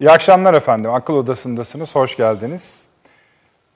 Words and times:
İyi 0.00 0.10
akşamlar 0.10 0.54
efendim. 0.54 0.90
Akıl 0.90 1.14
Odası'ndasınız. 1.14 1.94
Hoş 1.94 2.16
geldiniz. 2.16 2.82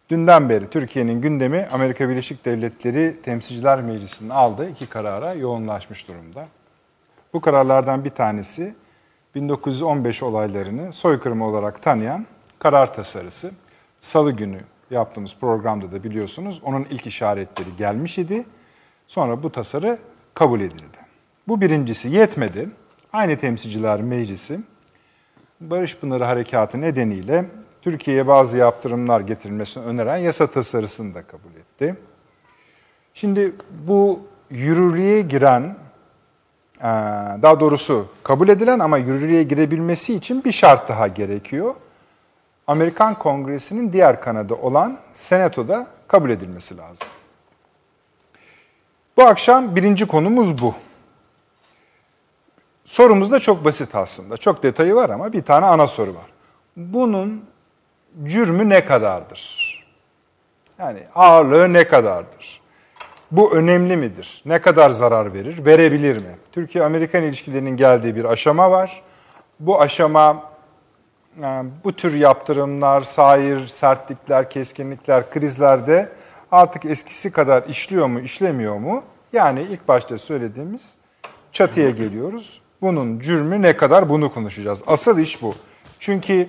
Dünden 0.09 0.49
beri 0.49 0.71
Türkiye'nin 0.71 1.21
gündemi 1.21 1.69
Amerika 1.73 2.09
Birleşik 2.09 2.45
Devletleri 2.45 3.23
Temsilciler 3.23 3.81
Meclisi'nin 3.81 4.29
aldığı 4.29 4.69
iki 4.69 4.89
karara 4.89 5.35
yoğunlaşmış 5.35 6.08
durumda. 6.08 6.47
Bu 7.33 7.41
kararlardan 7.41 8.05
bir 8.05 8.11
tanesi 8.11 8.75
1915 9.35 10.23
olaylarını 10.23 10.93
soykırım 10.93 11.43
olarak 11.43 11.82
tanıyan 11.82 12.27
karar 12.59 12.95
tasarısı. 12.95 13.50
Salı 14.00 14.32
günü 14.32 14.61
yaptığımız 14.91 15.36
programda 15.41 15.93
da 15.93 16.04
biliyorsunuz 16.04 16.61
onun 16.64 16.86
ilk 16.91 17.07
işaretleri 17.07 17.77
gelmiş 17.77 18.18
idi. 18.18 18.45
Sonra 19.09 19.43
bu 19.43 19.52
tasarı 19.52 19.98
kabul 20.34 20.61
edildi. 20.61 20.98
Bu 21.48 21.61
birincisi 21.61 22.09
yetmedi. 22.09 22.68
Aynı 23.12 23.39
Temsilciler 23.39 24.00
Meclisi 24.02 24.61
Barış 25.71 25.97
Pınarı 25.97 26.25
Harekatı 26.25 26.81
nedeniyle 26.81 27.45
Türkiye'ye 27.82 28.27
bazı 28.27 28.59
yaptırımlar 28.59 29.21
getirilmesini 29.21 29.85
öneren 29.85 30.17
yasa 30.17 30.46
tasarısını 30.46 31.14
da 31.14 31.23
kabul 31.23 31.55
etti. 31.61 31.96
Şimdi 33.14 33.52
bu 33.86 34.20
yürürlüğe 34.50 35.20
giren, 35.20 35.77
e, 36.78 36.83
daha 37.42 37.60
doğrusu 37.60 38.06
kabul 38.22 38.48
edilen 38.48 38.78
ama 38.78 38.98
yürürlüğe 38.98 39.42
girebilmesi 39.42 40.14
için 40.14 40.45
bir 40.45 40.52
şart 40.52 40.88
daha 40.88 41.09
gerekiyor. 41.09 41.74
Amerikan 42.66 43.14
Kongresi'nin 43.14 43.92
diğer 43.92 44.20
kanadı 44.20 44.55
olan 44.55 44.98
Senato'da 45.14 45.86
kabul 46.08 46.30
edilmesi 46.30 46.77
lazım. 46.77 47.08
Bu 49.16 49.22
akşam 49.22 49.77
birinci 49.77 50.06
konumuz 50.06 50.62
bu. 50.62 50.74
Sorumuz 52.84 53.30
da 53.30 53.41
çok 53.41 53.64
basit 53.64 53.95
aslında. 53.95 54.36
Çok 54.36 54.62
detayı 54.62 54.95
var 54.95 55.10
ama 55.10 55.32
bir 55.32 55.42
tane 55.42 55.66
ana 55.66 55.86
soru 55.86 56.14
var. 56.14 56.27
Bunun 56.77 57.45
cürmü 58.24 58.68
ne 58.68 58.84
kadardır? 58.84 59.72
Yani 60.78 60.98
ağırlığı 61.14 61.72
ne 61.72 61.86
kadardır? 61.86 62.62
Bu 63.30 63.55
önemli 63.55 63.97
midir? 63.97 64.42
Ne 64.47 64.60
kadar 64.60 64.91
zarar 64.91 65.34
verir? 65.34 65.64
Verebilir 65.64 66.16
mi? 66.16 66.36
Türkiye-Amerikan 66.53 67.22
ilişkilerinin 67.22 67.77
geldiği 67.77 68.16
bir 68.16 68.25
aşama 68.25 68.70
var. 68.70 69.03
Bu 69.60 69.80
aşama 69.80 70.53
yani 71.41 71.70
bu 71.84 71.92
tür 71.92 72.14
yaptırımlar, 72.14 73.03
sair, 73.03 73.66
sertlikler, 73.66 74.50
keskinlikler, 74.50 75.30
krizlerde 75.30 76.12
artık 76.53 76.84
eskisi 76.84 77.33
kadar 77.33 77.62
işliyor 77.62 78.06
mu, 78.06 78.20
işlemiyor 78.20 78.78
mu? 78.78 79.03
Yani 79.33 79.62
ilk 79.62 79.88
başta 79.88 80.19
söylediğimiz 80.19 80.94
çatıya 81.53 81.91
geliyoruz. 81.91 82.60
Bunun 82.83 83.19
cürmü 83.19 83.62
ne 83.62 83.77
kadar 83.77 84.08
bunu 84.08 84.34
konuşacağız. 84.34 84.83
Asıl 84.86 85.19
iş 85.19 85.42
bu. 85.42 85.55
Çünkü 85.98 86.48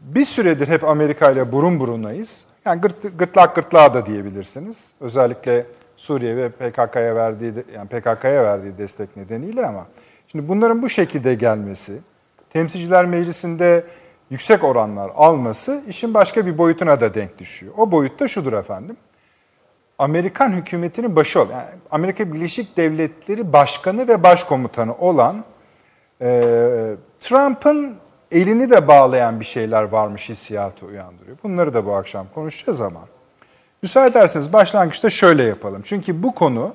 bir 0.00 0.24
süredir 0.24 0.68
hep 0.68 0.84
Amerika 0.84 1.30
ile 1.30 1.52
burun 1.52 1.80
burunayız. 1.80 2.44
Yani 2.64 2.80
gırt, 2.80 3.18
gırtlak 3.18 3.54
gırtlağa 3.54 3.94
da 3.94 4.06
diyebilirsiniz. 4.06 4.84
Özellikle 5.00 5.66
Suriye 5.96 6.36
ve 6.36 6.48
PKK'ya 6.48 7.14
verdiği 7.14 7.52
yani 7.74 7.88
PKK'ya 7.88 8.44
verdiği 8.44 8.78
destek 8.78 9.16
nedeniyle 9.16 9.66
ama 9.66 9.86
şimdi 10.32 10.48
bunların 10.48 10.82
bu 10.82 10.88
şekilde 10.88 11.34
gelmesi, 11.34 11.98
Temsilciler 12.50 13.06
Meclisi'nde 13.06 13.84
yüksek 14.30 14.64
oranlar 14.64 15.10
alması 15.14 15.82
işin 15.88 16.14
başka 16.14 16.46
bir 16.46 16.58
boyutuna 16.58 17.00
da 17.00 17.14
denk 17.14 17.38
düşüyor. 17.38 17.72
O 17.76 17.92
boyut 17.92 18.20
da 18.20 18.28
şudur 18.28 18.52
efendim. 18.52 18.96
Amerikan 19.98 20.50
hükümetinin 20.52 21.16
başı 21.16 21.40
olan, 21.40 21.52
yani 21.52 21.64
Amerika 21.90 22.32
Birleşik 22.32 22.76
Devletleri 22.76 23.52
Başkanı 23.52 24.08
ve 24.08 24.22
Başkomutanı 24.22 24.94
olan 24.94 25.44
e, 26.20 26.26
Trump'ın 27.20 27.96
elini 28.32 28.70
de 28.70 28.88
bağlayan 28.88 29.40
bir 29.40 29.44
şeyler 29.44 29.82
varmış 29.82 30.28
hissiyatı 30.28 30.86
uyandırıyor. 30.86 31.36
Bunları 31.42 31.74
da 31.74 31.86
bu 31.86 31.94
akşam 31.94 32.26
konuşacağız 32.34 32.80
ama. 32.80 33.00
Müsaade 33.82 34.08
ederseniz 34.08 34.52
başlangıçta 34.52 35.10
şöyle 35.10 35.42
yapalım. 35.42 35.82
Çünkü 35.84 36.22
bu 36.22 36.34
konu 36.34 36.74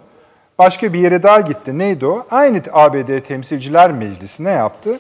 başka 0.59 0.93
bir 0.93 0.99
yere 0.99 1.23
daha 1.23 1.39
gitti. 1.39 1.77
Neydi 1.77 2.05
o? 2.05 2.25
Aynı 2.31 2.61
ABD 2.71 3.19
Temsilciler 3.19 3.91
Meclisi 3.91 4.43
ne 4.43 4.51
yaptı? 4.51 4.99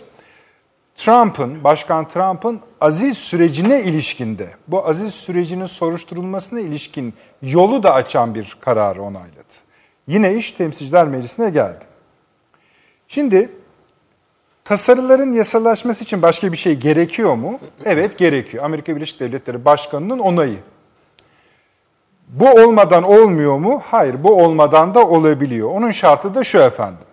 Trump'ın, 0.95 1.63
Başkan 1.63 2.07
Trump'ın 2.07 2.59
aziz 2.81 3.17
sürecine 3.17 3.81
ilişkinde, 3.81 4.49
bu 4.67 4.87
aziz 4.87 5.13
sürecinin 5.13 5.65
soruşturulmasına 5.65 6.59
ilişkin 6.59 7.13
yolu 7.41 7.83
da 7.83 7.93
açan 7.93 8.35
bir 8.35 8.57
kararı 8.61 9.01
onayladı. 9.01 9.53
Yine 10.07 10.33
iş 10.33 10.51
Temsilciler 10.51 11.07
Meclisi'ne 11.07 11.49
geldi. 11.49 11.85
Şimdi 13.07 13.49
tasarıların 14.63 15.33
yasalaşması 15.33 16.03
için 16.03 16.21
başka 16.21 16.51
bir 16.51 16.57
şey 16.57 16.75
gerekiyor 16.75 17.35
mu? 17.35 17.59
Evet 17.85 18.17
gerekiyor. 18.17 18.63
Amerika 18.63 18.95
Birleşik 18.95 19.19
Devletleri 19.19 19.65
Başkanı'nın 19.65 20.19
onayı. 20.19 20.57
Bu 22.27 22.49
olmadan 22.49 23.03
olmuyor 23.03 23.57
mu? 23.57 23.81
Hayır, 23.85 24.23
bu 24.23 24.43
olmadan 24.43 24.95
da 24.95 25.07
olabiliyor. 25.07 25.69
Onun 25.71 25.91
şartı 25.91 26.35
da 26.35 26.43
şu 26.43 26.59
efendim. 26.59 27.05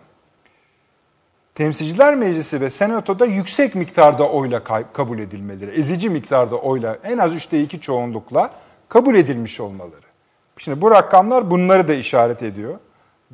Temsilciler 1.61 2.15
Meclisi 2.15 2.61
ve 2.61 2.71
Senato'da 2.71 3.27
yüksek 3.27 3.75
miktarda 3.75 4.29
oyla 4.29 4.65
kabul 4.93 5.19
edilmeleri, 5.19 5.71
ezici 5.71 6.11
miktarda 6.11 6.57
oyla, 6.57 6.97
en 7.05 7.19
az 7.19 7.35
üçte 7.35 7.61
iki 7.61 7.81
çoğunlukla 7.81 8.51
kabul 8.89 9.15
edilmiş 9.15 9.61
olmaları. 9.61 10.07
Şimdi 10.57 10.81
bu 10.81 10.91
rakamlar 10.91 11.51
bunları 11.51 11.89
da 11.89 11.95
işaret 11.95 12.43
ediyor. 12.43 12.79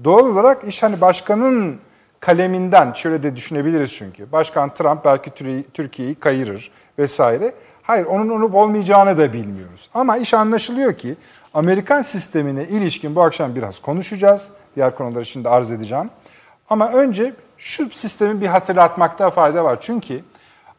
Doğal 0.05 0.27
olarak 0.27 0.65
iş 0.65 0.83
hani 0.83 1.01
başkanın 1.01 1.79
kaleminden 2.21 2.93
şöyle 2.93 3.23
de 3.23 3.37
düşünebiliriz 3.37 3.95
çünkü. 3.95 4.33
Başkan 4.33 4.75
Trump 4.75 5.05
belki 5.05 5.31
Türkiye'yi 5.75 6.15
kayırır 6.15 6.71
vesaire. 6.99 7.55
Hayır 7.83 8.07
onun 8.07 8.29
olup 8.29 8.55
olmayacağını 8.55 9.19
da 9.19 9.33
bilmiyoruz. 9.33 9.91
Ama 9.95 10.17
iş 10.17 10.35
anlaşılıyor 10.35 10.93
ki 10.93 11.15
Amerikan 11.55 12.03
sistemine 12.03 12.65
ilişkin 12.65 13.17
bu 13.17 13.23
akşam 13.23 13.55
biraz 13.55 13.79
konuşacağız. 13.79 14.49
Diğer 14.77 14.95
konuları 14.95 15.27
şimdi 15.27 15.49
arz 15.49 15.73
edeceğim. 15.73 16.11
Ama 16.71 16.93
önce 16.93 17.33
şu 17.59 17.91
sistemi 17.91 18.41
bir 18.41 18.47
hatırlatmakta 18.47 19.31
fayda 19.31 19.65
var. 19.65 19.79
Çünkü 19.81 20.21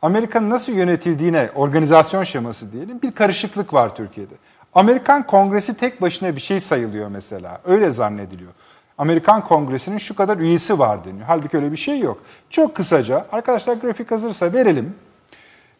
Amerika'nın 0.01 0.49
nasıl 0.49 0.73
yönetildiğine, 0.73 1.49
organizasyon 1.55 2.23
şeması 2.23 2.71
diyelim, 2.71 3.01
bir 3.01 3.11
karışıklık 3.11 3.73
var 3.73 3.95
Türkiye'de. 3.95 4.33
Amerikan 4.73 5.27
Kongresi 5.27 5.77
tek 5.77 6.01
başına 6.01 6.35
bir 6.35 6.41
şey 6.41 6.59
sayılıyor 6.59 7.07
mesela. 7.07 7.61
Öyle 7.65 7.91
zannediliyor. 7.91 8.51
Amerikan 8.97 9.43
Kongresi'nin 9.43 9.97
şu 9.97 10.15
kadar 10.15 10.37
üyesi 10.37 10.79
var 10.79 11.05
deniyor. 11.05 11.25
Halbuki 11.27 11.57
öyle 11.57 11.71
bir 11.71 11.77
şey 11.77 11.99
yok. 11.99 12.17
Çok 12.49 12.75
kısaca, 12.75 13.25
arkadaşlar 13.31 13.73
grafik 13.73 14.11
hazırsa 14.11 14.53
verelim 14.53 14.95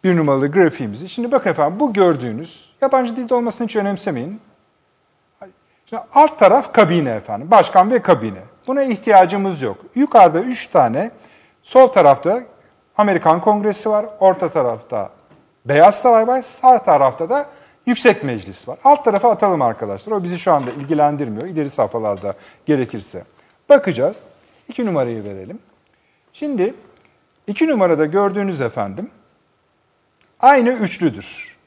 bir 0.03 0.18
numaralı 0.18 0.52
grafiğimizi. 0.52 1.09
Şimdi 1.09 1.31
bakın 1.31 1.50
efendim 1.50 1.79
bu 1.79 1.94
gördüğünüz, 1.94 2.69
yabancı 2.81 3.16
dilde 3.16 3.35
olmasını 3.35 3.68
hiç 3.68 3.75
önemsemeyin. 3.75 4.41
Şimdi 5.85 6.03
alt 6.14 6.40
taraf 6.40 6.74
kabine 6.74 7.09
efendim, 7.09 7.52
başkan 7.52 7.91
ve 7.91 8.02
kabine. 8.02 8.41
Buna 8.67 8.83
ihtiyacımız 8.83 9.61
yok. 9.61 9.78
Yukarıda 9.95 10.39
üç 10.39 10.67
tane, 10.67 11.11
sol 11.63 11.88
tarafta 11.88 12.44
Amerikan 12.97 13.41
Kongresi 13.41 13.89
var, 13.89 14.05
orta 14.19 14.50
tarafta 14.50 15.09
Beyaz 15.66 16.00
Saray 16.00 16.28
var, 16.28 16.41
sağ 16.41 16.83
tarafta 16.83 17.29
da 17.29 17.45
Yüksek 17.85 18.23
Meclis 18.23 18.67
var. 18.67 18.78
Alt 18.83 19.05
tarafa 19.05 19.31
atalım 19.31 19.61
arkadaşlar. 19.61 20.13
O 20.13 20.23
bizi 20.23 20.39
şu 20.39 20.53
anda 20.53 20.72
ilgilendirmiyor. 20.72 21.47
İleri 21.47 21.69
safhalarda 21.69 22.33
gerekirse. 22.66 23.23
Bakacağız. 23.69 24.17
İki 24.67 24.85
numarayı 24.85 25.23
verelim. 25.23 25.59
Şimdi 26.34 26.73
iki 27.47 27.67
numarada 27.67 28.05
gördüğünüz 28.05 28.61
efendim 28.61 29.09
aynı 30.39 30.69
üçlüdür. 30.69 31.57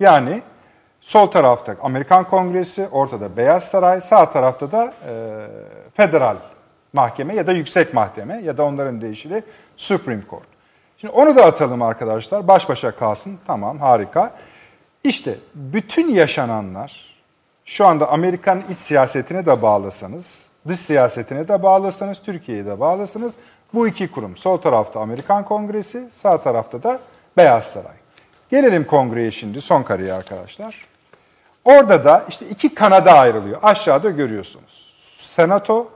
Yani 0.00 0.42
sol 1.00 1.26
tarafta 1.26 1.76
Amerikan 1.82 2.24
Kongresi, 2.24 2.88
ortada 2.92 3.36
Beyaz 3.36 3.64
Saray, 3.64 4.00
sağ 4.00 4.30
tarafta 4.30 4.72
da 4.72 4.94
e, 5.08 5.12
federal 6.00 6.36
mahkeme 6.92 7.34
ya 7.34 7.46
da 7.46 7.52
yüksek 7.52 7.94
mahkeme 7.94 8.40
ya 8.44 8.56
da 8.56 8.64
onların 8.64 9.00
değişili 9.00 9.42
Supreme 9.76 10.22
Court. 10.30 10.46
Şimdi 10.98 11.14
onu 11.14 11.36
da 11.36 11.44
atalım 11.44 11.82
arkadaşlar. 11.82 12.48
Baş 12.48 12.68
başa 12.68 12.90
kalsın. 12.90 13.38
Tamam 13.46 13.78
harika. 13.78 14.32
İşte 15.04 15.34
bütün 15.54 16.08
yaşananlar 16.14 17.16
şu 17.64 17.86
anda 17.86 18.08
Amerikan 18.08 18.62
iç 18.70 18.78
siyasetine 18.78 19.46
de 19.46 19.62
bağlasanız, 19.62 20.46
dış 20.68 20.80
siyasetine 20.80 21.48
de 21.48 21.62
bağlasanız, 21.62 22.22
Türkiye'ye 22.22 22.66
de 22.66 22.80
bağlasanız 22.80 23.34
bu 23.74 23.88
iki 23.88 24.10
kurum. 24.10 24.36
Sol 24.36 24.56
tarafta 24.56 25.00
Amerikan 25.00 25.44
Kongresi, 25.44 26.08
sağ 26.10 26.38
tarafta 26.38 26.82
da 26.82 27.00
Beyaz 27.36 27.64
Saray. 27.64 27.96
Gelelim 28.50 28.84
kongreye 28.84 29.30
şimdi, 29.30 29.60
son 29.60 29.82
kareye 29.82 30.12
arkadaşlar. 30.12 30.84
Orada 31.64 32.04
da 32.04 32.24
işte 32.28 32.46
iki 32.46 32.74
kanada 32.74 33.12
ayrılıyor. 33.12 33.58
Aşağıda 33.62 34.10
görüyorsunuz. 34.10 34.89
Senato 35.34 35.90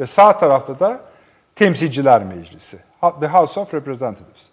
ve 0.00 0.06
sağ 0.06 0.38
tarafta 0.38 0.80
da 0.80 1.00
Temsilciler 1.56 2.24
Meclisi. 2.24 2.78
The 3.20 3.26
House 3.26 3.60
of 3.60 3.74
Representatives. 3.74 4.48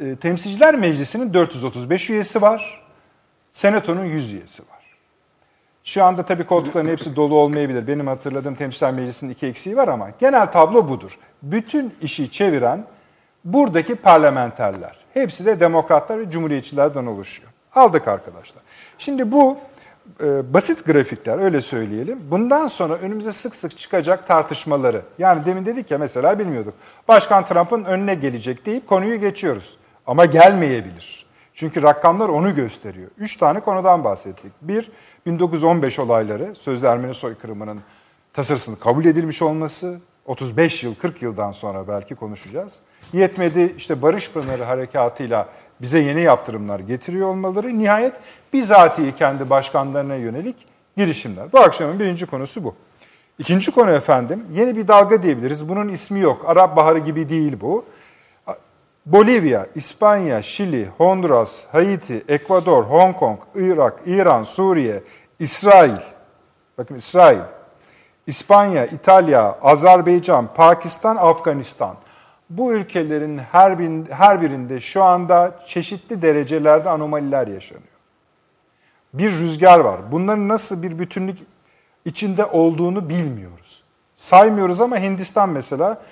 E, 0.00 0.16
Temsilciler 0.16 0.74
Meclisi'nin 0.74 1.34
435 1.34 2.10
üyesi 2.10 2.42
var. 2.42 2.84
Senato'nun 3.50 4.04
100 4.04 4.32
üyesi 4.32 4.62
var. 4.62 4.96
Şu 5.84 6.04
anda 6.04 6.22
tabii 6.22 6.44
koltukların 6.46 6.88
hepsi 6.88 7.16
dolu 7.16 7.34
olmayabilir. 7.34 7.86
Benim 7.86 8.06
hatırladığım 8.06 8.54
Temsilciler 8.54 8.92
Meclisi'nin 8.92 9.30
iki 9.30 9.46
eksiği 9.46 9.76
var 9.76 9.88
ama 9.88 10.10
genel 10.18 10.52
tablo 10.52 10.88
budur. 10.88 11.18
Bütün 11.42 11.94
işi 12.02 12.30
çeviren 12.30 12.86
buradaki 13.44 13.94
parlamenterler. 13.94 14.96
Hepsi 15.14 15.46
de 15.46 15.60
demokratlar 15.60 16.18
ve 16.18 16.30
cumhuriyetçilerden 16.30 17.06
oluşuyor. 17.06 17.50
Aldık 17.74 18.08
arkadaşlar. 18.08 18.62
Şimdi 18.98 19.32
bu 19.32 19.58
e, 20.20 20.54
basit 20.54 20.86
grafikler 20.86 21.38
öyle 21.38 21.60
söyleyelim. 21.60 22.18
Bundan 22.30 22.68
sonra 22.68 22.94
önümüze 22.94 23.32
sık 23.32 23.54
sık 23.54 23.78
çıkacak 23.78 24.28
tartışmaları. 24.28 25.02
Yani 25.18 25.46
demin 25.46 25.66
dedik 25.66 25.90
ya 25.90 25.98
mesela 25.98 26.38
bilmiyorduk. 26.38 26.74
Başkan 27.08 27.46
Trump'ın 27.46 27.84
önüne 27.84 28.14
gelecek 28.14 28.66
deyip 28.66 28.88
konuyu 28.88 29.20
geçiyoruz. 29.20 29.76
Ama 30.06 30.24
gelmeyebilir. 30.24 31.26
Çünkü 31.54 31.82
rakamlar 31.82 32.28
onu 32.28 32.54
gösteriyor. 32.54 33.10
Üç 33.18 33.36
tane 33.36 33.60
konudan 33.60 34.04
bahsettik. 34.04 34.52
Bir, 34.62 34.90
1915 35.26 35.98
olayları, 35.98 36.54
sözde 36.54 36.88
Ermeni 36.88 37.14
soykırımının 37.14 37.80
tasarısının 38.32 38.76
kabul 38.76 39.04
edilmiş 39.04 39.42
olması. 39.42 40.00
35 40.26 40.84
yıl, 40.84 40.94
40 40.94 41.22
yıldan 41.22 41.52
sonra 41.52 41.88
belki 41.88 42.14
konuşacağız. 42.14 42.72
Yetmedi 43.12 43.74
işte 43.76 44.02
Barış 44.02 44.30
Pınarı 44.30 44.64
harekatıyla 44.64 45.48
bize 45.80 45.98
yeni 45.98 46.20
yaptırımlar 46.20 46.80
getiriyor 46.80 47.28
olmaları. 47.28 47.78
Nihayet 47.78 48.12
bizatihi 48.52 49.16
kendi 49.16 49.50
başkanlarına 49.50 50.14
yönelik 50.14 50.56
girişimler. 50.96 51.52
Bu 51.52 51.58
akşamın 51.58 52.00
birinci 52.00 52.26
konusu 52.26 52.64
bu. 52.64 52.74
İkinci 53.38 53.70
konu 53.70 53.90
efendim, 53.90 54.44
yeni 54.52 54.76
bir 54.76 54.88
dalga 54.88 55.22
diyebiliriz. 55.22 55.68
Bunun 55.68 55.88
ismi 55.88 56.20
yok. 56.20 56.44
Arap 56.46 56.76
Baharı 56.76 56.98
gibi 56.98 57.28
değil 57.28 57.56
bu. 57.60 57.84
Bolivya, 59.06 59.66
İspanya, 59.74 60.42
Şili, 60.42 60.88
Honduras, 60.98 61.64
Haiti, 61.72 62.24
Ekvador, 62.28 62.84
Hong 62.84 63.16
Kong, 63.16 63.38
Irak, 63.54 64.00
İran, 64.06 64.42
Suriye, 64.42 65.02
İsrail. 65.38 66.00
Bakın 66.78 66.94
İsrail. 66.94 67.38
İspanya, 68.26 68.86
İtalya, 68.86 69.58
Azerbaycan, 69.62 70.54
Pakistan, 70.54 71.16
Afganistan. 71.16 71.96
Bu 72.58 72.72
ülkelerin 72.72 73.38
her, 73.38 73.78
bin, 73.78 74.06
her 74.10 74.42
birinde 74.42 74.80
şu 74.80 75.02
anda 75.02 75.60
çeşitli 75.66 76.22
derecelerde 76.22 76.90
anomaliler 76.90 77.46
yaşanıyor. 77.46 77.88
Bir 79.14 79.32
rüzgar 79.32 79.78
var. 79.78 80.12
Bunların 80.12 80.48
nasıl 80.48 80.82
bir 80.82 80.98
bütünlük 80.98 81.38
içinde 82.04 82.44
olduğunu 82.44 83.08
bilmiyoruz. 83.08 83.82
Saymıyoruz 84.16 84.80
ama 84.80 84.98
Hindistan 84.98 85.48
mesela 85.48 86.02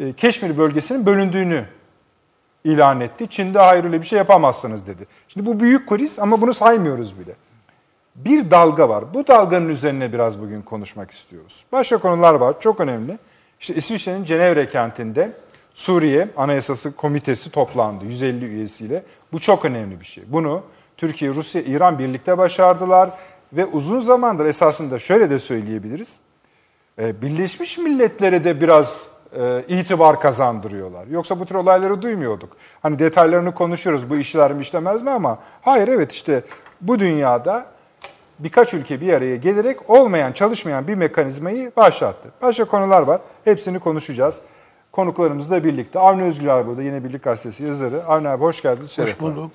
e, 0.00 0.12
Keşmir 0.12 0.58
bölgesinin 0.58 1.06
bölündüğünü 1.06 1.64
ilan 2.64 3.00
etti. 3.00 3.26
Çin'de 3.30 3.58
hayır 3.58 3.84
öyle 3.84 4.00
bir 4.00 4.06
şey 4.06 4.18
yapamazsınız 4.18 4.86
dedi. 4.86 5.06
Şimdi 5.28 5.46
bu 5.46 5.60
büyük 5.60 5.88
kriz 5.88 6.18
ama 6.18 6.40
bunu 6.40 6.54
saymıyoruz 6.54 7.18
bile. 7.18 7.32
Bir 8.14 8.50
dalga 8.50 8.88
var. 8.88 9.14
Bu 9.14 9.26
dalganın 9.26 9.68
üzerine 9.68 10.12
biraz 10.12 10.40
bugün 10.40 10.62
konuşmak 10.62 11.10
istiyoruz. 11.10 11.64
Başka 11.72 11.98
konular 11.98 12.34
var. 12.34 12.60
Çok 12.60 12.80
önemli. 12.80 13.18
İşte 13.60 13.74
İsviçre'nin 13.74 14.24
Cenevre 14.24 14.68
kentinde 14.68 15.32
Suriye 15.74 16.28
Anayasası 16.36 16.96
Komitesi 16.96 17.50
toplandı 17.50 18.04
150 18.04 18.44
üyesiyle. 18.44 19.02
Bu 19.32 19.40
çok 19.40 19.64
önemli 19.64 20.00
bir 20.00 20.04
şey. 20.04 20.24
Bunu 20.26 20.62
Türkiye, 20.96 21.34
Rusya, 21.34 21.62
İran 21.62 21.98
birlikte 21.98 22.38
başardılar 22.38 23.10
ve 23.52 23.64
uzun 23.66 24.00
zamandır 24.00 24.46
esasında 24.46 24.98
şöyle 24.98 25.30
de 25.30 25.38
söyleyebiliriz. 25.38 26.20
E, 26.98 27.22
Birleşmiş 27.22 27.78
Milletler'e 27.78 28.44
de 28.44 28.60
biraz 28.60 29.06
e, 29.38 29.64
itibar 29.68 30.20
kazandırıyorlar. 30.20 31.06
Yoksa 31.06 31.40
bu 31.40 31.46
tür 31.46 31.54
olayları 31.54 32.02
duymuyorduk. 32.02 32.56
Hani 32.82 32.98
detaylarını 32.98 33.54
konuşuyoruz 33.54 34.10
bu 34.10 34.16
işler 34.16 34.52
mi 34.52 34.62
işlemez 34.62 35.02
mi 35.02 35.10
ama 35.10 35.38
hayır 35.62 35.88
evet 35.88 36.12
işte 36.12 36.42
bu 36.80 36.98
dünyada 36.98 37.66
birkaç 38.38 38.74
ülke 38.74 39.00
bir 39.00 39.12
araya 39.12 39.36
gelerek 39.36 39.90
olmayan, 39.90 40.32
çalışmayan 40.32 40.88
bir 40.88 40.94
mekanizmayı 40.94 41.72
başlattı. 41.76 42.28
Başka 42.42 42.64
konular 42.64 43.02
var. 43.02 43.20
Hepsini 43.44 43.78
konuşacağız. 43.78 44.40
Konuklarımızla 44.92 45.64
birlikte. 45.64 45.98
Avni 45.98 46.22
Özgür 46.22 46.46
abi 46.46 46.68
burada 46.68 46.82
yine 46.82 47.04
Birlik 47.04 47.22
Gazetesi 47.22 47.64
yazarı. 47.64 48.04
Avni 48.04 48.28
abi 48.28 48.42
hoş 48.42 48.62
geldiniz. 48.62 48.90
Şeref 48.90 49.08
hoş 49.08 49.20
bulduk. 49.20 49.52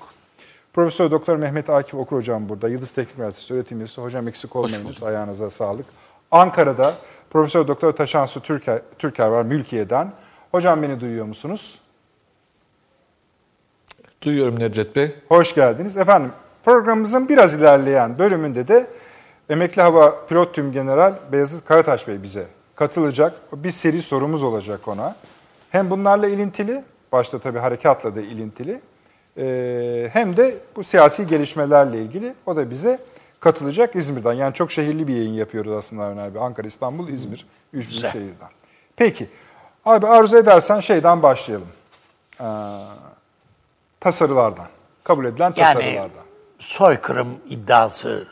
Profesör 0.73 1.11
Doktor 1.11 1.35
Mehmet 1.35 1.69
Akif 1.69 1.93
Okur 1.93 2.17
hocam 2.17 2.49
burada. 2.49 2.69
Yıldız 2.69 2.91
Teknik 2.91 3.17
Üniversitesi 3.17 3.53
öğretim 3.53 3.77
üyesi. 3.77 4.01
Hocam 4.01 4.27
eksik 4.27 4.55
olmayınız. 4.55 5.03
Ayağınıza 5.03 5.49
sağlık. 5.49 5.85
Ankara'da 6.31 6.93
Profesör 7.29 7.67
Doktor 7.67 7.93
Taşansu 7.93 8.41
Türker, 8.41 8.81
Türker 8.99 9.27
var 9.27 9.43
Mülkiye'den. 9.43 10.11
Hocam 10.51 10.81
beni 10.81 10.99
duyuyor 10.99 11.25
musunuz? 11.25 11.79
Duyuyorum 14.21 14.59
Nedret 14.59 14.95
Bey. 14.95 15.15
Hoş 15.29 15.55
geldiniz. 15.55 15.97
Efendim 15.97 16.31
programımızın 16.65 17.29
biraz 17.29 17.53
ilerleyen 17.53 18.19
bölümünde 18.19 18.67
de 18.67 18.87
Emekli 19.49 19.81
Hava 19.81 20.25
Pilot 20.25 20.55
Tüm 20.55 20.71
General 20.71 21.13
Beyazıt 21.31 21.65
Karataş 21.65 22.07
Bey 22.07 22.23
bize 22.23 22.47
katılacak. 22.77 23.33
Bir 23.53 23.71
seri 23.71 24.01
sorumuz 24.01 24.43
olacak 24.43 24.87
ona. 24.87 25.15
Hem 25.69 25.89
bunlarla 25.91 26.27
ilintili, 26.27 26.83
başta 27.11 27.39
tabii 27.39 27.59
harekatla 27.59 28.15
da 28.15 28.21
ilintili, 28.21 28.81
hem 30.13 30.37
de 30.37 30.57
bu 30.75 30.83
siyasi 30.83 31.25
gelişmelerle 31.25 32.01
ilgili 32.01 32.33
o 32.45 32.55
da 32.55 32.69
bize 32.69 32.99
katılacak 33.39 33.95
İzmir'den. 33.95 34.33
Yani 34.33 34.53
çok 34.53 34.71
şehirli 34.71 35.07
bir 35.07 35.15
yayın 35.15 35.33
yapıyoruz 35.33 35.71
aslında 35.71 36.03
Avni 36.03 36.21
abi. 36.21 36.39
Ankara, 36.39 36.67
İstanbul, 36.67 37.07
İzmir. 37.07 37.45
Üç 37.73 37.89
büyük 37.89 38.05
şehirden. 38.05 38.49
Peki. 38.95 39.29
Abi 39.85 40.07
arzu 40.07 40.37
edersen 40.37 40.79
şeyden 40.79 41.23
başlayalım. 41.23 41.67
Ee, 42.41 42.45
tasarılardan. 43.99 44.67
Kabul 45.03 45.25
edilen 45.25 45.53
tasarılardan. 45.53 45.93
Yani 45.93 46.11
soykırım 46.59 47.27
iddiası 47.49 48.27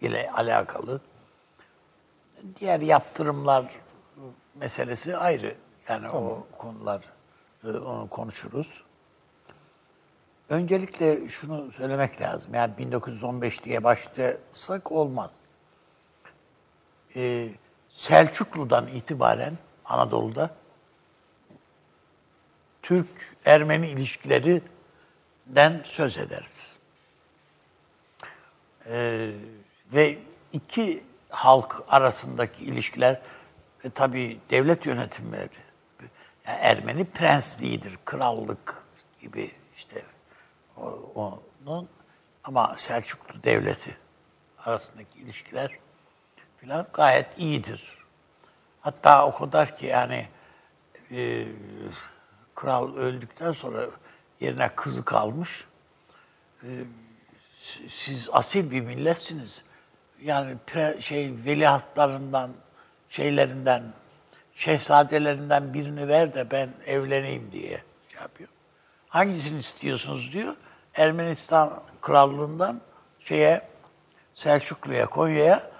ile 0.00 0.30
alakalı. 0.36 1.00
Diğer 2.60 2.80
yaptırımlar 2.80 3.64
meselesi 4.54 5.16
ayrı. 5.16 5.54
Yani 5.88 6.06
tamam. 6.06 6.24
o 6.24 6.46
konular 6.58 7.02
onu 7.64 8.08
konuşuruz. 8.10 8.84
Öncelikle 10.48 11.28
şunu 11.28 11.72
söylemek 11.72 12.20
lazım. 12.20 12.54
Yani 12.54 12.78
1915 12.78 13.64
diye 13.64 13.84
başlasak 13.84 14.92
olmaz. 14.92 15.36
Ee, 17.16 17.48
Selçuklu'dan 17.88 18.86
itibaren 18.86 19.58
Anadolu'da 19.84 20.50
Türk-Ermeni 22.82 23.88
ilişkilerinden 23.88 25.82
söz 25.84 26.16
ederiz. 26.16 26.76
Ee, 28.86 29.32
ve 29.92 30.18
iki 30.52 31.04
halk 31.30 31.82
arasındaki 31.88 32.64
ilişkiler 32.64 33.20
ve 33.84 33.90
tabii 33.90 34.40
devlet 34.50 34.86
yönetimleri, 34.86 35.48
yani 36.46 36.58
Ermeni 36.60 37.04
prensliğidir, 37.04 37.98
krallık 38.04 38.84
gibi 39.20 39.50
işte 39.76 40.02
onun 41.14 41.88
ama 42.44 42.74
Selçuklu 42.76 43.42
Devleti 43.42 43.96
arasındaki 44.58 45.18
ilişkiler 45.18 45.78
filan 46.60 46.86
gayet 46.92 47.38
iyidir. 47.38 47.98
Hatta 48.80 49.26
o 49.26 49.38
kadar 49.38 49.76
ki 49.76 49.86
yani 49.86 50.28
e, 51.10 51.46
kral 52.54 52.96
öldükten 52.96 53.52
sonra 53.52 53.86
yerine 54.40 54.74
kızı 54.74 55.04
kalmış. 55.04 55.64
E, 56.62 56.68
siz 57.88 58.28
asil 58.32 58.70
bir 58.70 58.80
milletsiniz. 58.80 59.64
Yani 60.24 60.56
pre, 60.66 61.00
şey 61.00 61.32
veliahtlarından, 61.46 62.50
şeylerinden, 63.08 63.82
şehzadelerinden 64.54 65.74
birini 65.74 66.08
ver 66.08 66.34
de 66.34 66.50
ben 66.50 66.70
evleneyim 66.86 67.52
diye 67.52 67.82
şey 68.08 68.20
yapıyor. 68.20 68.48
Hangisini 69.08 69.58
istiyorsunuz 69.58 70.32
diyor. 70.32 70.54
Ermenistan 70.94 71.82
krallığından 72.00 72.80
şeye 73.18 73.62
Selçuklu'ya, 74.34 75.06
Konya'ya 75.06 75.70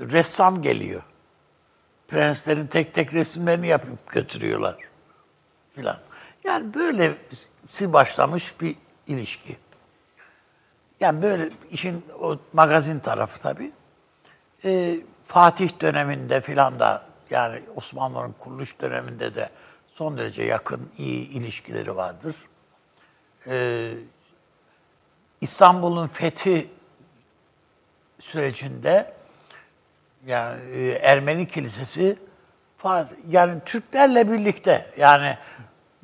ressam 0.00 0.62
geliyor. 0.62 1.02
Prenslerin 2.08 2.66
tek 2.66 2.94
tek 2.94 3.14
resimlerini 3.14 3.66
yapıp 3.66 4.10
götürüyorlar 4.10 4.76
filan. 5.74 5.98
Yani 6.44 6.74
böyle 6.74 7.14
başlamış 7.80 8.60
bir 8.60 8.76
ilişki. 9.06 9.56
Yani 11.00 11.22
böyle 11.22 11.48
işin 11.70 12.04
o 12.20 12.38
magazin 12.52 12.98
tarafı 12.98 13.40
tabii. 13.40 13.72
Ee, 14.64 14.96
Fatih 15.24 15.70
döneminde 15.80 16.40
filan 16.40 16.80
da 16.80 17.06
yani 17.30 17.62
Osmanlı'nın 17.76 18.34
kuruluş 18.38 18.80
döneminde 18.80 19.34
de 19.34 19.50
son 19.94 20.18
derece 20.18 20.42
yakın 20.42 20.90
iyi 20.98 21.28
ilişkileri 21.28 21.96
vardır. 21.96 22.36
Ee, 23.46 23.92
İstanbul'un 25.40 26.06
fethi 26.06 26.68
sürecinde 28.18 29.12
yani 30.26 30.60
e, 30.74 30.88
Ermeni 30.88 31.48
kilisesi 31.48 32.16
yani 33.28 33.60
Türklerle 33.66 34.32
birlikte 34.32 34.90
yani 34.98 35.36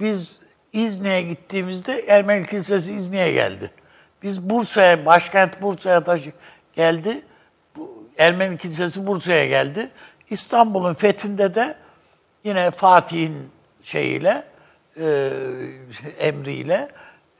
biz 0.00 0.40
İzni'ye 0.72 1.22
gittiğimizde 1.22 2.04
Ermeni 2.08 2.46
kilisesi 2.46 2.94
İzni'ye 2.94 3.32
geldi. 3.32 3.70
Biz 4.22 4.50
Bursa'ya, 4.50 5.06
başkent 5.06 5.62
Bursa'ya 5.62 6.02
taşı 6.02 6.32
geldi. 6.72 7.22
Bu 7.76 8.08
Ermeni 8.18 8.58
kilisesi 8.58 9.06
Bursa'ya 9.06 9.46
geldi. 9.46 9.90
İstanbul'un 10.30 10.94
fethinde 10.94 11.54
de 11.54 11.76
yine 12.44 12.70
Fatih'in 12.70 13.50
şeyiyle, 13.82 14.44
e, 14.96 15.30
emriyle 16.18 16.88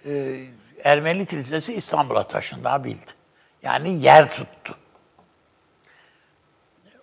e, 0.07 0.41
Ermeni 0.85 1.27
kilisesi 1.27 1.75
İstanbul'a 1.75 2.23
taşınabildi. 2.23 3.11
Yani 3.63 3.91
yer 3.91 4.31
tuttu. 4.31 4.77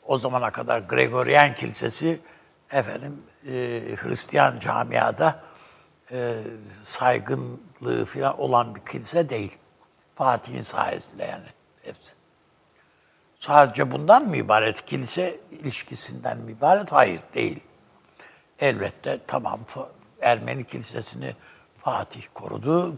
O 0.08 0.18
zamana 0.18 0.52
kadar 0.52 0.80
Gregorian 0.80 1.56
kilisesi 1.56 2.20
efendim 2.72 3.24
e, 3.48 3.52
Hristiyan 3.96 4.60
camiada 4.60 5.40
e, 6.12 6.38
saygınlığı 6.84 8.06
falan 8.06 8.40
olan 8.40 8.76
bir 8.76 8.82
kilise 8.82 9.30
değil. 9.30 9.58
Fatih'in 10.20 10.62
sayesinde 10.62 11.24
yani 11.24 11.46
hepsi. 11.84 12.14
Sadece 13.36 13.92
bundan 13.92 14.28
mı 14.28 14.38
ibaret? 14.38 14.86
Kilise 14.86 15.40
ilişkisinden 15.52 16.38
mi 16.38 16.52
ibaret? 16.52 16.92
Hayır, 16.92 17.22
değil. 17.34 17.60
Elbette 18.60 19.20
tamam 19.28 19.60
Ermeni 20.22 20.64
kilisesini 20.64 21.36
Fatih 21.78 22.24
korudu. 22.34 22.98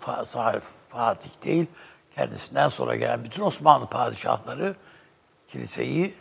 Fatih 0.90 1.30
değil, 1.44 1.66
kendisinden 2.16 2.70
sonra 2.70 2.96
gelen 2.96 3.24
bütün 3.24 3.44
Osmanlı 3.44 3.88
padişahları 3.88 4.76
kiliseyi 5.48 6.16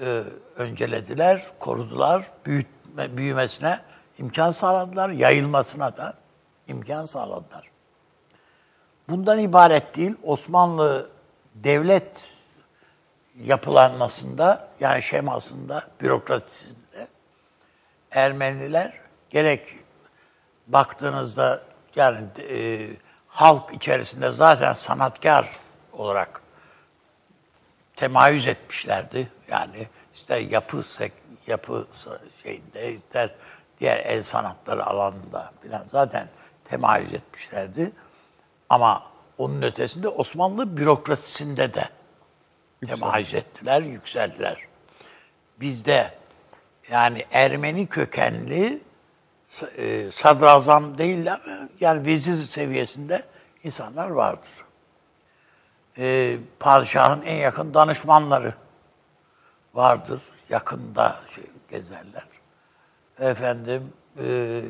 e, 0.00 0.22
öncelediler, 0.56 1.46
korudular, 1.58 2.30
büyütme, 2.46 3.16
büyümesine 3.16 3.80
imkan 4.18 4.50
sağladılar, 4.50 5.08
yayılmasına 5.08 5.96
da 5.96 6.14
imkan 6.68 7.04
sağladılar. 7.04 7.73
Bundan 9.08 9.38
ibaret 9.38 9.96
değil, 9.96 10.14
Osmanlı 10.22 11.10
devlet 11.54 12.34
yapılanmasında, 13.42 14.68
yani 14.80 15.02
şemasında, 15.02 15.88
bürokrasisinde 16.00 17.08
Ermeniler 18.10 18.92
gerek 19.30 19.76
baktığınızda 20.66 21.62
yani 21.96 22.26
e, 22.38 22.88
halk 23.28 23.74
içerisinde 23.74 24.30
zaten 24.30 24.74
sanatkar 24.74 25.48
olarak 25.92 26.40
temayüz 27.96 28.46
etmişlerdi. 28.46 29.28
Yani 29.48 29.88
ister 30.14 30.40
yapı 30.40 30.84
yapı 31.46 31.86
şeyinde 32.42 32.92
ister 32.92 33.34
diğer 33.80 33.98
el 33.98 34.22
sanatları 34.22 34.86
alanında 34.86 35.52
falan 35.62 35.82
zaten 35.86 36.28
temayüz 36.64 37.12
etmişlerdi. 37.12 37.92
Ama 38.74 39.02
onun 39.38 39.62
ötesinde 39.62 40.08
Osmanlı 40.08 40.76
bürokrasisinde 40.76 41.74
de 41.74 41.88
temayüz 42.86 43.34
ettiler, 43.34 43.82
yükseldiler. 43.82 44.58
Bizde 45.60 46.14
yani 46.90 47.24
Ermeni 47.32 47.86
kökenli 47.86 48.80
e, 49.76 50.10
sadrazam 50.10 50.98
değil 50.98 51.32
ama 51.32 51.68
yani 51.80 52.06
vezir 52.06 52.36
seviyesinde 52.36 53.22
insanlar 53.64 54.10
vardır. 54.10 54.52
E, 55.98 56.38
padişahın 56.60 57.22
en 57.22 57.36
yakın 57.36 57.74
danışmanları 57.74 58.54
vardır. 59.74 60.20
Yakında 60.48 61.20
şey, 61.34 61.44
gezerler. 61.70 62.24
Efendim 63.18 63.92
e, 64.18 64.62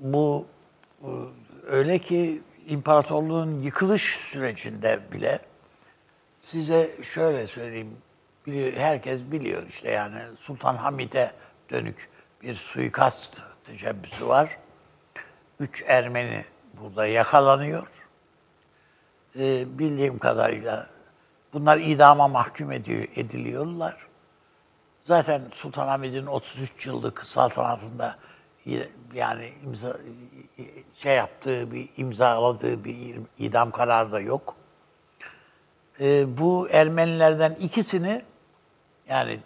bu 0.00 0.46
e, 1.02 1.08
öyle 1.66 1.98
ki 1.98 2.42
imparatorluğun 2.66 3.58
yıkılış 3.58 4.16
sürecinde 4.16 5.00
bile 5.12 5.40
size 6.40 6.90
şöyle 7.02 7.46
söyleyeyim. 7.46 7.96
Biliyor, 8.46 8.72
herkes 8.72 9.22
biliyor 9.22 9.62
işte 9.68 9.90
yani 9.90 10.36
Sultan 10.38 10.76
Hamid'e 10.76 11.32
dönük 11.70 12.10
bir 12.42 12.54
suikast 12.54 13.40
teşebbüsü 13.64 14.28
var. 14.28 14.58
Üç 15.60 15.84
Ermeni 15.86 16.44
burada 16.80 17.06
yakalanıyor. 17.06 17.88
Ee, 19.38 19.78
bildiğim 19.78 20.18
kadarıyla 20.18 20.86
bunlar 21.52 21.78
idama 21.78 22.28
mahkum 22.28 22.72
ediyor, 22.72 23.08
ediliyorlar. 23.16 24.06
Zaten 25.04 25.42
Sultanahmet'in 25.52 26.26
33 26.26 26.86
yıllık 26.86 27.26
saltanatında 27.26 28.16
yani 29.14 29.52
imza 29.64 29.96
şey 30.94 31.16
yaptığı 31.16 31.72
bir 31.72 31.88
imzaladığı 31.96 32.84
bir 32.84 33.16
idam 33.38 33.70
kararı 33.70 34.12
da 34.12 34.20
yok. 34.20 34.56
Ee, 36.00 36.38
bu 36.38 36.68
Ermenilerden 36.70 37.54
ikisini 37.54 38.22
yani 39.08 39.40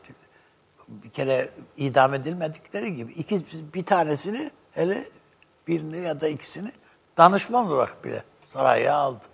bir 0.89 1.11
kere 1.11 1.51
idam 1.77 2.15
edilmedikleri 2.15 2.95
gibi 2.95 3.13
iki 3.13 3.45
bir 3.75 3.85
tanesini 3.85 4.51
hele 4.73 5.09
birini 5.67 6.01
ya 6.01 6.21
da 6.21 6.29
ikisini 6.29 6.73
danışman 7.17 7.67
olarak 7.67 8.05
bile 8.05 8.23
saraya 8.49 8.95
aldı. 8.95 9.25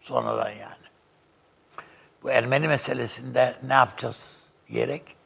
Sonradan 0.00 0.50
yani. 0.50 0.74
Bu 2.22 2.30
Ermeni 2.30 2.68
meselesinde 2.68 3.56
ne 3.62 3.72
yapacağız 3.72 4.42
diyerek 4.68 5.16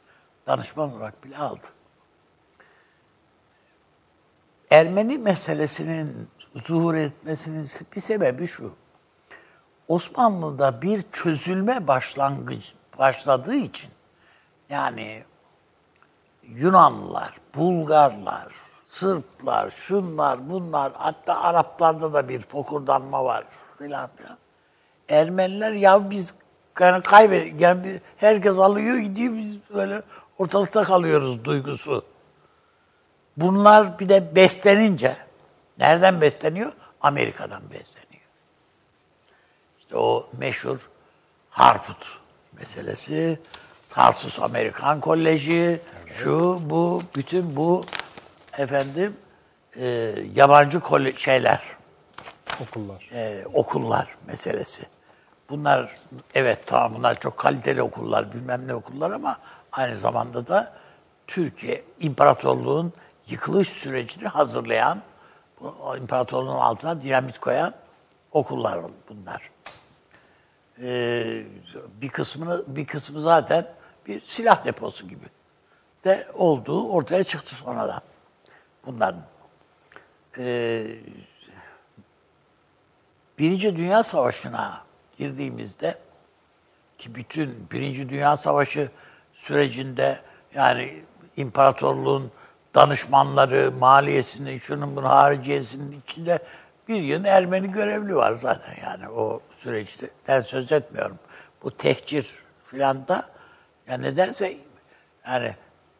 danışman 0.47 0.93
olarak 0.93 1.23
bile 1.23 1.37
aldı. 1.37 1.67
Ermeni 4.71 5.17
meselesinin 5.17 6.27
zuhur 6.55 6.95
etmesinin 6.95 7.69
bir 7.95 8.01
sebebi 8.01 8.47
şu. 8.47 8.73
Osmanlı'da 9.87 10.81
bir 10.81 11.01
çözülme 11.11 11.87
başlangıç 11.87 12.73
başladığı 12.99 13.55
için 13.55 13.91
yani 14.69 15.23
Yunanlılar, 16.43 17.33
Bulgarlar, 17.55 18.47
Sırplar, 18.89 19.69
şunlar, 19.69 20.49
bunlar, 20.49 20.93
hatta 20.95 21.41
Araplarda 21.41 22.13
da 22.13 22.29
bir 22.29 22.39
fokurdanma 22.39 23.25
var 23.25 23.45
filan 23.77 24.09
filan. 24.15 24.37
Ermeniler 25.09 25.71
ya 25.71 26.09
biz 26.09 26.35
yani 26.79 27.03
kaybet, 27.03 27.61
yani 27.61 28.01
herkes 28.17 28.59
alıyor 28.59 28.97
gidiyor 28.97 29.33
biz 29.33 29.57
böyle 29.73 30.01
ortalıkta 30.37 30.83
kalıyoruz 30.83 31.45
duygusu. 31.45 32.05
Bunlar 33.37 33.99
bir 33.99 34.09
de 34.09 34.35
beslenince, 34.35 35.17
nereden 35.79 36.21
besleniyor? 36.21 36.71
Amerika'dan 37.01 37.61
besleniyor. 37.63 38.25
İşte 39.79 39.97
o 39.97 40.29
meşhur 40.37 40.89
Harput 41.49 42.17
meselesi, 42.59 43.39
Tarsus 43.89 44.39
Amerikan 44.39 44.99
Koleji, 44.99 45.53
evet. 45.53 45.81
şu, 46.17 46.61
bu, 46.63 47.03
bütün 47.15 47.55
bu 47.55 47.85
efendim 48.57 49.17
e, 49.75 50.15
yabancı 50.35 50.79
kole 50.79 51.13
şeyler. 51.13 51.61
Okullar. 52.61 53.09
E, 53.13 53.45
okullar 53.53 54.07
meselesi. 54.27 54.83
Bunlar 55.49 55.95
evet 56.33 56.59
tamam 56.65 56.93
bunlar 56.95 57.19
çok 57.19 57.37
kaliteli 57.37 57.81
okullar 57.81 58.33
bilmem 58.33 58.67
ne 58.67 58.75
okullar 58.75 59.11
ama 59.11 59.37
aynı 59.71 59.97
zamanda 59.97 60.47
da 60.47 60.73
Türkiye 61.27 61.83
imparatorluğun 61.99 62.93
yıkılış 63.27 63.69
sürecini 63.69 64.27
hazırlayan, 64.27 65.01
imparatorluğun 65.97 66.55
altına 66.55 67.01
dinamit 67.01 67.39
koyan 67.39 67.73
okullar 68.31 68.79
bunlar. 69.09 69.51
Ee, 70.81 71.43
bir 72.01 72.09
kısmını 72.09 72.63
bir 72.67 72.87
kısmı 72.87 73.21
zaten 73.21 73.67
bir 74.07 74.21
silah 74.21 74.65
deposu 74.65 75.07
gibi 75.07 75.25
de 76.03 76.27
olduğu 76.33 76.89
ortaya 76.89 77.23
çıktı 77.23 77.55
sonradan 77.55 78.01
bunların. 78.85 79.21
Ee, 80.37 80.87
Birinci 83.39 83.77
Dünya 83.77 84.03
Savaşı'na 84.03 84.83
girdiğimizde 85.17 85.99
ki 86.97 87.15
bütün 87.15 87.67
Birinci 87.71 88.09
Dünya 88.09 88.37
Savaşı 88.37 88.89
sürecinde 89.33 90.19
yani 90.53 91.03
imparatorluğun 91.37 92.31
danışmanları, 92.75 93.71
maliyesinin, 93.79 94.59
şunun 94.59 94.95
bunun 94.95 95.07
hariciyesinin 95.07 96.01
içinde 96.01 96.39
bir 96.87 97.01
yıl 97.01 97.25
Ermeni 97.25 97.71
görevli 97.71 98.15
var 98.15 98.33
zaten 98.33 98.73
yani 98.83 99.09
o 99.09 99.41
süreçten 99.57 100.41
söz 100.41 100.71
etmiyorum. 100.71 101.19
Bu 101.63 101.71
tehcir 101.71 102.35
filan 102.65 103.07
da 103.07 103.25
yani 103.87 104.03
nedense 104.03 104.57
yani 105.27 105.55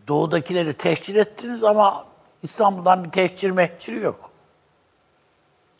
doğudakileri 0.08 0.74
tehcir 0.74 1.15
ettiniz 1.15 1.63
ama 1.63 2.05
İstanbul'dan 2.44 3.03
bir 3.03 3.12
tehcir 3.12 3.51
mehciri 3.51 4.00
yok. 4.00 4.32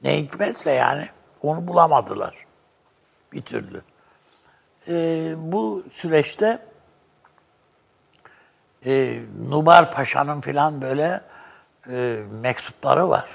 Ne 0.04 0.18
hikmetse 0.18 0.72
yani 0.72 1.10
onu 1.42 1.68
bulamadılar 1.68 2.36
bir 3.34 3.42
türlü. 3.42 3.82
Ee, 4.88 5.34
bu 5.38 5.84
süreçte 5.92 6.60
e, 8.86 9.20
Nubar 9.50 9.92
Paşa'nın 9.92 10.42
filan 10.42 10.82
böyle 10.82 11.22
e, 11.90 12.20
mektupları 12.32 13.10
var. 13.10 13.30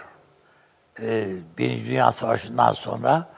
E, 1.00 1.28
Birinci 1.58 1.86
Dünya 1.86 2.12
Savaşı'ndan 2.12 2.72
sonra 2.72 3.28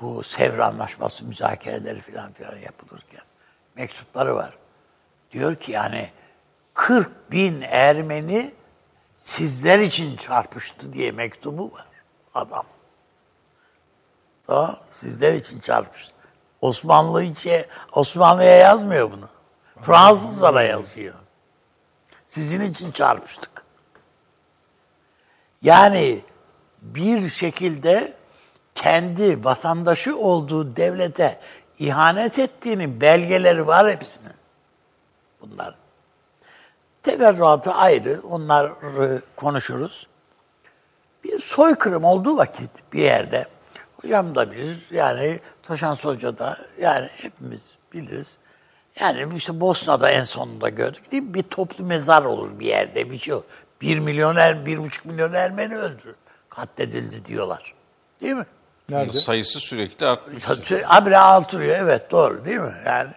bu 0.00 0.22
Sevr 0.22 0.58
Anlaşması 0.58 1.24
müzakereleri 1.24 2.00
filan 2.00 2.32
filan 2.32 2.56
yapılırken 2.56 3.22
mektupları 3.76 4.36
var. 4.36 4.58
Diyor 5.30 5.56
ki 5.56 5.72
yani 5.72 6.10
40 6.74 7.32
bin 7.32 7.60
Ermeni 7.60 8.54
sizler 9.16 9.78
için 9.78 10.16
çarpıştı 10.16 10.92
diye 10.92 11.10
mektubu 11.12 11.72
var. 11.72 11.86
adam. 12.34 12.64
Tamam 14.46 14.76
Sizler 14.90 15.34
için 15.34 15.60
çarpıştı. 15.60 16.14
Osmanlı 16.60 17.22
içe, 17.22 17.66
Osmanlı'ya 17.92 18.56
yazmıyor 18.56 19.12
bunu. 19.12 19.28
Fransızlara 19.82 20.62
yazıyor. 20.62 21.14
Sizin 22.28 22.60
için 22.60 22.92
çarpıştık. 22.92 23.64
Yani 25.62 26.20
bir 26.82 27.30
şekilde 27.30 28.14
kendi 28.74 29.44
vatandaşı 29.44 30.18
olduğu 30.18 30.76
devlete 30.76 31.40
ihanet 31.78 32.38
ettiğinin 32.38 33.00
belgeleri 33.00 33.66
var 33.66 33.90
hepsinin. 33.90 34.32
Bunlar. 35.40 35.74
Teferruatı 37.02 37.72
ayrı, 37.72 38.20
onları 38.30 39.22
konuşuruz. 39.36 40.06
Bir 41.24 41.38
soykırım 41.38 42.04
olduğu 42.04 42.36
vakit 42.36 42.70
bir 42.92 43.02
yerde, 43.02 43.46
hocam 43.96 44.34
da 44.34 44.52
bilir, 44.52 44.86
yani 44.90 45.40
Taşan 45.62 45.96
Hoca 45.96 46.38
da, 46.38 46.58
yani 46.80 47.08
hepimiz 47.12 47.74
biliriz. 47.92 48.38
Yani 49.00 49.36
işte 49.36 49.60
Bosna'da 49.60 50.10
en 50.10 50.22
sonunda 50.22 50.68
gördük 50.68 51.12
değil 51.12 51.22
mi? 51.22 51.34
Bir 51.34 51.42
toplu 51.42 51.84
mezar 51.84 52.24
olur 52.24 52.60
bir 52.60 52.66
yerde, 52.66 53.10
bir 53.10 53.18
şey 53.18 53.34
olur. 53.34 53.44
Bir 53.80 53.98
milyon, 53.98 54.36
er, 54.36 54.66
bir 54.66 54.78
buçuk 54.78 55.04
milyon 55.04 55.32
Ermeni 55.32 55.76
öldü, 55.76 56.14
katledildi 56.48 57.24
diyorlar. 57.24 57.74
Değil 58.20 58.34
mi? 58.34 58.46
Nerede? 58.88 59.12
Sayısı 59.12 59.60
sürekli 59.60 60.06
artmış. 60.06 60.44
Habire 60.84 61.18
artırıyor, 61.18 61.76
evet 61.78 62.10
doğru 62.10 62.44
değil 62.44 62.60
mi? 62.60 62.74
Yani 62.86 63.10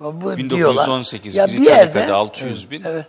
bu 0.00 0.36
1918 0.36 1.34
diyorlar. 1.34 1.52
Ya 1.52 1.58
bir 1.58 1.66
Britannica'da 1.66 2.00
yerde- 2.00 2.12
600 2.12 2.70
bin. 2.70 2.82
Evet. 2.84 3.06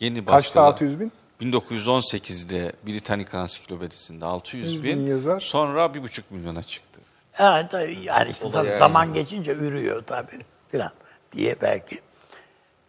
Yeni 0.00 0.24
Kaçta 0.24 0.32
baskıda 0.32 0.62
600 0.62 1.00
bin? 1.00 1.12
1918'de 1.40 2.72
Britannica 2.86 3.38
Ansiklopedisi'nde 3.38 4.24
600 4.24 4.82
bin. 4.82 4.98
bin 4.98 5.06
yazar. 5.06 5.40
Sonra 5.40 5.94
1,5 5.94 6.22
milyona 6.30 6.62
çıktı. 6.62 7.00
Yani, 7.38 7.68
tabii, 7.68 7.98
yani 8.02 8.30
işte 8.30 8.50
tabii 8.50 8.68
yani. 8.68 8.78
zaman 8.78 9.14
geçince 9.14 9.52
ürüyor 9.52 10.02
tabii 10.06 10.38
filan 10.70 10.90
diye 11.34 11.56
belki. 11.62 11.98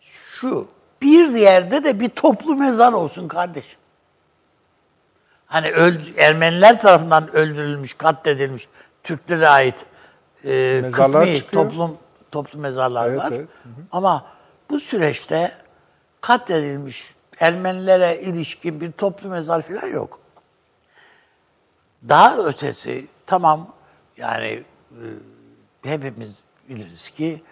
Şu 0.01 0.67
bir 1.01 1.29
yerde 1.29 1.83
de 1.83 1.99
bir 1.99 2.09
toplu 2.09 2.55
mezar 2.55 2.93
olsun 2.93 3.27
kardeşim. 3.27 3.79
Hani 5.47 5.71
öldü, 5.71 6.13
Ermeniler 6.17 6.79
tarafından 6.79 7.35
öldürülmüş, 7.35 7.93
katledilmiş 7.93 8.67
Türklere 9.03 9.47
ait 9.47 9.85
e, 10.45 10.79
Mezarlar 10.83 11.21
kısmi 11.23 11.35
çıkıyor. 11.35 11.63
toplum 11.63 11.97
toplu 12.31 12.59
mezarlar 12.59 13.09
Evet, 13.09 13.19
var. 13.19 13.31
evet. 13.31 13.47
Ama 13.91 14.25
bu 14.69 14.79
süreçte 14.79 15.51
katledilmiş 16.21 17.15
Ermenilere 17.39 18.21
ilişkin 18.21 18.81
bir 18.81 18.91
toplu 18.91 19.29
mezar 19.29 19.61
falan 19.61 19.87
yok. 19.87 20.19
Daha 22.09 22.37
ötesi 22.37 23.07
tamam 23.25 23.73
yani 24.17 24.63
e, 24.91 25.89
hepimiz 25.89 26.35
biliriz 26.69 27.09
ki 27.09 27.43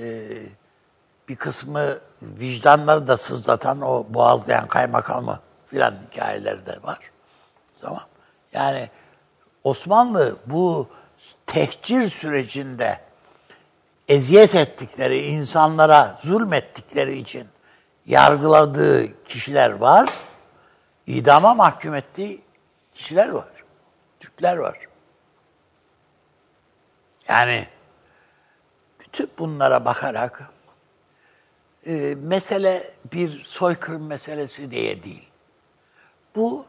e, 0.00 0.28
bir 1.28 1.36
kısmı 1.36 1.98
vicdanları 2.22 3.06
da 3.06 3.16
sızlatan 3.16 3.80
o 3.80 4.06
boğazlayan 4.08 4.68
kaymakamı 4.68 5.40
filan 5.66 5.94
hikayeleri 6.10 6.66
de 6.66 6.78
var. 6.82 6.98
Tamam. 7.80 8.02
Yani 8.52 8.88
Osmanlı 9.64 10.36
bu 10.46 10.88
tehcir 11.46 12.10
sürecinde 12.10 13.00
eziyet 14.08 14.54
ettikleri, 14.54 15.26
insanlara 15.26 16.18
zulmettikleri 16.20 17.18
için 17.18 17.48
yargıladığı 18.06 19.24
kişiler 19.24 19.70
var. 19.70 20.10
İdama 21.06 21.54
mahkum 21.54 21.94
ettiği 21.94 22.42
kişiler 22.94 23.28
var. 23.28 23.48
Türkler 24.20 24.56
var. 24.56 24.78
Yani 27.28 27.66
bütün 29.12 29.30
bunlara 29.38 29.84
bakarak 29.84 30.42
e, 31.86 32.14
mesele 32.22 32.90
bir 33.12 33.44
soykırım 33.44 34.06
meselesi 34.06 34.70
diye 34.70 35.02
değil. 35.02 35.28
Bu 36.36 36.66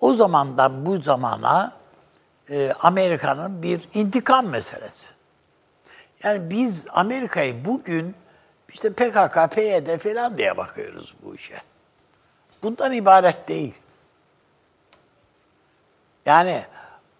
o 0.00 0.14
zamandan 0.14 0.86
bu 0.86 0.98
zamana 0.98 1.72
e, 2.50 2.72
Amerika'nın 2.80 3.62
bir 3.62 3.88
intikam 3.94 4.46
meselesi. 4.46 5.06
Yani 6.22 6.50
biz 6.50 6.86
Amerika'yı 6.90 7.64
bugün 7.64 8.14
işte 8.68 8.92
PKK, 8.92 9.54
PYD 9.54 9.98
falan 9.98 10.38
diye 10.38 10.56
bakıyoruz 10.56 11.14
bu 11.22 11.34
işe. 11.34 11.62
Bundan 12.62 12.92
ibaret 12.92 13.48
değil. 13.48 13.74
Yani 16.26 16.64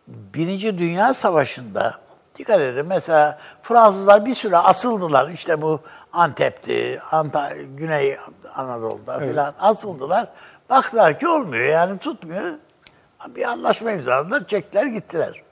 Birinci 0.08 0.78
Dünya 0.78 1.14
Savaşı'nda 1.14 2.00
dikkat 2.38 2.60
edin 2.60 2.86
mesela 2.86 3.38
Fransızlar 3.62 4.26
bir 4.26 4.34
süre 4.34 4.56
asıldılar. 4.56 5.28
İşte 5.28 5.62
bu 5.62 5.80
Antep'ti, 6.12 7.00
Anta, 7.10 7.52
Güney 7.76 8.16
Anadolu'da 8.54 9.20
falan 9.20 9.54
asıldılar. 9.60 10.28
Baktılar 10.70 11.18
ki 11.18 11.28
olmuyor 11.28 11.64
yani 11.64 11.98
tutmuyor. 11.98 12.52
Bir 13.28 13.44
anlaşma 13.44 13.90
imzaladılar, 13.90 14.46
çektiler 14.46 14.86
gittiler. 14.86 15.42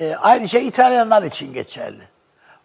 E, 0.00 0.16
aynı 0.16 0.48
şey 0.48 0.66
İtalyanlar 0.68 1.22
için 1.22 1.52
geçerli. 1.52 2.02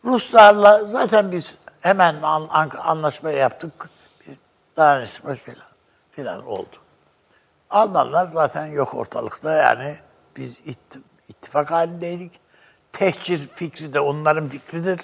Ruslarla 0.06 0.86
zaten 0.86 1.32
biz 1.32 1.60
hemen 1.82 2.22
an, 2.22 2.48
an, 2.50 2.70
anlaşma 2.84 3.32
yaptık. 3.32 3.90
Bir 4.28 4.38
dayanışma 4.78 5.36
falan, 5.36 5.58
falan 6.16 6.46
oldu. 6.46 6.76
Almanlar 7.70 8.28
zaten 8.28 8.66
yok 8.66 8.94
ortalıkta 8.94 9.52
yani 9.52 9.96
biz 10.38 10.60
itti- 10.60 11.02
ittifak 11.30 11.72
halindeydik. 11.72 12.43
Tehcir 12.94 13.48
fikri 13.56 13.94
de 13.94 14.00
onların 14.00 14.50
fikridir. 14.50 15.02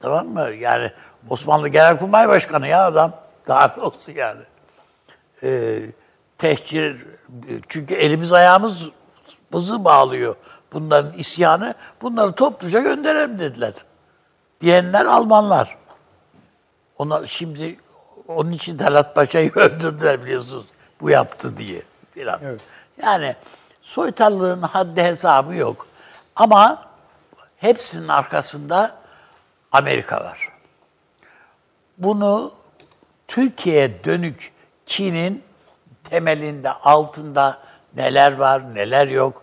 Tamam 0.00 0.28
mı? 0.28 0.50
Yani 0.50 0.90
Osmanlı 1.30 1.68
Genelkurmay 1.68 2.28
Başkanı 2.28 2.68
ya 2.68 2.86
adam. 2.86 3.12
Daha 3.48 3.74
ne 3.76 3.82
olsun 3.82 4.12
yani. 4.12 4.40
Ee, 5.42 5.78
tehcir, 6.38 7.06
çünkü 7.68 7.94
elimiz 7.94 8.32
ayağımız 8.32 8.88
bızı 9.52 9.84
bağlıyor 9.84 10.36
bunların 10.72 11.12
isyanı. 11.12 11.74
Bunları 12.02 12.32
topluca 12.32 12.80
gönderelim 12.80 13.38
dediler. 13.38 13.72
Diyenler 14.60 15.04
Almanlar. 15.04 15.78
Ona 16.98 17.26
şimdi 17.26 17.78
onun 18.28 18.52
için 18.52 18.78
Talat 18.78 19.14
Paşa'yı 19.14 19.52
öldürdüler 19.54 20.24
biliyorsunuz. 20.24 20.66
Bu 21.00 21.10
yaptı 21.10 21.56
diye. 21.56 21.82
Falan. 22.14 22.40
Evet. 22.44 22.60
Yani 23.02 23.36
soytarlığın 23.82 24.62
haddi 24.62 25.02
hesabı 25.02 25.54
yok. 25.54 25.86
Ama 26.36 26.89
hepsinin 27.60 28.08
arkasında 28.08 28.96
Amerika 29.72 30.16
var. 30.24 30.48
Bunu 31.98 32.52
Türkiye'ye 33.28 34.04
dönük 34.04 34.52
kinin 34.86 35.42
temelinde, 36.10 36.72
altında 36.72 37.58
neler 37.96 38.32
var, 38.32 38.74
neler 38.74 39.08
yok 39.08 39.42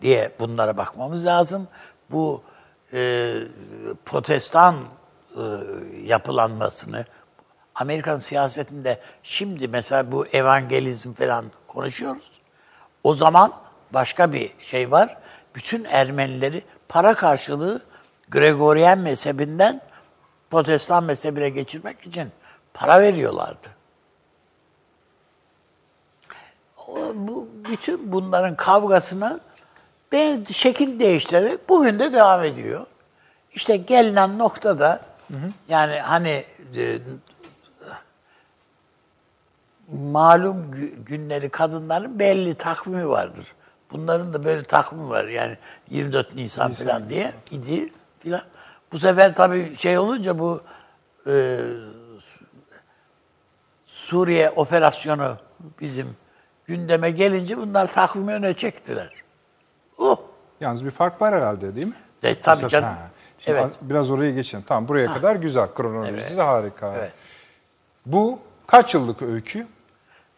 diye 0.00 0.32
bunlara 0.38 0.76
bakmamız 0.76 1.26
lazım. 1.26 1.68
Bu 2.10 2.42
e, 2.92 3.34
protestan 4.04 4.76
e, 5.36 5.42
yapılanmasını, 6.04 7.04
Amerikan 7.74 8.18
siyasetinde 8.18 9.00
şimdi 9.22 9.68
mesela 9.68 10.12
bu 10.12 10.26
evangelizm 10.26 11.12
falan 11.12 11.44
konuşuyoruz. 11.66 12.30
O 13.04 13.14
zaman 13.14 13.52
başka 13.90 14.32
bir 14.32 14.50
şey 14.60 14.90
var. 14.90 15.16
Bütün 15.54 15.84
Ermenileri 15.84 16.62
para 16.92 17.14
karşılığı 17.14 17.82
Gregorian 18.30 18.98
mezhebinden 18.98 19.80
protestan 20.50 21.04
mezhebine 21.04 21.48
geçirmek 21.48 22.06
için 22.06 22.28
para 22.74 23.00
veriyorlardı. 23.00 23.68
O, 26.88 26.96
bu 27.14 27.48
bütün 27.70 28.12
bunların 28.12 28.56
kavgasını 28.56 29.40
ben 30.12 30.44
şekil 30.44 31.00
değiştirerek 31.00 31.68
bugün 31.68 31.98
de 31.98 32.12
devam 32.12 32.44
ediyor. 32.44 32.86
İşte 33.52 33.76
gelinen 33.76 34.38
noktada 34.38 35.00
yani 35.68 36.00
hani 36.00 36.44
e, 36.76 36.98
malum 39.92 40.72
gü- 40.72 41.04
günleri 41.04 41.48
kadınların 41.48 42.18
belli 42.18 42.54
takvimi 42.54 43.08
vardır. 43.08 43.54
Bunların 43.92 44.32
da 44.32 44.44
böyle 44.44 44.64
takvimi 44.64 45.08
var. 45.08 45.24
Yani 45.24 45.56
24 45.90 46.34
Nisan, 46.34 46.72
falan 46.72 47.10
diye 47.10 47.32
idi 47.50 47.92
filan. 48.18 48.42
Bu 48.92 48.98
sefer 48.98 49.34
tabii 49.34 49.76
şey 49.76 49.98
olunca 49.98 50.38
bu 50.38 50.62
e, 51.26 51.58
Su- 52.18 52.44
Suriye 53.84 54.50
operasyonu 54.50 55.36
bizim 55.80 56.16
gündeme 56.66 57.10
gelince 57.10 57.56
bunlar 57.58 57.92
takvimi 57.92 58.32
öne 58.32 58.54
çektiler. 58.54 59.12
Oh! 59.98 60.16
Yalnız 60.60 60.84
bir 60.84 60.90
fark 60.90 61.22
var 61.22 61.34
herhalde 61.34 61.74
değil 61.74 61.86
mi? 61.86 61.94
E, 62.22 62.40
tabii 62.40 62.68
canım. 62.68 62.88
Ha. 62.88 63.10
Şimdi 63.38 63.58
Evet. 63.58 63.74
Biraz 63.82 64.10
oraya 64.10 64.30
geçelim. 64.30 64.64
Tamam 64.68 64.88
buraya 64.88 65.14
kadar 65.14 65.36
güzel. 65.36 65.68
Kronolojisi 65.74 66.28
Evet. 66.28 66.36
de 66.36 66.42
harika. 66.42 66.94
Evet. 66.96 67.12
Bu 68.06 68.38
kaç 68.66 68.94
yıllık 68.94 69.22
öykü? 69.22 69.66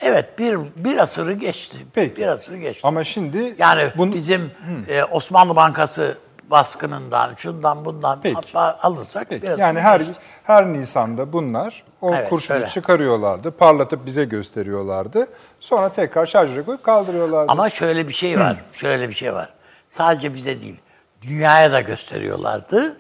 Evet 0.05 0.39
bir 0.39 0.59
bir 0.77 0.99
asırı 0.99 1.33
geçti. 1.33 1.77
Peki. 1.95 2.17
Bir 2.17 2.27
asırı 2.27 2.57
geçti. 2.57 2.81
Ama 2.87 3.05
şimdi 3.05 3.55
yani 3.59 3.91
bunu- 3.97 4.15
bizim 4.15 4.51
e, 4.89 5.05
Osmanlı 5.05 5.57
Bankası 5.57 6.19
baskınından, 6.51 7.35
şundan 7.37 7.85
bundan 7.85 8.21
Peki. 8.23 8.59
alırsak 8.59 9.27
Peki, 9.29 9.43
bir 9.43 9.49
asırı 9.49 9.61
yani 9.61 9.81
her 9.81 10.01
geçti. 10.01 10.21
her 10.45 10.67
Nisan'da 10.67 11.33
bunlar 11.33 11.83
o 12.01 12.15
Evet, 12.15 12.29
kurşunu 12.31 12.57
öyle. 12.57 12.67
çıkarıyorlardı, 12.67 13.51
parlatıp 13.51 14.07
bize 14.07 14.25
gösteriyorlardı. 14.25 15.27
Sonra 15.61 15.89
tekrar 15.89 16.27
şarjöre 16.27 16.63
koyup 16.63 16.85
kaldırıyorlardı. 16.85 17.53
Ama 17.53 17.71
şöyle 17.71 18.09
bir 18.09 18.13
şey 18.13 18.41
var. 18.41 18.57
Şöyle 18.73 19.09
bir 19.09 19.15
şey 19.15 19.35
var. 19.35 19.49
Sadece 19.89 20.35
bize 20.35 20.61
değil, 20.61 20.77
dünyaya 21.23 21.73
da 21.73 21.81
gösteriyorlardı. 21.81 22.97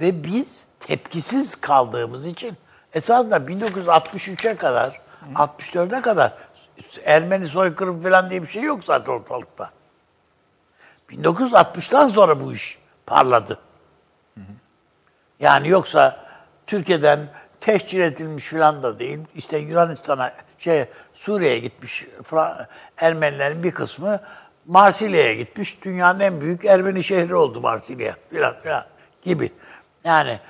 Ve 0.00 0.24
biz 0.24 0.68
tepkisiz 0.80 1.56
kaldığımız 1.60 2.26
için 2.26 2.52
esasında 2.94 3.36
1963'e 3.36 4.54
kadar, 4.54 5.00
64'e 5.34 6.00
kadar 6.00 6.32
Ermeni 7.04 7.48
soykırım 7.48 8.02
falan 8.02 8.30
diye 8.30 8.42
bir 8.42 8.46
şey 8.46 8.62
yok 8.62 8.84
zaten 8.84 9.12
ortalıkta. 9.12 9.70
1960'tan 11.10 12.08
sonra 12.08 12.40
bu 12.40 12.52
iş 12.52 12.78
parladı. 13.06 13.58
Yani 15.40 15.68
yoksa 15.68 16.26
Türkiye'den 16.66 17.28
tehcir 17.60 18.00
edilmiş 18.00 18.48
falan 18.48 18.82
da 18.82 18.98
değil. 18.98 19.18
İşte 19.34 19.58
Yunanistan'a, 19.58 20.32
şey 20.58 20.84
Suriye'ye 21.14 21.58
gitmiş 21.58 22.06
Ermenilerin 22.96 23.62
bir 23.62 23.72
kısmı 23.72 24.20
Marsilya'ya 24.66 25.34
gitmiş. 25.34 25.84
Dünyanın 25.84 26.20
en 26.20 26.40
büyük 26.40 26.64
Ermeni 26.64 27.04
şehri 27.04 27.34
oldu 27.34 27.60
Marsilya 27.60 28.16
filan 28.30 28.54
filan 28.62 28.84
gibi. 29.22 29.52
Yani 30.04 30.40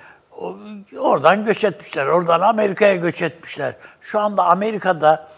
oradan 0.99 1.45
göç 1.45 1.65
etmişler. 1.65 2.07
Oradan 2.07 2.41
Amerika'ya 2.41 2.97
göç 2.97 3.23
etmişler. 3.23 3.77
Şu 4.01 4.21
anda 4.21 4.45
Amerika'da 4.45 5.29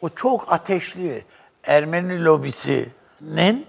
o 0.00 0.08
çok 0.08 0.52
ateşli 0.52 1.24
Ermeni 1.64 2.24
lobisinin 2.24 3.66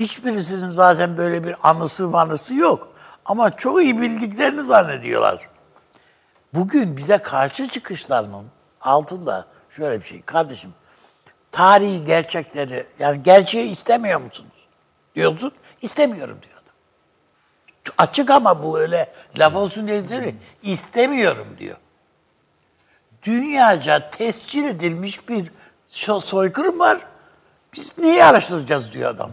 Hiçbirisinin 0.00 0.70
zaten 0.70 1.16
böyle 1.16 1.44
bir 1.44 1.56
anısı 1.62 2.08
manısı 2.08 2.54
yok. 2.54 2.92
Ama 3.24 3.56
çok 3.56 3.82
iyi 3.82 4.00
bildiklerini 4.00 4.62
zannediyorlar. 4.62 5.48
Bugün 6.54 6.96
bize 6.96 7.18
karşı 7.18 7.68
çıkışlarının 7.68 8.46
altında 8.80 9.46
şöyle 9.70 10.00
bir 10.00 10.04
şey. 10.06 10.22
Kardeşim, 10.22 10.70
tarihi 11.52 12.04
gerçekleri, 12.04 12.86
yani 12.98 13.22
gerçeği 13.22 13.70
istemiyor 13.70 14.20
musunuz? 14.20 14.66
Diyorsun, 15.14 15.52
istemiyorum 15.82 16.38
diyor 16.42 16.57
Açık 17.98 18.30
ama 18.30 18.62
bu 18.62 18.78
öyle 18.78 19.12
laf 19.38 19.56
olsun 19.56 19.88
diye 19.88 20.08
değil, 20.08 20.34
istemiyorum 20.62 21.56
diyor. 21.58 21.76
Dünyaca 23.22 24.10
tescil 24.10 24.64
edilmiş 24.64 25.28
bir 25.28 25.52
so- 25.90 26.26
soykırım 26.26 26.78
var. 26.78 26.98
Biz 27.74 27.98
niye 27.98 28.24
araştıracağız 28.24 28.92
diyor 28.92 29.10
adam. 29.10 29.30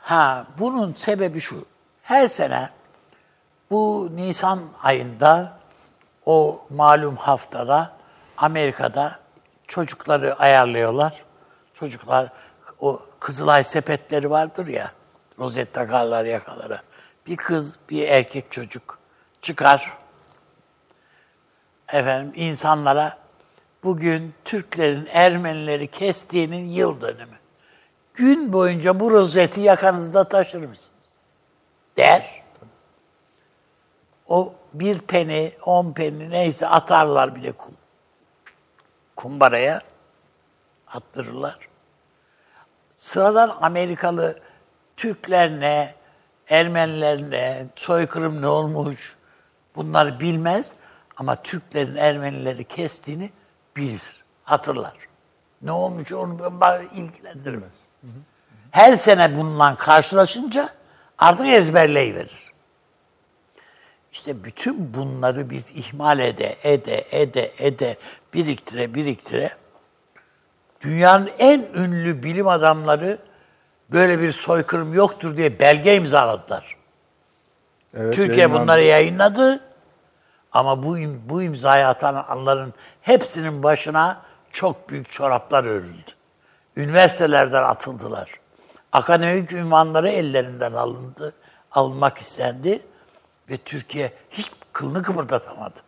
Ha, 0.00 0.46
bunun 0.58 0.92
sebebi 0.92 1.40
şu. 1.40 1.64
Her 2.02 2.28
sene 2.28 2.70
bu 3.70 4.08
Nisan 4.12 4.62
ayında 4.82 5.52
o 6.26 6.66
malum 6.70 7.16
haftada 7.16 7.92
Amerika'da 8.36 9.18
çocukları 9.66 10.38
ayarlıyorlar. 10.38 11.24
Çocuklar 11.74 12.32
o 12.80 13.02
Kızılay 13.22 13.64
sepetleri 13.64 14.30
vardır 14.30 14.66
ya. 14.66 14.92
Rozet 15.38 15.74
takarlar 15.74 16.24
yakalara. 16.24 16.82
Bir 17.26 17.36
kız, 17.36 17.78
bir 17.90 18.08
erkek 18.08 18.52
çocuk 18.52 18.98
çıkar. 19.42 19.92
Efendim 21.88 22.32
insanlara 22.34 23.18
bugün 23.84 24.34
Türklerin 24.44 25.08
Ermenileri 25.12 25.86
kestiğinin 25.86 26.64
yıl 26.64 27.00
dönümü. 27.00 27.36
Gün 28.14 28.52
boyunca 28.52 29.00
bu 29.00 29.10
rozeti 29.10 29.60
yakanızda 29.60 30.28
taşır 30.28 30.64
mısınız? 30.64 30.98
Der. 31.96 32.42
O 34.28 34.54
bir 34.72 34.98
peni, 34.98 35.52
on 35.66 35.92
peni 35.92 36.30
neyse 36.30 36.66
atarlar 36.66 37.36
bir 37.36 37.42
de 37.42 37.52
kum. 37.52 37.74
Kumbaraya 39.16 39.82
attırırlar. 40.86 41.71
Sıradan 43.02 43.56
Amerikalı 43.60 44.38
Türkler 44.96 45.60
ne, 45.60 45.94
Ermeniler 46.48 47.30
ne, 47.30 47.66
soykırım 47.76 48.42
ne 48.42 48.46
olmuş 48.46 49.16
bunları 49.76 50.20
bilmez. 50.20 50.72
Ama 51.16 51.42
Türklerin 51.42 51.96
Ermenileri 51.96 52.64
kestiğini 52.64 53.30
bilir, 53.76 54.02
hatırlar. 54.44 54.94
Ne 55.62 55.72
olmuş 55.72 56.12
onu 56.12 56.38
ilgilendirmez. 56.94 57.72
Her 58.70 58.96
sene 58.96 59.36
bununla 59.36 59.76
karşılaşınca 59.76 60.68
artık 61.18 61.46
ezberleyiverir. 61.46 62.52
İşte 64.12 64.44
bütün 64.44 64.94
bunları 64.94 65.50
biz 65.50 65.72
ihmal 65.76 66.18
ede, 66.18 66.56
ede, 66.62 67.04
ede, 67.10 67.52
ede, 67.58 67.96
biriktire, 68.34 68.94
biriktire. 68.94 69.61
Dünyanın 70.82 71.30
en 71.38 71.60
ünlü 71.74 72.22
bilim 72.22 72.48
adamları 72.48 73.18
böyle 73.90 74.20
bir 74.20 74.32
soykırım 74.32 74.94
yoktur 74.94 75.36
diye 75.36 75.58
belge 75.58 75.96
imzaladılar. 75.96 76.76
Evet, 77.94 78.14
Türkiye 78.14 78.38
yayınlandı. 78.38 78.62
bunları 78.62 78.82
yayınladı. 78.82 79.60
Ama 80.52 80.82
bu 80.82 80.98
im- 80.98 81.18
bu 81.28 81.42
imzayı 81.42 81.88
atanların 81.88 82.74
hepsinin 83.00 83.62
başına 83.62 84.22
çok 84.52 84.88
büyük 84.88 85.12
çoraplar 85.12 85.64
örüldü. 85.64 86.10
Üniversitelerden 86.76 87.62
atıldılar. 87.62 88.30
Akademik 88.92 89.52
ünvanları 89.52 90.08
ellerinden 90.08 90.72
alındı, 90.72 91.32
alınmak 91.72 92.18
istendi 92.18 92.82
ve 93.50 93.56
Türkiye 93.56 94.12
hiç 94.30 94.50
kılını 94.72 95.02
kıpırdatamadı. 95.02 95.80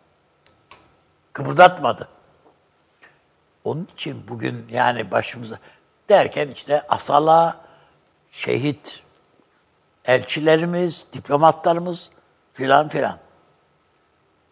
Kıpırdatmadı. 1.33 2.07
Onun 3.65 3.87
için 3.93 4.23
bugün 4.27 4.65
yani 4.71 5.11
başımıza 5.11 5.59
derken 6.09 6.47
işte 6.47 6.81
asala, 6.89 7.57
şehit, 8.31 8.99
elçilerimiz, 10.05 11.05
diplomatlarımız 11.13 12.09
filan 12.53 12.89
filan. 12.89 13.17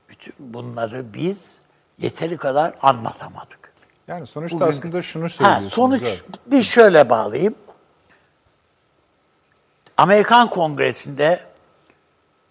Bütün 0.09 0.33
bunları 0.39 1.13
biz 1.13 1.57
yeteri 1.97 2.37
kadar 2.37 2.73
anlatamadık. 2.81 3.73
Yani 4.07 4.27
sonuçta 4.27 4.55
Bugün- 4.59 4.67
aslında 4.69 5.01
şunu 5.01 5.23
Ha, 5.23 5.29
söylüyorsunuz. 5.29 5.73
sonuç 5.73 6.01
evet. 6.03 6.23
bir 6.45 6.63
şöyle 6.63 7.09
bağlayayım. 7.09 7.55
Amerikan 9.97 10.47
Kongresi'nde 10.47 11.39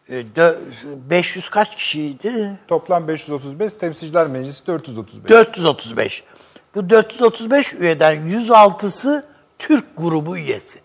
e, 0.09 0.15
dö- 0.15 0.59
500 1.11 1.49
kaç 1.51 1.77
kişiydi? 1.77 2.59
Toplam 2.69 3.09
535, 3.09 3.73
Temsilciler 3.73 4.27
Meclisi 4.27 4.67
435. 4.67 5.31
435. 5.31 6.25
Bu 6.75 6.91
435 6.91 7.75
üyeden 7.75 8.17
106'sı 8.17 9.27
Türk 9.59 9.85
grubu 9.97 10.37
üyesi. 10.37 10.81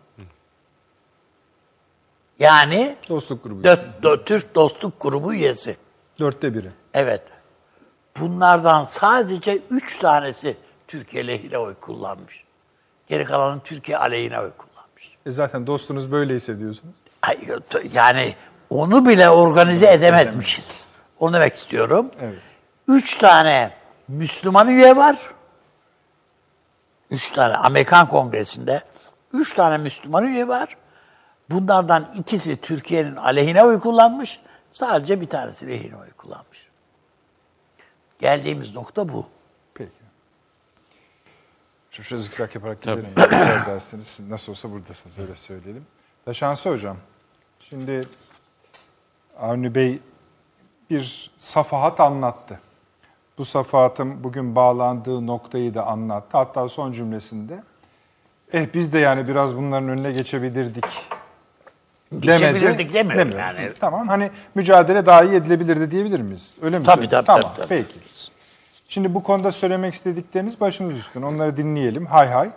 Yani 2.40 2.96
Dostluk 3.10 3.44
grubu. 3.44 3.64
dört, 3.64 4.04
dö- 4.04 4.24
Türk 4.26 4.56
Dostluk 4.56 5.02
Grubu 5.02 5.34
üyesi. 5.34 5.78
Dörtte 6.20 6.54
biri. 6.54 6.70
Evet. 6.94 7.22
Bunlardan 8.20 8.84
sadece 8.84 9.60
üç 9.70 10.00
tanesi 10.00 10.58
Türkiye 10.88 11.28
lehine 11.28 11.58
oy 11.58 11.74
kullanmış. 11.82 12.44
Geri 13.08 13.26
kalanı 13.26 13.60
Türkiye 13.64 13.98
aleyhine 13.98 14.40
oy 14.40 14.52
kullanmış. 14.58 15.12
E 15.26 15.32
zaten 15.32 15.68
dostunuz 15.68 16.12
böyle 16.12 16.36
hissediyorsunuz. 16.36 16.96
Yani 17.94 18.36
onu 18.70 19.06
bile 19.10 19.30
organize 19.30 19.94
edememişiz. 19.94 20.88
Onu 21.20 21.34
demek 21.34 21.56
istiyorum. 21.56 22.12
Evet. 22.22 22.40
Üç 22.88 23.18
tane 23.18 23.72
Müslüman 24.08 24.68
üye 24.68 24.96
var. 24.96 25.18
Üç 27.12 27.32
tane 27.32 27.56
Amerikan 27.56 28.08
Kongresi'nde 28.08 28.84
üç 29.34 29.54
tane 29.54 29.78
Müslüman 29.78 30.24
üye 30.24 30.48
var. 30.48 30.78
Bunlardan 31.50 32.14
ikisi 32.16 32.62
Türkiye'nin 32.62 33.16
aleyhine 33.16 33.64
oy 33.64 33.80
kullanmış. 33.80 34.40
Sadece 34.74 35.22
bir 35.22 35.30
tanesi 35.30 35.68
lehine 35.68 35.96
oy 35.96 36.12
kullanmış. 36.12 36.68
Geldiğimiz 38.20 38.76
nokta 38.76 39.10
bu. 39.10 39.26
Peki. 39.74 39.92
Şimdi 41.92 42.08
şöyle 42.08 42.24
zikzak 42.24 42.56
yaparak 42.56 42.82
gidelim. 42.82 43.06
ederseniz. 43.18 44.08
Siz 44.08 44.30
nasıl 44.30 44.52
olsa 44.52 44.72
buradasınız 44.72 45.20
öyle 45.20 45.36
söyleyelim. 45.36 45.86
Taşansı 46.26 46.70
Hocam, 46.70 46.98
şimdi 47.70 48.02
Avni 49.40 49.76
Bey 49.76 50.00
bir 50.90 51.32
safahat 51.38 52.00
anlattı. 52.00 52.60
Bu 53.38 53.46
safahatın 53.46 54.24
bugün 54.24 54.56
bağlandığı 54.56 55.28
noktayı 55.28 55.74
da 55.74 55.88
anlattı. 55.88 56.38
Hatta 56.38 56.70
son 56.70 56.92
cümlesinde 56.92 57.64
eh 58.54 58.66
biz 58.74 58.94
de 58.94 59.00
yani 59.00 59.28
biraz 59.28 59.58
bunların 59.58 59.90
önüne 59.90 60.12
geçebilirdik 60.12 60.86
Geçebilirdik 62.20 62.94
demiyorum 62.94 63.32
Demiyorum. 63.32 63.58
yani. 63.60 63.72
Tamam 63.80 64.08
hani 64.08 64.30
mücadele 64.56 65.06
daha 65.06 65.24
iyi 65.24 65.34
edilebilirdi 65.36 65.92
diyebilir 65.92 66.20
miyiz? 66.20 66.58
Öyle 66.62 66.80
mi? 66.80 66.86
Tabii, 66.86 66.96
söyleyeyim? 66.96 67.10
tabii, 67.26 67.26
Tamam 67.26 67.42
tabii, 67.42 67.68
tabii. 67.68 67.68
peki. 67.68 68.00
Şimdi 68.90 69.16
bu 69.16 69.24
konuda 69.24 69.52
söylemek 69.52 69.94
istedikleriniz 69.94 70.60
başımız 70.62 70.98
üstüne. 70.98 71.26
Onları 71.26 71.58
dinleyelim. 71.58 72.06
Hay 72.06 72.28
hay. 72.28 72.50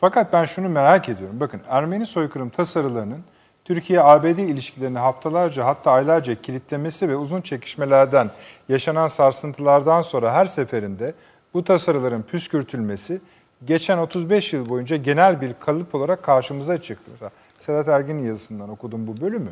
Fakat 0.00 0.32
ben 0.32 0.44
şunu 0.44 0.68
merak 0.68 1.08
ediyorum. 1.08 1.40
Bakın 1.40 1.60
Ermeni 1.68 2.06
soykırım 2.06 2.48
tasarılarının 2.48 3.20
Türkiye-ABD 3.64 4.38
ilişkilerini 4.38 4.98
haftalarca 4.98 5.66
hatta 5.66 5.90
aylarca 5.90 6.42
kilitlemesi 6.42 7.08
ve 7.08 7.16
uzun 7.16 7.40
çekişmelerden 7.40 8.30
yaşanan 8.68 9.06
sarsıntılardan 9.06 10.02
sonra 10.02 10.32
her 10.32 10.46
seferinde 10.46 11.14
bu 11.54 11.64
tasarıların 11.64 12.22
püskürtülmesi 12.22 13.20
geçen 13.64 13.98
35 13.98 14.52
yıl 14.52 14.68
boyunca 14.68 14.96
genel 14.96 15.40
bir 15.40 15.54
kalıp 15.60 15.94
olarak 15.94 16.22
karşımıza 16.22 16.82
çıktı. 16.82 17.10
Mesela 17.12 17.30
Sedat 17.58 17.88
Ergin'in 17.88 18.26
yazısından 18.26 18.68
okudum 18.68 19.06
bu 19.06 19.20
bölümü. 19.20 19.50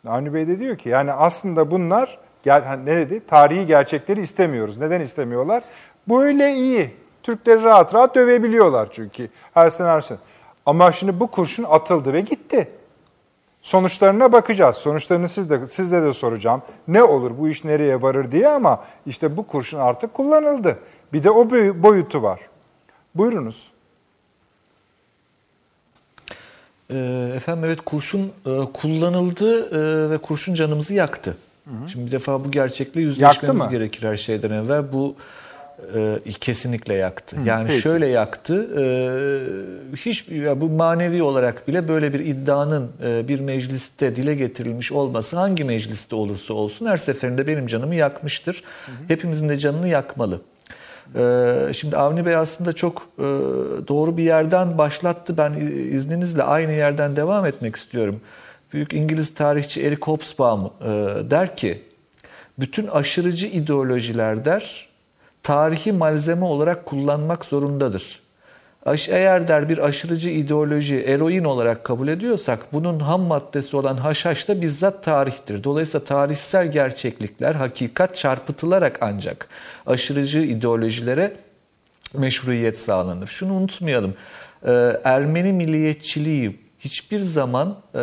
Şimdi 0.00 0.14
Avni 0.14 0.34
Bey 0.34 0.48
de 0.48 0.60
diyor 0.60 0.78
ki 0.78 0.88
yani 0.88 1.12
aslında 1.12 1.70
bunlar 1.70 2.18
hani 2.44 2.86
ne 2.86 2.96
dedi? 2.96 3.26
Tarihi 3.26 3.66
gerçekleri 3.66 4.20
istemiyoruz. 4.20 4.78
Neden 4.78 5.00
istemiyorlar? 5.00 5.62
Böyle 6.08 6.52
iyi. 6.52 6.90
Türkleri 7.22 7.62
rahat 7.62 7.94
rahat 7.94 8.14
dövebiliyorlar 8.14 8.88
çünkü 8.92 9.28
her 9.54 9.68
sene 9.68 9.88
her 9.88 10.00
sene. 10.00 10.18
Ama 10.66 10.92
şimdi 10.92 11.20
bu 11.20 11.26
kurşun 11.26 11.64
atıldı 11.64 12.12
ve 12.12 12.20
gitti. 12.20 12.68
Sonuçlarına 13.66 14.32
bakacağız. 14.32 14.76
Sonuçlarını 14.76 15.28
siz 15.28 15.50
de, 15.50 15.66
sizde 15.66 16.02
de 16.02 16.12
soracağım. 16.12 16.62
Ne 16.88 17.02
olur 17.02 17.38
bu 17.38 17.48
iş 17.48 17.64
nereye 17.64 18.02
varır 18.02 18.32
diye 18.32 18.48
ama 18.48 18.84
işte 19.06 19.36
bu 19.36 19.46
kurşun 19.46 19.78
artık 19.78 20.14
kullanıldı. 20.14 20.78
Bir 21.12 21.24
de 21.24 21.30
o 21.30 21.50
boy- 21.50 21.82
boyutu 21.82 22.22
var. 22.22 22.40
Buyurunuz. 23.14 23.70
Ee, 26.90 27.32
Efendim 27.36 27.64
evet 27.64 27.80
kurşun 27.80 28.32
e, 28.46 28.60
kullanıldı 28.74 29.68
e, 29.70 30.10
ve 30.10 30.18
kurşun 30.18 30.54
canımızı 30.54 30.94
yaktı. 30.94 31.36
Şimdi 31.86 32.06
bir 32.06 32.10
defa 32.10 32.44
bu 32.44 32.50
gerçekle 32.50 33.00
yüzleşmemiz 33.00 33.62
gerekir 33.70 34.08
her 34.08 34.16
şeyden 34.16 34.50
evvel. 34.50 34.92
Bu 34.92 35.14
e, 36.26 36.32
kesinlikle 36.32 36.94
yaktı. 36.94 37.36
yani 37.44 37.68
peki. 37.68 37.80
şöyle 37.80 38.06
yaktı. 38.06 38.68
E, 38.78 38.84
hiç 39.96 40.28
ya 40.28 40.60
bu 40.60 40.68
manevi 40.68 41.22
olarak 41.22 41.68
bile 41.68 41.88
böyle 41.88 42.12
bir 42.12 42.20
iddianın 42.20 42.90
e, 43.04 43.28
bir 43.28 43.40
mecliste 43.40 44.16
dile 44.16 44.34
getirilmiş 44.34 44.92
olması 44.92 45.36
hangi 45.36 45.64
mecliste 45.64 46.16
olursa 46.16 46.54
olsun 46.54 46.86
her 46.86 46.96
seferinde 46.96 47.46
benim 47.46 47.66
canımı 47.66 47.94
yakmıştır. 47.94 48.62
Hepimizin 49.08 49.48
de 49.48 49.56
canını 49.58 49.88
yakmalı. 49.88 50.40
Ee, 51.14 51.72
Şimdi 51.72 51.96
Avni 51.96 52.26
Bey 52.26 52.36
aslında 52.36 52.72
çok 52.72 53.08
e, 53.18 53.22
doğru 53.88 54.16
bir 54.16 54.22
yerden 54.22 54.78
başlattı. 54.78 55.36
Ben 55.36 55.52
izninizle 55.92 56.42
aynı 56.42 56.72
yerden 56.72 57.16
devam 57.16 57.46
etmek 57.46 57.76
istiyorum. 57.76 58.20
Büyük 58.72 58.92
İngiliz 58.92 59.34
tarihçi 59.34 59.86
Eric 59.86 60.00
Hobsbawm 60.02 60.64
e, 60.64 60.90
der 61.30 61.56
ki, 61.56 61.82
bütün 62.58 62.86
aşırıcı 62.86 63.46
ideolojiler 63.46 64.44
der, 64.44 64.85
tarihi 65.46 65.92
malzeme 65.92 66.44
olarak 66.44 66.86
kullanmak 66.86 67.44
zorundadır. 67.44 68.20
Eğer 69.08 69.48
der 69.48 69.68
bir 69.68 69.78
aşırıcı 69.78 70.30
ideoloji 70.30 71.00
eroin 71.00 71.44
olarak 71.44 71.84
kabul 71.84 72.08
ediyorsak 72.08 72.72
bunun 72.72 73.00
ham 73.00 73.20
maddesi 73.20 73.76
olan 73.76 73.96
haşhaş 73.96 74.48
da 74.48 74.60
bizzat 74.60 75.04
tarihtir. 75.04 75.64
Dolayısıyla 75.64 76.04
tarihsel 76.04 76.70
gerçeklikler 76.70 77.54
hakikat 77.54 78.16
çarpıtılarak 78.16 78.98
ancak 79.00 79.48
aşırıcı 79.86 80.38
ideolojilere 80.38 81.36
meşruiyet 82.14 82.78
sağlanır. 82.78 83.26
Şunu 83.26 83.52
unutmayalım. 83.52 84.14
Ee, 84.66 85.00
Ermeni 85.04 85.52
milliyetçiliği 85.52 86.60
hiçbir 86.78 87.18
zaman 87.18 87.76
e, 87.94 88.00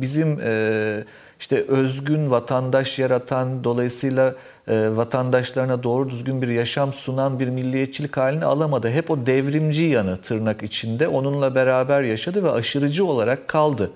bizim 0.00 0.40
e, 0.42 1.04
işte 1.42 1.64
özgün 1.68 2.30
vatandaş 2.30 2.98
yaratan 2.98 3.64
dolayısıyla 3.64 4.34
e, 4.68 4.96
vatandaşlarına 4.96 5.82
doğru 5.82 6.10
düzgün 6.10 6.42
bir 6.42 6.48
yaşam 6.48 6.92
sunan 6.92 7.40
bir 7.40 7.48
milliyetçilik 7.48 8.16
halini 8.16 8.44
alamadı. 8.44 8.90
Hep 8.90 9.10
o 9.10 9.26
devrimci 9.26 9.84
yanı 9.84 10.16
tırnak 10.20 10.62
içinde 10.62 11.08
onunla 11.08 11.54
beraber 11.54 12.02
yaşadı 12.02 12.44
ve 12.44 12.50
aşırıcı 12.50 13.04
olarak 13.04 13.48
kaldı. 13.48 13.90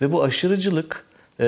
Ve 0.00 0.12
bu 0.12 0.22
aşırıcılık 0.22 1.04
e, 1.40 1.46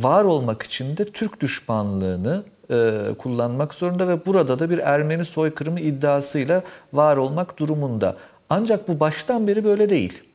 var 0.00 0.24
olmak 0.24 0.62
için 0.62 0.96
de 0.96 1.04
Türk 1.04 1.40
düşmanlığını 1.40 2.42
e, 2.70 3.00
kullanmak 3.18 3.74
zorunda 3.74 4.08
ve 4.08 4.26
burada 4.26 4.58
da 4.58 4.70
bir 4.70 4.78
Ermeni 4.78 5.24
soykırımı 5.24 5.80
iddiasıyla 5.80 6.62
var 6.92 7.16
olmak 7.16 7.58
durumunda. 7.58 8.16
Ancak 8.50 8.88
bu 8.88 9.00
baştan 9.00 9.46
beri 9.46 9.64
böyle 9.64 9.90
değil. 9.90 10.27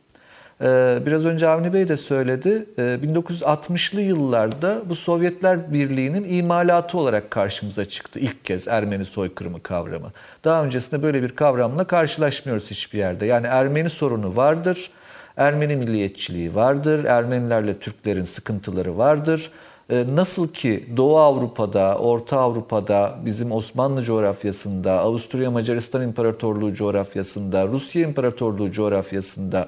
Ee, 0.63 0.99
Biraz 1.05 1.25
önce 1.25 1.47
Avni 1.47 1.73
Bey 1.73 1.87
de 1.87 1.97
söyledi. 1.97 2.65
Ee, 2.79 2.81
1960'lı 2.81 4.01
yıllarda 4.01 4.81
bu 4.89 4.95
Sovyetler 4.95 5.73
Birliği'nin 5.73 6.37
imalatı 6.37 6.97
olarak 6.97 7.31
karşımıza 7.31 7.85
çıktı 7.85 8.19
ilk 8.19 8.45
kez 8.45 8.67
Ermeni 8.67 9.05
soykırımı 9.05 9.63
kavramı. 9.63 10.11
Daha 10.43 10.65
öncesinde 10.65 11.03
böyle 11.03 11.23
bir 11.23 11.29
kavramla 11.29 11.83
karşılaşmıyoruz 11.83 12.71
hiçbir 12.71 12.99
yerde. 12.99 13.25
Yani 13.25 13.47
Ermeni 13.47 13.89
sorunu 13.89 14.35
vardır, 14.35 14.91
Ermeni 15.37 15.75
milliyetçiliği 15.75 16.55
vardır, 16.55 17.03
Ermenilerle 17.03 17.79
Türklerin 17.79 18.23
sıkıntıları 18.23 18.97
vardır. 18.97 19.51
Ee, 19.89 20.05
Nasıl 20.15 20.47
ki 20.47 20.89
Doğu 20.97 21.17
Avrupa'da, 21.17 21.97
Orta 21.97 22.39
Avrupa'da, 22.39 23.15
bizim 23.25 23.51
Osmanlı 23.51 24.03
coğrafyasında, 24.03 24.91
Avusturya 24.91 25.51
Macaristan 25.51 26.01
İmparatorluğu 26.01 26.73
coğrafyasında, 26.73 27.67
Rusya 27.67 28.01
İmparatorluğu 28.01 28.71
coğrafyasında 28.71 29.67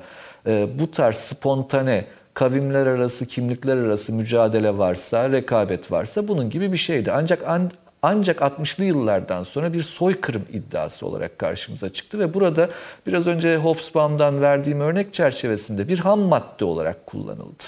bu 0.79 0.91
tarz 0.91 1.15
spontane 1.15 2.05
kavimler 2.33 2.87
arası, 2.87 3.25
kimlikler 3.25 3.77
arası 3.77 4.13
mücadele 4.13 4.77
varsa, 4.77 5.31
rekabet 5.31 5.91
varsa 5.91 6.27
bunun 6.27 6.49
gibi 6.49 6.71
bir 6.71 6.77
şeydi. 6.77 7.11
Ancak 7.11 7.47
an- 7.47 7.71
ancak 8.01 8.41
60'lı 8.41 8.83
yıllardan 8.83 9.43
sonra 9.43 9.73
bir 9.73 9.83
soykırım 9.83 10.45
iddiası 10.53 11.07
olarak 11.07 11.39
karşımıza 11.39 11.89
çıktı 11.89 12.19
ve 12.19 12.33
burada 12.33 12.69
biraz 13.07 13.27
önce 13.27 13.57
Hobsbawm'dan 13.57 14.41
verdiğim 14.41 14.79
örnek 14.79 15.13
çerçevesinde 15.13 15.87
bir 15.87 15.99
ham 15.99 16.19
madde 16.19 16.65
olarak 16.65 17.05
kullanıldı. 17.05 17.63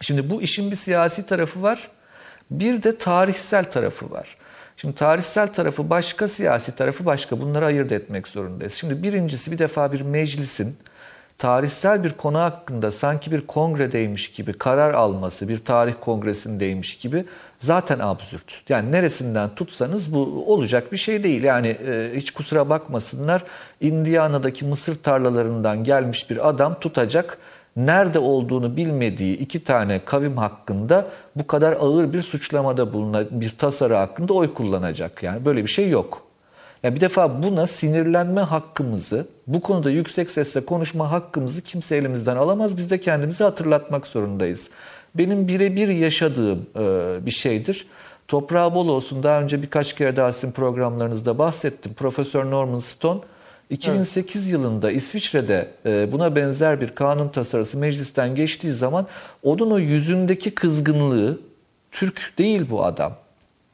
Şimdi 0.00 0.30
bu 0.30 0.42
işin 0.42 0.70
bir 0.70 0.76
siyasi 0.76 1.26
tarafı 1.26 1.62
var, 1.62 1.88
bir 2.50 2.82
de 2.82 2.98
tarihsel 2.98 3.70
tarafı 3.70 4.10
var. 4.10 4.36
Şimdi 4.76 4.94
tarihsel 4.94 5.46
tarafı 5.52 5.90
başka, 5.90 6.28
siyasi 6.28 6.74
tarafı 6.74 7.06
başka. 7.06 7.40
Bunları 7.40 7.66
ayırt 7.66 7.92
etmek 7.92 8.28
zorundayız. 8.28 8.74
Şimdi 8.74 9.02
birincisi 9.02 9.52
bir 9.52 9.58
defa 9.58 9.92
bir 9.92 10.00
meclisin 10.00 10.76
tarihsel 11.40 12.04
bir 12.04 12.10
konu 12.10 12.38
hakkında 12.38 12.90
sanki 12.90 13.30
bir 13.30 13.46
kongredeymiş 13.46 14.32
gibi 14.32 14.52
karar 14.52 14.94
alması, 14.94 15.48
bir 15.48 15.58
tarih 15.58 15.94
kongresindeymiş 16.00 16.98
gibi 16.98 17.24
zaten 17.58 17.98
absürt. 17.98 18.62
Yani 18.68 18.92
neresinden 18.92 19.54
tutsanız 19.54 20.14
bu 20.14 20.44
olacak 20.46 20.92
bir 20.92 20.96
şey 20.96 21.22
değil. 21.22 21.42
Yani 21.42 21.68
e, 21.68 22.10
hiç 22.16 22.30
kusura 22.30 22.68
bakmasınlar 22.68 23.44
Indiana'daki 23.80 24.64
mısır 24.64 25.02
tarlalarından 25.02 25.84
gelmiş 25.84 26.30
bir 26.30 26.48
adam 26.48 26.80
tutacak 26.80 27.38
nerede 27.76 28.18
olduğunu 28.18 28.76
bilmediği 28.76 29.36
iki 29.36 29.64
tane 29.64 30.04
kavim 30.04 30.36
hakkında 30.36 31.06
bu 31.36 31.46
kadar 31.46 31.72
ağır 31.72 32.12
bir 32.12 32.22
suçlamada 32.22 32.92
bulunan 32.92 33.26
bir 33.30 33.50
tasarı 33.50 33.94
hakkında 33.94 34.34
oy 34.34 34.54
kullanacak. 34.54 35.22
Yani 35.22 35.44
böyle 35.44 35.62
bir 35.62 35.70
şey 35.70 35.88
yok. 35.88 36.29
Ya 36.82 36.94
bir 36.94 37.00
defa 37.00 37.42
buna 37.42 37.66
sinirlenme 37.66 38.40
hakkımızı, 38.40 39.26
bu 39.46 39.60
konuda 39.60 39.90
yüksek 39.90 40.30
sesle 40.30 40.64
konuşma 40.64 41.10
hakkımızı 41.10 41.62
kimse 41.62 41.96
elimizden 41.96 42.36
alamaz. 42.36 42.76
Biz 42.76 42.90
de 42.90 43.00
kendimizi 43.00 43.44
hatırlatmak 43.44 44.06
zorundayız. 44.06 44.70
Benim 45.14 45.48
birebir 45.48 45.88
yaşadığım 45.88 46.66
e, 46.78 47.26
bir 47.26 47.30
şeydir. 47.30 47.86
Toprağı 48.28 48.74
bol 48.74 48.88
olsun. 48.88 49.22
Daha 49.22 49.42
önce 49.42 49.62
birkaç 49.62 49.96
kere 49.96 50.16
daha 50.16 50.32
sizin 50.32 50.52
programlarınızda 50.52 51.38
bahsettim. 51.38 51.94
Profesör 51.94 52.50
Norman 52.50 52.78
Stone 52.78 53.20
2008 53.70 54.48
yılında 54.48 54.90
İsviçre'de 54.90 55.70
e, 55.86 56.12
buna 56.12 56.36
benzer 56.36 56.80
bir 56.80 56.88
kanun 56.88 57.28
tasarısı 57.28 57.78
meclisten 57.78 58.34
geçtiği 58.34 58.72
zaman 58.72 59.06
onun 59.42 59.70
o 59.70 59.78
yüzündeki 59.78 60.50
kızgınlığı 60.50 61.40
Türk 61.90 62.38
değil 62.38 62.66
bu 62.70 62.84
adam. 62.84 63.16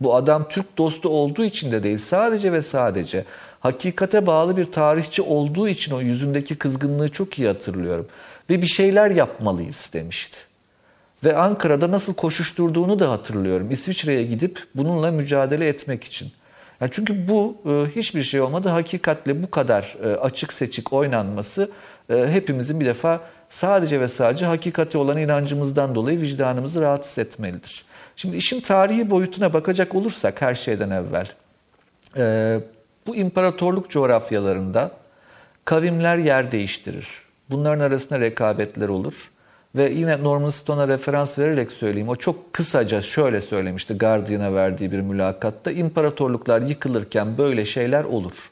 Bu 0.00 0.14
adam 0.14 0.48
Türk 0.48 0.78
dostu 0.78 1.09
olduğu 1.09 1.44
için 1.44 1.72
de 1.72 1.82
değil 1.82 1.98
sadece 1.98 2.52
ve 2.52 2.62
sadece 2.62 3.24
hakikate 3.61 4.26
bağlı 4.26 4.56
bir 4.56 4.64
tarihçi 4.64 5.22
olduğu 5.22 5.68
için 5.68 5.92
o 5.92 6.00
yüzündeki 6.00 6.56
kızgınlığı 6.56 7.09
çok 7.09 7.38
iyi 7.38 7.48
hatırlıyorum. 7.48 8.06
Ve 8.50 8.62
bir 8.62 8.66
şeyler 8.66 9.11
yapmalıyız 9.11 9.90
demişti. 9.92 10.38
Ve 11.24 11.37
Ankara'da 11.37 11.90
nasıl 11.90 12.14
koşuşturduğunu 12.14 12.98
da 12.98 13.11
hatırlıyorum. 13.11 13.70
İsviçre'ye 13.70 14.24
gidip 14.24 14.64
bununla 14.74 15.11
mücadele 15.11 15.68
etmek 15.68 16.04
için. 16.04 16.32
Yani 16.80 16.90
çünkü 16.94 17.28
bu 17.28 17.56
e, 17.66 17.96
hiçbir 17.96 18.22
şey 18.22 18.40
olmadı. 18.40 18.68
Hakikatle 18.68 19.42
bu 19.42 19.50
kadar 19.50 19.96
e, 20.04 20.06
açık 20.06 20.52
seçik 20.52 20.92
oynanması 20.92 21.70
e, 22.11 22.26
hepimizin 22.30 22.80
bir 22.80 22.85
defa 22.85 23.20
sadece 23.48 24.00
ve 24.00 24.09
sadece 24.09 24.46
hakikate 24.46 24.98
olan 24.98 25.18
inancımızdan 25.18 25.94
dolayı 25.94 26.20
vicdanımızı 26.20 26.80
rahatsız 26.80 27.18
etmelidir. 27.18 27.85
Şimdi 28.16 28.37
işin 28.37 28.61
tarihi 28.61 29.11
boyutuna 29.11 29.52
bakacak 29.52 29.94
olursak 29.94 30.42
her 30.42 30.55
şeyden 30.55 30.90
evvel 30.90 31.26
e, 32.16 32.61
bu 33.07 33.16
imparatorluk 33.16 33.90
coğrafyalarında 33.90 34.90
kavimler 35.64 36.16
yer 36.16 36.52
değiştirir. 36.52 37.09
Bunların 37.50 37.81
arasında 37.81 38.20
rekabetler 38.20 38.88
olur 38.88 39.31
Ve 39.76 39.90
yine 39.90 40.22
Norman 40.22 40.48
Stone'a 40.48 40.88
referans 40.88 41.38
vererek 41.38 41.72
söyleyeyim. 41.72 42.09
O 42.09 42.16
çok 42.16 42.52
kısaca 42.52 43.00
şöyle 43.00 43.40
söylemişti 43.40 43.94
Guardian'a 43.94 44.55
verdiği 44.55 44.92
bir 44.92 45.00
mülakatta. 45.00 45.70
İmparatorluklar 45.70 46.61
yıkılırken 46.61 47.38
böyle 47.38 47.64
şeyler 47.64 48.05
olur. 48.05 48.50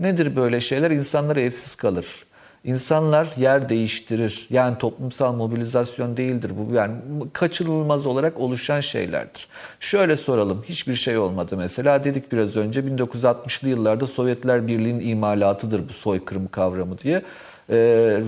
Nedir 0.00 0.36
böyle 0.36 0.60
şeyler? 0.60 0.90
İnsanlar 0.90 1.36
evsiz 1.36 1.74
kalır. 1.74 2.23
İnsanlar 2.64 3.28
yer 3.36 3.68
değiştirir. 3.68 4.46
Yani 4.50 4.78
toplumsal 4.78 5.34
mobilizasyon 5.34 6.16
değildir 6.16 6.52
bu. 6.56 6.74
Yani 6.74 6.94
kaçınılmaz 7.32 8.06
olarak 8.06 8.40
oluşan 8.40 8.80
şeylerdir. 8.80 9.48
Şöyle 9.80 10.16
soralım. 10.16 10.64
Hiçbir 10.68 10.94
şey 10.94 11.18
olmadı 11.18 11.56
mesela. 11.56 12.04
Dedik 12.04 12.32
biraz 12.32 12.56
önce 12.56 12.80
1960'lı 12.80 13.68
yıllarda 13.68 14.06
Sovyetler 14.06 14.66
Birliği'nin 14.66 15.08
imalatıdır 15.08 15.88
bu 15.88 15.92
soykırım 15.92 16.48
kavramı 16.48 16.98
diye. 16.98 17.22
Ee, 17.70 17.76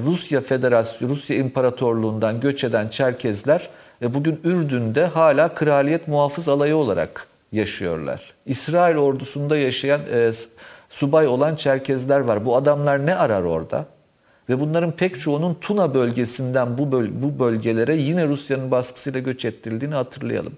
Rusya 0.07 0.40
Federasyonu, 0.40 1.12
Rusya 1.12 1.37
İmparatorluğundan 1.37 2.40
göç 2.40 2.64
eden 2.64 2.88
Çerkezler 2.88 3.68
e, 4.03 4.14
bugün 4.14 4.40
Ürdün'de 4.44 5.07
hala 5.07 5.55
kraliyet 5.55 6.09
muhafız 6.09 6.49
alayı 6.49 6.77
olarak 6.77 7.27
yaşıyorlar. 7.53 8.33
İsrail 8.46 8.96
ordusunda 8.96 9.57
yaşayan 9.57 10.01
e, 10.12 10.33
subay 10.88 11.27
olan 11.27 11.57
Çerkezler 11.57 12.20
var. 12.20 12.44
Bu 12.44 12.57
adamlar 12.57 13.07
ne 13.07 13.14
arar 13.14 13.42
orada? 13.42 13.96
Ve 14.49 14.61
bunların 14.61 14.93
pek 14.93 15.21
çoğunun 15.21 15.57
Tuna 15.61 15.95
bölgesinden 15.95 16.79
bu, 16.79 16.93
böl 16.93 17.09
bu 17.23 17.39
bölgelere 17.39 17.97
yine 17.97 18.29
Rusya'nın 18.29 18.71
baskısıyla 18.71 19.21
göç 19.21 19.45
ettirildiğini 19.45 19.95
hatırlayalım. 19.95 20.53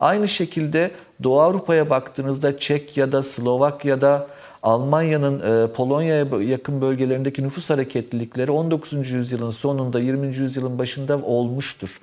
Aynı 0.00 0.28
şekilde 0.28 0.90
Doğu 1.22 1.40
Avrupa'ya 1.40 1.90
baktığınızda 1.90 2.58
Çekya'da, 2.58 3.22
Slovakya'da, 3.22 4.26
Almanya'nın 4.62 5.40
e, 5.40 5.72
Polonya'ya 5.72 6.26
yakın 6.42 6.80
bölgelerindeki 6.80 7.42
nüfus 7.42 7.70
hareketlilikleri 7.70 8.50
19. 8.50 9.10
yüzyılın 9.10 9.50
sonunda 9.50 10.00
20. 10.00 10.26
yüzyılın 10.26 10.78
başında 10.78 11.18
olmuştur. 11.22 12.00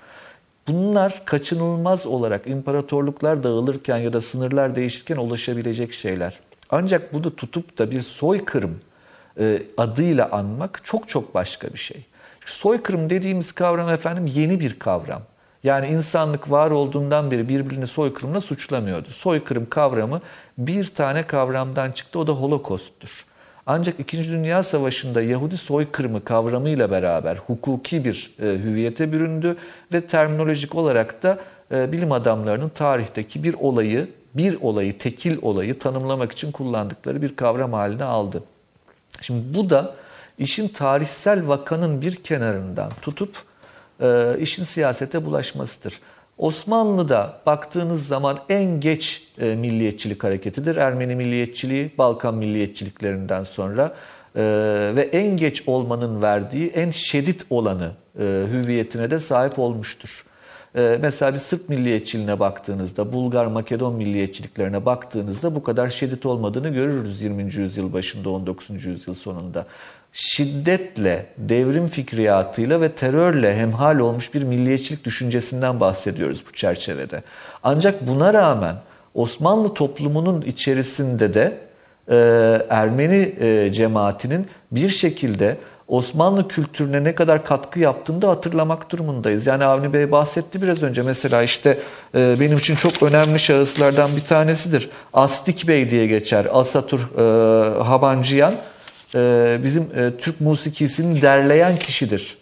Bunlar 0.67 1.21
kaçınılmaz 1.25 2.05
olarak 2.05 2.47
imparatorluklar 2.47 3.43
dağılırken 3.43 3.97
ya 3.97 4.13
da 4.13 4.21
sınırlar 4.21 4.75
değişirken 4.75 5.17
ulaşabilecek 5.17 5.93
şeyler. 5.93 6.39
Ancak 6.69 7.13
bunu 7.13 7.35
tutup 7.35 7.77
da 7.77 7.91
bir 7.91 8.01
soykırım 8.01 8.75
adıyla 9.77 10.29
anmak 10.31 10.81
çok 10.83 11.09
çok 11.09 11.35
başka 11.35 11.73
bir 11.73 11.77
şey. 11.77 12.05
Soykırım 12.45 13.09
dediğimiz 13.09 13.51
kavram 13.51 13.89
efendim 13.89 14.25
yeni 14.25 14.59
bir 14.59 14.79
kavram. 14.79 15.21
Yani 15.63 15.87
insanlık 15.87 16.51
var 16.51 16.71
olduğundan 16.71 17.31
beri 17.31 17.49
birbirini 17.49 17.87
soykırımla 17.87 18.41
suçlamıyordu. 18.41 19.09
Soykırım 19.09 19.69
kavramı 19.69 20.21
bir 20.57 20.83
tane 20.83 21.27
kavramdan 21.27 21.91
çıktı 21.91 22.19
o 22.19 22.27
da 22.27 22.31
Holokost'tur. 22.31 23.25
Ancak 23.65 23.99
İkinci 23.99 24.31
Dünya 24.31 24.63
Savaşı'nda 24.63 25.21
Yahudi 25.21 25.57
soykırımı 25.57 26.23
kavramıyla 26.23 26.91
beraber 26.91 27.35
hukuki 27.35 28.05
bir 28.05 28.31
e, 28.41 28.45
hüviyete 28.45 29.11
büründü 29.11 29.55
ve 29.93 30.01
terminolojik 30.01 30.75
olarak 30.75 31.23
da 31.23 31.39
e, 31.71 31.91
bilim 31.91 32.11
adamlarının 32.11 32.69
tarihteki 32.69 33.43
bir 33.43 33.53
olayı, 33.53 34.09
bir 34.33 34.57
olayı, 34.61 34.97
tekil 34.97 35.37
olayı 35.41 35.79
tanımlamak 35.79 36.31
için 36.31 36.51
kullandıkları 36.51 37.21
bir 37.21 37.35
kavram 37.35 37.73
haline 37.73 38.03
aldı. 38.03 38.43
Şimdi 39.21 39.57
bu 39.57 39.69
da 39.69 39.95
işin 40.37 40.67
tarihsel 40.67 41.47
vakanın 41.47 42.01
bir 42.01 42.15
kenarından 42.15 42.91
tutup 43.01 43.35
e, 44.01 44.37
işin 44.39 44.63
siyasete 44.63 45.25
bulaşmasıdır. 45.25 45.99
Osmanlı'da 46.37 47.41
baktığınız 47.45 48.07
zaman 48.07 48.39
en 48.49 48.79
geç 48.79 49.27
e, 49.41 49.55
milliyetçilik 49.55 50.23
hareketidir. 50.23 50.75
Ermeni 50.75 51.15
milliyetçiliği 51.15 51.91
Balkan 51.97 52.35
milliyetçiliklerinden 52.35 53.43
sonra 53.43 53.95
e, 54.35 54.41
ve 54.95 55.09
en 55.11 55.37
geç 55.37 55.63
olmanın 55.67 56.21
verdiği 56.21 56.69
en 56.69 56.91
şiddet 56.91 57.45
olanı 57.49 57.91
e, 58.19 58.23
hüviyetine 58.51 59.11
de 59.11 59.19
sahip 59.19 59.59
olmuştur. 59.59 60.25
E, 60.77 60.97
mesela 61.01 61.33
bir 61.33 61.37
Sırp 61.37 61.69
milliyetçiliğine 61.69 62.39
baktığınızda, 62.39 63.13
Bulgar, 63.13 63.45
Makedon 63.45 63.95
milliyetçiliklerine 63.95 64.85
baktığınızda 64.85 65.55
bu 65.55 65.63
kadar 65.63 65.89
şiddet 65.89 66.25
olmadığını 66.25 66.69
görürüz 66.69 67.21
20. 67.21 67.43
yüzyıl 67.55 67.93
başında, 67.93 68.29
19. 68.29 68.85
yüzyıl 68.85 69.13
sonunda 69.13 69.65
şiddetle, 70.13 71.25
devrim 71.37 71.87
fikriyatıyla 71.87 72.81
ve 72.81 72.91
terörle 72.91 73.55
hemhal 73.55 73.99
olmuş 73.99 74.33
bir 74.33 74.43
milliyetçilik 74.43 75.05
düşüncesinden 75.05 75.79
bahsediyoruz 75.79 76.43
bu 76.49 76.53
çerçevede. 76.53 77.23
Ancak 77.63 78.07
buna 78.07 78.33
rağmen 78.33 78.75
Osmanlı 79.13 79.73
toplumunun 79.73 80.41
içerisinde 80.41 81.33
de 81.33 81.57
e, 82.09 82.15
Ermeni 82.69 83.35
e, 83.39 83.73
cemaatinin 83.73 84.47
bir 84.71 84.89
şekilde 84.89 85.57
Osmanlı 85.91 86.47
kültürüne 86.47 87.03
ne 87.03 87.15
kadar 87.15 87.45
katkı 87.45 87.79
yaptığını 87.79 88.21
da 88.21 88.29
hatırlamak 88.29 88.91
durumundayız. 88.91 89.47
Yani 89.47 89.65
Avni 89.65 89.93
Bey 89.93 90.11
bahsetti 90.11 90.61
biraz 90.61 90.83
önce 90.83 91.01
mesela 91.01 91.43
işte 91.43 91.79
e, 92.15 92.35
benim 92.39 92.57
için 92.57 92.75
çok 92.75 93.03
önemli 93.03 93.39
şahıslardan 93.39 94.15
bir 94.15 94.21
tanesidir. 94.21 94.89
Astik 95.13 95.67
Bey 95.67 95.89
diye 95.89 96.07
geçer. 96.07 96.47
Asatur 96.51 96.99
e, 96.99 97.83
Habancıyan 97.83 98.53
e, 99.15 99.57
bizim 99.63 99.83
e, 99.83 100.17
Türk 100.17 100.41
musikisini 100.41 101.21
derleyen 101.21 101.79
kişidir. 101.79 102.37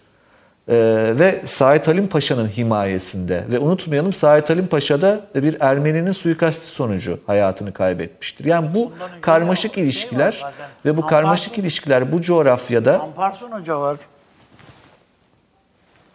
E, 0.69 0.75
ve 1.19 1.41
Said 1.45 1.87
Halim 1.87 2.07
Paşa'nın 2.07 2.47
himayesinde. 2.47 3.43
Ve 3.51 3.59
unutmayalım 3.59 4.13
Said 4.13 4.49
Halim 4.49 4.67
Paşa 4.67 5.01
da 5.01 5.19
bir 5.35 5.57
Ermeninin 5.59 6.11
suikasti 6.11 6.67
sonucu 6.67 7.19
hayatını 7.27 7.73
kaybetmiştir. 7.73 8.45
Yani 8.45 8.73
bu 8.75 8.91
karmaşık 9.21 9.73
şey 9.73 9.83
ilişkiler 9.83 10.45
ve 10.85 10.97
bu 10.97 11.07
karmaşık 11.07 11.57
ilişkiler 11.57 12.11
bu 12.11 12.21
coğrafyada 12.21 12.99
Amparson 12.99 13.51
Hoca 13.51 13.81
var. 13.81 13.97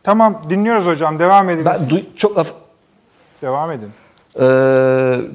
Tamam 0.03 0.43
dinliyoruz 0.51 0.87
hocam 0.87 1.19
devam 1.19 1.51
edin. 1.51 1.64
ben 1.64 1.90
duy- 1.90 2.17
çok 2.17 2.38
af- 2.38 2.53
Devam 3.43 3.71
edin. 3.73 3.90
Ee, 4.37 4.40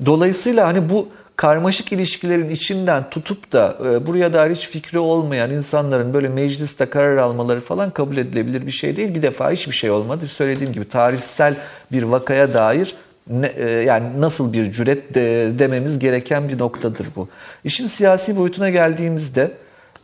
dolayısıyla 0.06 0.68
hani 0.68 0.90
bu 0.90 1.08
karmaşık 1.40 1.92
ilişkilerin 1.92 2.50
içinden 2.50 3.10
tutup 3.10 3.52
da 3.52 3.78
e, 3.86 4.08
buraya 4.08 4.34
dair 4.34 4.52
hiç 4.56 4.68
fikri 4.68 5.00
olmayan 5.00 5.52
insanların 5.52 6.14
böyle 6.14 6.30
mecliste 6.30 6.86
karar 6.86 7.18
almaları 7.18 7.62
falan 7.62 7.90
kabul 7.90 8.18
edilebilir 8.18 8.66
bir 8.66 8.72
şey 8.72 8.98
değil. 8.98 9.16
Bir 9.16 9.22
defa 9.22 9.52
hiçbir 9.52 9.74
şey 9.74 9.92
olmadı. 9.92 10.28
Söylediğim 10.28 10.74
gibi 10.74 10.90
tarihsel 10.90 11.56
bir 11.92 12.04
vakaya 12.04 12.54
dair 12.54 12.96
ne, 13.28 13.48
e, 13.48 13.70
yani 13.70 14.22
nasıl 14.22 14.54
bir 14.54 14.72
cüret 14.72 15.16
de, 15.16 15.52
dememiz 15.60 16.00
gereken 16.00 16.50
bir 16.50 16.60
noktadır 16.60 17.08
bu. 17.16 17.28
İşin 17.64 17.88
siyasi 17.88 18.38
boyutuna 18.38 18.70
geldiğimizde 18.70 19.52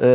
e, 0.02 0.08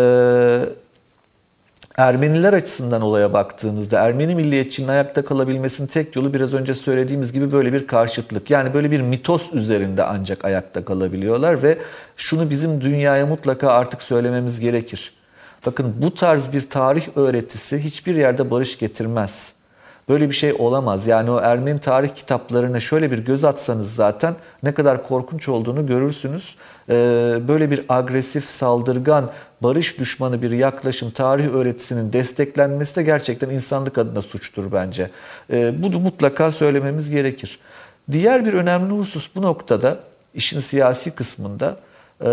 Ermeniler 2.01 2.53
açısından 2.53 3.03
olaya 3.03 3.33
baktığımızda 3.33 4.01
Ermeni 4.01 4.35
milliyetçiliğinin 4.35 4.93
ayakta 4.93 5.25
kalabilmesinin 5.25 5.89
tek 5.89 6.17
yolu 6.17 6.35
biraz 6.35 6.55
önce 6.55 6.75
söylediğimiz 6.75 7.33
gibi 7.33 7.53
böyle 7.53 7.73
bir 7.73 7.87
karşıtlık. 7.87 8.51
Yani 8.51 8.75
böyle 8.75 8.91
bir 8.91 9.01
mitos 9.01 9.53
üzerinde 9.53 10.05
ancak 10.05 10.45
ayakta 10.45 10.85
kalabiliyorlar 10.85 11.63
ve 11.63 11.79
şunu 12.17 12.51
bizim 12.51 12.81
dünyaya 12.81 13.27
mutlaka 13.27 13.69
artık 13.69 14.03
söylememiz 14.03 14.61
gerekir. 14.61 15.13
Bakın 15.67 15.95
bu 16.03 16.15
tarz 16.15 16.53
bir 16.53 16.71
tarih 16.71 17.09
öğretisi 17.17 17.79
hiçbir 17.79 18.15
yerde 18.15 18.51
barış 18.51 18.79
getirmez. 18.79 19.53
Böyle 20.11 20.29
bir 20.29 20.35
şey 20.35 20.53
olamaz. 20.59 21.07
Yani 21.07 21.31
o 21.31 21.41
Ermeni 21.41 21.81
tarih 21.81 22.09
kitaplarına 22.09 22.81
şöyle 22.81 23.11
bir 23.11 23.19
göz 23.19 23.45
atsanız 23.45 23.95
zaten 23.95 24.35
ne 24.63 24.75
kadar 24.75 25.09
korkunç 25.09 25.49
olduğunu 25.49 25.87
görürsünüz. 25.87 26.57
Ee, 26.89 26.93
böyle 27.49 27.71
bir 27.71 27.85
agresif, 27.89 28.49
saldırgan, 28.49 29.31
barış 29.61 29.99
düşmanı 29.99 30.43
bir 30.43 30.51
yaklaşım, 30.51 31.11
tarih 31.11 31.49
öğretisinin 31.49 32.13
desteklenmesi 32.13 32.97
de 32.97 33.03
gerçekten 33.03 33.51
insanlık 33.51 33.99
adına 33.99 34.23
suçtur 34.23 34.73
bence. 34.73 35.11
Ee, 35.53 35.83
bunu 35.83 35.99
mutlaka 35.99 36.51
söylememiz 36.51 37.11
gerekir. 37.11 37.59
Diğer 38.13 38.47
bir 38.47 38.53
önemli 38.53 38.93
husus 38.93 39.31
bu 39.35 39.43
noktada 39.43 39.99
işin 40.35 40.61
siyasi 40.61 41.11
kısmında 41.11 41.77
ee, 42.23 42.27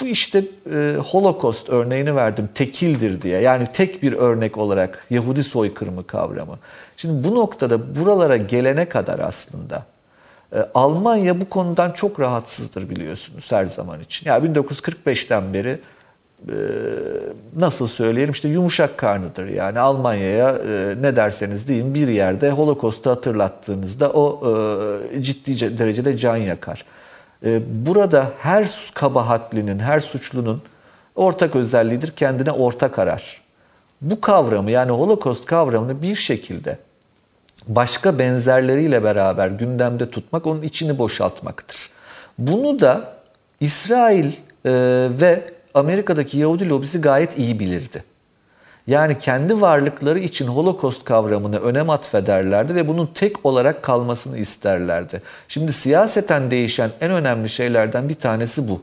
bu 0.00 0.06
işte 0.06 0.44
e, 0.72 0.96
Holocaust 1.04 1.68
örneğini 1.68 2.16
verdim 2.16 2.48
tekildir 2.54 3.22
diye. 3.22 3.40
Yani 3.40 3.66
tek 3.72 4.02
bir 4.02 4.12
örnek 4.12 4.58
olarak 4.58 5.04
Yahudi 5.10 5.44
soykırımı 5.44 6.06
kavramı. 6.06 6.58
Şimdi 6.96 7.28
bu 7.28 7.34
noktada 7.34 7.96
buralara 7.96 8.36
gelene 8.36 8.88
kadar 8.88 9.18
aslında 9.18 9.86
e, 10.52 10.58
Almanya 10.74 11.40
bu 11.40 11.48
konudan 11.48 11.90
çok 11.90 12.20
rahatsızdır 12.20 12.90
biliyorsunuz 12.90 13.52
her 13.52 13.66
zaman 13.66 14.00
için. 14.00 14.30
Ya 14.30 14.34
yani 14.34 14.48
1945'ten 14.48 15.54
beri 15.54 15.78
e, 16.48 16.54
nasıl 17.56 17.86
söyleyelim 17.86 18.32
işte 18.32 18.48
yumuşak 18.48 18.98
karnıdır. 18.98 19.46
Yani 19.46 19.78
Almanya'ya 19.78 20.50
e, 20.50 20.94
ne 21.00 21.16
derseniz 21.16 21.68
deyin 21.68 21.94
bir 21.94 22.08
yerde 22.08 22.50
Holocaust'u 22.50 23.10
hatırlattığınızda 23.10 24.10
o 24.10 24.42
e, 25.16 25.22
ciddi 25.22 25.78
derecede 25.78 26.16
can 26.16 26.36
yakar. 26.36 26.84
Ee, 27.46 27.60
burada 27.86 28.32
her 28.38 28.70
kabahatlinin, 28.94 29.78
her 29.78 30.00
suçlunun 30.00 30.62
ortak 31.14 31.56
özelliğidir 31.56 32.10
kendine 32.10 32.50
ortak 32.50 32.98
arar. 32.98 33.40
Bu 34.00 34.20
kavramı 34.20 34.70
yani 34.70 34.90
Holocaust 34.90 35.46
kavramını 35.46 36.02
bir 36.02 36.16
şekilde 36.16 36.78
başka 37.68 38.18
benzerleriyle 38.18 39.04
beraber 39.04 39.48
gündemde 39.48 40.10
tutmak 40.10 40.46
onun 40.46 40.62
içini 40.62 40.98
boşaltmaktır. 40.98 41.90
Bunu 42.38 42.80
da 42.80 43.16
İsrail 43.60 44.26
e, 44.26 44.32
ve 45.20 45.54
Amerika'daki 45.74 46.38
Yahudi 46.38 46.68
lobisi 46.68 47.00
gayet 47.00 47.38
iyi 47.38 47.60
bilirdi. 47.60 48.04
Yani 48.86 49.18
kendi 49.18 49.60
varlıkları 49.60 50.18
için 50.18 50.46
Holocaust 50.46 51.04
kavramını 51.04 51.58
önem 51.58 51.90
atfederlerdi 51.90 52.74
ve 52.74 52.88
bunun 52.88 53.06
tek 53.06 53.46
olarak 53.46 53.82
kalmasını 53.82 54.38
isterlerdi. 54.38 55.22
Şimdi 55.48 55.72
siyaseten 55.72 56.50
değişen 56.50 56.90
en 57.00 57.10
önemli 57.10 57.48
şeylerden 57.48 58.08
bir 58.08 58.14
tanesi 58.14 58.68
bu. 58.68 58.82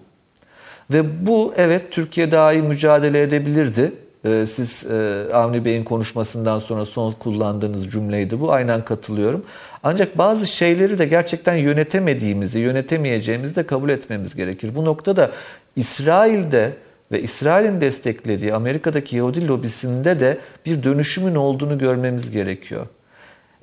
Ve 0.93 1.25
bu 1.25 1.53
evet 1.57 1.91
Türkiye 1.91 2.31
daha 2.31 2.53
iyi 2.53 2.61
mücadele 2.61 3.21
edebilirdi. 3.21 3.91
Ee, 4.25 4.45
Siz 4.45 4.85
e, 4.91 5.27
Avni 5.33 5.65
Bey'in 5.65 5.83
konuşmasından 5.83 6.59
sonra 6.59 6.85
son 6.85 7.11
kullandığınız 7.11 7.91
cümleydi 7.91 8.39
bu. 8.39 8.51
Aynen 8.51 8.85
katılıyorum. 8.85 9.45
Ancak 9.83 10.17
bazı 10.17 10.47
şeyleri 10.47 10.99
de 10.99 11.05
gerçekten 11.05 11.55
yönetemediğimizi, 11.55 12.59
yönetemeyeceğimizi 12.59 13.55
de 13.55 13.63
kabul 13.63 13.89
etmemiz 13.89 14.35
gerekir. 14.35 14.75
Bu 14.75 14.85
noktada 14.85 15.31
İsrail'de 15.75 16.73
ve 17.13 17.21
İsrail'in 17.21 17.81
desteklediği 17.81 18.53
Amerika'daki 18.53 19.15
Yahudi 19.15 19.47
lobisinde 19.47 20.19
de 20.19 20.37
bir 20.65 20.83
dönüşümün 20.83 21.35
olduğunu 21.35 21.77
görmemiz 21.77 22.31
gerekiyor. 22.31 22.87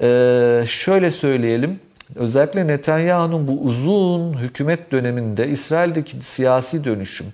Ee, 0.02 0.64
şöyle 0.66 1.10
söyleyelim, 1.10 1.80
özellikle 2.16 2.66
Netanyahu'nun 2.66 3.48
bu 3.48 3.60
uzun 3.60 4.38
hükümet 4.38 4.92
döneminde 4.92 5.48
İsrail'deki 5.48 6.16
siyasi 6.24 6.84
dönüşüm, 6.84 7.26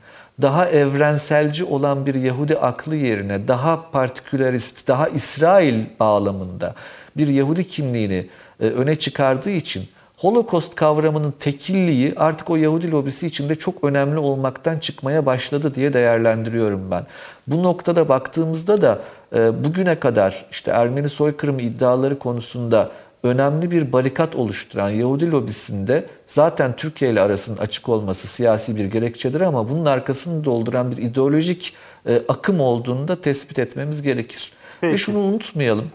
daha 0.42 0.68
evrenselci 0.68 1.64
olan 1.64 2.06
bir 2.06 2.14
Yahudi 2.14 2.58
aklı 2.58 2.96
yerine 2.96 3.48
daha 3.48 3.90
partikülerist, 3.90 4.88
daha 4.88 5.08
İsrail 5.08 5.84
bağlamında 6.00 6.74
bir 7.16 7.28
Yahudi 7.28 7.68
kimliğini 7.68 8.26
e, 8.60 8.66
öne 8.66 8.96
çıkardığı 8.96 9.50
için 9.50 9.88
Holocaust 10.16 10.74
kavramının 10.74 11.34
tekilliği 11.40 12.14
artık 12.16 12.50
o 12.50 12.56
Yahudi 12.56 12.90
lobisi 12.90 13.26
içinde 13.26 13.54
çok 13.54 13.84
önemli 13.84 14.18
olmaktan 14.18 14.78
çıkmaya 14.78 15.26
başladı 15.26 15.74
diye 15.74 15.92
değerlendiriyorum 15.92 16.90
ben. 16.90 17.06
Bu 17.46 17.62
noktada 17.62 18.08
baktığımızda 18.08 18.82
da 18.82 18.98
e, 19.34 19.64
bugüne 19.64 20.00
kadar 20.00 20.46
işte 20.50 20.70
Ermeni 20.70 21.08
soykırımı 21.08 21.62
iddiaları 21.62 22.18
konusunda 22.18 22.90
önemli 23.22 23.70
bir 23.70 23.92
barikat 23.92 24.36
oluşturan 24.36 24.90
Yahudi 24.90 25.30
lobisinde 25.30 26.06
zaten 26.26 26.76
Türkiye 26.76 27.10
ile 27.10 27.20
arasının 27.20 27.56
açık 27.56 27.88
olması 27.88 28.26
siyasi 28.26 28.76
bir 28.76 28.84
gerekçedir 28.84 29.40
ama 29.40 29.68
bunun 29.68 29.84
arkasını 29.84 30.44
dolduran 30.44 30.90
bir 30.90 30.96
ideolojik 30.96 31.74
e, 32.08 32.22
akım 32.28 32.60
olduğunu 32.60 33.08
da 33.08 33.20
tespit 33.20 33.58
etmemiz 33.58 34.02
gerekir. 34.02 34.52
Ve 34.82 34.90
Peki. 34.90 34.98
şunu 34.98 35.18
unutmayalım. 35.18 35.90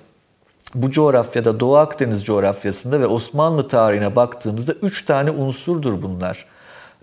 Bu 0.75 0.91
coğrafyada 0.91 1.59
Doğu 1.59 1.77
Akdeniz 1.77 2.25
coğrafyasında 2.25 2.99
ve 2.99 3.07
Osmanlı 3.07 3.67
tarihine 3.67 4.15
baktığımızda 4.15 4.73
üç 4.73 5.05
tane 5.05 5.31
unsurdur 5.31 6.01
bunlar. 6.01 6.45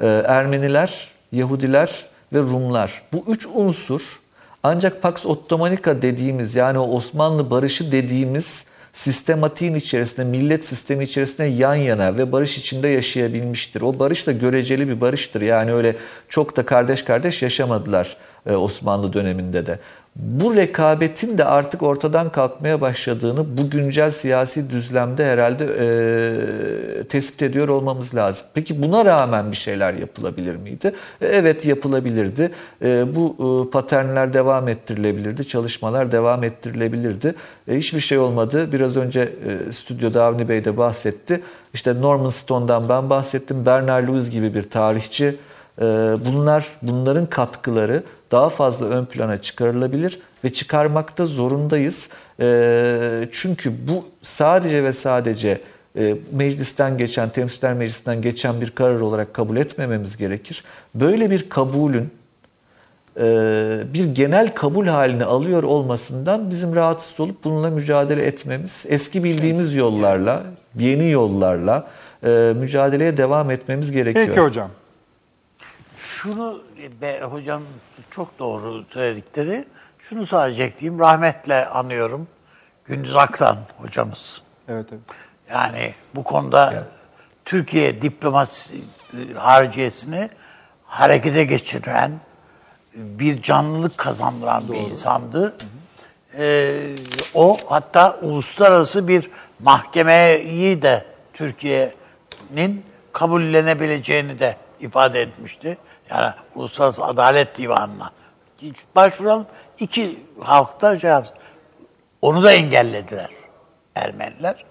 Ee, 0.00 0.22
Ermeniler, 0.26 1.08
Yahudiler 1.32 2.06
ve 2.32 2.38
Rumlar. 2.38 3.02
Bu 3.12 3.24
üç 3.28 3.46
unsur 3.54 4.20
ancak 4.62 5.02
Pax 5.02 5.26
Ottomanica 5.26 6.02
dediğimiz 6.02 6.54
yani 6.54 6.78
o 6.78 6.88
Osmanlı 6.88 7.50
barışı 7.50 7.92
dediğimiz 7.92 8.64
sistematiğin 8.92 9.74
içerisinde, 9.74 10.24
millet 10.24 10.64
sistemi 10.64 11.04
içerisinde 11.04 11.46
yan 11.46 11.74
yana 11.74 12.18
ve 12.18 12.32
barış 12.32 12.58
içinde 12.58 12.88
yaşayabilmiştir. 12.88 13.82
O 13.82 13.98
barış 13.98 14.26
da 14.26 14.32
göreceli 14.32 14.88
bir 14.88 15.00
barıştır. 15.00 15.40
Yani 15.40 15.72
öyle 15.72 15.96
çok 16.28 16.56
da 16.56 16.66
kardeş 16.66 17.02
kardeş 17.02 17.42
yaşamadılar 17.42 18.16
e, 18.46 18.56
Osmanlı 18.56 19.12
döneminde 19.12 19.66
de. 19.66 19.78
Bu 20.18 20.56
rekabetin 20.56 21.38
de 21.38 21.44
artık 21.44 21.82
ortadan 21.82 22.32
kalkmaya 22.32 22.80
başladığını 22.80 23.58
bu 23.58 23.70
güncel 23.70 24.10
siyasi 24.10 24.70
düzlemde 24.70 25.26
herhalde 25.26 25.64
e, 25.64 27.04
tespit 27.04 27.42
ediyor 27.42 27.68
olmamız 27.68 28.14
lazım. 28.14 28.46
Peki 28.54 28.82
buna 28.82 29.04
rağmen 29.04 29.50
bir 29.50 29.56
şeyler 29.56 29.94
yapılabilir 29.94 30.56
miydi? 30.56 30.92
E, 31.20 31.26
evet 31.26 31.66
yapılabilirdi. 31.66 32.50
E, 32.82 33.04
bu 33.14 33.36
e, 33.38 33.70
paternler 33.70 34.34
devam 34.34 34.68
ettirilebilirdi, 34.68 35.46
çalışmalar 35.46 36.12
devam 36.12 36.44
ettirilebilirdi. 36.44 37.34
E, 37.68 37.76
hiçbir 37.76 38.00
şey 38.00 38.18
olmadı. 38.18 38.72
Biraz 38.72 38.96
önce 38.96 39.20
e, 39.20 39.72
stüdyoda 39.72 40.24
Avni 40.24 40.48
Bey 40.48 40.64
de 40.64 40.76
bahsetti. 40.76 41.40
İşte 41.74 42.00
Norman 42.00 42.30
Stone'dan 42.30 42.88
ben 42.88 43.10
bahsettim. 43.10 43.66
Bernard 43.66 44.08
Lewis 44.08 44.30
gibi 44.30 44.54
bir 44.54 44.62
tarihçi. 44.62 45.36
E, 45.80 45.84
bunlar 46.26 46.68
bunların 46.82 47.26
katkıları 47.26 48.02
daha 48.30 48.48
fazla 48.48 48.86
ön 48.86 49.04
plana 49.04 49.42
çıkarılabilir 49.42 50.20
ve 50.44 50.52
çıkarmakta 50.52 51.26
zorundayız. 51.26 52.08
E, 52.40 53.28
çünkü 53.32 53.72
bu 53.88 54.04
sadece 54.22 54.84
ve 54.84 54.92
sadece 54.92 55.60
e, 55.98 56.16
meclisten 56.32 56.98
geçen, 56.98 57.28
temsiller 57.28 57.74
meclisinden 57.74 58.22
geçen 58.22 58.60
bir 58.60 58.70
karar 58.70 59.00
olarak 59.00 59.34
kabul 59.34 59.56
etmememiz 59.56 60.16
gerekir. 60.16 60.64
Böyle 60.94 61.30
bir 61.30 61.48
kabulün 61.48 62.10
e, 63.20 63.24
bir 63.94 64.04
genel 64.14 64.54
kabul 64.54 64.86
halini 64.86 65.24
alıyor 65.24 65.62
olmasından 65.62 66.50
bizim 66.50 66.74
rahatsız 66.74 67.20
olup 67.20 67.44
bununla 67.44 67.70
mücadele 67.70 68.26
etmemiz, 68.26 68.86
eski 68.88 69.24
bildiğimiz 69.24 69.74
yollarla, 69.74 70.42
yeni 70.78 71.10
yollarla 71.10 71.88
e, 72.24 72.52
mücadeleye 72.56 73.16
devam 73.16 73.50
etmemiz 73.50 73.92
gerekiyor. 73.92 74.26
Peki 74.26 74.40
hocam. 74.40 74.70
Şunu 75.98 76.62
be, 77.00 77.20
hocam 77.20 77.62
çok 78.10 78.38
doğru 78.38 78.84
söyledikleri. 78.90 79.64
Şunu 79.98 80.26
sadece 80.26 80.62
ekleyeyim. 80.62 81.00
Rahmetle 81.00 81.66
anıyorum. 81.66 82.28
Gündüz 82.84 83.16
Aktan 83.16 83.58
hocamız. 83.78 84.42
Evet 84.68 84.86
evet. 84.92 85.02
Yani 85.50 85.94
bu 86.14 86.24
konuda 86.24 86.84
Türkiye 87.44 88.02
diplomasi 88.02 88.76
e, 88.76 89.34
hariciyesini 89.34 90.30
harekete 90.84 91.44
geçiren, 91.44 92.20
bir 92.94 93.42
canlılık 93.42 93.98
kazandıran 93.98 94.62
bir 94.68 94.76
insandı. 94.76 95.56
Ee, 96.38 96.80
o 97.34 97.58
hatta 97.66 98.18
uluslararası 98.22 99.08
bir 99.08 99.30
mahkemeyi 99.60 100.82
de 100.82 101.04
Türkiye'nin 101.32 102.84
kabullenebileceğini 103.12 104.38
de 104.38 104.56
ifade 104.80 105.22
etmişti. 105.22 105.78
Yani 106.10 106.32
Uluslararası 106.54 107.04
Adalet 107.04 107.58
Divanı'na. 107.58 108.10
Başvuralım. 108.96 109.46
İki 109.78 110.26
halkta 110.40 110.98
şey 110.98 111.10
yapsın. 111.10 111.36
Onu 112.22 112.42
da 112.42 112.52
engellediler 112.52 113.30
Ermeniler. 113.94 114.64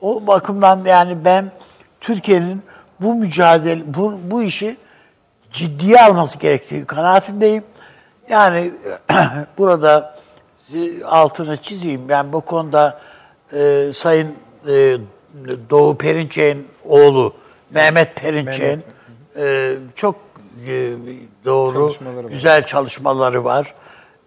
O 0.00 0.26
bakımdan 0.26 0.84
yani 0.84 1.24
ben 1.24 1.52
Türkiye'nin 2.00 2.62
bu 3.00 3.14
mücadele, 3.14 3.82
bu, 3.86 4.20
bu 4.24 4.42
işi 4.42 4.76
ciddiye 5.52 6.00
alması 6.00 6.38
gerektiği 6.38 6.84
kanaatindeyim. 6.84 7.64
Yani 8.28 8.72
burada 9.58 10.18
e, 10.74 11.04
altını 11.04 11.56
çizeyim. 11.56 12.08
Ben 12.08 12.32
bu 12.32 12.40
konuda 12.40 13.00
e, 13.52 13.90
Sayın 13.94 14.34
e, 14.68 14.98
Doğu 15.70 15.98
Perinçek'in 15.98 16.68
oğlu 16.84 17.34
Mehmet 17.70 18.16
Perinçek'in 18.16 18.84
e, 19.36 19.74
çok 19.94 20.16
doğru, 21.44 21.74
Çalışmaları 21.74 22.24
var. 22.24 22.30
güzel 22.30 22.66
çalışmaları 22.66 23.44
var. 23.44 23.74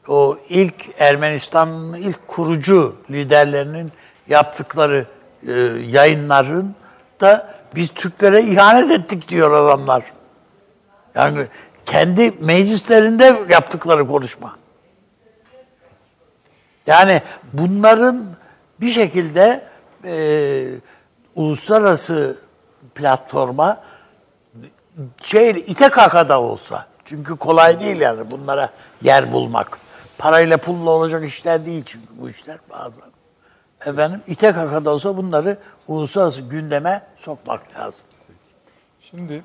O 0.07 0.37
ilk 0.49 0.73
Ermenistan'ın 0.99 1.93
ilk 1.93 2.27
kurucu 2.27 2.95
liderlerinin 3.09 3.91
yaptıkları 4.27 5.05
e, 5.47 5.51
yayınların 5.89 6.75
da 7.21 7.55
biz 7.75 7.89
Türklere 7.89 8.41
ihanet 8.41 8.91
ettik 8.91 9.27
diyor 9.27 9.51
adamlar. 9.51 10.03
Yani 11.15 11.47
kendi 11.85 12.31
meclislerinde 12.39 13.41
yaptıkları 13.49 14.05
konuşma. 14.05 14.55
Yani 16.87 17.21
bunların 17.53 18.25
bir 18.81 18.89
şekilde 18.91 19.63
e, 20.05 20.65
uluslararası 21.35 22.39
platforma 22.95 23.83
şey 25.23 25.49
ite 25.49 25.89
kakada 25.89 26.41
olsa 26.41 26.87
çünkü 27.05 27.35
kolay 27.35 27.79
değil 27.79 27.99
yani 27.99 28.31
bunlara 28.31 28.69
yer 29.01 29.31
bulmak. 29.33 29.79
Parayla 30.17 30.57
pulla 30.57 30.89
olacak 30.89 31.27
işler 31.27 31.65
değil 31.65 31.83
çünkü 31.85 32.07
bu 32.21 32.29
işler 32.29 32.57
bazen. 32.69 33.03
Efendim 33.85 34.21
ite 34.27 34.51
kakada 34.51 34.89
olsa 34.89 35.17
bunları 35.17 35.57
uluslararası 35.87 36.41
gündeme 36.41 37.01
sokmak 37.15 37.79
lazım. 37.79 38.05
Şimdi 39.01 39.43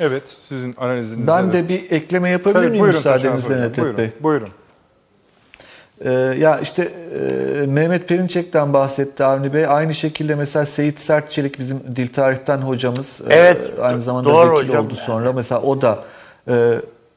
evet 0.00 0.22
sizin 0.42 0.74
analizinizde 0.78 1.30
Ben 1.32 1.52
de 1.52 1.68
bir 1.68 1.90
ekleme 1.90 2.30
yapabilir 2.30 2.54
Tabii, 2.54 2.70
miyim 2.70 2.82
buyurun 2.82 2.98
müsaadenizle 2.98 3.60
Nedet 3.60 3.78
buyurun, 3.78 3.98
Bey? 3.98 4.10
Buyurun. 4.20 4.48
Ee, 6.04 6.10
ya 6.38 6.58
işte 6.58 6.88
e, 7.62 7.66
Mehmet 7.66 8.08
Perinçek'ten 8.08 8.72
bahsetti 8.72 9.24
Avni 9.24 9.54
Bey. 9.54 9.66
Aynı 9.66 9.94
şekilde 9.94 10.34
mesela 10.34 10.64
Seyit 10.66 11.00
Sertçelik 11.00 11.58
bizim 11.58 11.80
dil 11.96 12.06
tarihten 12.08 12.58
hocamız. 12.58 13.20
e, 13.30 13.34
Evet, 13.34 13.70
aynı 13.82 14.00
zamanda 14.00 14.28
doğru 14.28 14.56
vekil 14.58 14.68
hocam 14.68 14.84
oldu 14.86 14.94
yani. 14.96 15.06
sonra. 15.06 15.32
Mesela 15.32 15.62
o 15.62 15.80
da 15.82 15.98
e, 16.48 16.74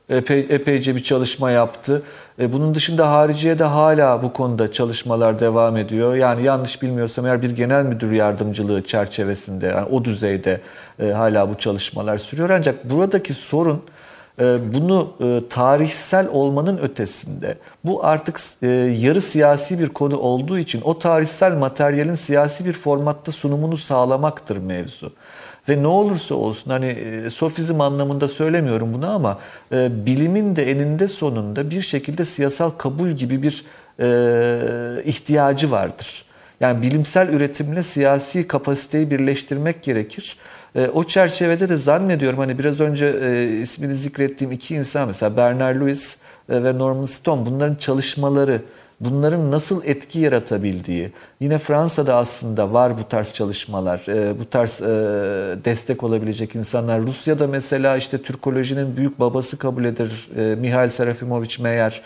epey, 0.09 0.39
epeyce 0.49 0.95
bir 0.95 1.03
çalışma 1.03 1.51
yaptı. 1.51 2.01
E, 2.39 2.53
bunun 2.53 2.75
dışında 2.75 3.11
hariciye 3.11 3.59
de 3.59 3.63
hala 3.63 4.23
bu 4.23 4.33
konuda 4.33 4.71
çalışmalar 4.71 5.39
devam 5.39 5.77
ediyor. 5.77 6.15
Yani 6.15 6.43
yanlış 6.43 6.81
bilmiyorsam 6.81 7.25
eğer 7.25 7.41
bir 7.41 7.49
genel 7.55 7.85
müdür 7.85 8.11
yardımcılığı 8.11 8.81
çerçevesinde 8.81 9.67
yani 9.67 9.87
o 9.91 10.03
düzeyde 10.05 10.61
e, 10.99 11.07
hala 11.11 11.49
bu 11.49 11.55
çalışmalar 11.57 12.17
sürüyor. 12.17 12.49
Ancak 12.49 12.89
buradaki 12.89 13.33
sorun 13.33 13.81
bunu 14.73 15.13
e, 15.21 15.41
tarihsel 15.49 16.27
olmanın 16.27 16.77
ötesinde 16.77 17.57
bu 17.83 18.05
artık 18.05 18.39
e, 18.61 18.67
yarı 18.99 19.21
siyasi 19.21 19.79
bir 19.79 19.89
konu 19.89 20.17
olduğu 20.17 20.59
için 20.59 20.81
o 20.81 20.99
tarihsel 20.99 21.57
materyalin 21.57 22.13
siyasi 22.13 22.65
bir 22.65 22.73
formatta 22.73 23.31
sunumunu 23.31 23.77
sağlamaktır 23.77 24.57
mevzu. 24.57 25.13
Ve 25.69 25.83
ne 25.83 25.87
olursa 25.87 26.35
olsun 26.35 26.71
hani 26.71 26.85
e, 26.85 27.29
sofizm 27.29 27.81
anlamında 27.81 28.27
söylemiyorum 28.27 28.93
bunu 28.93 29.09
ama 29.09 29.37
bilimin 29.71 30.55
de 30.55 30.71
eninde 30.71 31.07
sonunda 31.07 31.69
bir 31.69 31.81
şekilde 31.81 32.25
siyasal 32.25 32.69
kabul 32.69 33.09
gibi 33.09 33.43
bir 33.43 33.65
ihtiyacı 35.05 35.71
vardır. 35.71 36.25
Yani 36.59 36.81
bilimsel 36.81 37.29
üretimle 37.29 37.83
siyasi 37.83 38.47
kapasiteyi 38.47 39.11
birleştirmek 39.11 39.83
gerekir. 39.83 40.37
E, 40.75 40.87
o 40.87 41.03
çerçevede 41.03 41.69
de 41.69 41.77
zannediyorum 41.77 42.39
hani 42.39 42.59
biraz 42.59 42.79
önce 42.79 43.05
e, 43.05 43.59
ismini 43.61 43.95
zikrettiğim 43.95 44.51
iki 44.51 44.75
insan 44.75 45.07
mesela 45.07 45.37
Bernard 45.37 45.81
Lewis 45.81 46.17
e, 46.49 46.63
ve 46.63 46.77
Norman 46.77 47.05
Stone 47.05 47.45
bunların 47.45 47.75
çalışmaları 47.75 48.61
bunların 49.01 49.51
nasıl 49.51 49.83
etki 49.85 50.19
yaratabildiği, 50.19 51.11
yine 51.39 51.57
Fransa'da 51.57 52.15
aslında 52.15 52.73
var 52.73 52.97
bu 52.99 53.03
tarz 53.09 53.33
çalışmalar, 53.33 54.03
e, 54.07 54.39
bu 54.39 54.49
tarz 54.49 54.81
e, 54.81 54.85
destek 55.65 56.03
olabilecek 56.03 56.55
insanlar. 56.55 57.01
Rusya'da 57.01 57.47
mesela 57.47 57.97
işte 57.97 58.17
Türkolojinin 58.17 58.97
büyük 58.97 59.19
babası 59.19 59.57
kabul 59.57 59.85
edilir 59.85 60.29
e, 60.37 60.55
Mihail 60.55 60.89
Serafimovic 60.89 61.63
Meyer 61.63 62.01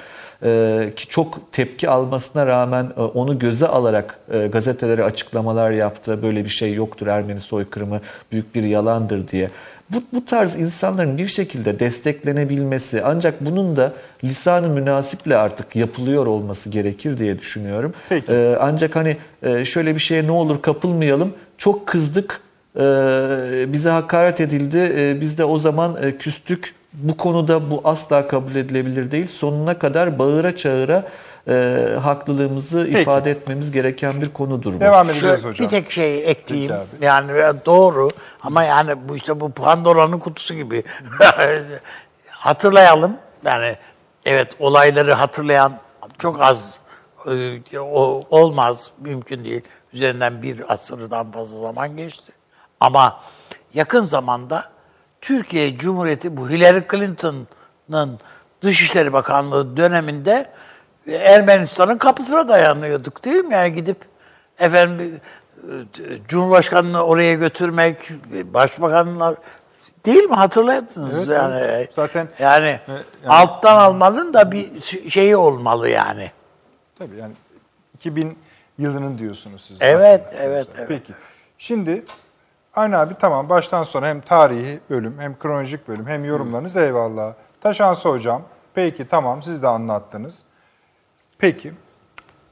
ki 0.96 1.08
çok 1.08 1.52
tepki 1.52 1.90
almasına 1.90 2.48
rağmen 2.48 2.92
onu 3.14 3.40
göze 3.40 3.68
alarak 3.68 4.20
gazetelere 4.52 5.04
açıklamalar 5.04 5.72
yaptı. 5.72 6.22
Böyle 6.22 6.44
bir 6.44 6.50
şey 6.50 6.74
yoktur 6.74 7.08
Ermeni 7.08 7.42
soykırımı 7.42 8.02
büyük 8.32 8.56
bir 8.56 8.64
yalandır 8.64 9.28
diye. 9.28 9.50
Bu, 9.90 10.04
bu 10.14 10.26
tarz 10.26 10.56
insanların 10.56 11.18
bir 11.18 11.28
şekilde 11.28 11.80
desteklenebilmesi 11.80 13.04
ancak 13.04 13.46
bunun 13.46 13.76
da 13.76 13.94
lisanı 14.24 14.70
münasiple 14.70 15.38
artık 15.38 15.76
yapılıyor 15.76 16.28
olması 16.28 16.70
gerekir 16.70 17.18
diye 17.18 17.40
düşünüyorum. 17.40 17.94
Peki. 18.10 18.32
Ee, 18.32 18.58
ancak 18.60 18.96
hani 18.96 19.18
e, 19.44 19.66
şöyle 19.66 19.96
bir 19.96 20.00
şeye 20.00 20.28
ne 20.28 20.32
olur 20.32 20.62
kapılmayalım. 20.62 21.34
Çok 21.58 21.88
kızdık, 21.88 22.42
e, 22.76 22.82
bize 23.74 23.90
hakaret 23.90 24.42
edildi, 24.42 24.94
e, 24.98 25.22
biz 25.22 25.38
de 25.38 25.44
o 25.44 25.60
zaman 25.60 25.98
küstük. 26.20 26.74
Bu 26.94 27.18
konuda 27.18 27.72
bu 27.72 27.82
asla 27.84 28.28
kabul 28.28 28.56
edilebilir 28.56 29.12
değil. 29.12 29.28
Sonuna 29.28 29.80
kadar 29.80 30.20
bağıra 30.20 30.56
çağıra 30.56 31.06
e, 31.48 31.88
haklılığımızı 32.04 32.88
ifade 32.88 33.32
etmemiz 33.32 33.72
gereken 33.72 34.22
bir 34.22 34.34
konudur 34.34 34.74
bu. 34.74 34.80
Devam 34.80 35.10
edeceğiz 35.10 35.46
hocam. 35.46 35.66
Bir 35.66 35.70
tek 35.70 35.92
şey 35.92 36.30
ekleyeyim. 36.30 36.72
Peki. 36.92 37.06
Yani 37.06 37.32
doğru 37.66 38.10
ama 38.42 38.64
yani 38.64 39.10
bu 39.10 39.16
işte 39.16 39.40
bu 39.40 39.50
Pandora'nın 39.52 40.20
kutusu 40.20 40.54
gibi. 40.54 40.84
Hatırlayalım. 42.30 43.18
Yani 43.46 43.76
evet 44.26 44.56
olayları 44.60 45.14
hatırlayan 45.14 45.74
çok 46.18 46.42
az 46.42 46.80
e, 47.74 47.80
o- 47.80 48.24
olmaz, 48.30 48.92
mümkün 49.00 49.44
değil. 49.44 49.62
Üzerinden 49.94 50.42
bir 50.42 50.74
asırdan 50.74 51.32
fazla 51.32 51.58
zaman 51.58 51.98
geçti. 51.98 52.32
Ama 52.80 53.20
yakın 53.74 54.06
zamanda 54.06 54.66
Türkiye 55.22 55.78
Cumhuriyeti 55.78 56.38
bu 56.38 56.50
Hillary 56.50 56.82
Clinton'ın 56.92 58.20
Dışişleri 58.62 59.14
Bakanlığı 59.14 59.78
döneminde 59.78 60.52
Ermenistan'ın 61.08 61.98
kapısına 61.98 62.48
dayanıyorduk 62.48 63.26
değil 63.26 63.46
mi? 63.46 63.54
Yani 63.54 63.74
gidip 63.74 63.98
efendim 64.60 65.22
e, 65.64 66.28
Cumhurbaşkanını 66.28 67.04
oraya 67.04 67.34
götürmek, 67.34 67.98
başbakanlar 68.54 69.36
değil 70.06 70.24
mi 70.24 70.36
hatırladınız 70.36 71.30
Evet, 71.30 71.38
yani. 71.38 71.56
evet. 71.60 71.94
Zaten- 71.96 72.28
yani, 72.40 72.80
yani- 72.88 73.00
alttan 73.28 73.76
almanın 73.76 74.34
da 74.34 74.52
bir 74.52 74.82
şeyi 75.10 75.36
olmalı 75.36 75.90
yani. 75.90 76.32
Tabii 77.00 77.16
yani 77.16 77.34
2000 77.94 78.38
yılının 78.78 79.18
diyorsunuz 79.18 79.66
siz. 79.68 79.78
Evet, 79.82 80.22
aslında. 80.26 80.42
evet, 80.44 80.68
evet. 80.78 80.88
Peki. 80.88 81.14
Şimdi 81.58 82.04
Aynı 82.76 82.98
abi 82.98 83.14
tamam 83.20 83.50
baştan 83.50 83.84
sona 83.84 84.08
hem 84.08 84.22
tarihi 84.22 84.80
bölüm 84.90 85.20
hem 85.20 85.40
kronolojik 85.40 85.88
bölüm 85.88 86.08
hem 86.08 86.26
yorumlarınız 86.26 86.78
eyvallah. 86.78 87.34
Taşansı 87.62 88.10
hocam 88.10 88.42
peki 88.74 89.08
tamam 89.08 89.44
siz 89.44 89.62
de 89.62 89.68
anlattınız. 89.68 90.40
Peki 91.38 91.74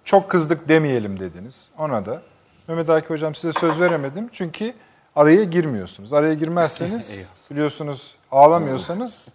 çok 0.06 0.30
kızdık 0.30 0.70
demeyelim 0.70 1.20
dediniz 1.20 1.70
ona 1.78 2.06
da. 2.06 2.22
Mehmet 2.68 2.90
Akif 2.90 3.10
hocam 3.10 3.36
size 3.36 3.60
söz 3.60 3.82
veremedim 3.82 4.30
çünkü 4.34 4.74
araya 5.16 5.44
girmiyorsunuz. 5.44 6.14
Araya 6.14 6.34
girmezseniz 6.34 7.28
biliyorsunuz 7.52 8.16
ağlamıyorsanız 8.32 9.28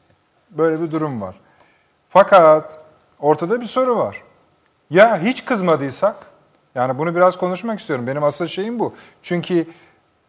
böyle 0.50 0.82
bir 0.82 0.90
durum 0.90 1.20
var. 1.20 1.34
Fakat 2.10 2.78
ortada 3.18 3.60
bir 3.60 3.66
soru 3.66 3.96
var. 3.98 4.22
Ya 4.90 5.20
hiç 5.20 5.44
kızmadıysak, 5.44 6.16
yani 6.74 6.98
bunu 6.98 7.14
biraz 7.14 7.38
konuşmak 7.38 7.80
istiyorum. 7.80 8.06
Benim 8.06 8.24
asıl 8.24 8.46
şeyim 8.46 8.78
bu. 8.78 8.94
Çünkü 9.22 9.66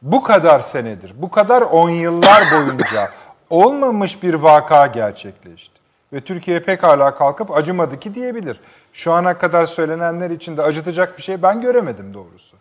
bu 0.01 0.23
kadar 0.23 0.59
senedir, 0.59 1.13
bu 1.21 1.29
kadar 1.29 1.61
on 1.61 1.89
yıllar 1.89 2.43
boyunca 2.51 3.09
olmamış 3.49 4.23
bir 4.23 4.33
vaka 4.33 4.87
gerçekleşti. 4.87 5.79
Ve 6.13 6.21
Türkiye 6.21 6.59
pekala 6.59 7.15
kalkıp 7.15 7.51
acımadı 7.51 7.99
ki 7.99 8.13
diyebilir. 8.13 8.59
Şu 8.93 9.11
ana 9.11 9.37
kadar 9.37 9.65
söylenenler 9.65 10.29
için 10.29 10.57
de 10.57 10.61
acıtacak 10.61 11.17
bir 11.17 11.23
şey 11.23 11.41
ben 11.41 11.61
göremedim 11.61 12.13
doğrusu. 12.13 12.57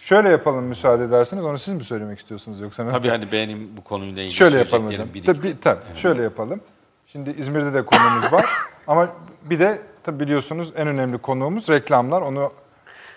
Şöyle 0.00 0.28
yapalım 0.28 0.64
müsaade 0.64 1.04
ederseniz. 1.04 1.44
Onu 1.44 1.58
siz 1.58 1.74
mi 1.74 1.84
söylemek 1.84 2.18
istiyorsunuz 2.18 2.60
yoksa? 2.60 2.88
Tabii 2.88 3.08
hani 3.08 3.32
benim 3.32 3.76
bu 3.76 3.84
konuyla 3.84 4.22
ilgili 4.22 4.34
Şöyle 4.34 4.58
yapalım 4.58 4.86
hocam. 4.86 5.08
Tabii, 5.26 5.60
tabii 5.60 5.80
şöyle 5.96 6.22
yapalım. 6.22 6.60
Şimdi 7.06 7.30
İzmir'de 7.30 7.74
de 7.74 7.84
konumuz 7.84 8.32
var. 8.32 8.46
Ama 8.86 9.08
bir 9.42 9.60
de 9.60 9.78
tabii 10.04 10.20
biliyorsunuz 10.20 10.72
en 10.76 10.88
önemli 10.88 11.18
konuğumuz 11.18 11.68
reklamlar. 11.68 12.22
Onu 12.22 12.52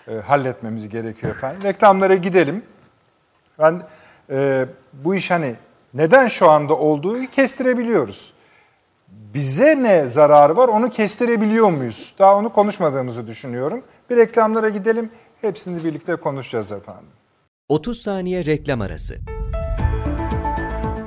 e, 0.08 0.14
halletmemiz 0.14 0.88
gerekiyor 0.88 1.36
efendim. 1.36 1.62
Reklamlara 1.62 2.14
gidelim. 2.14 2.62
Ben 3.58 3.82
e, 4.30 4.66
bu 4.92 5.14
iş 5.14 5.30
hani 5.30 5.54
neden 5.94 6.28
şu 6.28 6.50
anda 6.50 6.74
olduğu 6.76 7.26
kestirebiliyoruz. 7.26 8.32
Bize 9.34 9.82
ne 9.82 10.08
zararı 10.08 10.56
var 10.56 10.68
onu 10.68 10.90
kestirebiliyor 10.90 11.70
muyuz? 11.70 12.14
Daha 12.18 12.36
onu 12.36 12.52
konuşmadığımızı 12.52 13.26
düşünüyorum. 13.26 13.82
Bir 14.10 14.16
reklamlara 14.16 14.68
gidelim. 14.68 15.10
Hepsini 15.40 15.84
birlikte 15.84 16.16
konuşacağız 16.16 16.72
efendim. 16.72 17.08
30 17.68 18.02
saniye 18.02 18.44
reklam 18.44 18.80
arası. 18.80 19.18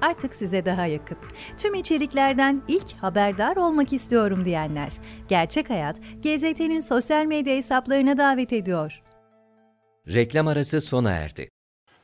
artık 0.00 0.34
size 0.34 0.64
daha 0.64 0.86
yakın. 0.86 1.18
Tüm 1.56 1.74
içeriklerden 1.74 2.62
ilk 2.68 2.92
haberdar 3.00 3.56
olmak 3.56 3.92
istiyorum 3.92 4.44
diyenler. 4.44 4.92
Gerçek 5.28 5.70
Hayat, 5.70 5.96
GZT'nin 5.96 6.80
sosyal 6.80 7.24
medya 7.26 7.56
hesaplarına 7.56 8.18
davet 8.18 8.52
ediyor. 8.52 9.02
Reklam 10.08 10.48
arası 10.48 10.80
sona 10.80 11.10
erdi. 11.10 11.48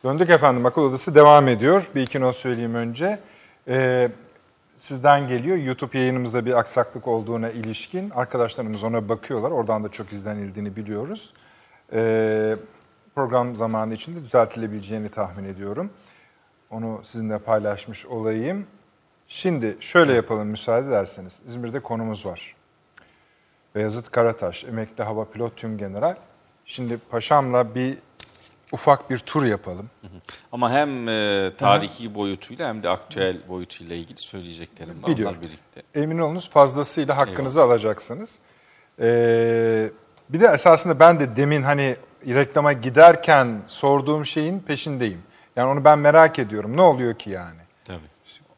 Döndük 0.04 0.30
efendim 0.30 0.66
akıl 0.66 0.82
odası 0.82 1.14
devam 1.14 1.48
ediyor. 1.48 1.88
Bir 1.94 2.02
iki 2.02 2.20
not 2.20 2.36
söyleyeyim 2.36 2.74
önce. 2.74 3.18
Ee, 3.68 4.08
sizden 4.78 5.28
geliyor 5.28 5.56
YouTube 5.56 5.98
yayınımızda 5.98 6.46
bir 6.46 6.58
aksaklık 6.58 7.08
olduğuna 7.08 7.50
ilişkin. 7.50 8.10
Arkadaşlarımız 8.10 8.84
ona 8.84 9.08
bakıyorlar. 9.08 9.50
Oradan 9.50 9.84
da 9.84 9.88
çok 9.88 10.12
izlenildiğini 10.12 10.76
biliyoruz. 10.76 11.32
Ee, 11.92 12.56
program 13.14 13.56
zamanı 13.56 13.94
içinde 13.94 14.20
düzeltilebileceğini 14.20 15.08
tahmin 15.08 15.44
ediyorum. 15.44 15.90
Onu 16.74 17.00
sizinle 17.04 17.38
paylaşmış 17.38 18.06
olayım. 18.06 18.66
Şimdi 19.28 19.76
şöyle 19.80 20.12
yapalım 20.12 20.48
müsaade 20.48 20.88
ederseniz. 20.88 21.40
İzmir'de 21.48 21.80
konumuz 21.80 22.26
var. 22.26 22.54
Beyazıt 23.74 24.10
Karataş, 24.10 24.64
emekli 24.64 25.04
hava 25.04 25.24
pilot 25.24 25.56
tüm 25.56 25.78
general. 25.78 26.16
Şimdi 26.64 26.96
paşamla 26.96 27.74
bir 27.74 27.98
ufak 28.72 29.10
bir 29.10 29.18
tur 29.18 29.44
yapalım. 29.44 29.90
Ama 30.52 30.70
hem 30.70 31.08
e, 31.08 31.52
tarihi 31.58 32.14
boyutuyla 32.14 32.68
hem 32.68 32.82
de 32.82 32.88
aktüel 32.88 33.36
boyutuyla 33.48 33.96
ilgili 33.96 34.18
söyleyeceklerim 34.18 35.02
var. 35.02 35.10
Biliyorum. 35.10 35.36
Onlar 35.38 35.48
birlikte. 35.48 35.82
Emin 35.94 36.18
olunuz 36.18 36.50
fazlasıyla 36.50 37.16
hakkınızı 37.16 37.62
alacaksınız. 37.62 38.38
Ee, 39.00 39.90
bir 40.28 40.40
de 40.40 40.46
esasında 40.46 41.00
ben 41.00 41.20
de 41.20 41.36
demin 41.36 41.62
hani 41.62 41.96
reklama 42.26 42.72
giderken 42.72 43.62
sorduğum 43.66 44.26
şeyin 44.26 44.60
peşindeyim. 44.60 45.22
Yani 45.56 45.70
onu 45.70 45.84
ben 45.84 45.98
merak 45.98 46.38
ediyorum. 46.38 46.76
Ne 46.76 46.82
oluyor 46.82 47.14
ki 47.14 47.30
yani? 47.30 47.60
Tabii. 47.84 47.98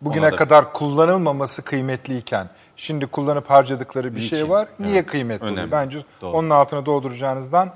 Bugüne 0.01 0.33
da- 0.33 0.37
kadar 0.37 0.73
kullanılmaması 0.73 1.63
kıymetliyken 1.65 2.49
şimdi 2.77 3.07
kullanıp 3.07 3.51
harcadıkları 3.51 4.15
bir 4.17 4.21
şey 4.21 4.39
Niçin? 4.39 4.51
var. 4.51 4.69
Niye 4.79 4.95
Evet, 4.95 5.07
kıymetli 5.07 5.47
önemli. 5.47 5.71
Bence 5.73 5.99
Doğru. 6.21 6.37
onun 6.37 6.51
altına 6.51 6.87
dolduracağınızdan 6.87 7.71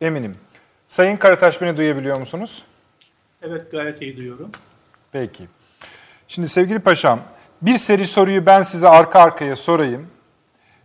eminim. 0.00 0.36
Sayın 0.86 1.16
Karataş 1.16 1.60
beni 1.60 1.76
duyabiliyor 1.76 2.18
musunuz? 2.18 2.62
Evet 3.42 3.70
gayet 3.70 4.02
iyi 4.02 4.16
duyuyorum. 4.16 4.50
Peki. 5.12 5.44
Şimdi 6.28 6.48
sevgili 6.48 6.78
paşam, 6.78 7.20
bir 7.62 7.78
seri 7.78 8.06
soruyu 8.06 8.46
ben 8.46 8.62
size 8.62 8.88
arka 8.88 9.20
arkaya 9.20 9.56
sorayım. 9.56 10.06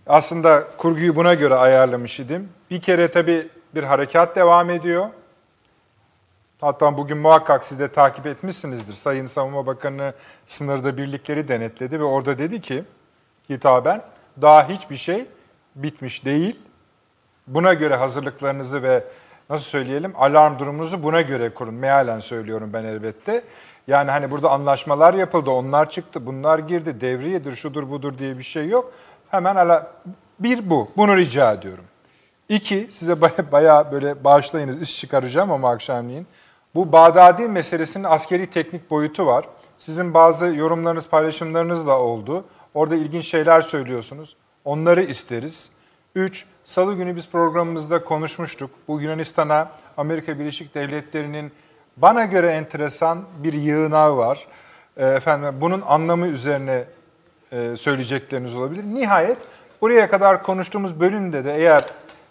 Aslında 0.07 0.63
kurguyu 0.77 1.15
buna 1.15 1.33
göre 1.33 1.55
ayarlamış 1.55 2.19
idim. 2.19 2.49
Bir 2.71 2.81
kere 2.81 3.11
tabii 3.11 3.47
bir 3.75 3.83
harekat 3.83 4.35
devam 4.35 4.69
ediyor. 4.69 5.05
Hatta 6.61 6.97
bugün 6.97 7.17
muhakkak 7.17 7.63
siz 7.63 7.79
de 7.79 7.87
takip 7.87 8.27
etmişsinizdir. 8.27 8.93
Sayın 8.93 9.25
Savunma 9.25 9.65
Bakanı 9.65 10.13
sınırda 10.45 10.97
birlikleri 10.97 11.47
denetledi 11.47 11.99
ve 11.99 12.03
orada 12.03 12.37
dedi 12.37 12.61
ki 12.61 12.83
hitaben 13.49 14.01
daha 14.41 14.69
hiçbir 14.69 14.97
şey 14.97 15.25
bitmiş 15.75 16.25
değil. 16.25 16.59
Buna 17.47 17.73
göre 17.73 17.95
hazırlıklarınızı 17.95 18.83
ve 18.83 19.03
nasıl 19.49 19.65
söyleyelim 19.65 20.13
alarm 20.15 20.59
durumunuzu 20.59 21.03
buna 21.03 21.21
göre 21.21 21.53
kurun. 21.53 21.73
Mealen 21.73 22.19
söylüyorum 22.19 22.69
ben 22.73 22.83
elbette. 22.83 23.43
Yani 23.87 24.11
hani 24.11 24.31
burada 24.31 24.49
anlaşmalar 24.49 25.13
yapıldı, 25.13 25.49
onlar 25.49 25.89
çıktı, 25.89 26.25
bunlar 26.25 26.59
girdi, 26.59 27.01
devriyedir, 27.01 27.55
şudur 27.55 27.89
budur 27.89 28.17
diye 28.17 28.37
bir 28.37 28.43
şey 28.43 28.67
yok. 28.67 28.91
Hemen 29.31 29.55
ala 29.55 29.91
bir 30.39 30.69
bu, 30.69 30.91
bunu 30.97 31.17
rica 31.17 31.53
ediyorum. 31.53 31.83
İki, 32.49 32.87
size 32.91 33.21
baya, 33.21 33.51
bayağı 33.51 33.91
böyle 33.91 34.23
bağışlayınız 34.23 34.81
iş 34.81 34.99
çıkaracağım 34.99 35.51
ama 35.51 35.69
akşamleyin. 35.69 36.27
Bu 36.75 36.91
Bağdadi 36.91 37.47
meselesinin 37.47 38.03
askeri 38.03 38.47
teknik 38.47 38.89
boyutu 38.89 39.25
var. 39.25 39.45
Sizin 39.79 40.13
bazı 40.13 40.47
yorumlarınız, 40.47 41.07
paylaşımlarınız 41.07 41.87
da 41.87 41.99
oldu. 41.99 42.45
Orada 42.73 42.95
ilginç 42.95 43.25
şeyler 43.25 43.61
söylüyorsunuz. 43.61 44.35
Onları 44.65 45.03
isteriz. 45.03 45.69
Üç, 46.15 46.45
Salı 46.63 46.93
günü 46.93 47.15
biz 47.15 47.29
programımızda 47.29 48.03
konuşmuştuk. 48.03 48.71
Bu 48.87 49.01
Yunanistan'a 49.01 49.71
Amerika 49.97 50.39
Birleşik 50.39 50.75
Devletleri'nin 50.75 51.51
bana 51.97 52.25
göre 52.25 52.51
enteresan 52.51 53.23
bir 53.37 53.53
yığınağı 53.53 54.17
var. 54.17 54.47
E, 54.97 55.05
efendim 55.07 55.55
bunun 55.61 55.81
anlamı 55.81 56.27
üzerine 56.27 56.85
e, 57.51 57.75
söyleyecekleriniz 57.75 58.55
olabilir. 58.55 58.83
Nihayet 58.83 59.37
buraya 59.81 60.09
kadar 60.09 60.43
konuştuğumuz 60.43 60.99
bölümde 60.99 61.45
de 61.45 61.55
eğer 61.55 61.81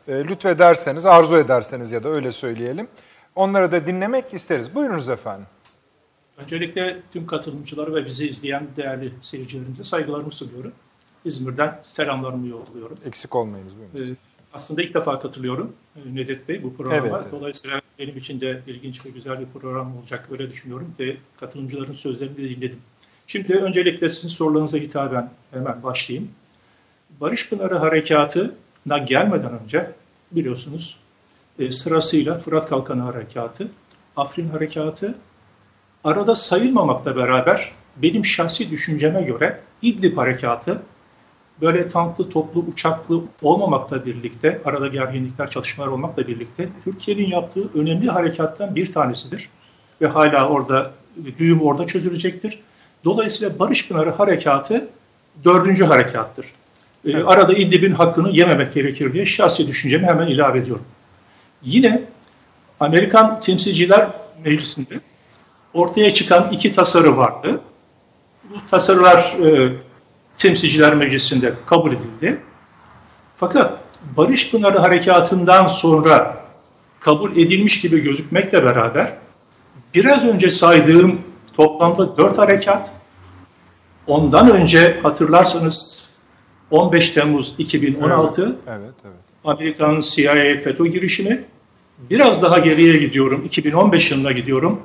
e, 0.08 0.12
lütfederseniz, 0.12 1.06
arzu 1.06 1.36
ederseniz 1.36 1.92
ya 1.92 2.04
da 2.04 2.08
öyle 2.08 2.32
söyleyelim, 2.32 2.88
onları 3.38 3.72
da 3.72 3.86
dinlemek 3.86 4.34
isteriz. 4.34 4.74
Buyurunuz 4.74 5.08
efendim. 5.08 5.46
Öncelikle 6.38 7.02
tüm 7.12 7.26
katılımcıları 7.26 7.94
ve 7.94 8.04
bizi 8.06 8.28
izleyen 8.28 8.66
değerli 8.76 9.12
seyircilerimize 9.20 9.82
saygılarımı 9.82 10.30
sunuyorum. 10.30 10.72
İzmir'den 11.24 11.80
selamlarımı 11.82 12.46
yolluyorum. 12.46 12.98
Eksik 13.04 13.36
olmayınız. 13.36 13.72
Buyurunuz. 13.76 14.10
Ee, 14.10 14.16
aslında 14.52 14.82
ilk 14.82 14.94
defa 14.94 15.18
katılıyorum 15.18 15.72
e, 15.96 16.14
Nedet 16.14 16.48
Bey 16.48 16.62
bu 16.62 16.74
programa. 16.74 17.06
Evet, 17.06 17.16
evet. 17.22 17.32
Dolayısıyla 17.32 17.80
benim 17.98 18.16
için 18.16 18.40
de 18.40 18.62
ilginç 18.66 19.06
ve 19.06 19.10
güzel 19.10 19.40
bir 19.40 19.46
program 19.46 19.96
olacak 19.96 20.28
öyle 20.30 20.50
düşünüyorum 20.50 20.94
ve 21.00 21.16
katılımcıların 21.40 21.92
sözlerini 21.92 22.36
de 22.36 22.48
dinledim. 22.48 22.78
Şimdi 23.26 23.54
öncelikle 23.54 24.08
sizin 24.08 24.28
sorularınıza 24.28 24.78
hitaben 24.78 25.30
hemen 25.50 25.82
başlayayım. 25.82 26.30
Barış 27.20 27.48
Pınarı 27.48 27.74
Harekatı'na 27.74 28.98
gelmeden 28.98 29.60
önce 29.62 29.92
biliyorsunuz 30.32 30.98
e, 31.58 31.70
sırasıyla 31.70 32.38
Fırat 32.38 32.68
Kalkanı 32.68 33.02
Harekatı, 33.02 33.68
Afrin 34.16 34.48
Harekatı, 34.48 35.14
arada 36.04 36.34
sayılmamakla 36.34 37.16
beraber 37.16 37.72
benim 37.96 38.24
şahsi 38.24 38.70
düşünceme 38.70 39.22
göre 39.22 39.60
İdlib 39.82 40.16
Harekatı 40.16 40.82
böyle 41.60 41.88
tanklı, 41.88 42.30
toplu, 42.30 42.60
uçaklı 42.60 43.22
olmamakla 43.42 44.06
birlikte, 44.06 44.60
arada 44.64 44.88
gerginlikler, 44.88 45.50
çalışmalar 45.50 45.88
olmakla 45.88 46.26
birlikte 46.26 46.68
Türkiye'nin 46.84 47.30
yaptığı 47.30 47.70
önemli 47.74 48.08
harekattan 48.08 48.74
bir 48.74 48.92
tanesidir. 48.92 49.48
Ve 50.00 50.06
hala 50.06 50.48
orada, 50.48 50.92
düğüm 51.38 51.62
orada 51.62 51.86
çözülecektir. 51.86 52.58
Dolayısıyla 53.04 53.58
Barış 53.58 53.88
Pınarı 53.88 54.10
Harekatı 54.10 54.88
dördüncü 55.44 55.84
harekattır. 55.84 56.46
Ee, 57.06 57.22
arada 57.22 57.52
İdlib'in 57.52 57.92
hakkını 57.92 58.30
yememek 58.30 58.72
gerekir 58.72 59.12
diye 59.12 59.26
şahsi 59.26 59.66
düşüncemi 59.66 60.06
hemen 60.06 60.26
ilave 60.26 60.58
ediyorum. 60.58 60.84
Yine 61.62 62.02
Amerikan 62.80 63.40
Temsilciler 63.40 64.08
Meclisi'nde 64.44 65.00
ortaya 65.74 66.14
çıkan 66.14 66.48
iki 66.52 66.72
tasarı 66.72 67.16
vardı. 67.16 67.60
Bu 68.50 68.70
tasarılar 68.70 69.36
e, 69.46 69.72
Temsilciler 70.38 70.94
Meclisi'nde 70.94 71.54
kabul 71.66 71.92
edildi. 71.92 72.40
Fakat 73.36 73.80
Barış 74.16 74.50
Pınarı 74.50 74.78
Harekatı'ndan 74.78 75.66
sonra 75.66 76.44
kabul 77.00 77.36
edilmiş 77.36 77.80
gibi 77.80 78.00
gözükmekle 78.00 78.64
beraber 78.64 79.18
biraz 79.94 80.24
önce 80.24 80.50
saydığım 80.50 81.20
toplamda 81.52 82.16
dört 82.16 82.38
harekat, 82.38 82.92
ondan 84.06 84.50
önce 84.50 85.00
hatırlarsanız 85.02 86.08
15 86.70 87.10
Temmuz 87.10 87.54
2016 87.58 88.42
Evet, 88.66 88.94
evet. 89.04 89.27
Amerikan 89.44 90.00
CIA 90.00 90.60
FETÖ 90.60 90.86
girişimi, 90.86 91.44
biraz 92.10 92.42
daha 92.42 92.58
geriye 92.58 92.96
gidiyorum, 92.96 93.44
2015 93.44 94.10
yılına 94.10 94.32
gidiyorum. 94.32 94.80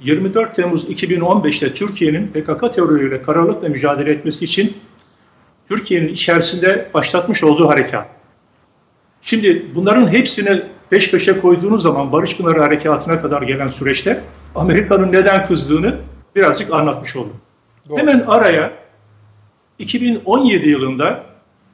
24 0.00 0.56
Temmuz 0.56 0.84
2015'te 0.84 1.74
Türkiye'nin 1.74 2.26
PKK 2.28 2.72
terörüyle 2.72 3.22
kararlılıkla 3.22 3.68
mücadele 3.68 4.10
etmesi 4.10 4.44
için 4.44 4.76
Türkiye'nin 5.68 6.08
içerisinde 6.08 6.88
başlatmış 6.94 7.44
olduğu 7.44 7.68
harekat. 7.68 8.06
Şimdi 9.22 9.66
bunların 9.74 10.08
hepsini 10.08 10.62
peş 10.90 11.10
peşe 11.10 11.38
koyduğunuz 11.38 11.82
zaman 11.82 12.12
Barış 12.12 12.36
Pınarı 12.36 12.60
Harekatı'na 12.60 13.22
kadar 13.22 13.42
gelen 13.42 13.66
süreçte 13.66 14.20
Amerika'nın 14.54 15.12
neden 15.12 15.46
kızdığını 15.46 15.96
birazcık 16.36 16.72
anlatmış 16.72 17.16
oldum. 17.16 17.36
Doğru. 17.88 17.98
Hemen 17.98 18.20
araya 18.20 18.72
2017 19.78 20.68
yılında 20.68 21.24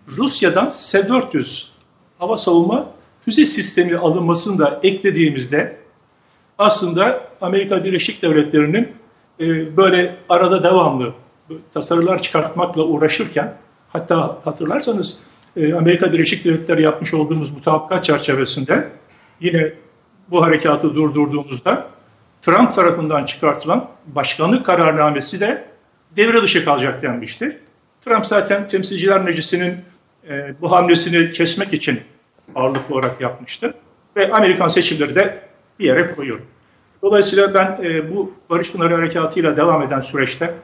Rusya'dan 0.09 0.69
S-400 0.69 1.76
hava 2.19 2.37
savunma 2.37 2.91
füze 3.25 3.45
sistemi 3.45 3.97
alınmasını 3.97 4.59
da 4.59 4.81
eklediğimizde 4.83 5.77
aslında 6.59 7.21
Amerika 7.41 7.85
Birleşik 7.85 8.23
Devletleri'nin 8.23 8.93
e, 9.41 9.77
böyle 9.77 10.17
arada 10.29 10.63
devamlı 10.63 11.13
tasarılar 11.73 12.23
çıkartmakla 12.23 12.83
uğraşırken 12.83 13.55
hatta 13.89 14.39
hatırlarsanız 14.45 15.21
e, 15.57 15.75
Amerika 15.75 16.13
Birleşik 16.13 16.45
Devletleri 16.45 16.83
yapmış 16.83 17.15
olduğumuz 17.15 17.51
mutabakat 17.51 18.05
çerçevesinde 18.05 18.89
yine 19.41 19.73
bu 20.31 20.43
harekatı 20.43 20.95
durdurduğumuzda 20.95 21.87
Trump 22.43 22.75
tarafından 22.75 23.25
çıkartılan 23.25 23.89
başkanlık 24.07 24.67
kararnamesi 24.67 25.41
de 25.41 25.65
devre 26.17 26.43
dışı 26.43 26.65
kalacak 26.65 27.03
denmişti. 27.03 27.61
Trump 28.01 28.27
zaten 28.27 28.67
Temsilciler 28.67 29.23
Meclisi'nin 29.23 29.77
e, 30.31 30.55
bu 30.61 30.73
hamlesini 30.73 31.33
kesmek 31.33 31.73
için 31.73 32.01
ağırlıklı 32.55 32.95
olarak 32.95 33.21
yapmıştı. 33.21 33.75
Ve 34.17 34.33
Amerikan 34.33 34.67
seçimleri 34.67 35.15
de 35.15 35.43
bir 35.79 35.87
yere 35.87 36.15
koyuyor. 36.15 36.41
Dolayısıyla 37.03 37.55
ben 37.55 37.79
e, 37.85 38.15
bu 38.15 38.33
Barış 38.51 38.73
Pınarı 38.73 38.95
Harekatı'yla 38.95 39.57
devam 39.57 39.83
eden 39.83 40.01
süreçte 40.01 40.55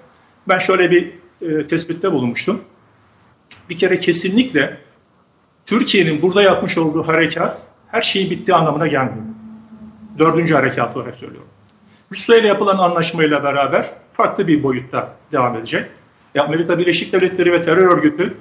ben 0.48 0.58
şöyle 0.58 0.90
bir 0.90 1.12
e, 1.42 1.66
tespitte 1.66 2.12
bulunmuştum. 2.12 2.60
Bir 3.70 3.76
kere 3.76 3.98
kesinlikle 3.98 4.78
Türkiye'nin 5.66 6.22
burada 6.22 6.42
yapmış 6.42 6.78
olduğu 6.78 7.08
harekat 7.08 7.68
her 7.88 8.02
şeyin 8.02 8.30
bittiği 8.30 8.56
anlamına 8.56 8.86
gelmiyor. 8.86 9.26
Dördüncü 10.18 10.54
harekat 10.54 10.96
olarak 10.96 11.16
söylüyorum. 11.16 11.48
Rusya 12.12 12.36
ile 12.36 12.48
yapılan 12.48 12.78
anlaşmayla 12.78 13.44
beraber 13.44 13.90
farklı 14.12 14.48
bir 14.48 14.62
boyutta 14.62 15.16
devam 15.32 15.56
edecek. 15.56 15.86
E, 16.34 16.40
Amerika 16.40 16.78
Birleşik 16.78 17.12
Devletleri 17.12 17.52
ve 17.52 17.64
terör 17.64 17.96
örgütü 17.96 18.34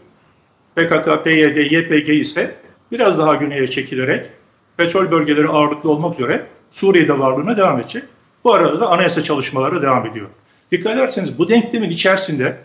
PKK, 0.75 1.23
PYD, 1.23 1.71
YPG 1.71 2.09
ise 2.09 2.55
biraz 2.91 3.19
daha 3.19 3.35
güneye 3.35 3.67
çekilerek 3.67 4.29
petrol 4.77 5.11
bölgeleri 5.11 5.47
ağırlıklı 5.47 5.89
olmak 5.89 6.13
üzere 6.13 6.47
Suriye'de 6.69 7.19
varlığına 7.19 7.57
devam 7.57 7.79
edecek. 7.79 8.03
Bu 8.43 8.53
arada 8.53 8.79
da 8.79 8.87
anayasa 8.87 9.23
çalışmaları 9.23 9.81
devam 9.81 10.05
ediyor. 10.05 10.27
Dikkat 10.71 10.93
ederseniz 10.93 11.37
bu 11.37 11.49
denklemin 11.49 11.89
içerisinde 11.89 12.57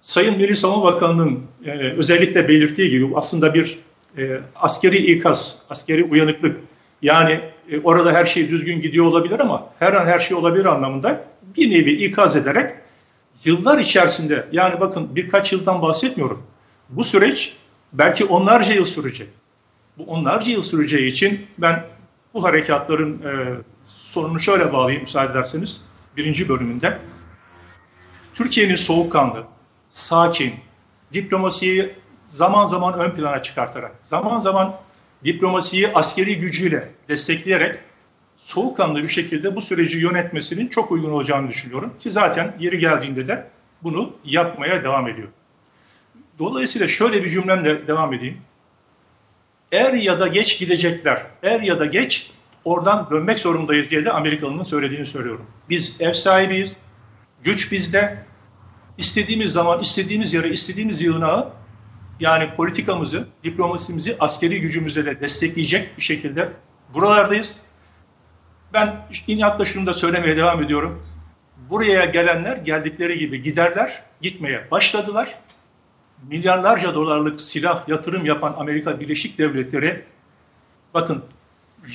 Sayın 0.00 0.36
Milli 0.36 0.56
Savunma 0.56 0.84
Bakanı'nın 0.84 1.42
e, 1.64 1.70
özellikle 1.70 2.48
belirttiği 2.48 2.90
gibi 2.90 3.08
aslında 3.14 3.54
bir 3.54 3.78
e, 4.18 4.40
askeri 4.56 4.96
ikaz, 4.96 5.62
askeri 5.70 6.04
uyanıklık 6.04 6.56
yani 7.02 7.40
e, 7.70 7.80
orada 7.80 8.12
her 8.12 8.26
şey 8.26 8.48
düzgün 8.48 8.80
gidiyor 8.80 9.04
olabilir 9.04 9.40
ama 9.40 9.68
her 9.78 9.92
an 9.92 10.06
her 10.06 10.18
şey 10.18 10.36
olabilir 10.36 10.64
anlamında 10.64 11.24
bir 11.56 11.70
nevi 11.70 11.90
ikaz 11.90 12.36
ederek 12.36 12.74
yıllar 13.44 13.78
içerisinde 13.78 14.44
yani 14.52 14.80
bakın 14.80 15.16
birkaç 15.16 15.52
yıldan 15.52 15.82
bahsetmiyorum. 15.82 16.42
Bu 16.88 17.04
süreç 17.04 17.56
belki 17.92 18.24
onlarca 18.24 18.74
yıl 18.74 18.84
sürecek. 18.84 19.28
Bu 19.98 20.04
onlarca 20.04 20.52
yıl 20.52 20.62
süreceği 20.62 21.06
için 21.06 21.46
ben 21.58 21.86
bu 22.34 22.44
harekatların 22.44 23.22
e, 23.22 23.54
sonunu 23.84 24.40
şöyle 24.40 24.72
bağlayayım 24.72 25.02
müsaade 25.02 25.32
ederseniz. 25.32 25.84
Birinci 26.16 26.48
bölümünde 26.48 26.98
Türkiye'nin 28.34 28.76
soğukkanlı, 28.76 29.44
sakin, 29.88 30.54
diplomasiyi 31.12 31.94
zaman 32.24 32.66
zaman 32.66 32.98
ön 32.98 33.10
plana 33.10 33.42
çıkartarak, 33.42 33.92
zaman 34.02 34.38
zaman 34.38 34.76
diplomasiyi 35.24 35.92
askeri 35.94 36.38
gücüyle 36.38 36.88
destekleyerek 37.08 37.78
soğukkanlı 38.36 39.02
bir 39.02 39.08
şekilde 39.08 39.56
bu 39.56 39.60
süreci 39.60 39.98
yönetmesinin 39.98 40.68
çok 40.68 40.92
uygun 40.92 41.10
olacağını 41.10 41.48
düşünüyorum. 41.48 41.92
Ki 42.00 42.10
zaten 42.10 42.54
yeri 42.58 42.78
geldiğinde 42.78 43.28
de 43.28 43.46
bunu 43.82 44.12
yapmaya 44.24 44.84
devam 44.84 45.08
ediyor. 45.08 45.28
Dolayısıyla 46.38 46.88
şöyle 46.88 47.24
bir 47.24 47.28
cümlemle 47.28 47.88
devam 47.88 48.12
edeyim. 48.12 48.38
Er 49.72 49.92
ya 49.92 50.20
da 50.20 50.26
geç 50.26 50.58
gidecekler. 50.58 51.22
Er 51.42 51.60
ya 51.60 51.78
da 51.78 51.86
geç 51.86 52.30
oradan 52.64 53.10
dönmek 53.10 53.38
zorundayız 53.38 53.90
diye 53.90 54.04
de 54.04 54.12
Amerikalı'nın 54.12 54.62
söylediğini 54.62 55.06
söylüyorum. 55.06 55.46
Biz 55.70 56.02
ev 56.02 56.12
sahibiyiz. 56.12 56.78
Güç 57.44 57.72
bizde. 57.72 58.26
İstediğimiz 58.98 59.52
zaman, 59.52 59.80
istediğimiz 59.80 60.34
yere, 60.34 60.50
istediğimiz 60.50 61.02
yığınağı 61.02 61.52
yani 62.20 62.54
politikamızı, 62.54 63.28
diplomasimizi 63.44 64.16
askeri 64.20 64.60
gücümüzle 64.60 65.06
de 65.06 65.20
destekleyecek 65.20 65.98
bir 65.98 66.02
şekilde 66.02 66.48
buralardayız. 66.94 67.66
Ben 68.72 69.06
inatla 69.26 69.64
şunu 69.64 69.86
da 69.86 69.94
söylemeye 69.94 70.36
devam 70.36 70.62
ediyorum. 70.62 71.02
Buraya 71.70 72.04
gelenler 72.04 72.56
geldikleri 72.56 73.18
gibi 73.18 73.42
giderler, 73.42 74.02
gitmeye 74.20 74.70
başladılar. 74.70 75.34
Milyarlarca 76.22 76.94
dolarlık 76.94 77.40
silah 77.40 77.88
yatırım 77.88 78.24
yapan 78.24 78.54
Amerika 78.58 79.00
Birleşik 79.00 79.38
Devletleri 79.38 80.04
bakın 80.94 81.24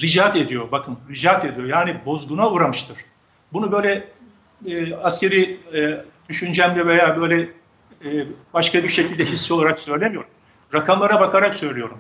ricat 0.01 0.35
ediyor, 0.35 0.71
bakın 0.71 0.97
ricat 1.09 1.45
ediyor. 1.45 1.67
Yani 1.67 1.95
bozguna 2.05 2.51
uğramıştır. 2.51 2.97
Bunu 3.53 3.71
böyle 3.71 4.07
e, 4.65 4.95
askeri 4.95 5.59
e, 5.75 6.05
düşüncemle 6.29 6.85
veya 6.85 7.21
böyle 7.21 7.49
e, 8.05 8.27
başka 8.53 8.83
bir 8.83 8.89
şekilde 8.89 9.25
hissi 9.25 9.53
olarak 9.53 9.79
söylemiyorum. 9.79 10.29
Rakamlara 10.73 11.19
bakarak 11.19 11.55
söylüyorum. 11.55 11.97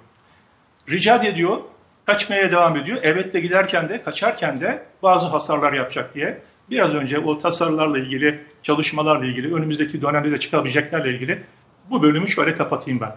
Ricat 0.89 1.25
ediyor, 1.25 1.57
kaçmaya 2.05 2.51
devam 2.51 2.77
ediyor. 2.77 2.99
Evet 3.01 3.33
de 3.33 3.39
giderken 3.39 3.89
de, 3.89 4.01
kaçarken 4.01 4.61
de 4.61 4.83
bazı 5.03 5.27
hasarlar 5.27 5.73
yapacak 5.73 6.15
diye. 6.15 6.41
Biraz 6.69 6.93
önce 6.93 7.19
o 7.19 7.39
tasarılarla 7.39 7.99
ilgili, 7.99 8.43
çalışmalarla 8.63 9.25
ilgili, 9.25 9.53
önümüzdeki 9.53 10.01
dönemde 10.01 10.31
de 10.31 10.39
çıkabileceklerle 10.39 11.09
ilgili 11.09 11.43
bu 11.89 12.03
bölümü 12.03 12.27
şöyle 12.27 12.55
kapatayım 12.55 12.99
ben. 13.01 13.15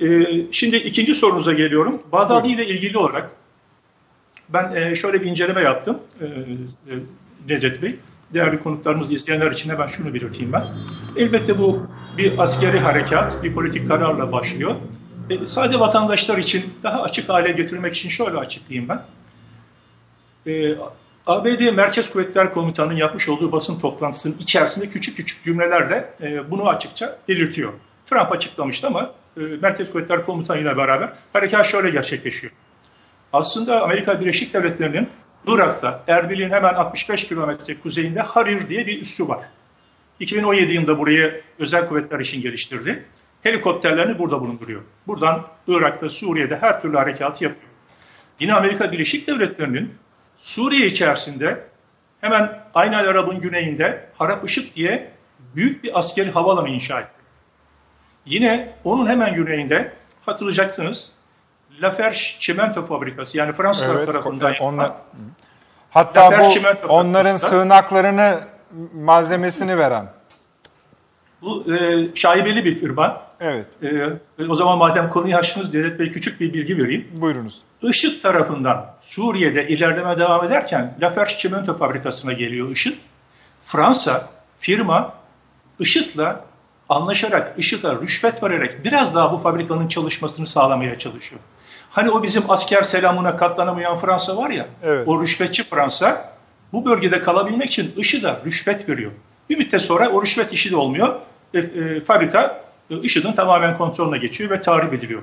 Ee, 0.00 0.46
şimdi 0.52 0.76
ikinci 0.76 1.14
sorunuza 1.14 1.52
geliyorum. 1.52 2.02
Bağdadi 2.12 2.48
ile 2.48 2.66
ilgili 2.66 2.98
olarak 2.98 3.30
ben 4.48 4.72
e, 4.74 4.96
şöyle 4.96 5.20
bir 5.20 5.26
inceleme 5.26 5.60
yaptım 5.60 5.98
e, 6.20 6.24
e, 6.24 6.98
Necdet 7.48 7.82
Bey. 7.82 7.98
Değerli 8.34 8.60
konuklarımız 8.60 9.12
izleyenler 9.12 9.52
için 9.52 9.70
de 9.70 9.78
ben 9.78 9.86
şunu 9.86 10.14
belirteyim 10.14 10.52
ben. 10.52 10.64
Elbette 11.16 11.58
bu 11.58 11.86
bir 12.18 12.38
askeri 12.38 12.78
harekat, 12.78 13.42
bir 13.42 13.52
politik 13.52 13.88
kararla 13.88 14.32
başlıyor. 14.32 14.76
E, 15.30 15.46
sade 15.46 15.80
vatandaşlar 15.80 16.38
için 16.38 16.64
daha 16.82 17.02
açık 17.02 17.28
hale 17.28 17.52
getirmek 17.52 17.94
için 17.94 18.08
şöyle 18.08 18.36
açıklayayım 18.36 18.88
ben. 18.88 19.02
E, 20.46 20.74
ABD 21.26 21.72
Merkez 21.74 22.12
Kuvvetler 22.12 22.52
Komutanı'nın 22.52 22.96
yapmış 22.96 23.28
olduğu 23.28 23.52
basın 23.52 23.80
toplantısının 23.80 24.38
içerisinde 24.38 24.88
küçük 24.88 25.16
küçük 25.16 25.44
cümlelerle 25.44 26.14
e, 26.22 26.50
bunu 26.50 26.68
açıkça 26.68 27.18
belirtiyor. 27.28 27.72
Trump 28.06 28.32
açıklamıştı 28.32 28.86
ama 28.86 29.14
e, 29.36 29.40
Merkez 29.40 29.92
Kuvvetler 29.92 30.26
Komutanı 30.26 30.60
ile 30.60 30.76
beraber 30.76 31.12
harekat 31.32 31.66
şöyle 31.66 31.90
gerçekleşiyor. 31.90 32.52
Aslında 33.32 33.82
Amerika 33.82 34.20
Birleşik 34.20 34.54
Devletleri'nin 34.54 35.08
Irak'ta, 35.46 36.04
Erbil'in 36.08 36.50
hemen 36.50 36.74
65 36.74 37.28
kilometre 37.28 37.80
kuzeyinde 37.80 38.20
Harir 38.20 38.68
diye 38.68 38.86
bir 38.86 39.00
üssü 39.00 39.28
var. 39.28 39.40
2017 40.20 40.72
yılında 40.72 40.98
burayı 40.98 41.42
özel 41.58 41.88
kuvvetler 41.88 42.20
için 42.20 42.42
geliştirdi. 42.42 43.04
Helikopterlerini 43.42 44.18
burada 44.18 44.40
bulunduruyor. 44.40 44.82
Buradan 45.06 45.46
Irak'ta, 45.68 46.08
Suriye'de 46.08 46.56
her 46.56 46.82
türlü 46.82 46.96
harekatı 46.96 47.44
yapıyor. 47.44 47.70
Yine 48.40 48.54
Amerika 48.54 48.92
Birleşik 48.92 49.26
Devletleri'nin 49.26 49.94
Suriye 50.46 50.86
içerisinde 50.86 51.64
hemen 52.20 52.62
Aynı 52.74 52.96
Arab'ın 52.96 53.40
güneyinde 53.40 54.08
Harap 54.18 54.44
Işık 54.48 54.74
diye 54.74 55.10
büyük 55.56 55.84
bir 55.84 55.98
askeri 55.98 56.30
havalanı 56.30 56.68
inşa 56.68 57.00
etti. 57.00 57.10
Yine 58.26 58.72
onun 58.84 59.06
hemen 59.06 59.34
güneyinde 59.34 59.92
hatırlayacaksınız 60.26 61.12
Laferge 61.82 62.16
çimento 62.38 62.84
fabrikası 62.84 63.38
yani 63.38 63.52
Fransızlar 63.52 63.96
Evet, 63.96 64.06
tarafından 64.06 64.54
onlar- 64.60 64.84
yapılan 64.84 64.96
Hatta 65.90 66.30
bu 66.84 66.86
onların 66.88 67.36
sığınaklarını 67.36 68.40
malzemesini 68.94 69.78
veren. 69.78 70.06
bu 71.42 71.64
e, 71.74 72.08
şaibeli 72.14 72.64
bir 72.64 72.74
firma. 72.74 73.22
Evet. 73.42 73.66
E, 74.38 74.44
o 74.48 74.54
zaman 74.54 74.78
madem 74.78 75.10
konuyu 75.10 75.36
açtınız 75.36 75.72
Devlet 75.72 75.98
Bey 75.98 76.10
küçük 76.10 76.40
bir 76.40 76.52
bilgi 76.52 76.78
vereyim. 76.78 77.08
Buyurunuz. 77.16 77.62
IŞİD 77.82 78.22
tarafından 78.22 78.94
Suriye'de 79.00 79.68
ilerleme 79.68 80.18
devam 80.18 80.44
ederken 80.44 80.98
Laferge 81.02 81.36
çimento 81.38 81.74
fabrikasına 81.74 82.32
geliyor 82.32 82.70
IŞİD. 82.70 82.94
Fransa 83.60 84.28
firma 84.56 85.14
IŞİD'le 85.78 86.36
anlaşarak, 86.88 87.54
IŞİD'e 87.58 87.88
rüşvet 88.02 88.42
vererek 88.42 88.84
biraz 88.84 89.14
daha 89.14 89.32
bu 89.32 89.38
fabrikanın 89.38 89.88
çalışmasını 89.88 90.46
sağlamaya 90.46 90.98
çalışıyor. 90.98 91.40
Hani 91.90 92.10
o 92.10 92.22
bizim 92.22 92.50
asker 92.50 92.82
selamına 92.82 93.36
katlanamayan 93.36 93.96
Fransa 93.96 94.36
var 94.36 94.50
ya, 94.50 94.66
Evet. 94.82 95.08
o 95.08 95.22
rüşvetçi 95.22 95.64
Fransa 95.64 96.32
bu 96.72 96.84
bölgede 96.84 97.20
kalabilmek 97.20 97.70
için 97.70 97.92
IŞİD'e 97.96 98.36
rüşvet 98.46 98.88
veriyor. 98.88 99.12
Bir 99.50 99.58
müddet 99.58 99.82
sonra 99.82 100.08
o 100.08 100.22
rüşvet 100.22 100.52
işi 100.52 100.70
de 100.70 100.76
olmuyor. 100.76 101.16
E, 101.54 101.58
e, 101.58 102.00
fabrika 102.00 102.64
IŞİD'in 102.90 103.32
tamamen 103.32 103.78
kontrolüne 103.78 104.18
geçiyor 104.18 104.50
ve 104.50 104.60
tahrip 104.60 104.94
ediliyor. 104.94 105.22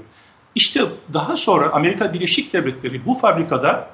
İşte 0.56 0.82
daha 1.14 1.36
sonra 1.36 1.70
Amerika 1.70 2.14
Birleşik 2.14 2.54
Devletleri 2.54 3.06
bu 3.06 3.14
fabrikada 3.14 3.88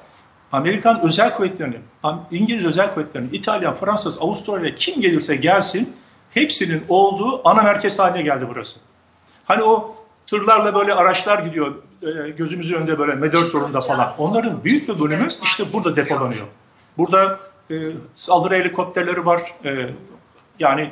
Amerikan 0.52 1.00
özel 1.04 1.34
kuvvetlerinin, 1.34 1.80
İngiliz 2.30 2.66
özel 2.66 2.94
kuvvetlerinin, 2.94 3.32
İtalyan, 3.32 3.74
Fransız, 3.74 4.18
Avustralya 4.18 4.74
kim 4.74 5.00
gelirse 5.00 5.36
gelsin 5.36 5.96
hepsinin 6.30 6.84
olduğu 6.88 7.48
ana 7.48 7.62
merkez 7.62 7.98
haline 7.98 8.22
geldi 8.22 8.46
burası. 8.50 8.80
Hani 9.44 9.62
o 9.62 9.96
tırlarla 10.26 10.74
böyle 10.74 10.94
araçlar 10.94 11.38
gidiyor 11.38 11.74
e, 12.02 12.30
gözümüzün 12.30 12.74
önünde 12.74 12.98
böyle 12.98 13.12
M4 13.12 13.56
yolunda 13.56 13.80
falan. 13.80 14.14
Onların 14.18 14.64
büyük 14.64 14.88
bir 14.88 15.00
bölümü 15.00 15.28
işte 15.42 15.64
burada 15.72 15.96
depolanıyor. 15.96 16.46
Burada 16.98 17.40
e, 17.70 17.74
saldırı 18.14 18.54
helikopterleri 18.54 19.26
var. 19.26 19.40
E, 19.64 19.88
yani 20.58 20.90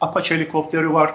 Apache 0.00 0.34
helikopteri 0.34 0.92
var. 0.92 1.14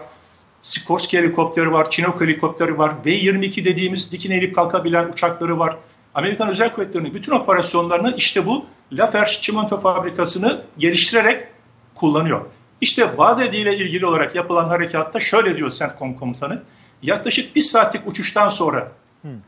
Sikorsky 0.61 1.23
helikopteri 1.23 1.71
var, 1.71 1.89
Chinook 1.89 2.21
helikopteri 2.21 2.77
var, 2.77 2.93
V-22 3.05 3.65
dediğimiz 3.65 4.11
dikine 4.11 4.37
inip 4.37 4.55
kalkabilen 4.55 5.09
uçakları 5.09 5.59
var. 5.59 5.77
Amerikan 6.15 6.49
Özel 6.49 6.73
Kuvvetleri'nin 6.73 7.13
bütün 7.13 7.31
operasyonlarını 7.31 8.13
işte 8.17 8.45
bu 8.45 8.65
Laferge 8.91 9.31
çimento 9.41 9.79
fabrikasını 9.79 10.61
geliştirerek 10.77 11.47
kullanıyor. 11.95 12.45
İşte 12.81 13.17
Bağdadi 13.17 13.57
ile 13.57 13.77
ilgili 13.77 14.05
olarak 14.05 14.35
yapılan 14.35 14.67
harekatta 14.67 15.19
şöyle 15.19 15.57
diyor 15.57 15.71
CENTCOM 15.71 16.13
komutanı. 16.13 16.63
Yaklaşık 17.01 17.55
bir 17.55 17.61
saatlik 17.61 18.07
uçuştan 18.07 18.47
sonra 18.47 18.91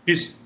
biz 0.07 0.39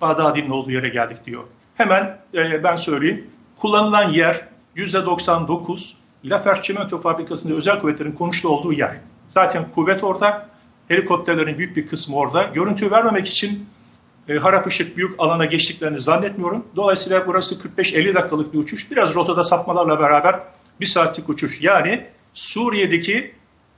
Bağdadi'nin 0.00 0.50
olduğu 0.50 0.70
yere 0.70 0.88
geldik 0.88 1.26
diyor. 1.26 1.44
Hemen 1.74 2.18
e, 2.34 2.64
ben 2.64 2.76
söyleyeyim. 2.76 3.30
Kullanılan 3.56 4.10
yer 4.12 4.48
%99 4.76 5.94
Laferge 6.24 6.62
çimento 6.62 6.98
fabrikasında 6.98 7.54
özel 7.54 7.80
kuvvetlerin 7.80 8.12
konuştuğu 8.12 8.48
olduğu 8.48 8.72
yer. 8.72 9.00
Zaten 9.28 9.66
kuvvet 9.74 10.04
orada, 10.04 10.48
helikopterlerin 10.88 11.58
büyük 11.58 11.76
bir 11.76 11.86
kısmı 11.86 12.16
orada. 12.16 12.42
Görüntü 12.42 12.90
vermemek 12.90 13.26
için 13.26 13.68
e, 14.28 14.36
harap 14.36 14.66
ışık 14.66 14.96
büyük 14.96 15.14
alana 15.18 15.44
geçtiklerini 15.44 16.00
zannetmiyorum. 16.00 16.64
Dolayısıyla 16.76 17.26
burası 17.26 17.54
45-50 17.54 18.14
dakikalık 18.14 18.54
bir 18.54 18.58
uçuş. 18.58 18.90
Biraz 18.90 19.14
rotada 19.14 19.44
sapmalarla 19.44 20.00
beraber 20.00 20.40
bir 20.80 20.86
saatlik 20.86 21.28
uçuş. 21.28 21.60
Yani 21.60 22.06
Suriye'deki 22.34 23.34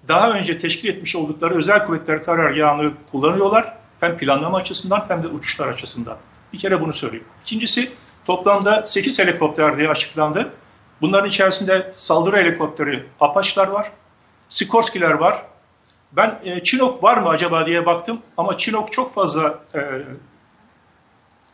daha 0.09 0.31
önce 0.31 0.59
teşkil 0.59 0.89
etmiş 0.89 1.17
oldukları 1.17 1.55
özel 1.55 1.87
kuvvetler 1.87 2.25
karargahını 2.25 2.93
kullanıyorlar. 3.11 3.75
Hem 4.01 4.17
planlama 4.17 4.57
açısından 4.57 5.05
hem 5.09 5.23
de 5.23 5.29
uçuşlar 5.29 5.69
açısından. 5.69 6.17
Bir 6.53 6.59
kere 6.59 6.81
bunu 6.81 6.93
söyleyeyim. 6.93 7.25
İkincisi 7.43 7.91
toplamda 8.25 8.87
8 8.87 9.19
helikopter 9.19 9.79
diye 9.79 9.89
açıklandı. 9.89 10.53
Bunların 11.01 11.29
içerisinde 11.29 11.89
saldırı 11.93 12.37
helikopteri 12.37 13.05
Apache'lar 13.21 13.69
var. 13.69 13.93
Sikorsky'ler 14.51 15.13
var. 15.13 15.43
Ben 16.13 16.41
e, 16.45 16.63
Chinook 16.63 17.03
var 17.05 17.19
mı 17.19 17.29
acaba 17.29 17.67
diye 17.67 17.87
baktım 17.87 18.23
ama 18.37 18.57
Chinook 18.57 18.93
çok 18.93 19.13
fazla 19.13 19.59
e, 19.75 19.81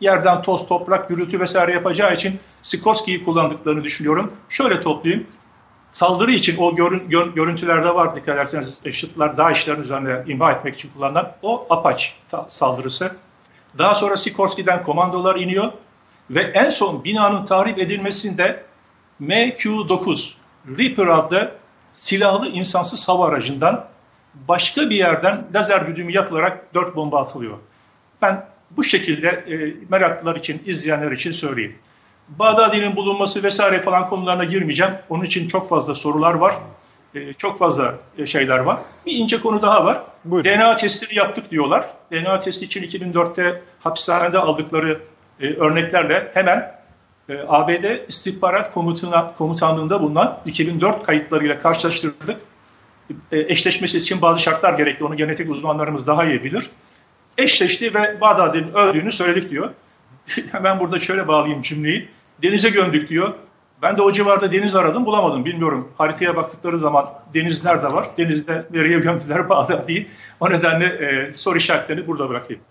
yerden 0.01 0.43
toz, 0.43 0.67
toprak, 0.67 1.09
gürültü 1.09 1.41
vesaire 1.41 1.73
yapacağı 1.73 2.15
için 2.15 2.41
Sikorsky'yi 2.63 3.25
kullandıklarını 3.25 3.85
düşünüyorum. 3.85 4.33
Şöyle 4.49 4.81
toplayayım. 4.81 5.27
Saldırı 5.93 6.33
için 6.33 6.57
o 6.59 6.77
görün, 6.77 7.09
gör, 7.09 7.27
görüntülerde 7.27 7.95
var 7.95 8.17
dikkat 8.17 8.35
ederseniz 8.35 8.79
IŞİD'ler 8.85 9.37
DAEŞ'lerin 9.37 9.81
üzerine 9.83 10.25
imha 10.27 10.53
etmek 10.53 10.75
için 10.75 10.91
kullanılan 10.95 11.33
o 11.43 11.83
ta- 12.29 12.47
saldırısı. 12.49 13.17
Daha 13.79 13.95
sonra 13.95 14.17
Sikorsky'den 14.17 14.83
komandolar 14.83 15.37
iniyor 15.37 15.73
ve 16.31 16.41
en 16.41 16.71
son 16.71 17.05
binanın 17.05 17.45
tahrip 17.45 17.79
edilmesinde 17.79 18.65
MQ-9 19.21 20.35
Reaper 20.79 21.07
adlı 21.07 21.53
silahlı 21.95 22.49
insansız 22.49 23.09
hava 23.09 23.29
aracından 23.29 23.87
başka 24.49 24.91
bir 24.91 24.97
yerden 24.97 25.47
lazer 25.55 25.83
güdümü 25.83 26.13
yapılarak 26.13 26.75
dört 26.75 26.97
bomba 26.97 27.21
atılıyor. 27.21 27.59
Ben 28.23 28.47
bu 28.71 28.85
şekilde 28.85 29.29
e, 29.29 29.75
meraklılar 29.89 30.37
için, 30.37 30.63
izleyenler 30.67 31.13
için 31.13 31.33
söyleyeyim. 31.33 31.77
Bağdadi'nin 32.29 32.97
bulunması 32.97 33.43
vesaire 33.43 33.81
falan 33.81 34.09
konularına 34.09 34.45
girmeyeceğim. 34.45 34.93
Onun 35.09 35.25
için 35.25 35.49
çok 35.49 35.69
fazla 35.69 35.95
sorular 35.95 36.35
var. 36.35 36.55
E, 37.15 37.33
çok 37.33 37.59
fazla 37.59 37.95
e, 38.19 38.27
şeyler 38.27 38.59
var. 38.59 38.79
Bir 39.07 39.13
ince 39.13 39.41
konu 39.41 39.63
daha 39.63 39.85
var. 39.85 40.03
Buyurun. 40.25 40.51
DNA 40.51 40.77
testini 40.77 41.19
yaptık 41.19 41.51
diyorlar. 41.51 41.87
DNA 42.13 42.39
testi 42.39 42.65
için 42.65 42.83
2004'te 42.83 43.63
hapishanede 43.81 44.39
aldıkları 44.39 45.01
e, 45.41 45.55
örneklerle 45.55 46.31
hemen 46.35 46.75
ABD 47.29 48.09
İstihbarat 48.09 48.75
Komutana, 48.75 49.35
Komutanlığı'nda 49.35 50.03
bulunan 50.03 50.41
2004 50.47 51.03
kayıtlarıyla 51.03 51.59
karşılaştırdık. 51.59 52.41
E, 53.33 53.39
eşleşmesi 53.39 53.97
için 53.97 54.22
bazı 54.22 54.43
şartlar 54.43 54.75
gerekli. 54.75 55.05
Onu 55.05 55.16
genetik 55.16 55.51
uzmanlarımız 55.51 56.07
daha 56.07 56.25
iyi 56.25 56.45
bilir. 56.45 56.70
Eşleşti 57.39 57.95
ve 57.95 58.20
Bağdadi'nin 58.20 58.72
öldüğünü 58.72 59.12
söyledik 59.12 59.51
diyor. 59.51 59.70
Hemen 60.53 60.81
burada 60.81 60.99
şöyle 60.99 61.29
bağlayayım 61.29 61.62
cümleyi. 61.62 62.09
Denize 62.43 62.68
gömdük 62.68 63.09
diyor. 63.09 63.35
Ben 63.83 63.97
de 63.97 64.03
o 64.03 64.12
civarda 64.12 64.53
deniz 64.53 64.77
aradım 64.77 65.07
bulamadım 65.07 65.45
bilmiyorum. 65.45 65.93
Haritaya 65.99 66.37
baktıkları 66.37 66.79
zaman 66.79 67.09
deniz 67.35 67.64
nerede 67.64 67.87
var? 67.87 68.07
Denizde 68.18 68.66
nereye 68.70 68.99
gömdüler 68.99 69.49
Bağdadi'yi. 69.49 70.09
O 70.41 70.51
nedenle 70.51 70.87
e, 70.87 71.33
soru 71.33 71.57
işaretlerini 71.57 72.07
burada 72.07 72.29
bırakayım. 72.29 72.62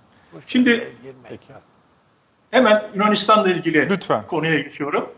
Şimdi 0.47 0.93
hemen 2.53 2.83
Yunanistan'la 2.95 3.49
ilgili 3.51 3.89
Lütfen. 3.89 4.27
konuya 4.27 4.59
geçiyorum. 4.59 5.09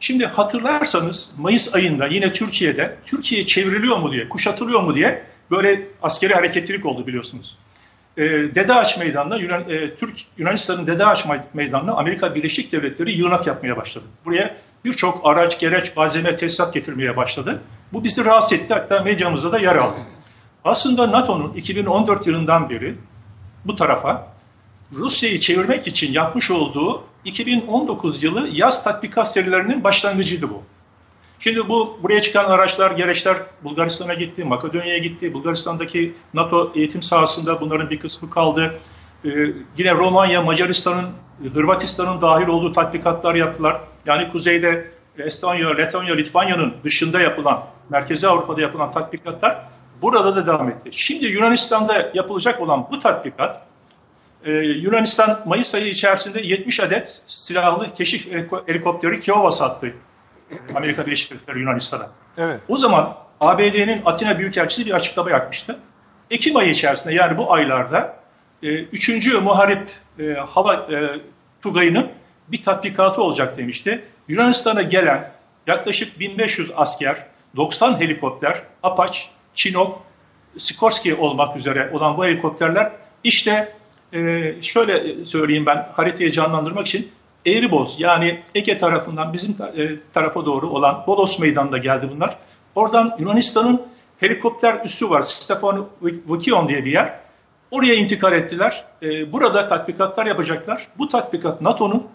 Şimdi 0.00 0.26
hatırlarsanız 0.26 1.34
Mayıs 1.38 1.74
ayında 1.74 2.06
yine 2.06 2.32
Türkiye'de 2.32 2.96
Türkiye 3.06 3.46
çevriliyor 3.46 3.98
mu 3.98 4.12
diye, 4.12 4.28
kuşatılıyor 4.28 4.82
mu 4.82 4.94
diye 4.94 5.22
böyle 5.50 5.86
askeri 6.02 6.34
hareketlilik 6.34 6.86
oldu 6.86 7.06
biliyorsunuz. 7.06 7.58
Ee, 8.16 8.22
Dede 8.54 8.74
Ağaç 8.74 8.98
Meydanı'na 8.98 9.36
Yunan, 9.36 9.64
e, 9.70 9.94
Türk 9.94 10.18
Yunanistan'ın 10.38 10.86
Dede 10.86 11.06
Ağaç 11.06 11.24
Meydanı'na 11.54 11.92
Amerika 11.92 12.34
Birleşik 12.34 12.72
Devletleri 12.72 13.12
yığınak 13.18 13.46
yapmaya 13.46 13.76
başladı. 13.76 14.04
Buraya 14.24 14.56
birçok 14.84 15.20
araç, 15.24 15.58
gereç, 15.60 15.96
malzeme, 15.96 16.36
tesisat 16.36 16.74
getirmeye 16.74 17.16
başladı. 17.16 17.62
Bu 17.92 18.04
bizi 18.04 18.24
rahatsız 18.24 18.52
etti 18.52 18.74
hatta 18.74 19.02
medyamızda 19.02 19.52
da 19.52 19.58
yer 19.58 19.76
aldı. 19.76 20.00
Aslında 20.64 21.12
NATO'nun 21.12 21.54
2014 21.54 22.26
yılından 22.26 22.70
beri 22.70 22.94
bu 23.64 23.76
tarafa 23.76 24.37
Rusya'yı 24.94 25.40
çevirmek 25.40 25.86
için 25.86 26.12
yapmış 26.12 26.50
olduğu 26.50 27.02
2019 27.24 28.22
yılı 28.22 28.48
yaz 28.52 28.84
tatbikat 28.84 29.32
serilerinin 29.32 29.84
başlangıcıydı 29.84 30.50
bu. 30.50 30.62
Şimdi 31.38 31.68
bu 31.68 31.98
buraya 32.02 32.22
çıkan 32.22 32.44
araçlar, 32.44 32.90
gereçler 32.90 33.36
Bulgaristan'a 33.64 34.14
gitti, 34.14 34.44
Makedonya'ya 34.44 34.98
gitti. 34.98 35.34
Bulgaristan'daki 35.34 36.14
NATO 36.34 36.72
eğitim 36.74 37.02
sahasında 37.02 37.60
bunların 37.60 37.90
bir 37.90 37.98
kısmı 38.00 38.30
kaldı. 38.30 38.80
Ee, 39.24 39.28
yine 39.78 39.94
Romanya, 39.94 40.42
Macaristan'ın, 40.42 41.06
Hırvatistan'ın 41.54 42.20
dahil 42.20 42.46
olduğu 42.46 42.72
tatbikatlar 42.72 43.34
yaptılar. 43.34 43.80
Yani 44.06 44.30
kuzeyde 44.30 44.92
Estonya, 45.18 45.74
Letonya, 45.74 46.14
Litvanya'nın 46.14 46.74
dışında 46.84 47.20
yapılan, 47.20 47.64
Merkezi 47.90 48.28
Avrupa'da 48.28 48.60
yapılan 48.60 48.90
tatbikatlar 48.90 49.68
burada 50.02 50.36
da 50.36 50.46
devam 50.46 50.68
etti. 50.68 50.88
Şimdi 50.92 51.26
Yunanistan'da 51.26 52.10
yapılacak 52.14 52.60
olan 52.60 52.86
bu 52.90 52.98
tatbikat 52.98 53.67
ee, 54.44 54.52
Yunanistan 54.52 55.40
Mayıs 55.46 55.74
ayı 55.74 55.86
içerisinde 55.86 56.40
70 56.40 56.80
adet 56.80 57.22
silahlı 57.26 57.94
keşif 57.94 58.32
helikopteri 58.66 59.20
Kiova 59.20 59.50
sattı. 59.50 59.94
Amerika 60.74 61.06
Birleşik 61.06 61.30
Devletleri 61.30 61.60
Yunanistan'a. 61.60 62.10
Evet. 62.38 62.60
O 62.68 62.76
zaman 62.76 63.16
ABD'nin 63.40 64.02
Atina 64.04 64.38
Büyükelçisi 64.38 64.86
bir 64.86 64.92
açıklama 64.92 65.30
yapmıştı. 65.30 65.78
Ekim 66.30 66.56
ayı 66.56 66.70
içerisinde 66.70 67.14
yani 67.14 67.38
bu 67.38 67.52
aylarda 67.52 68.16
e, 68.62 68.68
3. 68.68 69.34
Muharip 69.42 69.90
e, 70.18 70.32
Hava 70.32 70.74
e, 70.74 71.20
Tugayı'nın 71.60 72.08
bir 72.48 72.62
tatbikatı 72.62 73.22
olacak 73.22 73.58
demişti. 73.58 74.04
Yunanistan'a 74.28 74.82
gelen 74.82 75.30
yaklaşık 75.66 76.20
1500 76.20 76.72
asker, 76.76 77.26
90 77.56 78.00
helikopter, 78.00 78.62
Apache, 78.82 79.28
Chinook, 79.54 80.02
Sikorsky 80.56 81.14
olmak 81.14 81.56
üzere 81.56 81.90
olan 81.92 82.16
bu 82.16 82.24
helikopterler 82.24 82.92
işte 83.24 83.72
e, 84.12 84.54
şöyle 84.62 85.24
söyleyeyim 85.24 85.66
ben 85.66 85.88
haritayı 85.92 86.30
canlandırmak 86.30 86.86
için 86.86 87.12
Eğriboz 87.46 87.96
yani 87.98 88.40
Ege 88.54 88.78
tarafından 88.78 89.32
bizim 89.32 89.56
e, 89.76 89.88
tarafa 90.12 90.46
doğru 90.46 90.66
olan 90.66 91.04
Bolos 91.06 91.38
Meydanı'nda 91.38 91.78
geldi 91.78 92.10
bunlar. 92.14 92.38
Oradan 92.74 93.16
Yunanistan'ın 93.18 93.82
helikopter 94.18 94.84
üssü 94.84 95.10
var. 95.10 95.22
Stefano 95.22 95.88
Vukion 96.02 96.68
diye 96.68 96.84
bir 96.84 96.92
yer. 96.92 97.18
Oraya 97.70 97.94
intikal 97.94 98.32
ettiler. 98.32 98.84
E, 99.02 99.32
burada 99.32 99.68
tatbikatlar 99.68 100.26
yapacaklar. 100.26 100.88
Bu 100.98 101.08
tatbikat 101.08 101.60
NATO'nun 101.60 102.06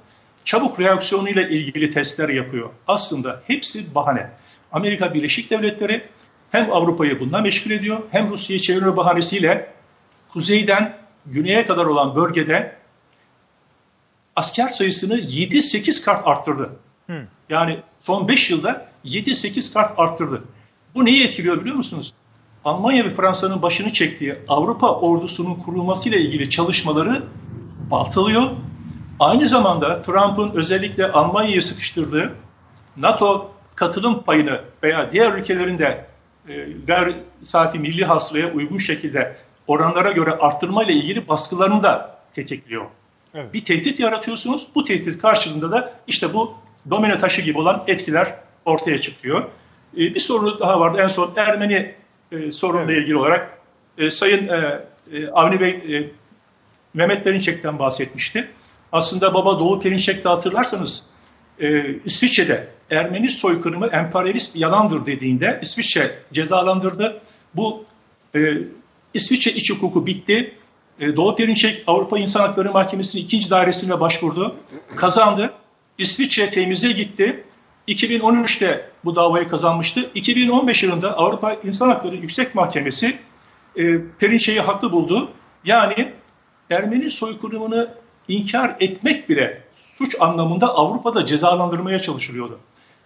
çabuk 0.46 0.80
reaksiyonu 0.80 1.30
ile 1.30 1.50
ilgili 1.50 1.90
testler 1.90 2.30
yapıyor. 2.30 2.70
Aslında 2.88 3.42
hepsi 3.48 3.96
bahane. 3.96 4.30
Amerika 4.72 5.14
Birleşik 5.14 5.50
Devletleri 5.50 6.10
hem 6.52 6.72
Avrupa'yı 6.72 7.20
bununla 7.20 7.42
meşgul 7.42 7.72
ediyor 7.72 8.00
hem 8.12 8.30
Rusya'yı 8.30 8.60
çevirme 8.60 8.98
bahanesiyle 8.98 9.74
kuzeyden 10.34 11.03
güneye 11.26 11.66
kadar 11.66 11.86
olan 11.86 12.16
bölgede 12.16 12.76
asker 14.36 14.68
sayısını 14.68 15.20
7-8 15.20 16.06
kart 16.06 16.28
arttırdı. 16.28 16.70
Hmm. 17.06 17.28
Yani 17.50 17.80
son 18.00 18.28
5 18.28 18.52
yılda 18.52 18.88
7-8 19.06 19.74
kart 19.74 20.00
arttırdı. 20.00 20.44
Bu 20.96 21.06
neyi 21.06 21.26
etkiliyor 21.26 21.62
biliyor 21.62 21.76
musunuz? 21.76 22.14
Almanya 22.66 23.06
ve 23.06 23.10
Fransa'nın 23.10 23.62
başını 23.62 23.92
çektiği 23.92 24.36
Avrupa 24.48 24.92
ordusunun 24.92 25.56
kurulmasıyla 25.56 26.18
ilgili 26.18 26.50
çalışmaları 26.50 27.24
baltalıyor. 27.92 28.52
Aynı 29.20 29.48
zamanda 29.48 30.02
Trump'ın 30.02 30.52
özellikle 30.52 31.12
Almanya'yı 31.12 31.62
sıkıştırdığı 31.62 32.36
NATO 32.98 33.52
katılım 33.76 34.24
payını 34.24 34.62
veya 34.84 35.12
diğer 35.12 35.34
ülkelerin 35.34 35.80
de 35.80 36.06
e, 36.50 36.68
gayri 36.88 37.16
safi 37.42 37.80
milli 37.80 38.06
hasılaya 38.06 38.54
uygun 38.54 38.78
şekilde 38.78 39.36
oranlara 39.68 40.12
göre 40.12 40.32
arttırma 40.32 40.84
ile 40.84 40.94
ilgili 40.94 41.28
baskılarını 41.28 41.84
da 41.84 42.20
tetikliyor. 42.34 42.86
Evet. 43.34 43.54
Bir 43.54 43.64
tehdit 43.64 44.00
yaratıyorsunuz. 44.00 44.68
Bu 44.76 44.84
tehdit 44.84 45.18
karşılığında 45.18 45.72
da 45.72 45.94
işte 46.08 46.34
bu 46.34 46.54
domino 46.90 47.18
taşı 47.18 47.42
gibi 47.42 47.58
olan 47.58 47.84
etkiler 47.88 48.34
ortaya 48.66 48.98
çıkıyor. 48.98 49.44
Ee, 49.94 49.98
bir 49.98 50.20
soru 50.20 50.60
daha 50.60 50.80
vardı. 50.80 50.98
En 51.02 51.08
son 51.08 51.34
Ermeni 51.36 51.96
e, 52.32 52.52
sorunla 52.52 52.92
evet. 52.92 53.02
ilgili 53.02 53.18
olarak 53.18 53.58
e, 53.98 54.10
Sayın 54.10 54.48
e, 54.48 54.82
e, 55.14 55.28
Avni 55.28 55.60
Bey 55.60 55.70
e, 55.70 56.12
Mehmet 56.94 57.24
Perinçek'ten 57.24 57.80
bahsetmişti. 57.80 58.48
Aslında 58.92 59.34
baba 59.34 59.60
Doğu 59.60 59.80
Perinçek 59.80 60.24
de 60.24 60.30
hatırlarsanız 60.30 61.10
e, 61.62 61.96
İsviçre'de 62.06 62.68
Ermeni 62.92 63.30
soykırımı 63.30 63.88
emperyalist 63.88 64.56
bir 64.56 64.60
yalandır 64.60 65.06
dediğinde 65.06 65.60
İsviçre 65.62 66.12
cezalandırdı. 66.34 67.22
Bu 67.56 67.86
e, 68.36 68.58
İsviçre 69.14 69.52
iç 69.52 69.72
hukuku 69.72 70.06
bitti. 70.06 70.56
E, 71.00 71.16
Doğu 71.16 71.36
Perinçek 71.36 71.84
Avrupa 71.88 72.20
İnsan 72.20 72.40
Hakları 72.40 72.72
Mahkemesi'nin 72.72 73.24
ikinci 73.24 73.50
dairesine 73.50 74.00
başvurdu. 74.00 74.56
Kazandı. 74.96 75.54
İsviçre 75.98 76.50
temize 76.50 76.92
gitti. 76.92 77.44
2013'te 77.88 78.90
bu 79.06 79.16
davayı 79.16 79.50
kazanmıştı. 79.50 80.10
2015 80.16 80.84
yılında 80.84 81.18
Avrupa 81.18 81.54
İnsan 81.64 81.90
Hakları 81.90 82.16
Yüksek 82.16 82.56
Mahkemesi 82.56 83.18
e, 83.76 84.02
Perinçek'i 84.20 84.62
haklı 84.62 84.92
buldu. 84.92 85.30
Yani 85.66 86.14
Ermeni 86.70 87.10
soykırımını 87.10 87.94
inkar 88.28 88.76
etmek 88.80 89.30
bile 89.30 89.64
suç 89.72 90.16
anlamında 90.20 90.76
Avrupa'da 90.76 91.26
cezalandırmaya 91.26 92.00
çalışılıyordu. 92.00 92.60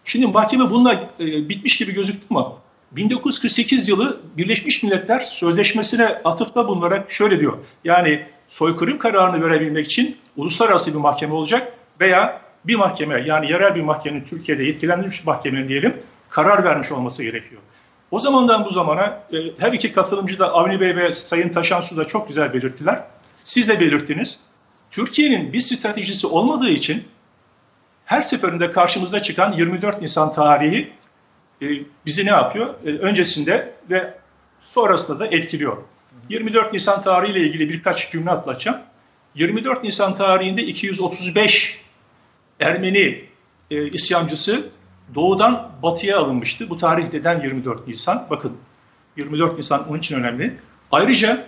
Şimdi 0.04 0.28
mahkeme 0.28 0.70
bununla 0.70 1.10
e, 1.20 1.50
bitmiş 1.50 1.78
gibi 1.78 1.94
gözüktü 1.94 2.28
ama 2.30 2.54
1948 2.92 3.90
yılı 3.90 4.22
Birleşmiş 4.38 4.84
Milletler 4.84 5.20
Sözleşmesi'ne 5.20 6.06
atıfta 6.06 6.68
bulunarak 6.68 7.12
şöyle 7.12 7.40
diyor. 7.40 7.58
Yani 7.84 8.26
soykırım 8.48 8.98
kararını 8.98 9.46
verebilmek 9.46 9.86
için 9.86 10.18
uluslararası 10.38 10.94
bir 10.94 11.00
mahkeme 11.00 11.34
olacak 11.34 11.74
veya 12.02 12.42
bir 12.66 12.76
mahkeme 12.76 13.24
yani 13.26 13.52
yerel 13.52 13.76
bir 13.76 13.82
mahkemenin 13.82 14.26
Türkiye'de 14.26 14.64
yetkilendirilmiş 14.64 15.26
mahkemenin 15.26 15.68
diyelim 15.68 16.00
karar 16.30 16.64
vermiş 16.64 16.92
olması 16.92 17.24
gerekiyor. 17.24 17.62
O 18.12 18.20
zamandan 18.20 18.66
bu 18.66 18.70
zamana 18.70 19.24
e, 19.34 19.38
her 19.60 19.72
iki 19.72 19.92
katılımcı 19.92 20.40
da 20.40 20.54
Avni 20.54 20.82
Bey 20.82 20.96
ve 20.96 21.14
Sayın 21.14 21.50
Taşansu 21.50 21.98
da 21.98 22.06
çok 22.06 22.28
güzel 22.28 22.54
belirttiler. 22.54 23.04
Siz 23.44 23.70
de 23.70 23.80
belirttiniz. 23.80 24.40
Türkiye'nin 24.92 25.54
bir 25.54 25.60
stratejisi 25.60 26.28
olmadığı 26.28 26.70
için 26.70 27.04
her 28.06 28.22
seferinde 28.22 28.70
karşımıza 28.70 29.22
çıkan 29.22 29.54
24 29.54 30.02
Nisan 30.02 30.32
tarihi 30.32 30.92
bizi 32.06 32.26
ne 32.26 32.30
yapıyor? 32.30 32.74
E, 32.86 32.90
öncesinde 32.90 33.74
ve 33.90 34.14
sonrasında 34.62 35.20
da 35.20 35.28
etkiliyor. 35.28 35.78
24 36.30 36.74
Nisan 36.74 37.02
tarihiyle 37.02 37.40
ilgili 37.40 37.70
birkaç 37.70 38.12
cümle 38.12 38.32
atlatacağım. 38.32 38.78
24 39.36 39.84
Nisan 39.84 40.14
tarihinde 40.14 40.64
235 40.64 41.82
Ermeni 42.60 43.26
e, 43.72 43.90
isyancısı 43.90 44.70
doğudan 45.16 45.72
batıya 45.84 46.20
alınmıştı. 46.20 46.70
Bu 46.70 46.78
tarih 46.78 47.14
neden 47.14 47.42
24 47.42 47.88
Nisan? 47.88 48.28
Bakın 48.30 48.58
24 49.18 49.58
Nisan 49.58 49.90
onun 49.90 49.98
için 49.98 50.16
önemli. 50.16 50.58
Ayrıca 50.92 51.48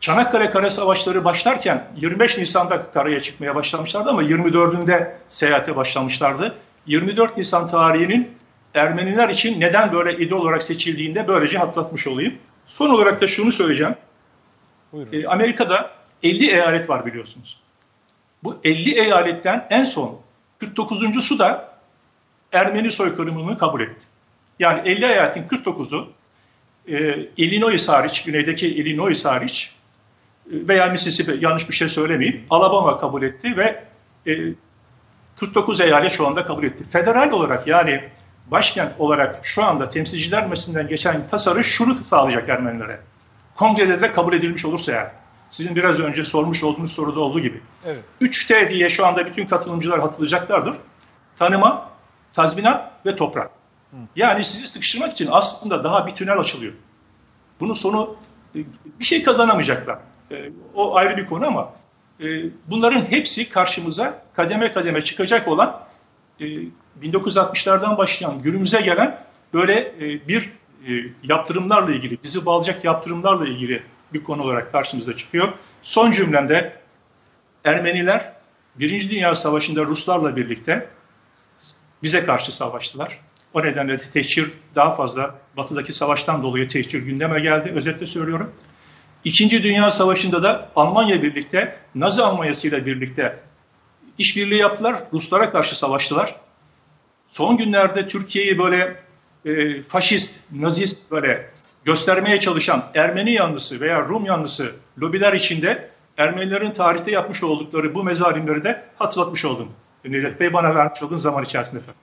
Çanakkale 0.00 0.50
Kara 0.50 0.70
Savaşları 0.70 1.24
başlarken 1.24 1.92
25 1.96 2.38
Nisan'da 2.38 2.90
karaya 2.90 3.22
çıkmaya 3.22 3.54
başlamışlardı 3.54 4.10
ama 4.10 4.22
24'ünde 4.22 5.12
seyahate 5.28 5.76
başlamışlardı. 5.76 6.54
24 6.86 7.36
Nisan 7.36 7.68
tarihinin 7.68 8.39
Ermeniler 8.74 9.28
için 9.28 9.60
neden 9.60 9.92
böyle 9.92 10.18
idol 10.18 10.40
olarak 10.40 10.62
seçildiğinde 10.62 11.28
böylece 11.28 11.58
hatırlatmış 11.58 12.06
olayım. 12.06 12.34
Son 12.64 12.90
olarak 12.90 13.20
da 13.20 13.26
şunu 13.26 13.52
söyleyeceğim. 13.52 13.94
Ee, 15.12 15.26
Amerika'da 15.26 15.90
50 16.22 16.50
eyalet 16.50 16.88
var 16.88 17.06
biliyorsunuz. 17.06 17.60
Bu 18.42 18.58
50 18.64 18.90
eyaletten 18.90 19.66
en 19.70 19.84
son 19.84 20.20
49.sü 20.60 21.38
da 21.38 21.70
Ermeni 22.52 22.90
soykırımını 22.90 23.58
kabul 23.58 23.80
etti. 23.80 24.06
Yani 24.58 24.88
50 24.88 25.04
eyaletin 25.04 25.42
49'u 25.42 26.08
e, 26.88 27.28
Illinois 27.36 27.88
hariç, 27.88 28.24
güneydeki 28.24 28.68
Illinois 28.68 29.24
hariç 29.24 29.72
e, 30.46 30.68
veya 30.68 30.86
Mississippi 30.86 31.44
yanlış 31.44 31.68
bir 31.68 31.74
şey 31.74 31.88
söylemeyeyim. 31.88 32.44
Alabama 32.50 32.98
kabul 32.98 33.22
etti 33.22 33.56
ve 33.56 33.84
e, 34.26 34.54
49 35.40 35.80
eyalet 35.80 36.12
şu 36.12 36.26
anda 36.26 36.44
kabul 36.44 36.64
etti. 36.64 36.84
Federal 36.84 37.30
olarak 37.30 37.66
yani 37.66 38.04
başkent 38.50 38.92
olarak 38.98 39.38
şu 39.42 39.64
anda 39.64 39.88
temsilciler 39.88 40.46
meclisinden 40.46 40.88
geçen 40.88 41.28
tasarı 41.28 41.64
şunu 41.64 42.04
sağlayacak 42.04 42.48
Ermenilere. 42.48 43.00
Kongrede 43.54 44.02
de 44.02 44.10
kabul 44.10 44.32
edilmiş 44.32 44.64
olursa 44.64 44.92
yani. 44.92 45.08
Sizin 45.48 45.76
biraz 45.76 45.98
önce 45.98 46.24
sormuş 46.24 46.64
olduğunuz 46.64 46.92
soruda 46.92 47.20
olduğu 47.20 47.40
gibi. 47.40 47.62
Evet. 47.84 48.04
3T 48.20 48.70
diye 48.70 48.90
şu 48.90 49.06
anda 49.06 49.26
bütün 49.26 49.46
katılımcılar 49.46 50.00
hatırlayacaklardır. 50.00 50.76
Tanıma, 51.38 51.90
tazminat 52.32 52.92
ve 53.06 53.16
toprak. 53.16 53.50
Yani 54.16 54.44
sizi 54.44 54.66
sıkıştırmak 54.66 55.12
için 55.12 55.28
aslında 55.30 55.84
daha 55.84 56.06
bir 56.06 56.12
tünel 56.12 56.38
açılıyor. 56.38 56.72
Bunun 57.60 57.72
sonu 57.72 58.16
e, 58.54 58.58
bir 59.00 59.04
şey 59.04 59.22
kazanamayacaklar. 59.22 59.98
E, 60.30 60.50
O 60.74 60.96
ayrı 60.96 61.16
bir 61.16 61.26
konu 61.26 61.46
ama 61.46 61.72
e, 62.22 62.26
bunların 62.66 63.02
hepsi 63.02 63.48
karşımıza 63.48 64.22
kademe 64.34 64.72
kademe 64.72 65.02
çıkacak 65.02 65.48
olan 65.48 65.80
1960'lardan 67.02 67.98
başlayan 67.98 68.42
günümüze 68.42 68.80
gelen 68.80 69.24
böyle 69.54 69.74
e, 70.00 70.28
bir 70.28 70.50
e, 70.88 70.90
yaptırımlarla 71.22 71.94
ilgili, 71.94 72.18
bizi 72.24 72.46
bağlayacak 72.46 72.84
yaptırımlarla 72.84 73.48
ilgili 73.48 73.82
bir 74.12 74.24
konu 74.24 74.42
olarak 74.42 74.72
karşımıza 74.72 75.12
çıkıyor. 75.12 75.48
Son 75.82 76.10
cümlemde 76.10 76.72
Ermeniler 77.64 78.32
Birinci 78.78 79.10
Dünya 79.10 79.34
Savaşı'nda 79.34 79.84
Ruslarla 79.84 80.36
birlikte 80.36 80.88
bize 82.02 82.24
karşı 82.24 82.56
savaştılar. 82.56 83.20
O 83.54 83.62
nedenle 83.62 83.98
de 83.98 84.02
tehcir 84.02 84.50
daha 84.74 84.92
fazla 84.92 85.34
batıdaki 85.56 85.92
savaştan 85.92 86.42
dolayı 86.42 86.68
tehcir 86.68 87.02
gündeme 87.02 87.40
geldi. 87.40 87.72
Özetle 87.74 88.06
söylüyorum. 88.06 88.52
İkinci 89.24 89.62
Dünya 89.62 89.90
Savaşı'nda 89.90 90.42
da 90.42 90.70
Almanya 90.76 91.22
birlikte, 91.22 91.76
Nazi 91.94 92.22
Almanyası 92.22 92.68
ile 92.68 92.86
birlikte 92.86 93.38
işbirliği 94.18 94.58
yaptılar. 94.58 94.96
Ruslara 95.12 95.50
karşı 95.50 95.78
savaştılar. 95.78 96.36
Son 97.30 97.56
günlerde 97.56 98.08
Türkiye'yi 98.08 98.58
böyle 98.58 98.96
e, 99.44 99.82
faşist, 99.82 100.40
nazist 100.52 101.10
böyle 101.10 101.50
göstermeye 101.84 102.40
çalışan 102.40 102.84
Ermeni 102.94 103.32
yanlısı 103.32 103.80
veya 103.80 104.08
Rum 104.08 104.24
yanlısı 104.24 104.72
lobiler 105.00 105.32
içinde 105.32 105.90
Ermenilerin 106.16 106.72
tarihte 106.72 107.10
yapmış 107.10 107.42
oldukları 107.42 107.94
bu 107.94 108.04
mezalimleri 108.04 108.64
de 108.64 108.82
hatırlatmış 108.98 109.44
oldum. 109.44 109.68
Necdet 110.04 110.40
Bey 110.40 110.52
bana 110.52 110.74
vermiş 110.74 111.02
olduğun 111.02 111.16
zaman 111.16 111.44
içerisinde. 111.44 111.80
efendim. 111.80 112.00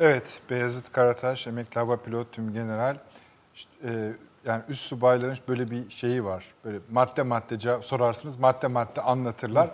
Evet, 0.00 0.40
Beyazıt 0.50 0.92
Karataş, 0.92 1.46
emekli 1.46 1.78
hava 1.78 1.96
pilot 1.96 2.32
tüm 2.32 2.52
general. 2.52 2.96
İşte, 3.54 3.70
e, 3.84 4.12
yani 4.46 4.62
üst 4.68 4.80
subayların 4.80 5.38
böyle 5.48 5.70
bir 5.70 5.90
şeyi 5.90 6.24
var. 6.24 6.44
Böyle 6.64 6.78
madde 6.90 7.22
madde 7.22 7.82
sorarsınız, 7.82 8.38
madde 8.38 8.66
madde 8.66 9.00
anlatırlar. 9.00 9.68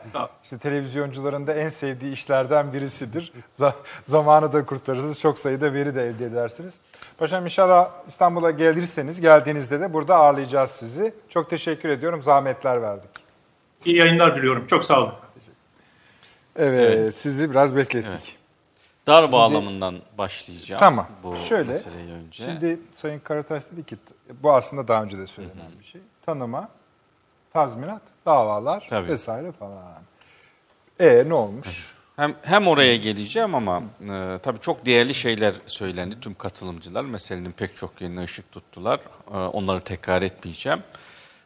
İşte 0.45 0.59
televizyoncuların 0.59 1.47
da 1.47 1.53
en 1.55 1.69
sevdiği 1.69 2.13
işlerden 2.13 2.73
birisidir. 2.73 3.33
Z- 3.59 3.73
zamanı 4.03 4.53
da 4.53 4.67
kurtarırsınız, 4.67 5.21
çok 5.21 5.39
sayıda 5.39 5.73
veri 5.73 5.95
de 5.95 6.07
elde 6.07 6.25
edersiniz. 6.25 6.79
Paşam 7.19 7.45
inşallah 7.45 7.91
İstanbul'a 8.09 8.51
gelirseniz, 8.51 9.21
geldiğinizde 9.21 9.81
de 9.81 9.93
burada 9.93 10.17
ağırlayacağız 10.17 10.71
sizi. 10.71 11.15
Çok 11.29 11.51
teşekkür 11.51 11.89
ediyorum, 11.89 12.23
zahmetler 12.23 12.83
verdik. 12.83 13.11
İyi 13.85 13.97
yayınlar 13.97 14.37
diliyorum. 14.37 14.67
Çok 14.67 14.85
sağ 14.85 15.01
olun. 15.01 15.13
Evet, 16.57 17.15
sizi 17.15 17.51
biraz 17.51 17.77
beklettik. 17.77 18.39
Dar 19.07 19.33
bağlamından 19.33 19.99
başlayacağım. 20.19 20.81
Tamam. 20.81 21.07
Bu 21.23 21.37
Şöyle. 21.37 21.73
önce. 21.73 22.45
Şimdi 22.45 22.81
Sayın 22.93 23.19
Karataş 23.21 23.63
dedi 23.73 23.87
ki 23.87 23.97
bu 24.43 24.53
aslında 24.53 24.89
daha 24.89 25.03
önce 25.03 25.19
de 25.19 25.27
söylenen 25.27 25.71
bir 25.81 25.85
şey. 25.85 26.01
Tanıma, 26.27 26.69
tazminat, 27.53 28.03
davalar 28.27 28.87
Tabii. 28.91 29.09
vesaire 29.09 29.53
falan. 29.53 30.03
E 31.01 31.25
ne 31.29 31.35
olmuş? 31.35 31.93
Hem, 32.17 32.35
hem 32.43 32.69
oraya 32.69 32.97
geleceğim 32.97 33.55
ama 33.55 33.83
e, 34.11 34.39
tabii 34.43 34.61
çok 34.61 34.87
değerli 34.87 35.15
şeyler 35.15 35.55
söylendi 35.67 36.21
tüm 36.21 36.35
katılımcılar. 36.35 37.03
Meselenin 37.05 37.53
pek 37.53 37.77
çok 37.77 38.01
yerine 38.01 38.25
ışık 38.25 38.53
tuttular. 38.53 39.01
E, 39.35 39.37
onları 39.37 39.81
tekrar 39.81 40.23
etmeyeceğim. 40.23 40.83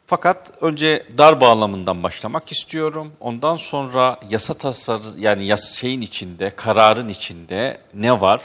Fakat 0.07 0.53
önce 0.61 1.07
dar 1.19 1.41
bağlamından 1.41 2.03
başlamak 2.03 2.53
istiyorum. 2.53 3.13
Ondan 3.21 3.57
sonra 3.57 4.19
yasa 4.31 4.55
tasarı 4.55 5.03
yani 5.19 5.45
yas 5.45 5.75
şeyin 5.75 6.01
içinde, 6.01 6.51
kararın 6.51 7.09
içinde 7.09 7.81
ne 7.95 8.21
var? 8.21 8.41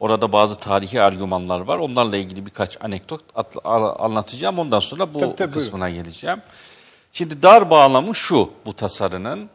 Orada 0.00 0.32
bazı 0.32 0.54
tarihi 0.54 1.02
argümanlar 1.02 1.60
var. 1.60 1.78
Onlarla 1.78 2.16
ilgili 2.16 2.46
birkaç 2.46 2.84
anekdot 2.84 3.20
anlatacağım. 3.98 4.58
Ondan 4.58 4.80
sonra 4.80 5.14
bu 5.14 5.20
Tabii, 5.20 5.36
tabii, 5.36 5.52
kısmına 5.52 5.90
geleceğim. 5.90 6.42
Şimdi 7.12 7.42
dar 7.42 7.70
bağlamı 7.70 8.14
şu 8.14 8.50
bu 8.66 8.72
tasarının. 8.72 9.50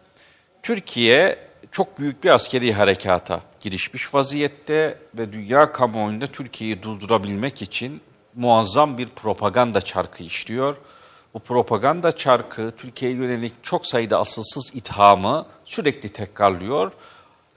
Türkiye 0.64 1.40
çok 1.72 2.00
büyük 2.00 2.24
bir 2.24 2.30
askeri 2.30 2.74
harekata 2.74 3.42
girişmiş 3.60 4.14
vaziyette 4.14 4.98
ve 5.18 5.34
dünya 5.34 5.72
kamuoyunda 5.72 6.28
Türkiye'yi 6.28 6.84
durdurabilmek 6.84 7.62
için 7.62 8.02
muazzam 8.36 8.98
bir 8.98 9.08
propaganda 9.08 9.82
çarkı 9.82 10.24
işliyor. 10.24 10.78
Bu 11.34 11.40
propaganda 11.40 12.12
çarkı 12.12 12.72
Türkiye'ye 12.78 13.18
yönelik 13.18 13.54
çok 13.64 13.88
sayıda 13.88 14.20
asılsız 14.20 14.72
ithamı 14.76 15.46
sürekli 15.66 16.10
tekrarlıyor. 16.10 16.92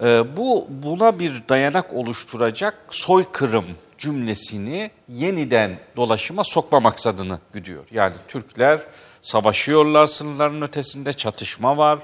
Ee, 0.02 0.36
bu 0.36 0.66
buna 0.68 1.18
bir 1.18 1.42
dayanak 1.48 1.94
oluşturacak 1.94 2.78
soykırım 2.90 3.64
cümlesini 3.98 4.90
yeniden 5.08 5.78
dolaşıma 5.96 6.44
sokma 6.44 6.80
maksadını 6.80 7.38
güdüyor. 7.52 7.84
Yani 7.90 8.14
Türkler 8.28 8.80
savaşıyorlar 9.22 10.06
sınırların 10.06 10.62
ötesinde 10.62 11.12
çatışma 11.12 11.76
var. 11.76 11.98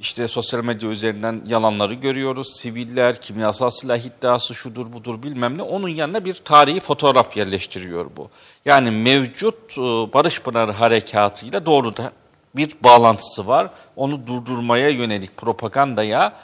İşte 0.00 0.28
sosyal 0.28 0.64
medya 0.64 0.90
üzerinden 0.90 1.42
yalanları 1.46 1.94
görüyoruz. 1.94 2.56
Siviller, 2.56 3.20
kimyasal 3.20 3.70
silah 3.70 3.98
iddiası 3.98 4.54
şudur 4.54 4.92
budur 4.92 5.22
bilmem 5.22 5.58
ne. 5.58 5.62
Onun 5.62 5.88
yanına 5.88 6.24
bir 6.24 6.34
tarihi 6.34 6.80
fotoğraf 6.80 7.36
yerleştiriyor 7.36 8.06
bu. 8.16 8.30
Yani 8.64 8.90
mevcut 8.90 9.78
e, 9.78 9.80
Barış 9.80 10.40
Pınarı 10.40 10.72
harekatıyla 10.72 11.66
doğrudan 11.66 12.10
bir 12.56 12.76
bağlantısı 12.80 13.46
var. 13.46 13.70
Onu 13.96 14.26
durdurmaya 14.26 14.88
yönelik 14.88 15.36
propagandaya 15.36 16.36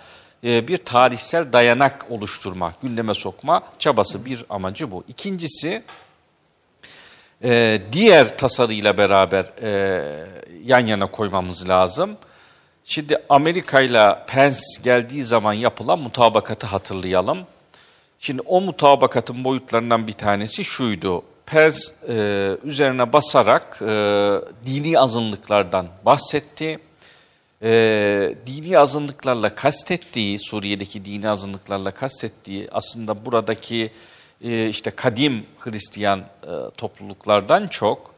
e, 0.44 0.68
bir 0.68 0.76
tarihsel 0.76 1.52
dayanak 1.52 2.06
oluşturma, 2.10 2.72
gündeme 2.82 3.14
sokma 3.14 3.62
çabası 3.78 4.24
bir 4.24 4.44
amacı 4.48 4.90
bu. 4.90 5.04
İkincisi 5.08 5.82
e, 7.44 7.82
diğer 7.92 8.38
tasarıyla 8.38 8.98
beraber 8.98 9.46
yan 10.64 10.86
yana 10.86 11.10
koymamız 11.10 11.68
lazım. 11.68 12.16
Şimdi 12.88 13.18
Amerika 13.28 13.80
ile 13.80 14.18
Pence 14.26 14.58
geldiği 14.84 15.24
zaman 15.24 15.52
yapılan 15.52 15.98
mutabakatı 15.98 16.66
hatırlayalım. 16.66 17.38
Şimdi 18.18 18.42
o 18.42 18.60
mutabakatın 18.60 19.44
boyutlarından 19.44 20.06
bir 20.06 20.12
tanesi 20.12 20.64
şuydu. 20.64 21.22
Pence 21.46 21.78
e, 22.08 22.14
üzerine 22.64 23.12
basarak 23.12 23.78
e, 23.82 23.86
dini 24.66 24.98
azınlıklardan 24.98 25.88
bahsetti. 26.04 26.78
E, 27.62 27.70
dini 28.46 28.78
azınlıklarla 28.78 29.54
kastettiği, 29.54 30.38
Suriye'deki 30.40 31.04
dini 31.04 31.28
azınlıklarla 31.28 31.90
kastettiği 31.90 32.68
aslında 32.72 33.26
buradaki 33.26 33.90
e, 34.44 34.68
işte 34.68 34.90
kadim 34.90 35.46
Hristiyan 35.58 36.20
e, 36.20 36.24
topluluklardan 36.76 37.68
çok 37.68 38.14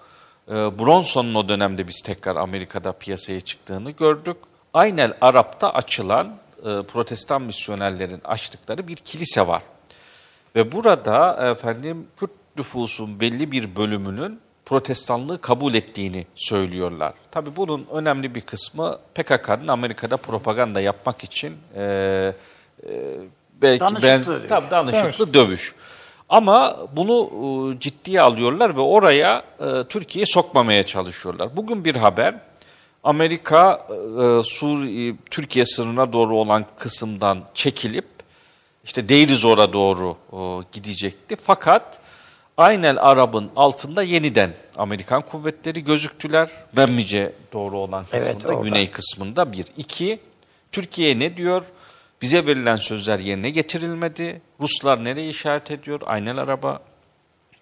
e, 0.49 0.53
Bronson'un 0.53 1.35
o 1.35 1.49
dönemde 1.49 1.89
biz 1.89 2.03
tekrar 2.03 2.37
Amerika'da 2.37 2.93
piyasaya 2.93 3.41
çıktığını 3.41 3.91
gördük. 3.91 4.37
Aynel 4.79 5.13
Arap'ta 5.21 5.71
açılan 5.71 6.27
e, 6.59 6.63
protestan 6.63 7.43
misyonerlerin 7.43 8.21
açtıkları 8.25 8.89
bir 8.89 8.97
kilise 8.97 9.47
var. 9.47 9.63
Ve 10.57 10.73
burada 10.73 11.49
efendim 11.51 12.07
Kürt 12.17 12.31
nüfusun 12.57 13.21
belli 13.21 13.53
bir 13.53 13.77
bölümünün 13.77 14.41
protestanlığı 14.67 15.41
kabul 15.41 15.75
ettiğini 15.75 16.27
söylüyorlar. 16.35 17.13
Tabii 17.31 17.57
bunun 17.57 17.87
önemli 17.93 18.35
bir 18.35 18.41
kısmı 18.41 18.99
PKK'nın 19.15 19.69
Amerika'da 19.69 20.17
propaganda 20.17 20.81
yapmak 20.81 21.25
için 21.25 21.57
e, 21.77 21.83
e, 21.83 22.35
belki 23.63 23.81
Danışıklı 23.81 24.09
ben 24.09 24.27
dövüş. 24.27 24.49
tabii 24.49 24.71
danışıklı 24.71 25.35
dövüş. 25.35 25.75
Ama 26.29 26.77
bunu 26.97 27.31
e, 27.75 27.81
ciddiye 27.81 28.21
alıyorlar 28.21 28.77
ve 28.77 28.81
oraya 28.81 29.43
e, 29.61 29.85
Türkiye'yi 29.89 30.27
sokmamaya 30.27 30.83
çalışıyorlar. 30.87 31.57
Bugün 31.57 31.85
bir 31.85 31.97
haber 31.97 32.48
Amerika 33.05 33.87
e, 33.91 34.43
Suriye, 34.43 35.15
Türkiye 35.31 35.67
sınırına 35.67 36.13
doğru 36.13 36.37
olan 36.37 36.67
kısımdan 36.79 37.45
çekilip 37.55 38.07
işte 38.85 39.09
Deir 39.09 39.35
Zor'a 39.35 39.73
doğru 39.73 40.17
e, 40.33 40.39
gidecekti. 40.73 41.37
Fakat 41.37 42.01
Aynel 42.57 42.97
Arab'ın 43.01 43.51
altında 43.57 44.03
yeniden 44.03 44.55
Amerikan 44.77 45.23
kuvvetleri 45.23 45.85
gözüktüler. 45.85 46.51
Memmice 46.77 47.33
doğru 47.53 47.79
olan 47.79 48.05
kısmında, 48.05 48.25
Evet, 48.25 48.47
orada. 48.47 48.63
güney 48.69 48.91
kısmında 48.91 49.53
bir. 49.53 49.65
İki, 49.77 50.21
Türkiye 50.73 51.19
ne 51.19 51.37
diyor? 51.37 51.65
Bize 52.23 52.47
verilen 52.47 52.77
sözler 52.77 53.19
yerine 53.19 53.51
getirilmedi. 53.51 54.43
Ruslar 54.61 55.05
nereye 55.05 55.29
işaret 55.29 55.71
ediyor? 55.71 56.01
Aynel 56.07 56.39
Araba 56.39 56.81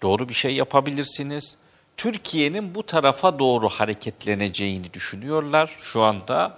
doğru 0.01 0.29
bir 0.29 0.33
şey 0.33 0.55
yapabilirsiniz. 0.55 1.57
Türkiye'nin 1.97 2.75
bu 2.75 2.85
tarafa 2.85 3.39
doğru 3.39 3.69
hareketleneceğini 3.69 4.93
düşünüyorlar 4.93 5.77
şu 5.81 6.03
anda. 6.03 6.57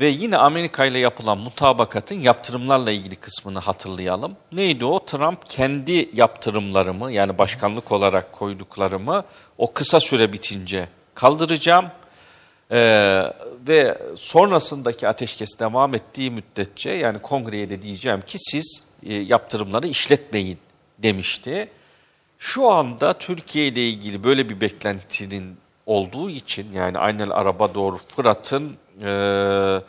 Ve 0.00 0.06
yine 0.06 0.36
Amerika 0.36 0.84
ile 0.84 0.98
yapılan 0.98 1.38
mutabakatın 1.38 2.20
yaptırımlarla 2.20 2.90
ilgili 2.90 3.16
kısmını 3.16 3.58
hatırlayalım. 3.58 4.36
Neydi 4.52 4.84
o? 4.84 5.04
Trump 5.04 5.50
kendi 5.50 6.10
yaptırımlarımı 6.12 7.12
yani 7.12 7.38
başkanlık 7.38 7.92
olarak 7.92 8.32
koyduklarımı 8.32 9.22
o 9.58 9.72
kısa 9.72 10.00
süre 10.00 10.32
bitince 10.32 10.88
kaldıracağım. 11.14 11.86
Ee, 12.70 13.22
ve 13.68 13.98
sonrasındaki 14.16 15.08
ateşkes 15.08 15.58
devam 15.58 15.94
ettiği 15.94 16.30
müddetçe 16.30 16.90
yani 16.90 17.18
kongreye 17.18 17.70
de 17.70 17.82
diyeceğim 17.82 18.20
ki 18.20 18.38
siz 18.38 18.86
e, 19.06 19.14
yaptırımları 19.14 19.86
işletmeyin 19.86 20.58
demişti. 20.98 21.68
Şu 22.38 22.70
anda 22.70 23.12
Türkiye 23.12 23.66
ile 23.66 23.88
ilgili 23.88 24.24
böyle 24.24 24.48
bir 24.48 24.60
beklentinin 24.60 25.56
olduğu 25.86 26.30
için 26.30 26.72
yani 26.72 26.98
aynen 26.98 27.30
araba 27.30 27.74
doğru 27.74 27.96
Fırat'ın 27.96 28.76
e, 29.02 29.80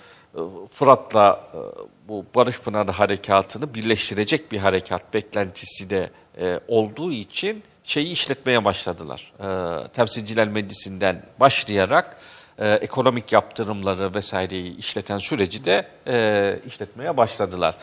Fırat'la 0.71 1.43
e, 1.53 1.59
bu 2.07 2.25
Barış 2.35 2.59
Pınarı 2.59 2.91
harekatını 2.91 3.73
birleştirecek 3.73 4.51
bir 4.51 4.57
harekat 4.57 5.13
beklentisi 5.13 5.89
de 5.89 6.09
e, 6.39 6.59
olduğu 6.67 7.11
için 7.11 7.63
şeyi 7.83 8.11
işletmeye 8.11 8.65
başladılar. 8.65 9.33
E, 9.39 9.87
Temsilciler 9.87 10.47
Meclisi'nden 10.47 11.23
başlayarak 11.39 12.17
e, 12.59 12.73
ekonomik 12.73 13.31
yaptırımları 13.31 14.13
vesaireyi 14.13 14.77
işleten 14.77 15.19
süreci 15.19 15.65
de 15.65 15.87
e, 16.07 16.59
işletmeye 16.67 17.17
başladılar. 17.17 17.75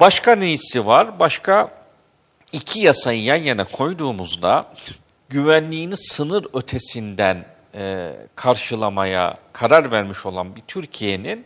Başka 0.00 0.34
neyisi 0.34 0.86
var? 0.86 1.18
Başka 1.18 1.83
iki 2.54 2.80
yasayı 2.80 3.22
yan 3.22 3.36
yana 3.36 3.64
koyduğumuzda 3.64 4.66
güvenliğini 5.28 5.96
sınır 5.96 6.46
ötesinden 6.54 7.46
e, 7.74 8.12
karşılamaya 8.34 9.38
karar 9.52 9.92
vermiş 9.92 10.26
olan 10.26 10.56
bir 10.56 10.60
Türkiye'nin 10.60 11.44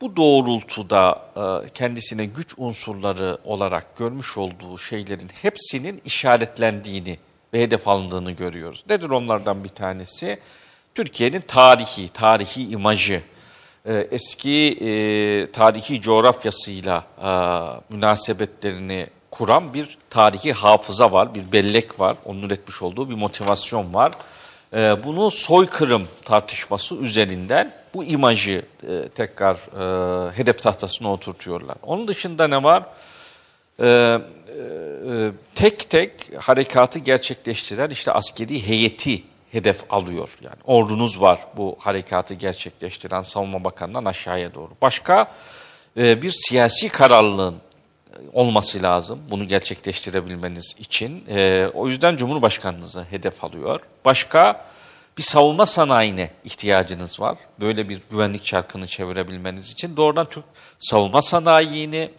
bu 0.00 0.16
doğrultuda 0.16 1.22
e, 1.36 1.68
kendisine 1.68 2.24
güç 2.26 2.54
unsurları 2.56 3.38
olarak 3.44 3.96
görmüş 3.96 4.38
olduğu 4.38 4.78
şeylerin 4.78 5.30
hepsinin 5.42 6.02
işaretlendiğini 6.04 7.18
ve 7.54 7.62
hedef 7.62 7.88
alındığını 7.88 8.30
görüyoruz. 8.30 8.84
Nedir 8.88 9.10
onlardan 9.10 9.64
bir 9.64 9.68
tanesi? 9.68 10.38
Türkiye'nin 10.94 11.40
tarihi, 11.40 12.08
tarihi 12.08 12.68
imajı, 12.68 13.22
e, 13.86 13.94
eski 13.94 14.78
e, 14.80 15.52
tarihi 15.52 16.00
coğrafyasıyla 16.00 17.04
e, 17.22 17.30
münasebetlerini 17.94 19.06
kuran 19.32 19.74
bir 19.74 19.98
tarihi 20.10 20.52
hafıza 20.52 21.12
var, 21.12 21.34
bir 21.34 21.52
bellek 21.52 22.00
var, 22.00 22.16
onun 22.24 22.42
üretmiş 22.42 22.82
olduğu 22.82 23.10
bir 23.10 23.14
motivasyon 23.14 23.94
var. 23.94 24.12
E, 24.74 24.96
bunu 25.04 25.30
soykırım 25.30 26.08
tartışması 26.24 26.94
üzerinden 26.94 27.72
bu 27.94 28.04
imajı 28.04 28.62
e, 28.88 29.08
tekrar 29.08 29.54
e, 29.56 30.32
hedef 30.36 30.62
tahtasına 30.62 31.12
oturtuyorlar. 31.12 31.76
Onun 31.82 32.08
dışında 32.08 32.48
ne 32.48 32.62
var? 32.62 32.82
E, 33.80 33.86
e, 33.86 34.18
tek 35.54 35.90
tek 35.90 36.12
harekatı 36.38 36.98
gerçekleştiren 36.98 37.90
işte 37.90 38.12
askeri 38.12 38.66
heyeti 38.66 39.22
hedef 39.52 39.84
alıyor. 39.90 40.36
Yani 40.42 40.56
ordunuz 40.64 41.20
var 41.20 41.40
bu 41.56 41.76
harekatı 41.80 42.34
gerçekleştiren 42.34 43.22
savunma 43.22 43.64
bakanından 43.64 44.04
aşağıya 44.04 44.54
doğru. 44.54 44.70
Başka 44.82 45.32
e, 45.96 46.22
bir 46.22 46.30
siyasi 46.30 46.88
kararlılığın 46.88 47.56
olması 48.32 48.82
lazım 48.82 49.20
bunu 49.30 49.48
gerçekleştirebilmeniz 49.48 50.74
için. 50.78 51.24
E, 51.28 51.68
o 51.74 51.88
yüzden 51.88 52.16
Cumhurbaşkanınızı 52.16 53.04
hedef 53.10 53.44
alıyor. 53.44 53.80
Başka 54.04 54.64
bir 55.18 55.22
savunma 55.22 55.66
sanayine 55.66 56.30
ihtiyacınız 56.44 57.20
var. 57.20 57.38
Böyle 57.60 57.88
bir 57.88 58.00
güvenlik 58.10 58.44
çarkını 58.44 58.86
çevirebilmeniz 58.86 59.70
için. 59.70 59.96
Doğrudan 59.96 60.28
Türk 60.28 60.44
savunma 60.78 61.22
sanayini 61.22 62.10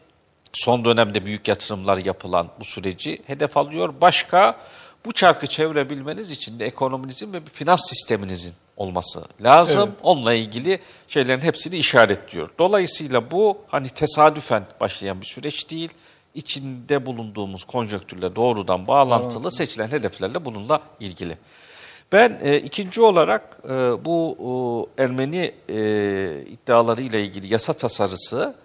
son 0.53 0.85
dönemde 0.85 1.25
büyük 1.25 1.47
yatırımlar 1.47 1.97
yapılan 1.97 2.47
bu 2.59 2.65
süreci 2.65 3.21
hedef 3.27 3.57
alıyor. 3.57 3.93
Başka 4.01 4.57
bu 5.05 5.11
çarkı 5.11 5.47
çevirebilmeniz 5.47 6.31
için 6.31 6.59
de 6.59 6.65
ekonominizin 6.65 7.33
ve 7.33 7.37
finans 7.53 7.89
sisteminizin 7.89 8.53
olması 8.77 9.23
lazım. 9.41 9.89
Evet. 9.89 9.99
Onunla 10.03 10.33
ilgili 10.33 10.79
şeylerin 11.07 11.41
hepsini 11.41 11.77
işaretliyor. 11.77 12.49
Dolayısıyla 12.59 13.31
bu 13.31 13.57
hani 13.67 13.89
tesadüfen 13.89 14.63
başlayan 14.81 15.21
bir 15.21 15.25
süreç 15.25 15.69
değil. 15.71 15.89
İçinde 16.35 17.05
bulunduğumuz 17.05 17.63
konjonktürle 17.63 18.35
doğrudan 18.35 18.87
bağlantılı 18.87 19.51
seçilen 19.51 19.87
hedeflerle 19.87 20.45
bununla 20.45 20.81
ilgili. 20.99 21.37
Ben 22.11 22.39
e, 22.41 22.57
ikinci 22.57 23.01
olarak 23.01 23.57
e, 23.63 23.69
bu 24.05 24.87
e, 24.97 25.03
Ermeni 25.03 25.51
e, 25.69 25.75
iddialarıyla 26.41 27.19
ilgili 27.19 27.53
yasa 27.53 27.73
tasarısı 27.73 28.55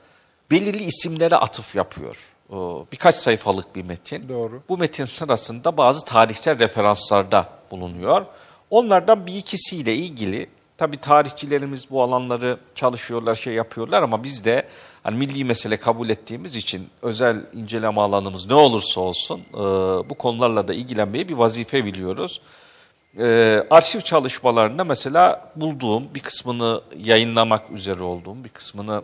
belirli 0.50 0.84
isimlere 0.84 1.36
atıf 1.36 1.74
yapıyor. 1.74 2.34
E, 2.50 2.56
birkaç 2.92 3.14
sayfalık 3.14 3.76
bir 3.76 3.82
metin. 3.82 4.28
Doğru. 4.28 4.62
Bu 4.68 4.78
metin 4.78 5.04
sırasında 5.04 5.76
bazı 5.76 6.04
tarihsel 6.04 6.58
referanslarda 6.58 7.48
bulunuyor. 7.70 8.26
Onlardan 8.70 9.26
bir 9.26 9.34
ikisiyle 9.34 9.94
ilgili 9.94 10.48
tabii 10.78 10.96
tarihçilerimiz 10.96 11.90
bu 11.90 12.02
alanları 12.02 12.58
çalışıyorlar, 12.74 13.34
şey 13.34 13.54
yapıyorlar 13.54 14.02
ama 14.02 14.24
biz 14.24 14.44
de 14.44 14.68
hani 15.02 15.16
milli 15.16 15.44
mesele 15.44 15.76
kabul 15.76 16.08
ettiğimiz 16.08 16.56
için 16.56 16.88
özel 17.02 17.36
inceleme 17.54 18.00
alanımız 18.00 18.46
ne 18.46 18.54
olursa 18.54 19.00
olsun 19.00 19.40
e, 19.54 19.58
bu 20.10 20.14
konularla 20.14 20.68
da 20.68 20.74
ilgilenmeyi 20.74 21.28
bir 21.28 21.34
vazife 21.34 21.84
biliyoruz. 21.84 22.40
E, 23.18 23.24
arşiv 23.70 24.00
çalışmalarında 24.00 24.84
mesela 24.84 25.52
bulduğum 25.56 26.04
bir 26.14 26.20
kısmını 26.20 26.82
yayınlamak 26.98 27.70
üzere 27.70 28.02
olduğum 28.02 28.44
bir 28.44 28.48
kısmını 28.48 29.02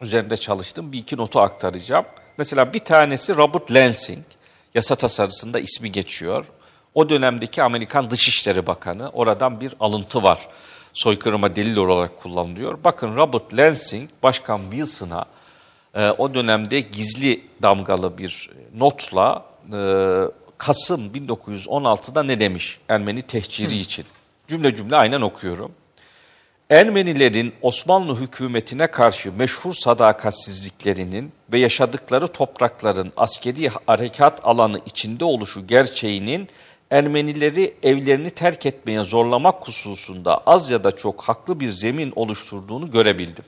üzerinde 0.00 0.36
çalıştığım 0.36 0.92
bir 0.92 0.98
iki 0.98 1.16
notu 1.16 1.40
aktaracağım. 1.40 2.04
Mesela 2.38 2.72
bir 2.72 2.78
tanesi 2.78 3.36
Robert 3.36 3.72
Lansing, 3.72 4.24
yasa 4.74 4.94
tasarısında 4.94 5.60
ismi 5.60 5.92
geçiyor. 5.92 6.46
O 6.94 7.08
dönemdeki 7.08 7.62
Amerikan 7.62 8.10
Dışişleri 8.10 8.66
Bakanı, 8.66 9.08
oradan 9.08 9.60
bir 9.60 9.74
alıntı 9.80 10.22
var. 10.22 10.48
Soykırıma 10.92 11.56
delil 11.56 11.76
olarak 11.76 12.16
kullanılıyor. 12.16 12.78
Bakın 12.84 13.16
Robert 13.16 13.54
Lansing, 13.54 14.10
Başkan 14.22 14.60
Wilson'a 14.70 15.24
e, 15.94 16.10
o 16.10 16.34
dönemde 16.34 16.80
gizli 16.80 17.44
damgalı 17.62 18.18
bir 18.18 18.50
notla 18.76 19.44
e, 19.72 19.78
Kasım 20.58 21.06
1916'da 21.06 22.22
ne 22.22 22.40
demiş 22.40 22.78
Ermeni 22.88 23.22
tehciri 23.22 23.78
için? 23.78 24.04
Cümle 24.48 24.74
cümle 24.74 24.96
aynen 24.96 25.20
okuyorum. 25.20 25.72
Ermenilerin 26.70 27.54
Osmanlı 27.62 28.16
hükümetine 28.16 28.86
karşı 28.86 29.32
meşhur 29.32 29.74
sadakatsizliklerinin 29.74 31.32
ve 31.52 31.58
yaşadıkları 31.58 32.28
toprakların 32.28 33.12
askeri 33.16 33.70
harekat 33.86 34.40
alanı 34.46 34.80
içinde 34.86 35.24
oluşu 35.24 35.66
gerçeğinin 35.66 36.48
Ermenileri 36.94 37.74
evlerini 37.82 38.30
terk 38.30 38.66
etmeye 38.66 39.04
zorlamak 39.04 39.68
hususunda 39.68 40.38
az 40.46 40.70
ya 40.70 40.84
da 40.84 40.96
çok 40.96 41.22
haklı 41.22 41.60
bir 41.60 41.68
zemin 41.70 42.12
oluşturduğunu 42.16 42.90
görebildim. 42.90 43.44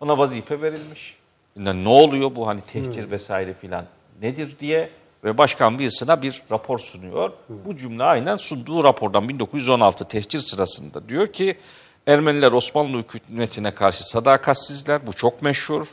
Ona 0.00 0.18
vazife 0.18 0.62
verilmiş. 0.62 1.16
Yani 1.56 1.84
ne 1.84 1.88
oluyor 1.88 2.36
bu 2.36 2.46
hani 2.46 2.60
tehcir 2.60 3.10
vesaire 3.10 3.54
filan 3.54 3.84
nedir 4.22 4.56
diye 4.60 4.90
ve 5.24 5.38
Başkan 5.38 5.70
Wilson'a 5.70 6.22
bir 6.22 6.42
rapor 6.50 6.78
sunuyor. 6.78 7.32
Bu 7.48 7.76
cümle 7.76 8.02
aynen 8.02 8.36
sunduğu 8.36 8.84
rapordan 8.84 9.28
1916 9.28 10.08
tehcir 10.08 10.38
sırasında 10.38 11.08
diyor 11.08 11.26
ki 11.26 11.56
Ermeniler 12.06 12.52
Osmanlı 12.52 12.98
hükümetine 12.98 13.70
karşı 13.70 14.08
sadakatsizler 14.08 15.06
bu 15.06 15.12
çok 15.12 15.42
meşhur 15.42 15.86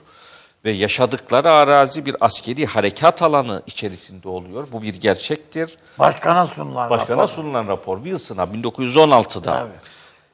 ve 0.66 0.72
yaşadıkları 0.72 1.52
arazi 1.52 2.06
bir 2.06 2.16
askeri 2.22 2.66
harekat 2.66 3.22
alanı 3.22 3.62
içerisinde 3.68 4.28
oluyor. 4.30 4.68
Bu 4.72 4.82
bir 4.82 4.94
gerçektir. 4.94 5.78
Başkana 6.00 6.48
sunulan 6.48 6.90
Başkana 6.90 7.22
rapor. 7.22 7.34
sunulan 7.34 7.68
rapor 7.68 8.04
Wilson'a 8.04 8.44
1916'da. 8.44 9.60
Evet. 9.62 9.80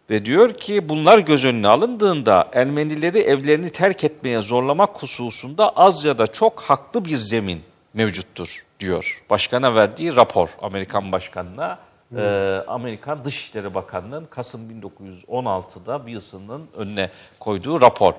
Ve 0.10 0.26
diyor 0.26 0.54
ki 0.54 0.90
bunlar 0.90 1.20
göz 1.20 1.46
önüne 1.46 1.68
alındığında 1.68 2.48
Ermenileri 2.54 3.20
evlerini 3.20 3.70
terk 3.70 4.04
etmeye 4.04 4.40
zorlamak 4.42 5.04
hususunda 5.04 5.70
az 5.70 6.06
ya 6.06 6.18
da 6.18 6.28
çok 6.28 6.62
haklı 6.62 7.06
bir 7.06 7.18
zemin 7.18 7.64
mevcuttur 7.94 8.66
diyor. 8.80 9.24
Başkana 9.30 9.76
verdiği 9.76 10.16
rapor 10.16 10.50
Amerikan 10.62 11.12
başkanına 11.12 11.80
e, 12.18 12.22
Amerikan 12.68 13.26
Dışişleri 13.26 13.74
Bakanlığı'nın 13.76 14.26
Kasım 14.26 14.62
1916'da 14.82 16.02
Wilson'ın 16.06 16.68
önüne 16.78 17.10
koyduğu 17.40 17.82
rapor. 17.82 18.14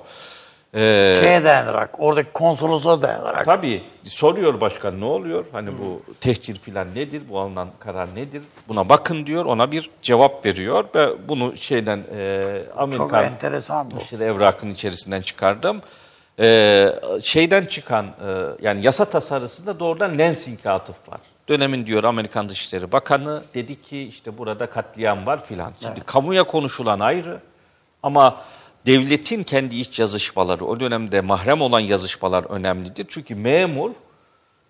E, 0.75 1.17
Şeye 1.21 1.45
dayanarak, 1.45 2.01
oradaki 2.01 2.33
konsolosa 2.33 3.03
dayanarak. 3.03 3.45
Tabii 3.45 3.83
soruyor 4.05 4.61
başkan 4.61 5.01
ne 5.01 5.05
oluyor? 5.05 5.45
Hani 5.53 5.71
bu 5.79 6.03
tehcir 6.21 6.59
falan 6.59 6.95
nedir? 6.95 7.23
Bu 7.29 7.41
alınan 7.41 7.69
karar 7.79 8.15
nedir? 8.15 8.43
Buna 8.69 8.89
bakın 8.89 9.27
diyor. 9.27 9.45
Ona 9.45 9.73
bir 9.73 9.91
cevap 10.03 10.47
veriyor 10.47 10.85
ve 10.95 11.29
bunu 11.29 11.57
şeyden 11.57 12.05
e, 12.17 12.63
Çok 12.69 12.79
Amerikan 12.81 13.25
enteresan 13.25 13.91
bu. 13.91 13.97
Dışişleri 13.97 14.23
evrakın 14.25 14.71
içerisinden 14.71 15.23
çıkardım. 15.23 15.81
E, 16.41 16.89
şeyden 17.23 17.65
çıkan 17.65 18.07
e, 18.07 18.47
yani 18.63 18.85
yasa 18.87 19.05
tasarısında 19.05 19.81
doğrudan 19.81 20.19
Lansing'le 20.19 20.67
atıf 20.67 21.09
var. 21.09 21.21
Dönemin 21.49 21.87
diyor 21.87 22.05
Amerikan 22.05 22.49
Dışişleri 22.49 22.93
Bakanı 22.93 23.43
dedi 23.55 23.83
ki 23.83 24.03
işte 24.03 24.39
burada 24.39 24.67
katliam 24.67 25.27
var 25.27 25.45
filan. 25.45 25.73
Şimdi 25.81 26.01
kamuya 26.01 26.45
konuşulan 26.45 27.01
ayrı 27.01 27.41
ama 28.03 28.37
devletin 28.87 29.43
kendi 29.43 29.77
iç 29.77 29.99
yazışmaları, 29.99 30.65
o 30.67 30.81
dönemde 30.81 31.21
mahrem 31.21 31.61
olan 31.61 31.81
yazışmalar 31.81 32.45
önemlidir. 32.45 33.07
Çünkü 33.09 33.35
memur 33.35 33.91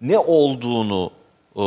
ne 0.00 0.18
olduğunu 0.18 1.10
e, 1.56 1.62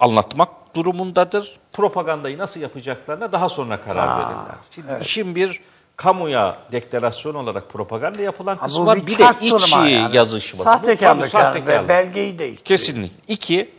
anlatmak 0.00 0.48
durumundadır. 0.76 1.56
Propagandayı 1.72 2.38
nasıl 2.38 2.60
yapacaklarına 2.60 3.32
daha 3.32 3.48
sonra 3.48 3.80
karar 3.80 4.18
verirler. 4.18 4.54
Şimdi 4.70 4.88
işin 5.02 5.34
bir 5.34 5.60
kamuya 5.96 6.58
deklarasyon 6.72 7.34
olarak 7.34 7.70
propaganda 7.70 8.22
yapılan 8.22 8.56
Ha, 8.56 8.66
kısmı 8.66 8.86
var. 8.86 8.96
bir 8.96 9.06
Bir 9.06 9.18
de 9.18 9.24
iç 9.42 9.72
yani. 9.74 10.16
yazışma. 10.16 10.64
Sahtekarlık 10.64 11.00
tabii 11.00 11.20
yani. 11.20 11.28
sahtekarlık. 11.52 11.88
Belgeyi 11.88 12.38
değiştiriyor. 12.38 12.78
Kesinlikle. 12.78 13.16
İki, 13.34 13.70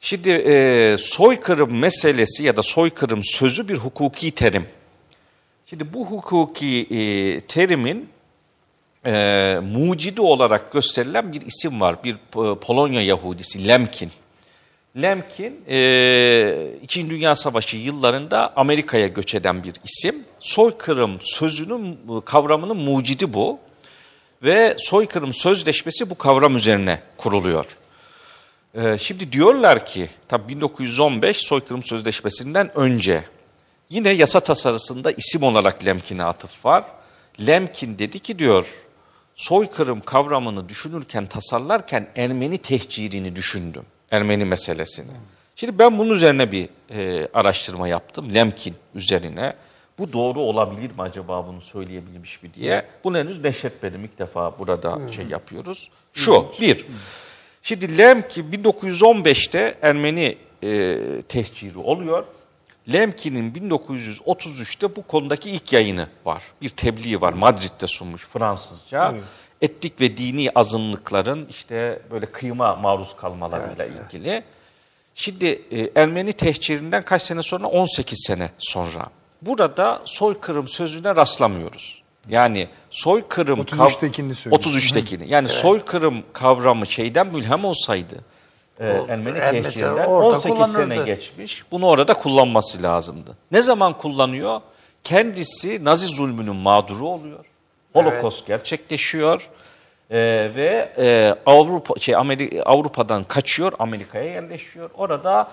şimdi 0.00 0.30
e, 0.30 0.96
soykırım 0.98 1.78
meselesi 1.78 2.42
ya 2.44 2.56
da 2.56 2.62
soykırım 2.62 3.20
sözü 3.24 3.68
bir 3.68 3.76
hukuki 3.76 4.30
terim. 4.30 4.68
Şimdi 5.72 5.94
bu 5.94 6.06
hukuki 6.06 6.86
e, 6.90 7.40
terimin 7.40 8.08
e, 9.06 9.60
mucidi 9.62 10.20
olarak 10.20 10.72
gösterilen 10.72 11.32
bir 11.32 11.40
isim 11.40 11.80
var. 11.80 12.04
Bir 12.04 12.14
e, 12.14 12.58
Polonya 12.58 13.02
Yahudisi 13.02 13.68
Lemkin. 13.68 14.10
Lemkin 14.96 15.60
e, 15.68 16.68
İkinci 16.82 17.10
Dünya 17.10 17.34
Savaşı 17.34 17.76
yıllarında 17.76 18.52
Amerika'ya 18.56 19.06
göç 19.06 19.34
eden 19.34 19.64
bir 19.64 19.72
isim. 19.84 20.24
Soykırım 20.40 21.18
sözünün 21.20 21.98
kavramının 22.24 22.76
mucidi 22.76 23.34
bu 23.34 23.58
ve 24.42 24.76
soykırım 24.78 25.34
sözleşmesi 25.34 26.10
bu 26.10 26.18
kavram 26.18 26.56
üzerine 26.56 27.00
kuruluyor. 27.16 27.76
Ee, 28.74 28.98
şimdi 28.98 29.32
diyorlar 29.32 29.86
ki 29.86 30.08
tabii 30.28 30.48
1915 30.48 31.36
soykırım 31.36 31.82
sözleşmesinden 31.82 32.78
önce 32.78 33.24
yine 33.92 34.10
yasa 34.10 34.40
tasarısında 34.40 35.12
isim 35.12 35.42
olarak 35.42 35.86
Lemkin'e 35.86 36.24
atıf 36.24 36.64
var. 36.64 36.84
Lemkin 37.46 37.98
dedi 37.98 38.18
ki 38.18 38.38
diyor 38.38 38.84
soykırım 39.34 40.00
kavramını 40.00 40.68
düşünürken 40.68 41.26
tasarlarken 41.26 42.08
Ermeni 42.16 42.58
tehcirini 42.58 43.36
düşündüm. 43.36 43.82
Ermeni 44.10 44.44
meselesini. 44.44 45.10
Şimdi 45.56 45.78
ben 45.78 45.98
bunun 45.98 46.10
üzerine 46.10 46.52
bir 46.52 46.68
e, 46.90 47.28
araştırma 47.34 47.88
yaptım 47.88 48.34
Lemkin 48.34 48.74
üzerine. 48.94 49.54
Bu 49.98 50.12
doğru 50.12 50.40
olabilir 50.40 50.90
mi 50.90 51.02
acaba 51.02 51.46
bunu 51.46 51.60
söyleyebilmiş 51.60 52.42
mi 52.42 52.54
diye. 52.54 52.86
Bunu 53.04 53.18
henüz 53.18 53.44
neşretmedim 53.44 54.04
ilk 54.04 54.18
defa 54.18 54.58
burada 54.58 54.98
şey 55.10 55.26
yapıyoruz. 55.26 55.90
Şu 56.12 56.46
bir, 56.60 56.86
şimdi 57.62 57.98
Lemkin 57.98 58.50
1915'te 58.52 59.74
Ermeni 59.82 60.36
e, 60.62 60.98
tehciri 61.28 61.78
oluyor. 61.78 62.24
Lemkin'in 62.92 63.52
1933'te 63.52 64.96
bu 64.96 65.02
konudaki 65.02 65.50
ilk 65.50 65.72
yayını 65.72 66.08
var. 66.24 66.42
Bir 66.62 66.68
tebliği 66.68 67.20
var 67.20 67.32
Madrid'de 67.32 67.86
sunmuş 67.86 68.26
Fransızca. 68.26 69.14
Etnik 69.60 70.00
ve 70.00 70.16
dini 70.16 70.50
azınlıkların 70.54 71.46
işte 71.50 72.02
böyle 72.10 72.26
kıyıma 72.26 72.76
maruz 72.76 73.16
kalmalarıyla 73.16 73.84
ilgili. 73.86 74.42
Şimdi 75.14 75.62
e, 75.70 75.90
Ermeni 76.00 76.32
tehcirinden 76.32 77.02
kaç 77.02 77.22
sene 77.22 77.42
sonra? 77.42 77.66
18 77.66 78.24
sene 78.26 78.50
sonra. 78.58 79.06
Burada 79.42 80.02
soykırım 80.04 80.68
sözüne 80.68 81.16
rastlamıyoruz. 81.16 82.02
Yani 82.28 82.68
soykırım... 82.90 83.60
kav- 83.60 83.90
33'tekini 83.90 84.34
söylüyorsun. 84.34 84.70
33'tekini. 84.72 85.24
Yani 85.26 85.48
soykırım 85.48 86.22
kavramı 86.32 86.86
şeyden 86.86 87.26
mülhem 87.26 87.64
olsaydı 87.64 88.24
e, 88.80 88.86
Ermeni 89.08 89.38
tehcirinden 89.40 90.06
orada 90.06 90.36
18 90.36 90.72
sene 90.72 90.96
geçmiş. 90.96 91.64
Bunu 91.72 91.86
orada 91.86 92.14
kullanması 92.14 92.82
lazımdı. 92.82 93.36
Ne 93.52 93.62
zaman 93.62 93.98
kullanıyor? 93.98 94.60
Kendisi 95.04 95.84
Nazi 95.84 96.06
zulmünün 96.06 96.56
mağduru 96.56 97.06
oluyor. 97.08 97.44
Holocaust 97.92 98.46
gerçekleşiyor. 98.46 99.48
Ee, 100.10 100.18
ve 100.54 100.92
e, 100.98 101.34
Avrupa 101.46 101.94
şey 102.00 102.14
Ameri- 102.14 102.62
Avrupa'dan 102.62 103.24
kaçıyor, 103.24 103.72
Amerika'ya 103.78 104.24
yerleşiyor. 104.24 104.90
Orada 104.94 105.48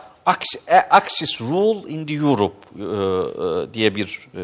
e, 0.67 0.75
Axis 0.75 1.41
Rule 1.41 1.89
in 1.89 2.05
the 2.05 2.13
Europe 2.13 2.55
e, 2.79 2.83
e, 2.83 3.73
diye 3.73 3.95
bir 3.95 4.27
e, 4.35 4.41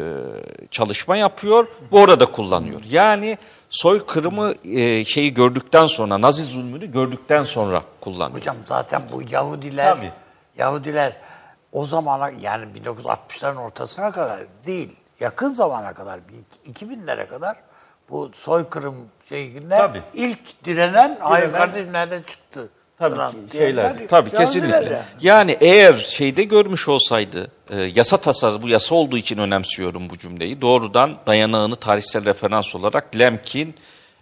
çalışma 0.70 1.16
yapıyor. 1.16 1.66
Bu 1.90 2.00
orada 2.00 2.26
kullanıyor. 2.26 2.80
Yani 2.90 3.38
soykırımı 3.70 4.54
e, 4.64 5.04
şeyi 5.04 5.34
gördükten 5.34 5.86
sonra, 5.86 6.20
Nazi 6.20 6.44
zulmünü 6.44 6.92
gördükten 6.92 7.42
sonra 7.42 7.82
kullanıyor. 8.00 8.38
Hocam 8.38 8.56
zaten 8.66 9.02
bu 9.12 9.22
Yahudiler, 9.30 9.96
Tabii. 9.96 10.12
Yahudiler 10.58 11.12
o 11.72 11.84
zamana 11.84 12.30
yani 12.40 12.64
1960'ların 12.84 13.56
ortasına 13.56 14.12
kadar 14.12 14.40
değil, 14.66 14.96
yakın 15.20 15.48
zamana 15.50 15.94
kadar, 15.94 16.20
2000'lere 16.72 17.28
kadar 17.28 17.56
bu 18.10 18.30
soykırım 18.34 18.94
şeyine 19.28 19.78
Tabii. 19.78 20.02
ilk 20.14 20.64
direnen, 20.64 21.16
hayır 21.20 21.48
Direnen- 21.48 21.52
kardeşim 21.58 21.92
nereden 21.92 22.22
çıktı? 22.22 22.68
Tabii 22.98 23.14
falan 23.14 23.32
ki 23.32 23.58
şeyler. 23.58 24.08
Tabii 24.08 24.30
kesinlikle. 24.30 24.74
yani. 24.74 24.98
Yani 25.20 25.56
eğer 25.60 25.94
şeyde 25.98 26.42
görmüş 26.42 26.88
olsaydı 26.88 27.50
e, 27.70 27.76
yasa 27.94 28.16
tasarısı 28.16 28.62
bu 28.62 28.68
yasa 28.68 28.94
olduğu 28.94 29.16
için 29.16 29.38
önemsiyorum 29.38 30.10
bu 30.10 30.18
cümleyi. 30.18 30.60
Doğrudan 30.62 31.16
dayanağını 31.26 31.76
tarihsel 31.76 32.24
referans 32.24 32.74
olarak 32.74 33.18
Lemkin 33.18 33.74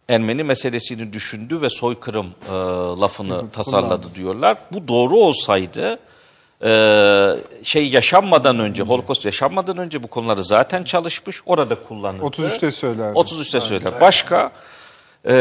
Ermeni 0.09 0.45
meselesini 0.45 1.13
düşündü 1.13 1.61
ve 1.61 1.69
soykırım 1.69 2.27
e, 2.27 2.53
lafını 3.01 3.51
tasarladı 3.51 4.07
diyorlar. 4.15 4.57
Bu 4.73 4.89
doğru 4.89 5.17
olsaydı 5.17 5.99
e, 6.65 6.71
şey 7.63 7.89
yaşanmadan 7.89 8.59
önce, 8.59 8.83
Holocaust 8.83 9.25
yaşanmadan 9.25 9.79
önce 9.79 10.03
bu 10.03 10.07
konuları 10.07 10.45
zaten 10.45 10.83
çalışmış, 10.83 11.41
orada 11.47 11.75
kullanıldı. 11.75 12.25
33'te 12.25 12.71
söylerdi. 12.71 13.19
33'te 13.19 13.61
söyler. 13.61 14.01
Başka 14.01 14.53
e, 15.27 15.33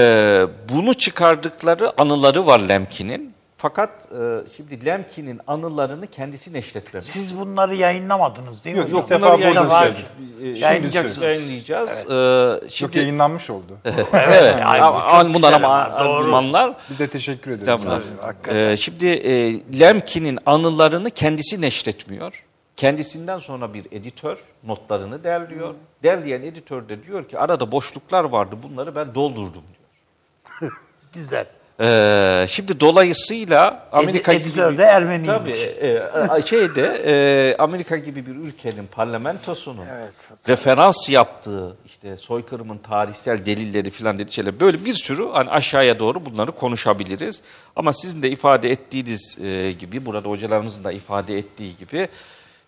bunu 0.70 0.94
çıkardıkları 0.94 2.02
anıları 2.02 2.46
var 2.46 2.60
Lemkin'in. 2.60 3.34
Fakat 3.58 3.90
e, 3.90 4.42
şimdi 4.58 4.86
Lemkin'in 4.86 5.42
anılarını 5.48 6.08
kendisi 6.08 6.54
neşretmemiş. 6.54 7.10
Siz 7.10 7.40
bunları 7.40 7.76
yayınlamadınız 7.76 8.66
değil 8.66 8.78
mi? 8.78 8.92
Yok, 8.92 9.10
defa 9.10 9.22
Bunları 9.22 9.38
burada 9.38 9.44
yayınlayacağız. 9.44 9.96
söyledim. 10.40 10.62
Yayınlayacaksınız. 10.62 11.24
Yayınlayacağız. 11.24 11.90
E, 12.10 12.14
Yok 12.14 12.72
şimdi, 12.72 12.98
yayınlanmış 12.98 13.50
oldu. 13.50 13.78
evet, 14.14 14.54
çok 14.54 14.66
ama 14.66 15.34
bunlar 15.34 15.54
ama 15.54 16.00
doğru. 16.00 16.76
Biz 16.90 17.00
de 17.00 17.08
teşekkür 17.08 17.52
ederiz. 17.52 18.04
Ee, 18.48 18.78
şimdi 18.78 19.08
e, 19.08 19.80
Lemkin'in 19.80 20.40
anılarını 20.46 21.10
kendisi 21.10 21.62
neşretmiyor. 21.62 22.44
Kendisinden 22.78 23.40
sonra 23.40 23.74
bir 23.74 23.86
editör 23.92 24.38
notlarını 24.64 25.24
derliyor. 25.24 25.74
Derleyen 26.04 26.42
editör 26.42 26.90
de 26.90 27.04
diyor 27.04 27.30
ki 27.30 27.40
arada 27.40 27.72
boşluklar 27.72 28.24
vardı 28.24 28.56
bunları 28.64 28.96
ben 28.96 29.16
doldurdum 29.16 29.64
diyor. 29.64 30.72
Güzel. 31.14 31.46
Ee, 31.80 32.46
şimdi 32.48 32.80
dolayısıyla 32.80 33.88
Amerika 33.92 34.34
editör 34.34 34.70
gibi 34.70 34.78
de 34.78 34.84
Ermeniymiş. 34.84 35.62
Tabii, 35.62 36.40
e, 36.40 36.42
şeyde 36.46 37.02
e, 37.06 37.56
Amerika 37.58 37.98
gibi 37.98 38.26
bir 38.26 38.36
ülkenin 38.36 38.88
parlamentosunun 38.88 39.86
Evet. 39.94 40.14
referans 40.50 41.10
yaptığı 41.10 41.78
işte 41.86 42.18
soykırımın 42.18 42.78
tarihsel 42.78 43.46
delilleri 43.46 43.90
falan 43.90 44.20
dedi 44.20 44.32
şeyler 44.32 44.60
böyle 44.60 44.86
bir 44.86 44.94
sürü 44.94 45.30
hani 45.30 45.50
aşağıya 45.50 46.00
doğru 46.00 46.26
bunları 46.26 46.52
konuşabiliriz. 46.52 47.44
Ama 47.76 47.94
sizin 47.94 48.22
de 48.22 48.30
ifade 48.30 48.72
ettiğiniz 48.72 49.38
e, 49.44 49.72
gibi 49.72 50.06
burada 50.06 50.30
hocalarımızın 50.30 50.84
da 50.84 50.92
ifade 50.92 51.38
ettiği 51.38 51.78
gibi 51.78 52.08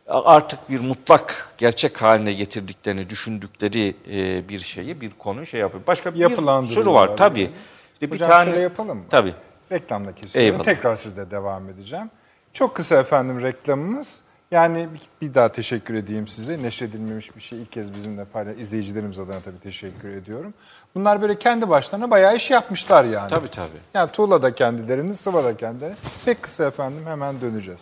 artık 0.08 0.70
bir 0.70 0.80
mutlak 0.80 1.50
gerçek 1.58 2.02
haline 2.02 2.34
getirdiklerini 2.34 3.10
düşündükleri 3.10 3.96
e, 4.12 4.50
bir 4.50 4.60
şeyi 4.60 5.02
bir 5.02 5.12
konu 5.12 5.46
şey 5.46 5.60
yapıyor. 5.60 5.84
Başka 5.88 6.16
bir 6.16 6.66
sürü 6.66 6.90
var 6.90 7.08
yani. 7.08 7.18
tabii. 7.18 7.52
İşte 7.94 8.08
bir 8.08 8.16
Hocam 8.16 8.30
tane 8.30 8.50
şöyle 8.50 8.62
yapalım 8.62 8.98
mı? 8.98 9.04
Tabii. 9.10 9.34
Reklamda 9.72 10.16
kesiyorum. 10.16 10.52
Eyvallah. 10.52 10.64
Tekrar 10.64 10.96
sizle 10.96 11.32
devam 11.32 11.70
edeceğim. 11.70 12.10
Çok 12.54 12.76
kısa 12.76 12.96
efendim 12.96 13.42
reklamımız. 13.42 14.22
Yani 14.52 14.88
bir 15.22 15.34
daha 15.34 15.52
teşekkür 15.52 15.94
edeyim 15.94 16.28
size. 16.28 16.64
Neşredilmemiş 16.64 17.36
bir 17.36 17.42
şey 17.42 17.62
ilk 17.62 17.72
kez 17.72 17.94
bizimle 17.94 18.26
paylaş, 18.26 18.58
izleyicilerimiz 18.58 19.20
adına 19.20 19.40
tabii 19.40 19.60
teşekkür 19.60 20.10
ediyorum. 20.10 20.54
Bunlar 20.96 21.22
böyle 21.22 21.40
kendi 21.40 21.70
başlarına 21.70 22.12
bayağı 22.12 22.36
iş 22.36 22.52
yapmışlar 22.52 23.06
yani. 23.06 23.30
Tabii, 23.30 23.48
tabii. 23.48 23.68
Yani 23.94 24.12
tuğla 24.12 24.42
da 24.42 24.56
kendilerini, 24.56 25.14
sıva 25.14 25.44
da 25.44 25.58
kendileri. 25.58 25.94
Pek 26.26 26.44
kısa 26.44 26.66
efendim 26.66 27.02
hemen 27.06 27.42
döneceğiz. 27.42 27.82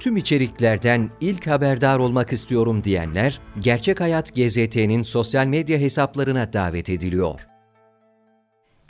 Tüm 0.00 0.16
içeriklerden 0.16 1.10
ilk 1.20 1.46
haberdar 1.46 1.98
olmak 1.98 2.32
istiyorum 2.32 2.84
diyenler, 2.84 3.40
Gerçek 3.58 4.00
Hayat 4.00 4.34
GZT'nin 4.34 5.02
sosyal 5.02 5.46
medya 5.46 5.78
hesaplarına 5.78 6.52
davet 6.52 6.88
ediliyor. 6.88 7.48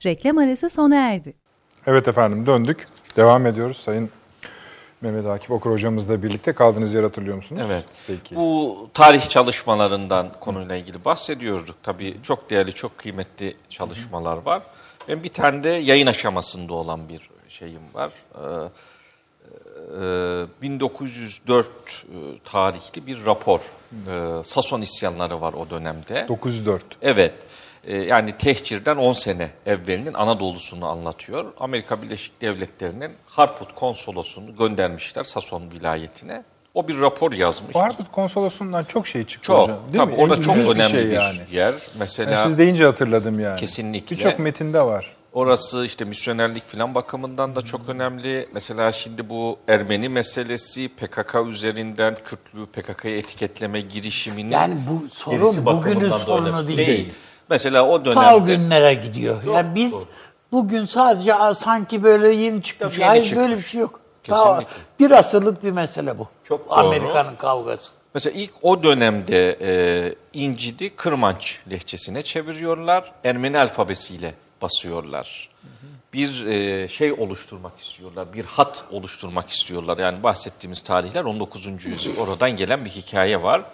Reklam 0.05 0.39
arası 0.39 0.71
sona 0.71 1.11
erdi. 1.11 1.35
Evet 1.87 2.09
efendim 2.09 2.47
döndük. 2.47 2.89
Devam 3.17 3.47
ediyoruz. 3.47 3.77
Sayın 3.77 4.11
Mehmet 5.01 5.29
Akif 5.29 5.51
Okur 5.51 5.71
hocamızla 5.71 6.23
birlikte 6.23 6.53
kaldığınız 6.53 6.95
yer 6.95 7.03
hatırlıyor 7.03 7.37
musunuz? 7.37 7.63
Evet. 7.67 7.85
Peki. 8.07 8.37
Bu 8.37 8.77
tarih 8.95 9.29
çalışmalarından 9.29 10.33
konuyla 10.41 10.77
ilgili 10.77 11.05
bahsediyorduk. 11.05 11.77
Tabii 11.83 12.17
çok 12.23 12.51
değerli, 12.51 12.73
çok 12.73 12.99
kıymetli 12.99 13.55
çalışmalar 13.69 14.37
var. 14.37 14.63
Ben 15.09 15.23
bir 15.23 15.29
tane 15.29 15.63
de 15.63 15.69
yayın 15.69 16.07
aşamasında 16.07 16.75
olan 16.75 17.09
bir 17.09 17.31
şeyim 17.49 17.95
var. 17.95 18.11
Ee, 18.35 18.69
1904 20.63 21.67
e, 21.67 21.71
tarihli 22.45 23.07
bir 23.07 23.25
rapor. 23.25 23.61
Ee, 24.09 24.45
Sason 24.45 24.81
isyanları 24.81 25.41
var 25.41 25.53
o 25.53 25.71
dönemde. 25.71 26.27
904. 26.29 26.83
Evet. 27.03 27.33
Yani 28.07 28.33
tehcirden 28.39 28.97
10 28.97 29.13
sene 29.13 29.51
evvelinin 29.67 30.15
Anadolu'sunu 30.15 30.87
anlatıyor. 30.87 31.45
Amerika 31.61 32.03
Birleşik 32.03 32.41
Devletleri'nin 32.41 33.13
Harput 33.27 33.75
konsolosunu 33.75 34.57
göndermişler 34.57 35.25
Sason 35.25 35.63
vilayetine. 35.73 36.45
O 36.75 36.89
bir 36.89 37.01
rapor 37.01 37.33
yazmış. 37.33 37.77
Harput 37.77 38.13
konsolosundan 38.13 38.85
çok 38.85 39.07
şey 39.07 39.25
çıktı 39.25 39.47
Çok. 39.47 39.63
hocam. 39.63 39.79
Değil 39.93 40.05
Tabii 40.05 40.13
mi? 40.13 40.23
orada 40.23 40.41
çok 40.41 40.57
bir 40.57 40.67
önemli 40.69 40.91
şey 40.91 41.07
bir 41.07 41.13
yani. 41.13 41.39
yer. 41.53 41.75
Mesela 41.99 42.33
Yani 42.33 42.49
siz 42.49 42.59
deyince 42.59 42.85
hatırladım 42.85 43.41
yani. 43.41 43.61
Kesinlikle. 43.61 44.17
Birçok 44.17 44.39
metinde 44.39 44.83
var. 44.83 45.17
Orası 45.43 45.85
işte 45.85 46.05
misyonerlik 46.05 46.67
falan 46.69 46.95
bakımından 46.95 47.57
da 47.57 47.63
çok 47.63 47.89
önemli. 47.89 48.49
Mesela 48.55 48.93
şimdi 48.93 49.29
bu 49.29 49.59
Ermeni 49.69 50.09
meselesi 50.09 50.89
PKK 50.89 51.35
üzerinden 51.49 52.17
Kürtlüğü 52.25 52.67
PKK'ya 52.67 53.17
etiketleme 53.17 53.81
girişiminin 53.81 54.51
Yani 54.51 54.77
bu 54.91 55.09
sorun 55.09 55.67
bugünün 55.67 56.11
sorunu 56.17 56.49
önemli. 56.49 56.77
değil. 56.77 57.13
Mesela 57.51 57.87
o 57.89 58.05
dönemde 58.05 58.21
Ta 58.21 58.37
o 58.37 58.45
günlere 58.45 58.95
gidiyor. 58.95 59.37
yani 59.55 59.75
biz 59.75 59.93
doğru. 59.93 60.05
bugün 60.53 60.85
sadece 60.85 61.33
sanki 61.55 62.03
böyle 62.03 62.29
yeni 62.35 62.63
çıkmış. 62.63 62.93
Tabii 62.93 63.01
yeni 63.01 63.09
Hayır 63.09 63.25
çıkmış. 63.25 63.43
böyle 63.43 63.57
bir 63.59 63.63
şey 63.63 63.81
yok. 63.81 64.01
Ta 64.25 64.35
Kesinlikle. 64.35 64.83
bir 65.01 65.11
asırlık 65.11 65.65
bir 65.65 65.71
mesele 65.71 66.19
bu. 66.19 66.29
Çok 66.45 66.71
doğru. 66.71 66.75
Amerika'nın 66.79 67.37
kavgası. 67.37 67.93
Mesela 68.15 68.41
ilk 68.41 68.53
o 68.63 68.83
dönemde 68.83 69.59
e, 69.61 70.15
İncidi 70.35 70.91
Kırmanç 70.97 71.61
lehçesine 71.71 72.23
çeviriyorlar. 72.23 73.13
Ermeni 73.25 73.59
alfabesiyle 73.59 74.35
basıyorlar. 74.63 75.49
Bir 76.13 76.47
e, 76.47 76.89
şey 76.89 77.13
oluşturmak 77.13 77.81
istiyorlar, 77.81 78.33
bir 78.33 78.45
hat 78.45 78.85
oluşturmak 78.91 79.51
istiyorlar. 79.51 79.99
Yani 79.99 80.23
bahsettiğimiz 80.23 80.83
tarihler 80.83 81.25
19. 81.25 81.85
yüzyıl. 81.85 82.17
Oradan 82.17 82.51
gelen 82.51 82.85
bir 82.85 82.91
hikaye 82.91 83.43
var. 83.43 83.65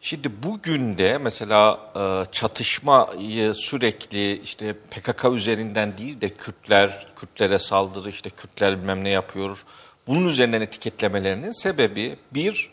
Şimdi 0.00 0.42
bugün 0.42 0.98
de 0.98 1.18
mesela 1.18 1.80
e, 1.96 2.32
çatışmayı 2.32 3.54
sürekli 3.54 4.40
işte 4.40 4.72
PKK 4.72 5.24
üzerinden 5.24 5.98
değil 5.98 6.20
de 6.20 6.28
Kürtler, 6.28 7.06
Kürtlere 7.16 7.58
saldırı, 7.58 8.08
işte 8.08 8.30
Kürtler 8.30 8.78
bilmem 8.78 9.04
ne 9.04 9.08
yapıyor. 9.08 9.64
Bunun 10.06 10.26
üzerinden 10.28 10.60
etiketlemelerinin 10.60 11.62
sebebi 11.62 12.16
bir, 12.34 12.70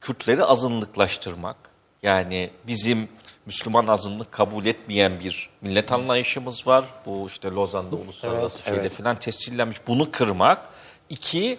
Kürtleri 0.00 0.44
azınlıklaştırmak. 0.44 1.56
Yani 2.02 2.50
bizim 2.66 3.08
Müslüman 3.46 3.86
azınlık 3.86 4.32
kabul 4.32 4.66
etmeyen 4.66 5.20
bir 5.20 5.50
millet 5.60 5.92
anlayışımız 5.92 6.66
var. 6.66 6.84
Bu 7.06 7.26
işte 7.26 7.48
Lozan'da 7.48 7.96
uluslararası 7.96 8.62
şeyde 8.62 8.88
falan 8.88 9.18
tescillenmiş. 9.18 9.78
Bunu 9.86 10.10
kırmak. 10.10 10.68
İki, 11.10 11.58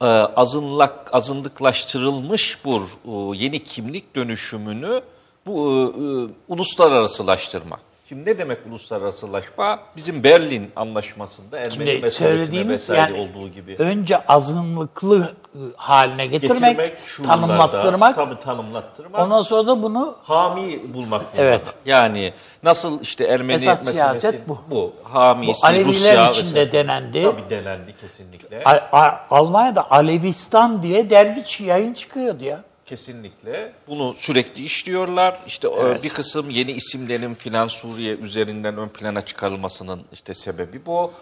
e, 0.00 0.06
azınlak, 0.06 1.14
azınlıklaştırılmış 1.14 2.58
bu 2.64 2.82
e, 3.04 3.42
yeni 3.44 3.64
kimlik 3.64 4.16
dönüşümünü 4.16 5.02
bu 5.46 5.54
e, 5.96 6.04
uluslararasılaştırmak. 6.52 7.91
Şimdi 8.12 8.30
ne 8.30 8.38
demek 8.38 8.58
uluslararasılaşma? 8.68 9.78
Bizim 9.96 10.22
Berlin 10.24 10.70
Anlaşması'nda 10.76 11.58
Ermeni 11.58 11.72
Şimdi 11.72 12.02
vesaire 12.02 13.00
yani 13.00 13.20
olduğu 13.20 13.48
gibi. 13.48 13.76
önce 13.78 14.26
azınlıklı 14.26 15.32
e, 15.54 15.58
haline 15.76 16.26
getirmek, 16.26 16.60
Getirmek, 16.76 17.26
tanımlattırmak. 17.26 18.16
Tabii 18.16 18.40
tanımlattırmak. 18.40 19.20
Ondan 19.20 19.42
sonra 19.42 19.66
da 19.66 19.82
bunu 19.82 20.14
hami 20.24 20.94
bulmak 20.94 21.22
Evet. 21.36 21.60
zorunda. 21.64 21.80
Yani 21.86 22.32
nasıl 22.62 23.00
işte 23.00 23.24
Ermeni 23.24 23.56
Esas 23.56 23.78
meselesi 23.86 23.92
siyaset 23.92 24.48
bu. 24.48 24.58
Bu. 24.70 24.92
Hamisi, 25.02 25.62
Bu 25.62 25.66
Aleviler 25.66 25.86
Rusya 25.88 26.30
için 26.30 26.42
de 26.42 26.44
vesaire. 26.60 26.72
denendi. 26.72 27.22
Tabii 27.22 27.50
denendi 27.50 27.94
kesinlikle. 28.00 28.62
A- 28.64 28.98
A- 29.00 29.26
Almanya'da 29.30 29.90
Alevistan 29.90 30.82
diye 30.82 31.10
dergi 31.10 31.40
çı- 31.40 31.62
yayın 31.64 31.94
çıkıyordu 31.94 32.44
ya. 32.44 32.60
Kesinlikle. 32.92 33.72
Bunu 33.88 34.14
sürekli 34.14 34.64
işliyorlar. 34.64 35.38
İşte 35.46 35.68
e, 35.68 36.02
bir 36.02 36.08
kısım 36.08 36.50
yeni 36.50 36.72
isimlerin 36.72 37.34
filan 37.34 37.68
Suriye 37.68 38.14
üzerinden 38.14 38.78
ön 38.78 38.88
plana 38.88 39.20
çıkarılmasının 39.20 40.02
işte 40.12 40.34
sebebi 40.34 40.86
bu. 40.86 41.12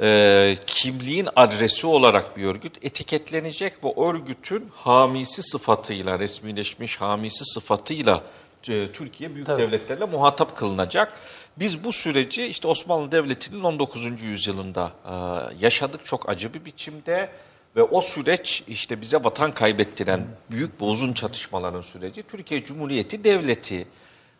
Ee, 0.00 0.56
kimliğin 0.66 1.28
adresi 1.36 1.86
olarak 1.86 2.36
bir 2.36 2.44
örgüt 2.44 2.84
etiketlenecek 2.84 3.84
ve 3.84 4.00
örgütün 4.00 4.68
hamisi 4.74 5.42
sıfatıyla, 5.42 6.18
resmileşmiş 6.18 7.00
hamisi 7.00 7.44
sıfatıyla 7.44 8.22
e, 8.68 8.92
Türkiye 8.92 9.34
büyük 9.34 9.48
devletlerle 9.48 10.04
muhatap 10.04 10.56
kılınacak. 10.56 11.12
Biz 11.56 11.84
bu 11.84 11.92
süreci 11.92 12.46
işte 12.46 12.68
Osmanlı 12.68 13.12
Devleti'nin 13.12 13.64
19. 13.64 14.22
yüzyılında 14.22 14.92
e, 15.04 15.14
yaşadık 15.64 16.04
çok 16.04 16.28
acı 16.28 16.54
bir 16.54 16.64
biçimde. 16.64 17.30
Ve 17.76 17.82
o 17.82 18.00
süreç 18.00 18.62
işte 18.68 19.00
bize 19.00 19.24
vatan 19.24 19.52
kaybettiren 19.54 20.24
büyük 20.50 20.80
ve 20.82 20.84
uzun 20.84 21.12
çatışmaların 21.12 21.80
süreci 21.80 22.22
Türkiye 22.22 22.64
Cumhuriyeti 22.64 23.24
Devleti 23.24 23.86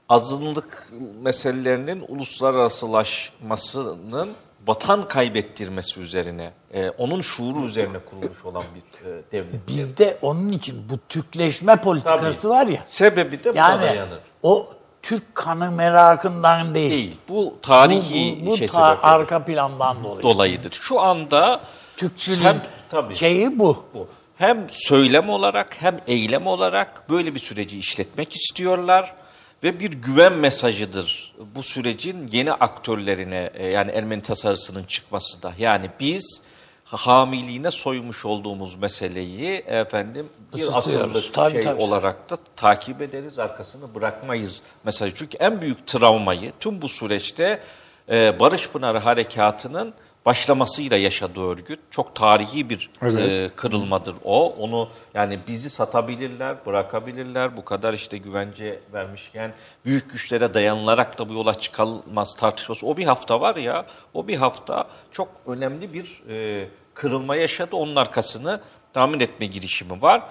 azınlık 0.09 0.89
meselelerinin 1.23 2.05
uluslararasılaşmasının 2.09 4.31
vatan 4.67 5.09
kaybettirmesi 5.09 6.01
üzerine, 6.01 6.53
e, 6.75 6.91
onun 6.91 7.21
şuuru 7.21 7.65
üzerine 7.65 7.99
kurulmuş 7.99 8.45
olan 8.45 8.63
bir 8.75 9.09
e, 9.11 9.23
devlet. 9.33 9.69
Bizde 9.69 10.19
onun 10.23 10.53
için 10.53 10.85
bu 10.91 10.95
Türkleşme 11.09 11.77
politikası 11.77 12.43
Tabii. 12.43 12.53
var 12.53 12.67
ya. 12.67 12.85
Sebebi 12.87 13.45
de 13.45 13.53
buna 13.53 13.59
Yani 13.61 13.83
dayanır. 13.83 14.19
o 14.43 14.69
Türk 15.03 15.35
kanı 15.35 15.71
merakından 15.71 16.75
değil. 16.75 16.91
Değil. 16.91 17.17
Bu 17.29 17.35
Bu, 17.35 17.57
tarihi 17.63 18.43
bu, 18.47 18.51
bu 18.51 18.57
şey 18.57 18.67
ta- 18.67 18.73
sebepleri 18.91 19.13
arka 19.13 19.45
plandan 19.45 20.05
dolayı. 20.05 20.23
dolayıdır. 20.23 20.73
Şu 20.73 21.01
anda 21.01 21.61
Türkçülüğün 21.97 22.57
tabii. 22.93 23.17
şeyi 23.17 23.59
bu. 23.59 23.85
bu. 23.95 24.09
Hem 24.37 24.67
söylem 24.71 25.29
olarak 25.29 25.83
hem 25.83 26.01
eylem 26.07 26.47
olarak 26.47 27.11
böyle 27.11 27.35
bir 27.35 27.41
süreci 27.41 27.79
işletmek 27.79 28.37
istiyorlar 28.37 29.15
ve 29.63 29.81
bir 29.81 29.91
güven 29.91 30.33
mesajıdır 30.33 31.35
bu 31.55 31.63
sürecin 31.63 32.29
yeni 32.33 32.53
aktörlerine 32.53 33.51
e, 33.55 33.67
yani 33.67 33.91
Ermeni 33.91 34.23
tasarısının 34.23 34.85
çıkması 34.85 35.43
da. 35.43 35.53
Yani 35.59 35.91
biz 36.01 36.43
hamiliğine 36.85 37.71
soymuş 37.71 38.25
olduğumuz 38.25 38.75
meseleyi 38.75 39.53
efendim 39.57 40.29
bir 40.57 40.79
asırlık 40.79 41.35
Tabii, 41.35 41.53
şey 41.53 41.63
tabii. 41.63 41.83
olarak 41.83 42.31
da 42.31 42.37
takip 42.57 43.03
ederiz 43.03 43.39
arkasını 43.39 43.95
bırakmayız 43.95 44.63
mesajı. 44.85 45.15
Çünkü 45.15 45.37
en 45.37 45.61
büyük 45.61 45.87
travmayı 45.87 46.53
tüm 46.61 46.83
bu 46.83 46.89
süreçte 46.89 47.61
e, 48.11 48.41
Barış 48.41 48.69
Pınarı 48.69 48.99
Harekatı'nın 48.99 49.95
başlamasıyla 50.27 50.97
yaşadığı 50.97 51.49
örgüt. 51.49 51.81
Çok 51.91 52.15
tarihi 52.15 52.71
bir 52.71 52.91
Evet. 53.03 53.31
e, 53.31 53.51
kırılmadır 53.57 54.15
o. 54.25 54.55
Onu 54.59 54.89
yani 55.15 55.39
bizi 55.49 55.71
satabilirler, 55.71 56.57
bırakabilirler. 56.67 57.57
Bu 57.57 57.65
kadar 57.65 57.95
işte 57.95 58.19
güvence 58.19 58.81
vermişken 58.93 59.53
büyük 59.85 60.13
güçlere 60.13 60.55
dayanılarak 60.55 61.19
da 61.19 61.29
bu 61.29 61.33
yola 61.33 61.55
çıkılmaz 61.55 62.37
tartışması. 62.37 62.87
O 62.87 62.97
bir 62.97 63.05
hafta 63.05 63.41
var 63.41 63.57
ya, 63.57 63.87
o 64.15 64.29
bir 64.29 64.37
hafta 64.37 64.89
çok 65.11 65.29
önemli 65.47 65.93
bir 65.95 66.23
e, 66.29 66.69
kırılma 66.95 67.37
yaşadı. 67.37 67.77
Onun 67.77 67.97
arkasını 67.97 68.61
tahmin 68.93 69.21
etme 69.21 69.47
girişimi 69.47 70.03
var. 70.03 70.23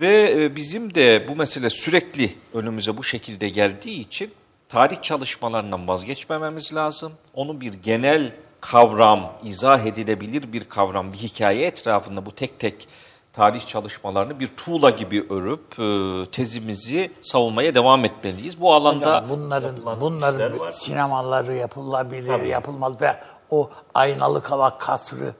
Ve 0.00 0.32
e, 0.32 0.56
bizim 0.56 0.94
de 0.94 1.28
bu 1.28 1.36
mesele 1.36 1.70
sürekli 1.70 2.30
önümüze 2.54 2.96
bu 2.96 3.04
şekilde 3.04 3.48
geldiği 3.48 4.00
için 4.00 4.30
tarih 4.68 5.02
çalışmalarından 5.02 5.88
vazgeçmememiz 5.88 6.74
lazım. 6.74 7.12
Onu 7.34 7.60
bir 7.60 7.72
genel 7.72 8.32
kavram, 8.70 9.32
izah 9.42 9.78
edilebilir 9.78 10.52
bir 10.52 10.64
kavram, 10.64 11.12
bir 11.12 11.18
hikaye 11.18 11.66
etrafında 11.66 12.26
bu 12.26 12.32
tek 12.32 12.58
tek 12.58 12.88
tarih 13.32 13.66
çalışmalarını 13.66 14.40
bir 14.40 14.48
tuğla 14.56 14.90
gibi 14.90 15.26
örüp 15.30 15.78
e, 15.78 16.30
tezimizi 16.30 17.12
savunmaya 17.22 17.74
devam 17.74 18.04
etmeliyiz. 18.04 18.60
Bu 18.60 18.74
alanda 18.74 19.06
Hocam 19.06 19.24
bunların 19.28 20.00
bunların 20.00 20.70
sinemaları 20.70 21.54
yapılabilir, 21.54 22.42
yapılmaz 22.42 23.00
ve 23.00 23.16
o 23.50 23.70
aynalı 23.94 24.42
kavak 24.42 24.80
kasrı 24.80 25.34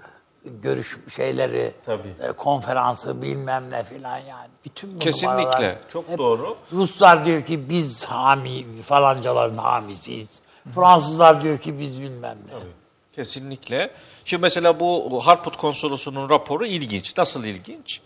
görüş 0.44 0.98
şeyleri, 1.16 1.72
Tabii. 1.86 2.14
e, 2.28 2.32
konferansı 2.32 3.22
bilmem 3.22 3.70
ne 3.70 3.84
filan 3.84 4.18
yani. 4.18 4.48
Bütün 4.64 4.94
bu 4.94 4.98
Kesinlikle. 4.98 5.78
Çok 5.88 6.18
doğru. 6.18 6.56
Ruslar 6.72 7.24
diyor 7.24 7.42
ki 7.42 7.68
biz 7.68 8.04
hami 8.04 8.82
falancaların 8.82 9.56
hamisiyiz. 9.56 10.40
Fransızlar 10.74 11.42
diyor 11.42 11.58
ki 11.58 11.78
biz 11.78 12.00
bilmem 12.00 12.38
ne. 12.46 12.83
Kesinlikle. 13.16 13.90
Şimdi 14.24 14.40
mesela 14.40 14.80
bu 14.80 15.20
Harput 15.26 15.56
Konsolosu'nun 15.56 16.30
raporu 16.30 16.66
ilginç. 16.66 17.16
Nasıl 17.16 17.44
ilginç? 17.44 18.00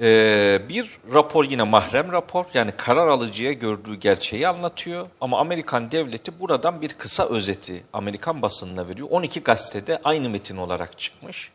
Ee, 0.00 0.62
bir 0.68 0.98
rapor 1.14 1.44
yine 1.44 1.62
mahrem 1.62 2.12
rapor. 2.12 2.44
Yani 2.54 2.72
karar 2.76 3.08
alıcıya 3.08 3.52
gördüğü 3.52 3.94
gerçeği 3.94 4.48
anlatıyor. 4.48 5.06
Ama 5.20 5.38
Amerikan 5.38 5.90
devleti 5.90 6.40
buradan 6.40 6.82
bir 6.82 6.88
kısa 6.88 7.28
özeti 7.28 7.84
Amerikan 7.92 8.42
basınına 8.42 8.88
veriyor. 8.88 9.08
12 9.10 9.40
gazetede 9.40 10.00
aynı 10.04 10.30
metin 10.30 10.56
olarak 10.56 10.98
çıkmış. 10.98 11.50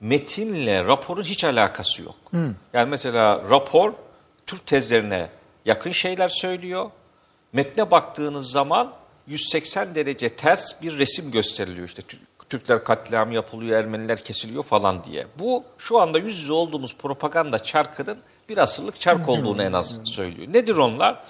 Metinle 0.00 0.84
raporun 0.84 1.22
hiç 1.22 1.44
alakası 1.44 2.02
yok. 2.02 2.16
Yani 2.72 2.90
mesela 2.90 3.42
rapor 3.50 3.92
Türk 4.46 4.66
tezlerine 4.66 5.28
yakın 5.64 5.92
şeyler 5.92 6.28
söylüyor. 6.28 6.90
Metne 7.52 7.90
baktığınız 7.90 8.50
zaman 8.50 8.92
180 9.28 9.94
derece 9.94 10.28
ters 10.28 10.82
bir 10.82 10.98
resim 10.98 11.30
gösteriliyor. 11.30 11.88
İşte 11.88 12.02
Tür- 12.02 12.20
Türkler 12.48 12.84
katliam 12.84 13.32
yapılıyor, 13.32 13.78
Ermeniler 13.78 14.24
kesiliyor 14.24 14.62
falan 14.62 15.04
diye. 15.04 15.26
Bu 15.38 15.64
şu 15.78 16.00
anda 16.00 16.18
yüz 16.18 16.38
yüze 16.38 16.52
olduğumuz 16.52 16.96
propaganda 16.96 17.58
çarkının 17.58 18.18
bir 18.48 18.58
asırlık 18.58 19.00
çark 19.00 19.28
olduğunu 19.28 19.62
en 19.62 19.72
az 19.72 19.98
söylüyor. 20.04 20.52
Nedir 20.52 20.76
onlar? 20.76 21.24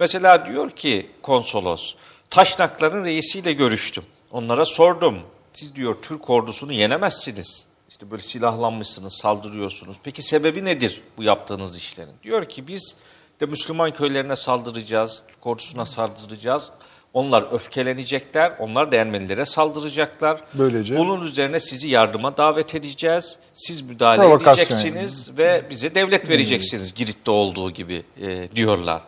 Mesela 0.00 0.46
diyor 0.46 0.70
ki 0.70 1.10
konsolos, 1.22 1.94
Taşnakların 2.30 3.04
reisiyle 3.04 3.52
görüştüm. 3.52 4.04
Onlara 4.30 4.64
sordum. 4.64 5.18
Siz 5.52 5.74
diyor 5.76 5.96
Türk 6.02 6.30
ordusunu 6.30 6.72
yenemezsiniz. 6.72 7.66
İşte 7.88 8.10
böyle 8.10 8.22
silahlanmışsınız, 8.22 9.12
saldırıyorsunuz. 9.14 9.96
Peki 10.04 10.22
sebebi 10.22 10.64
nedir 10.64 11.02
bu 11.16 11.22
yaptığınız 11.22 11.76
işlerin? 11.76 12.12
Diyor 12.22 12.48
ki 12.48 12.68
biz 12.68 12.96
de 13.40 13.46
Müslüman 13.46 13.92
köylerine 13.92 14.36
saldıracağız, 14.36 15.22
Türk 15.28 15.46
ordusuna 15.46 15.86
saldıracağız. 15.86 16.70
Onlar 17.16 17.44
öfkelenecekler, 17.52 18.52
onlar 18.58 18.92
da 18.92 18.96
Ermenilere 18.96 19.44
saldıracaklar. 19.44 20.40
Böylece- 20.54 20.96
Bunun 20.96 21.26
üzerine 21.26 21.60
sizi 21.60 21.88
yardıma 21.88 22.36
davet 22.36 22.74
edeceğiz. 22.74 23.38
Siz 23.54 23.80
müdahale 23.80 24.20
Provokasyon 24.22 24.64
edeceksiniz 24.64 25.38
ve 25.38 25.62
bize 25.70 25.94
devlet 25.94 26.30
vereceksiniz 26.30 26.94
Girit'te 26.94 27.30
olduğu 27.30 27.70
gibi 27.70 28.02
e, 28.20 28.48
diyorlar. 28.56 29.02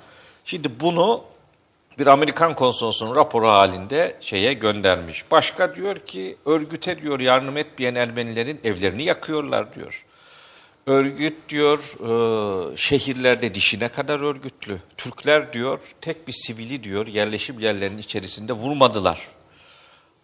Şimdi 0.44 0.80
bunu 0.80 1.22
bir 1.98 2.06
Amerikan 2.06 2.54
konsolosunun 2.54 3.16
raporu 3.16 3.48
halinde 3.48 4.16
şeye 4.20 4.52
göndermiş. 4.52 5.24
Başka 5.30 5.76
diyor 5.76 5.98
ki 5.98 6.36
örgüte 6.46 7.02
diyor 7.02 7.20
yardım 7.20 7.56
etmeyen 7.56 7.94
Ermenilerin 7.94 8.60
evlerini 8.64 9.02
yakıyorlar 9.04 9.74
diyor. 9.74 10.04
Örgüt 10.88 11.48
diyor 11.48 11.78
e, 11.78 12.76
şehirlerde 12.76 13.54
dişine 13.54 13.88
kadar 13.88 14.20
örgütlü. 14.20 14.78
Türkler 14.96 15.52
diyor 15.52 15.94
tek 16.00 16.28
bir 16.28 16.32
sivili 16.32 16.84
diyor 16.84 17.06
yerleşim 17.06 17.58
yerlerinin 17.58 17.98
içerisinde 17.98 18.52
vurmadılar. 18.52 19.28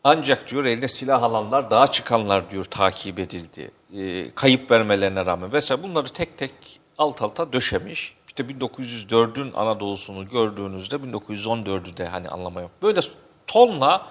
Ancak 0.05 0.51
diyor 0.51 0.65
eline 0.65 0.89
silah 0.89 1.23
alanlar 1.23 1.71
dağa 1.71 1.87
çıkanlar 1.87 2.51
diyor 2.51 2.65
takip 2.65 3.19
edildi. 3.19 3.71
E, 3.97 4.31
kayıp 4.31 4.71
vermelerine 4.71 5.27
rağmen. 5.27 5.51
Mesela 5.53 5.83
bunları 5.83 6.09
tek 6.09 6.39
tek 6.39 6.53
alt 6.99 7.23
alta 7.23 7.53
döşemiş. 7.53 8.15
İşte 8.29 8.43
1904'ün 8.43 9.53
Anadolu'sunu 9.53 10.29
gördüğünüzde 10.29 10.97
1914'ü 10.97 11.97
de 11.97 12.07
hani 12.07 12.29
anlama. 12.29 12.63
Böyle 12.83 13.01
tonla 13.47 14.07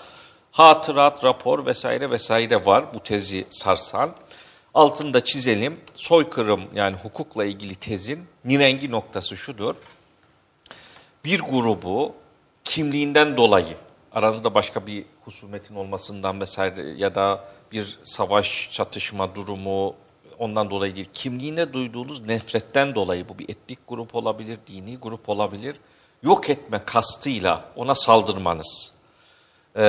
hatırat, 0.51 1.23
rapor 1.23 1.65
vesaire 1.65 2.09
vesaire 2.09 2.65
var 2.65 2.93
bu 2.93 2.99
tezi 2.99 3.45
sarsan. 3.49 4.15
Altında 4.73 5.23
çizelim. 5.23 5.79
Soykırım 5.93 6.61
yani 6.75 6.97
hukukla 6.97 7.45
ilgili 7.45 7.75
tezin 7.75 8.25
nirengi 8.45 8.91
noktası 8.91 9.37
şudur 9.37 9.75
bir 11.25 11.39
grubu 11.39 12.13
kimliğinden 12.63 13.37
dolayı 13.37 13.77
aranızda 14.11 14.55
başka 14.55 14.87
bir 14.87 15.05
husumetin 15.25 15.75
olmasından 15.75 16.41
vesaire 16.41 16.89
ya 16.97 17.15
da 17.15 17.45
bir 17.71 17.99
savaş 18.03 18.69
çatışma 18.71 19.35
durumu 19.35 19.95
ondan 20.39 20.69
dolayı 20.69 20.95
değil. 20.95 21.09
Kimliğine 21.13 21.73
duyduğunuz 21.73 22.21
nefretten 22.21 22.95
dolayı 22.95 23.29
bu 23.29 23.39
bir 23.39 23.49
etnik 23.49 23.79
grup 23.87 24.15
olabilir, 24.15 24.59
dini 24.67 24.97
grup 24.97 25.29
olabilir. 25.29 25.75
Yok 26.23 26.49
etme 26.49 26.81
kastıyla 26.85 27.65
ona 27.75 27.95
saldırmanız. 27.95 28.93
Ee, 29.77 29.81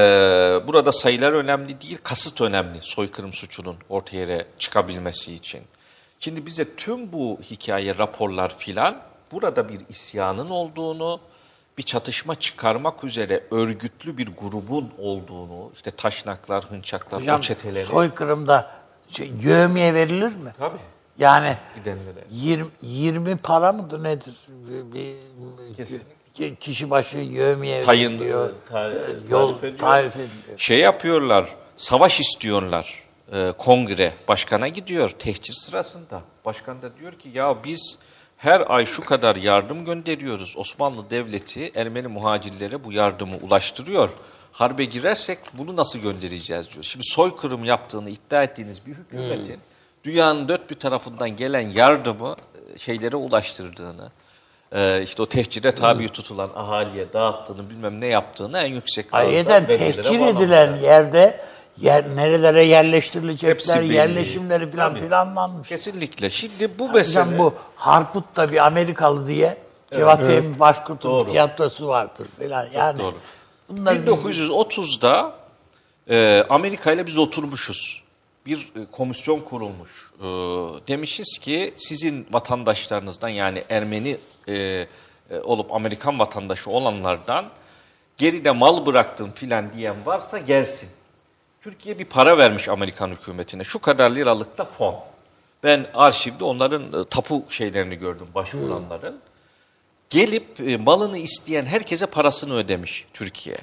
burada 0.66 0.92
sayılar 0.92 1.32
önemli 1.32 1.80
değil, 1.80 1.98
kasıt 2.02 2.40
önemli 2.40 2.78
soykırım 2.82 3.32
suçunun 3.32 3.76
ortaya 3.88 4.46
çıkabilmesi 4.58 5.34
için. 5.34 5.60
Şimdi 6.20 6.46
bize 6.46 6.74
tüm 6.76 7.12
bu 7.12 7.38
hikaye, 7.50 7.98
raporlar 7.98 8.56
filan 8.58 8.96
burada 9.32 9.68
bir 9.68 9.80
isyanın 9.88 10.50
olduğunu, 10.50 11.20
bir 11.78 11.82
çatışma 11.82 12.34
çıkarmak 12.34 13.04
üzere 13.04 13.44
örgütlü 13.50 14.18
bir 14.18 14.26
grubun 14.26 14.90
olduğunu, 14.98 15.70
işte 15.74 15.90
taşnaklar, 15.90 16.64
hınçaklar, 16.64 17.18
o 17.18 17.20
Hocam 17.20 17.40
çeteleri. 17.40 17.84
soykırımda 17.84 18.70
şey, 19.08 19.32
yövmiye 19.42 19.94
verilir 19.94 20.36
mi? 20.36 20.52
Tabii. 20.58 20.78
Yani 21.18 21.56
Gidenlere. 21.74 22.24
20, 22.30 22.66
20 22.82 23.36
para 23.36 23.72
mıdır 23.72 24.02
nedir? 24.04 24.34
Bir, 24.48 24.92
bir- 24.94 25.84
ki- 25.86 26.00
kişi 26.60 26.90
başı 26.90 27.18
yövmiye 27.18 27.80
Tayın, 27.80 28.12
veriliyor. 28.20 28.50
e, 28.50 28.72
tarif- 28.72 28.94
e, 28.94 29.30
yol 29.30 29.48
tarif 29.48 29.64
ediyor. 29.64 29.78
tarif 29.78 30.16
ediliyor. 30.16 30.58
Şey 30.58 30.78
yapıyorlar, 30.78 31.48
savaş 31.76 32.20
istiyorlar. 32.20 33.04
Ee, 33.32 33.52
kongre 33.58 34.12
başkana 34.28 34.68
gidiyor 34.68 35.08
tehcir 35.08 35.54
sırasında. 35.54 36.22
Başkan 36.44 36.82
da 36.82 36.96
diyor 36.98 37.12
ki 37.12 37.30
ya 37.34 37.64
biz 37.64 37.98
her 38.36 38.64
ay 38.70 38.86
şu 38.86 39.04
kadar 39.04 39.36
yardım 39.36 39.84
gönderiyoruz. 39.84 40.54
Osmanlı 40.56 41.10
Devleti 41.10 41.72
Ermeni 41.74 42.08
muhacirlere 42.08 42.84
bu 42.84 42.92
yardımı 42.92 43.36
ulaştırıyor. 43.42 44.10
Harbe 44.52 44.84
girersek 44.84 45.38
bunu 45.52 45.76
nasıl 45.76 45.98
göndereceğiz 45.98 46.70
diyor. 46.70 46.84
Şimdi 46.84 47.04
soykırım 47.06 47.64
yaptığını 47.64 48.10
iddia 48.10 48.42
ettiğiniz 48.42 48.86
bir 48.86 48.92
hükümetin 48.92 49.58
dünyanın 50.04 50.48
dört 50.48 50.70
bir 50.70 50.76
tarafından 50.78 51.36
gelen 51.36 51.70
yardımı 51.70 52.36
e, 52.74 52.78
şeylere 52.78 53.16
ulaştırdığını, 53.16 54.10
e, 54.74 55.02
işte 55.02 55.22
o 55.22 55.26
tehcire 55.26 55.74
tabi 55.74 56.08
tutulan 56.08 56.50
ahaliye 56.54 57.12
dağıttığını 57.12 57.70
bilmem 57.70 58.00
ne 58.00 58.06
yaptığını 58.06 58.58
en 58.58 58.66
yüksek 58.66 59.06
Ayrıca 59.12 59.66
tehcir 59.66 60.20
edilen 60.20 60.76
yerde 60.76 61.40
yer, 61.78 62.16
nerelere 62.16 62.64
yerleştirilecekler, 62.64 63.54
Hepsi 63.54 63.92
yerleşimleri 63.92 64.70
falan 64.70 64.94
Tabii. 64.94 65.08
planlanmış. 65.08 65.68
Kesinlikle. 65.68 66.30
Şimdi 66.30 66.78
bu 66.78 66.92
mesele... 66.92 67.24
Hocam 67.24 67.38
bu 67.38 67.54
Harput 67.76 68.36
da 68.36 68.52
bir 68.52 68.66
Amerikalı 68.66 69.26
diye 69.26 69.56
Cevat 69.94 70.28
Emin 70.28 70.58
Başkurt'un 70.58 71.10
Doğru. 71.10 71.26
tiyatrosu 71.26 71.88
vardır 71.88 72.26
falan. 72.38 72.66
Yani 72.74 72.98
doğru. 72.98 73.14
bunlar 73.68 74.06
bizim- 74.06 74.14
1930'da 74.14 75.32
e, 76.10 76.44
Amerika 76.48 76.92
ile 76.92 77.06
biz 77.06 77.18
oturmuşuz. 77.18 78.04
Bir 78.46 78.58
e, 78.58 78.90
komisyon 78.92 79.40
kurulmuş. 79.40 80.10
E, 80.20 80.24
demişiz 80.88 81.38
ki 81.38 81.74
sizin 81.76 82.26
vatandaşlarınızdan 82.30 83.28
yani 83.28 83.64
Ermeni 83.70 84.16
e, 84.48 84.86
e, 85.30 85.38
olup 85.42 85.72
Amerikan 85.72 86.18
vatandaşı 86.18 86.70
olanlardan 86.70 87.50
geride 88.16 88.50
mal 88.50 88.86
bıraktım 88.86 89.30
filan 89.30 89.72
diyen 89.72 90.06
varsa 90.06 90.38
gelsin. 90.38 90.88
Türkiye 91.62 91.98
bir 91.98 92.04
para 92.04 92.38
vermiş 92.38 92.68
Amerikan 92.68 93.10
hükümetine. 93.10 93.64
Şu 93.64 93.78
kadar 93.78 94.10
liralık 94.10 94.58
da 94.58 94.64
fon. 94.64 94.96
Ben 95.62 95.86
arşivde 95.94 96.44
onların 96.44 96.82
e, 96.82 97.04
tapu 97.04 97.44
şeylerini 97.48 97.96
gördüm 97.96 98.26
başvuranların. 98.34 99.20
Gelip 100.10 100.60
e, 100.60 100.76
malını 100.76 101.18
isteyen 101.18 101.64
herkese 101.64 102.06
parasını 102.06 102.54
ödemiş 102.54 103.06
Türkiye. 103.12 103.58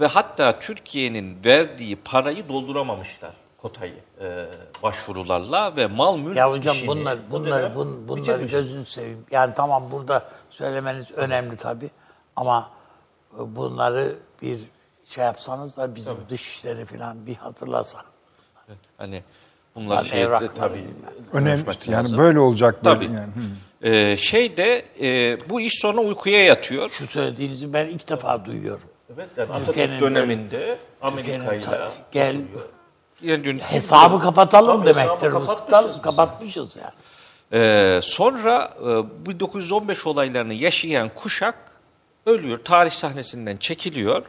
Ve 0.00 0.06
hatta 0.06 0.58
Türkiye'nin 0.58 1.36
verdiği 1.44 1.96
parayı 1.96 2.48
dolduramamışlar 2.48 3.32
kotayı 3.66 3.94
e, 4.20 4.46
başvurularla 4.82 5.76
ve 5.76 5.86
mal 5.86 6.18
mülk 6.18 6.36
Ya 6.36 6.50
hocam 6.50 6.76
işini 6.76 6.88
bunlar 6.88 7.18
bunlar 7.30 7.76
bun, 7.76 8.08
bunları 8.08 8.44
gözünü 8.44 8.84
seveyim. 8.84 9.24
Yani 9.30 9.54
tamam 9.54 9.90
burada 9.90 10.28
söylemeniz 10.50 11.12
önemli 11.12 11.56
tabii 11.56 11.90
ama 12.36 12.70
e, 13.34 13.56
bunları 13.56 14.14
bir 14.42 14.60
şey 15.04 15.24
yapsanız 15.24 15.76
da 15.76 15.94
bizim 15.94 16.16
dışişleri 16.28 16.84
falan 16.84 17.26
bir 17.26 17.34
hatırlasak. 17.34 18.04
Hani 18.98 19.22
bunlar 19.74 19.96
Yani 19.96 20.06
şey 20.08 20.22
evrakları 20.22 20.54
tabii. 20.54 20.84
Önemli. 21.32 21.64
Yani 21.86 22.04
lazım. 22.04 22.18
böyle 22.18 22.38
olacak 22.40 22.84
böyle 22.84 22.96
Tabii. 22.96 23.04
yani. 23.04 23.16
Hı. 23.16 23.88
Ee, 23.88 24.16
şey 24.16 24.56
de 24.56 24.84
e, 25.00 25.38
bu 25.50 25.60
iş 25.60 25.72
sonra 25.80 26.00
uykuya 26.00 26.44
yatıyor. 26.44 26.90
Şu 26.90 27.06
söylediğinizi 27.06 27.72
ben 27.72 27.86
ilk 27.86 28.08
defa 28.08 28.44
duyuyorum. 28.44 28.88
Evet, 29.14 29.28
yani 29.36 29.52
Atatürk 29.52 30.00
döneminde 30.00 30.78
Amerika'yla 31.02 31.92
gel 32.12 32.36
Yani 33.22 33.44
dün- 33.44 33.58
hesabı 33.58 34.20
kapatalım 34.20 34.76
Tabii, 34.84 34.94
demektir. 34.94 35.26
hesabı 35.26 35.46
Kapat- 35.46 35.58
kapatmışız 35.66 35.96
biz. 35.96 36.02
kapatmışız 36.02 36.76
yani. 36.76 36.92
Ee, 37.52 38.00
sonra 38.02 38.70
e, 38.80 39.26
1915 39.26 40.06
olaylarını 40.06 40.54
yaşayan 40.54 41.08
kuşak 41.14 41.54
ölüyor. 42.26 42.58
Tarih 42.64 42.90
sahnesinden 42.90 43.56
çekiliyor. 43.56 44.22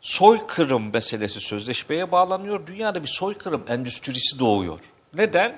Soykırım 0.00 0.92
meselesi 0.92 1.40
sözleşmeye 1.40 2.12
bağlanıyor. 2.12 2.66
Dünyada 2.66 3.02
bir 3.02 3.08
soykırım 3.08 3.62
endüstrisi 3.68 4.38
doğuyor. 4.38 4.78
Neden? 5.14 5.56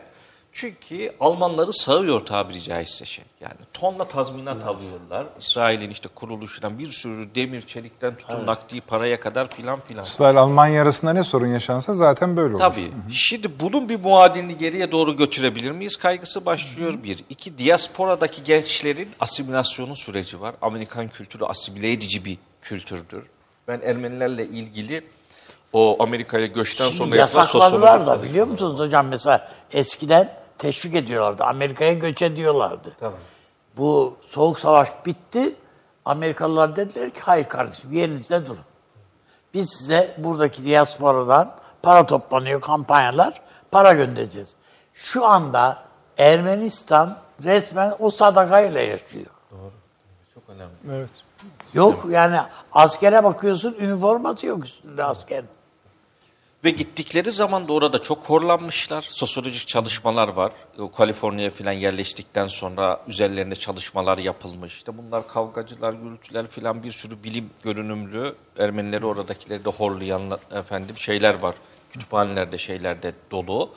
Çünkü 0.57 1.13
Almanları 1.21 1.73
sağıyor 1.73 2.21
tabiri 2.21 2.63
caizse 2.63 3.05
şey. 3.05 3.25
Yani 3.41 3.55
tonla 3.73 4.09
tazminat 4.09 4.67
alıyorlar. 4.67 5.27
İsrail'in 5.41 5.91
işte 5.91 6.09
kuruluşundan 6.15 6.79
bir 6.79 6.87
sürü 6.87 7.35
demir, 7.35 7.63
çelikten 7.63 8.17
tutun 8.17 8.47
nakdi 8.47 8.81
paraya 8.81 9.21
kadar 9.21 9.51
filan 9.51 9.81
filan. 9.81 10.05
İsrail 10.05 10.37
Almanya 10.37 10.83
arasında 10.83 11.13
ne 11.13 11.25
sorun 11.25 11.47
yaşansa 11.47 11.95
zaten 11.95 12.37
böyle 12.37 12.55
olur. 12.55 12.63
Tabii. 12.63 12.91
Şimdi 13.11 13.61
bunun 13.61 13.89
bir 13.89 14.01
muadilini 14.01 14.59
geriye 14.59 14.93
doğru 14.93 15.17
götürebilir 15.17 15.71
miyiz? 15.71 15.97
Kaygısı 15.97 16.47
başlıyor 16.47 17.03
bir. 17.03 17.25
İki, 17.31 17.59
diasporadaki 17.59 18.45
gençlerin 18.45 19.09
asimilasyonu 19.21 19.97
süreci 19.97 20.41
var. 20.41 20.55
Amerikan 20.63 21.09
kültürü 21.09 21.45
asimile 21.45 21.93
edici 21.93 22.25
bir 22.25 22.39
kültürdür. 22.63 23.23
Ben 23.69 23.81
Ermenilerle 23.81 24.47
ilgili 24.47 25.05
o 25.73 25.97
Amerika'ya 26.03 26.47
göçten 26.47 26.85
Şimdi 26.85 26.99
sonra 26.99 27.17
yapılan 27.17 27.43
yasakladılar 27.43 28.07
da 28.07 28.23
biliyor 28.23 28.47
musunuz 28.47 28.81
hocam 28.81 29.07
mesela 29.09 29.49
eskiden 29.73 30.44
teşvik 30.59 30.95
ediyorlardı. 30.95 31.45
Amerika'ya 31.45 31.93
göç 31.93 32.23
ediyorlardı. 32.23 32.97
Bu 33.77 34.17
soğuk 34.27 34.61
savaş 34.61 34.89
bitti. 35.07 35.55
Amerikalılar 36.05 36.77
dediler 36.77 37.11
ki 37.11 37.21
hayır 37.21 37.45
kardeşim 37.45 37.93
yerinizde 37.93 38.47
durun. 38.47 38.65
Biz 39.55 39.71
size 39.71 40.15
buradaki 40.19 40.65
diasporadan 40.65 41.51
para 41.83 42.07
toplanıyor 42.07 42.61
kampanyalar 42.61 43.41
para 43.71 43.93
göndereceğiz. 43.93 44.57
Şu 44.95 45.27
anda 45.27 45.79
Ermenistan 46.19 47.19
resmen 47.45 47.95
o 47.99 48.11
sadakayla 48.11 48.81
yaşıyor. 48.81 49.27
Çok 50.35 50.43
önemli. 50.49 50.73
Evet. 50.91 51.11
Yok 51.75 52.05
yani 52.11 52.41
askere 52.73 53.25
bakıyorsun 53.25 53.77
üniforması 53.79 54.47
yok 54.47 54.65
üstünde 54.65 55.05
askerin. 55.05 55.49
Ve 56.65 56.71
gittikleri 56.71 57.31
zaman 57.31 57.69
da 57.69 57.73
orada 57.73 58.03
çok 58.03 58.25
horlanmışlar. 58.25 59.03
Sosyolojik 59.03 59.69
çalışmalar 59.69 60.29
var. 60.29 60.53
O 60.79 60.91
Kaliforniya'ya 60.91 61.51
falan 61.51 61.73
yerleştikten 61.73 62.47
sonra 62.47 63.01
üzerlerinde 63.09 63.55
çalışmalar 63.55 64.19
yapılmış. 64.19 64.77
İşte 64.77 64.99
bunlar 64.99 65.29
kavgacılar, 65.29 65.93
gürültüler 65.93 66.47
falan 66.47 66.83
bir 66.83 66.91
sürü 66.91 67.23
bilim 67.25 67.51
görünümlü 67.63 68.35
Ermenileri 68.59 69.07
oradakileri 69.07 69.65
de 69.65 69.71
horlayan 69.71 70.39
efendim 70.53 70.97
şeyler 70.97 71.35
var. 71.35 71.55
Kütüphanelerde 71.93 72.59
şeylerde 72.59 73.13
dolu. 73.31 73.71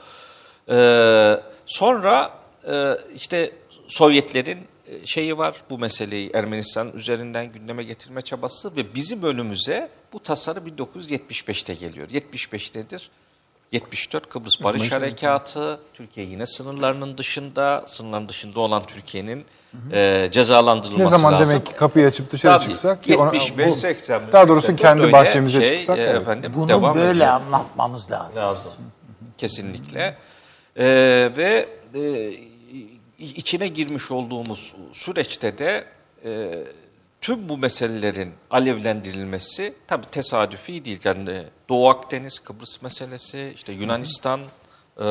Ee, 0.69 1.39
sonra 1.65 2.31
e, 2.67 2.93
işte 3.15 3.51
Sovyetlerin 3.87 4.59
e, 4.87 5.05
şeyi 5.05 5.37
var 5.37 5.55
bu 5.69 5.77
meseleyi 5.77 6.31
Ermenistan 6.33 6.91
üzerinden 6.93 7.51
gündeme 7.51 7.83
getirme 7.83 8.21
çabası 8.21 8.75
ve 8.75 8.95
bizim 8.95 9.23
önümüze 9.23 9.89
bu 10.13 10.19
tasarı 10.19 10.59
1975'te 10.59 11.73
geliyor. 11.73 12.09
75 12.09 12.75
nedir? 12.75 13.09
74 13.71 14.29
Kıbrıs 14.29 14.63
Barış 14.63 14.91
Harekatı, 14.91 15.79
Türkiye 15.93 16.25
yine 16.25 16.45
sınırlarının 16.45 17.17
dışında, 17.17 17.83
sınırların 17.87 18.29
dışında 18.29 18.59
olan 18.59 18.85
Türkiye'nin 18.85 19.45
e, 19.91 20.29
cezalandırılması 20.31 21.05
Ne 21.05 21.09
zaman 21.17 21.33
lazım. 21.33 21.51
demek 21.53 21.65
ki 21.65 21.73
kapıyı 21.73 22.07
açıp 22.07 22.31
dışarı 22.31 22.59
Tabii, 22.59 22.71
çıksak 22.73 23.03
ki 23.03 23.17
ona- 23.17 23.33
75, 23.33 23.73
bu- 23.73 23.77
80, 23.77 24.21
daha 24.31 24.47
doğrusu 24.47 24.67
84 24.67 24.99
kendi 24.99 25.11
bahçemize 25.13 25.59
şey, 25.67 25.77
çıksak 25.77 25.97
e, 25.97 26.01
evet. 26.01 26.21
efendim, 26.21 26.51
Bunu 26.55 26.67
devam 26.69 26.95
böyle 26.95 27.09
ediyor. 27.11 27.27
anlatmamız 27.27 28.11
lazım. 28.11 28.41
Lazım. 28.43 28.73
Kesinlikle. 29.37 30.17
Ee, 30.77 30.85
ve 31.37 31.67
e, 31.95 32.33
içine 33.19 33.67
girmiş 33.67 34.11
olduğumuz 34.11 34.75
süreçte 34.93 35.57
de 35.57 35.85
e, 36.25 36.63
tüm 37.27 37.49
bu 37.49 37.57
meselelerin 37.57 38.33
alevlendirilmesi 38.51 39.73
tabii 39.87 40.05
tesadüfi 40.05 40.85
değil. 40.85 40.99
Yani 41.03 41.43
Doğu 41.69 41.89
Akdeniz, 41.89 42.39
Kıbrıs 42.39 42.81
meselesi, 42.81 43.51
işte 43.55 43.73
Yunanistan, 43.73 44.41
e, 44.97 45.03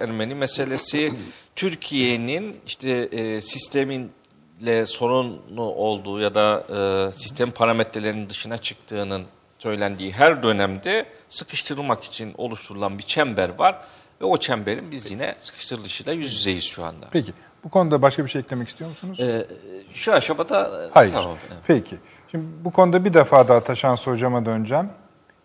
Ermeni 0.00 0.34
meselesi, 0.34 1.12
Türkiye'nin 1.56 2.60
işte 2.66 2.90
e, 2.90 3.40
sisteminle 3.40 4.86
sorunlu 4.86 5.62
olduğu 5.62 6.20
ya 6.20 6.34
da 6.34 6.64
e, 7.08 7.12
sistem 7.12 7.50
parametrelerinin 7.50 8.30
dışına 8.30 8.58
çıktığının 8.58 9.24
söylendiği 9.58 10.12
her 10.12 10.42
dönemde 10.42 11.06
sıkıştırılmak 11.28 12.04
için 12.04 12.34
oluşturulan 12.38 12.98
bir 12.98 13.04
çember 13.04 13.58
var. 13.58 13.80
Ve 14.20 14.24
o 14.24 14.36
çemberin 14.36 14.90
biz 14.90 15.10
yine 15.10 15.34
sıkıştırılışıyla 15.38 16.12
yüz 16.12 16.34
yüzeyiz 16.34 16.64
şu 16.64 16.84
anda. 16.84 17.08
Peki. 17.12 17.32
Bu 17.66 17.70
konuda 17.70 18.02
başka 18.02 18.24
bir 18.24 18.28
şey 18.28 18.40
eklemek 18.40 18.68
istiyor 18.68 18.90
musunuz? 18.90 19.20
Ee, 19.20 19.46
şu 19.94 20.12
aşamada 20.12 20.84
e, 20.84 20.90
Hayır. 20.90 21.10
tamam. 21.12 21.36
evet. 21.48 21.62
Peki. 21.66 21.96
Şimdi 22.30 22.44
bu 22.64 22.70
konuda 22.70 23.04
bir 23.04 23.14
defa 23.14 23.48
daha 23.48 23.60
Taşans 23.60 24.06
Hocam'a 24.06 24.46
döneceğim. 24.46 24.88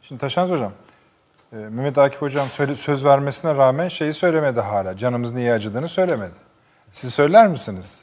Şimdi 0.02 0.22
Taşans 0.22 0.50
Hocam, 0.52 0.72
e, 1.54 1.56
Mehmet 1.56 1.98
Akif 1.98 2.22
Hocam 2.22 2.48
söz 2.76 3.06
vermesine 3.06 3.56
rağmen 3.56 3.88
şeyi 3.88 4.14
söylemedi 4.14 4.60
hala. 4.60 4.98
Canımız 4.98 5.34
niye 5.34 5.54
acıdığını 5.54 5.88
söylemedi. 5.88 6.34
Siz 6.92 7.14
söyler 7.14 7.48
misiniz? 7.48 8.00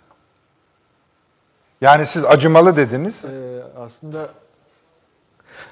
Yani 1.81 2.07
siz 2.07 2.24
acımalı 2.24 2.77
dediniz. 2.77 3.24
Ee, 3.24 3.62
aslında 3.78 4.28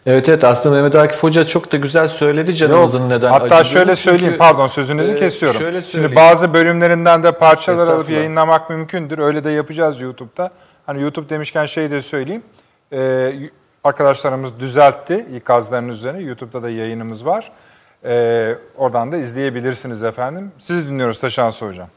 Evet 0.07 0.29
evet 0.29 0.45
aslında 0.45 0.75
Mehmet 0.75 0.95
Akif 0.95 1.23
Hoca 1.23 1.47
çok 1.47 1.73
da 1.73 1.77
güzel 1.77 2.09
söyledi 2.09 2.55
canımızın 2.55 3.01
Yok, 3.01 3.09
neden 3.09 3.31
Hatta 3.31 3.65
şöyle 3.65 3.97
söyleyeyim, 3.97 4.33
Çünkü, 4.33 4.39
pardon 4.39 4.69
sözünüzü 4.69 5.13
e, 5.13 5.17
kesiyorum. 5.17 5.61
Şöyle 5.61 5.81
Şimdi 5.83 5.93
söyleyeyim. 5.93 6.17
bazı 6.17 6.55
bölümlerinden 6.55 7.23
de 7.23 7.33
parçalar 7.33 7.89
alıp 7.89 8.11
yayınlamak 8.11 8.71
mümkündür. 8.71 9.19
Öyle 9.19 9.45
de 9.45 9.51
yapacağız 9.51 10.01
YouTube'da. 10.01 10.51
Hani 10.87 11.03
YouTube 11.03 11.29
demişken 11.29 11.67
şey 11.67 11.91
de 11.91 12.01
söyleyeyim. 12.01 12.43
Ee, 12.93 13.33
arkadaşlarımız 13.85 14.59
düzeltti 14.59 15.27
ikazların 15.37 15.89
üzerine. 15.89 16.21
YouTube'da 16.21 16.63
da 16.63 16.71
yayınımız 16.71 17.27
var. 17.27 17.53
Ee, 18.05 18.55
oradan 18.77 19.13
da 19.13 19.17
izleyebilirsiniz 19.17 20.03
efendim. 20.03 20.53
Sizi 20.59 20.89
dinliyoruz 20.89 21.21
Taşansı 21.21 21.67
Hocam. 21.67 21.89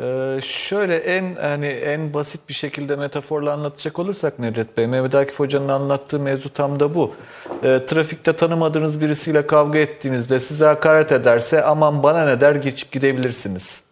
Ee, 0.00 0.40
şöyle 0.42 0.96
en 0.96 1.34
hani 1.34 1.66
en 1.66 2.14
basit 2.14 2.48
bir 2.48 2.54
şekilde 2.54 2.96
metaforla 2.96 3.52
anlatacak 3.52 3.98
olursak 3.98 4.38
Nedret 4.38 4.76
Bey, 4.76 4.86
Mehmet 4.86 5.14
Akif 5.14 5.40
Hoca'nın 5.40 5.68
anlattığı 5.68 6.20
mevzu 6.20 6.52
tam 6.52 6.80
da 6.80 6.94
bu. 6.94 7.14
Ee, 7.64 7.80
trafikte 7.86 8.32
tanımadığınız 8.32 9.00
birisiyle 9.00 9.46
kavga 9.46 9.78
ettiğinizde 9.78 10.40
size 10.40 10.64
hakaret 10.66 11.12
ederse 11.12 11.64
aman 11.64 12.02
bana 12.02 12.24
ne 12.24 12.40
der 12.40 12.54
geçip 12.54 12.92
gidebilirsiniz. 12.92 13.82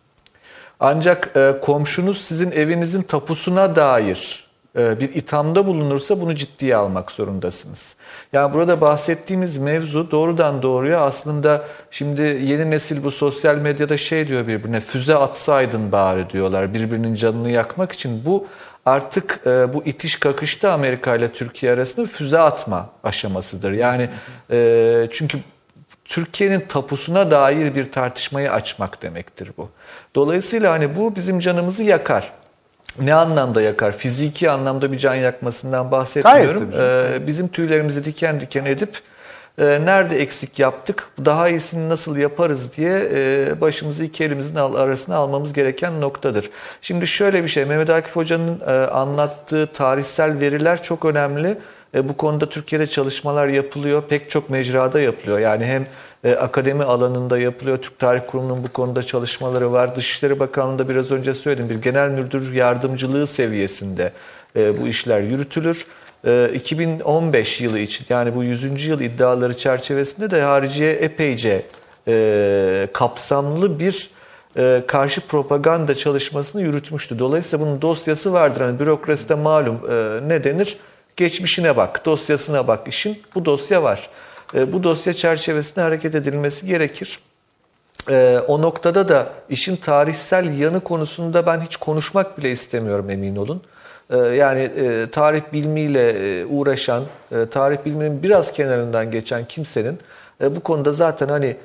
Ancak 0.81 1.37
e, 1.37 1.55
komşunuz 1.63 2.21
sizin 2.21 2.51
evinizin 2.51 3.03
tapusuna 3.03 3.77
dair 3.77 4.44
bir 4.77 5.15
ithamda 5.15 5.67
bulunursa 5.67 6.21
bunu 6.21 6.35
ciddiye 6.35 6.77
almak 6.77 7.11
zorundasınız. 7.11 7.97
Yani 8.33 8.55
burada 8.55 8.81
bahsettiğimiz 8.81 9.59
mevzu 9.59 10.11
doğrudan 10.11 10.63
doğruya 10.63 11.01
aslında 11.01 11.65
şimdi 11.91 12.23
yeni 12.23 12.71
nesil 12.71 13.05
bu 13.05 13.11
sosyal 13.11 13.57
medyada 13.57 13.97
şey 13.97 14.29
diyor 14.29 14.47
birbirine 14.47 14.81
füze 14.81 15.15
atsaydın 15.15 15.93
bari 15.93 16.31
diyorlar 16.31 16.75
birbirinin 16.75 17.15
canını 17.15 17.51
yakmak 17.51 17.93
için. 17.93 18.23
Bu 18.27 18.47
artık 18.87 19.41
e, 19.47 19.75
bu 19.75 19.83
itiş 19.85 20.17
kakışta 20.17 20.73
Amerika 20.73 21.17
ile 21.17 21.33
Türkiye 21.33 21.73
arasında 21.73 22.07
füze 22.07 22.39
atma 22.39 22.91
aşamasıdır. 23.05 23.73
Yani 23.73 24.09
e, 24.51 25.09
çünkü 25.13 25.39
Türkiye'nin 26.05 26.61
tapusuna 26.61 27.31
dair 27.31 27.75
bir 27.75 27.93
tartışmayı 27.93 28.53
açmak 28.53 29.03
demektir 29.03 29.51
bu. 29.59 29.69
Dolayısıyla 30.15 30.73
hani 30.73 30.97
bu 30.97 31.17
bizim 31.17 31.39
canımızı 31.39 31.83
yakar. 31.83 32.33
Ne 33.01 33.15
anlamda 33.15 33.62
yakar? 33.62 33.93
Fiziki 33.93 34.51
anlamda 34.51 34.93
bir 34.93 34.99
can 34.99 35.15
yakmasından 35.15 35.91
bahsetmiyorum. 35.91 36.71
Gayet 36.71 37.23
Ee, 37.23 37.27
bizim 37.27 37.49
tüylerimizi 37.49 38.05
diken 38.05 38.41
diken 38.41 38.65
edip 38.65 38.99
e, 39.59 39.65
nerede 39.65 40.21
eksik 40.23 40.59
yaptık, 40.59 41.09
daha 41.25 41.49
iyisini 41.49 41.89
nasıl 41.89 42.16
yaparız 42.16 42.77
diye 42.77 43.09
e, 43.15 43.61
başımızı 43.61 44.05
iki 44.05 44.25
elimizin 44.25 44.55
arasına 44.55 45.16
almamız 45.16 45.53
gereken 45.53 46.01
noktadır. 46.01 46.51
Şimdi 46.81 47.07
şöyle 47.07 47.43
bir 47.43 47.49
şey, 47.49 47.65
Mehmet 47.65 47.91
Akif 47.91 48.16
Hoca'nın 48.16 48.61
e, 48.66 48.73
anlattığı 48.87 49.66
tarihsel 49.66 50.41
veriler 50.41 50.83
çok 50.83 51.05
önemli. 51.05 51.59
E, 51.95 52.09
bu 52.09 52.16
konuda 52.16 52.49
Türkiye'de 52.49 52.87
çalışmalar 52.87 53.49
yapılıyor, 53.49 54.03
pek 54.09 54.31
çok 54.31 54.51
mecrada 54.51 55.01
yapılıyor. 55.01 55.39
Yani 55.39 55.65
hem 55.65 55.87
e, 56.25 56.33
akademi 56.33 56.85
alanında 56.85 57.39
yapılıyor, 57.39 57.79
Türk 57.79 57.99
Tarih 57.99 58.21
Kurumu'nun 58.27 58.65
bu 58.65 58.69
konuda 58.69 59.03
çalışmaları 59.03 59.73
var. 59.73 59.97
Dışişleri 59.97 60.41
Bakanlığı'nda 60.41 60.89
biraz 60.89 61.11
önce 61.11 61.35
söyledim, 61.35 61.71
bir 61.71 61.83
genel 61.83 62.11
müdür 62.11 62.55
yardımcılığı 62.55 63.27
seviyesinde 63.27 64.13
e, 64.57 64.81
bu 64.81 64.87
işler 64.87 65.21
yürütülür. 65.21 65.87
E, 66.27 66.51
2015 66.55 67.61
yılı 67.61 67.79
için 67.79 68.07
yani 68.09 68.35
bu 68.35 68.45
100. 68.45 68.87
yıl 68.87 69.01
iddiaları 69.01 69.57
çerçevesinde 69.57 70.31
de 70.31 70.43
hariciye 70.43 70.93
epeyce 70.93 71.63
e, 72.09 72.89
kapsamlı 72.93 73.79
bir 73.79 74.11
e, 74.57 74.83
karşı 74.87 75.21
propaganda 75.21 75.95
çalışmasını 75.95 76.63
yürütmüştü. 76.63 77.19
Dolayısıyla 77.19 77.67
bunun 77.67 77.83
dosyası 77.83 78.33
vardır. 78.33 78.61
Hani 78.61 78.81
bürokraside 78.81 79.35
malum 79.35 79.81
e, 79.91 80.29
ne 80.29 80.45
denir? 80.45 80.77
Geçmişine 81.17 81.77
bak, 81.77 82.07
dosyasına 82.07 82.69
bak 82.69 82.89
işin. 82.89 83.23
Bu 83.35 83.45
dosya 83.45 83.83
var. 83.83 84.09
E, 84.55 84.73
bu 84.73 84.83
dosya 84.83 85.12
çerçevesinde 85.12 85.81
hareket 85.81 86.15
edilmesi 86.15 86.66
gerekir. 86.66 87.19
e, 88.11 88.39
o 88.49 88.62
noktada 88.62 89.09
da 89.09 89.29
işin 89.49 89.77
tarihsel 89.77 90.59
yanı 90.59 90.81
konusunda 90.81 91.47
ben 91.47 91.61
hiç 91.61 91.77
konuşmak 91.77 92.39
bile 92.39 92.51
istemiyorum 92.51 93.11
emin 93.11 93.37
olun. 93.37 93.62
E, 94.11 94.16
yani 94.16 94.71
tarih 95.12 95.43
bilimiyle 95.53 96.11
e, 96.11 96.47
uğraşan, 96.47 97.05
tarih 97.51 97.79
biliminin 97.87 98.23
biraz 98.23 98.53
kenarından 98.53 99.11
geçen 99.11 99.45
kimsenin 99.45 99.99
bu 100.41 100.61
konuda 100.61 100.93
zaten 100.93 101.29
hani 101.29 101.57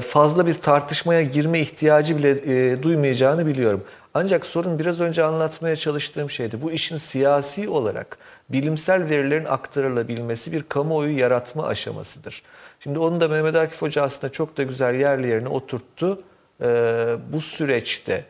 fazla 0.00 0.46
bir 0.46 0.54
tartışmaya 0.54 1.22
girme 1.22 1.60
ihtiyacı 1.60 2.18
bile 2.18 2.82
duymayacağını 2.82 3.46
biliyorum. 3.46 3.84
Ancak 4.14 4.46
sorun 4.46 4.78
biraz 4.78 5.00
önce 5.00 5.24
anlatmaya 5.24 5.76
çalıştığım 5.76 6.30
şeydi. 6.30 6.62
Bu 6.62 6.72
işin 6.72 6.96
siyasi 6.96 7.68
olarak 7.68 8.18
bilimsel 8.48 9.10
verilerin 9.10 9.44
aktarılabilmesi 9.44 10.52
bir 10.52 10.62
kamuoyu 10.62 11.18
yaratma 11.18 11.66
aşamasıdır. 11.66 12.42
Şimdi 12.80 12.98
onu 12.98 13.20
da 13.20 13.28
Mehmet 13.28 13.56
Akif 13.56 13.82
Hoca 13.82 14.02
aslında 14.02 14.32
çok 14.32 14.56
da 14.56 14.62
güzel 14.62 14.94
yerli 14.94 15.26
yerine 15.26 15.48
oturttu. 15.48 16.22
Ee, 16.62 17.16
bu 17.32 17.40
süreçte 17.40 18.24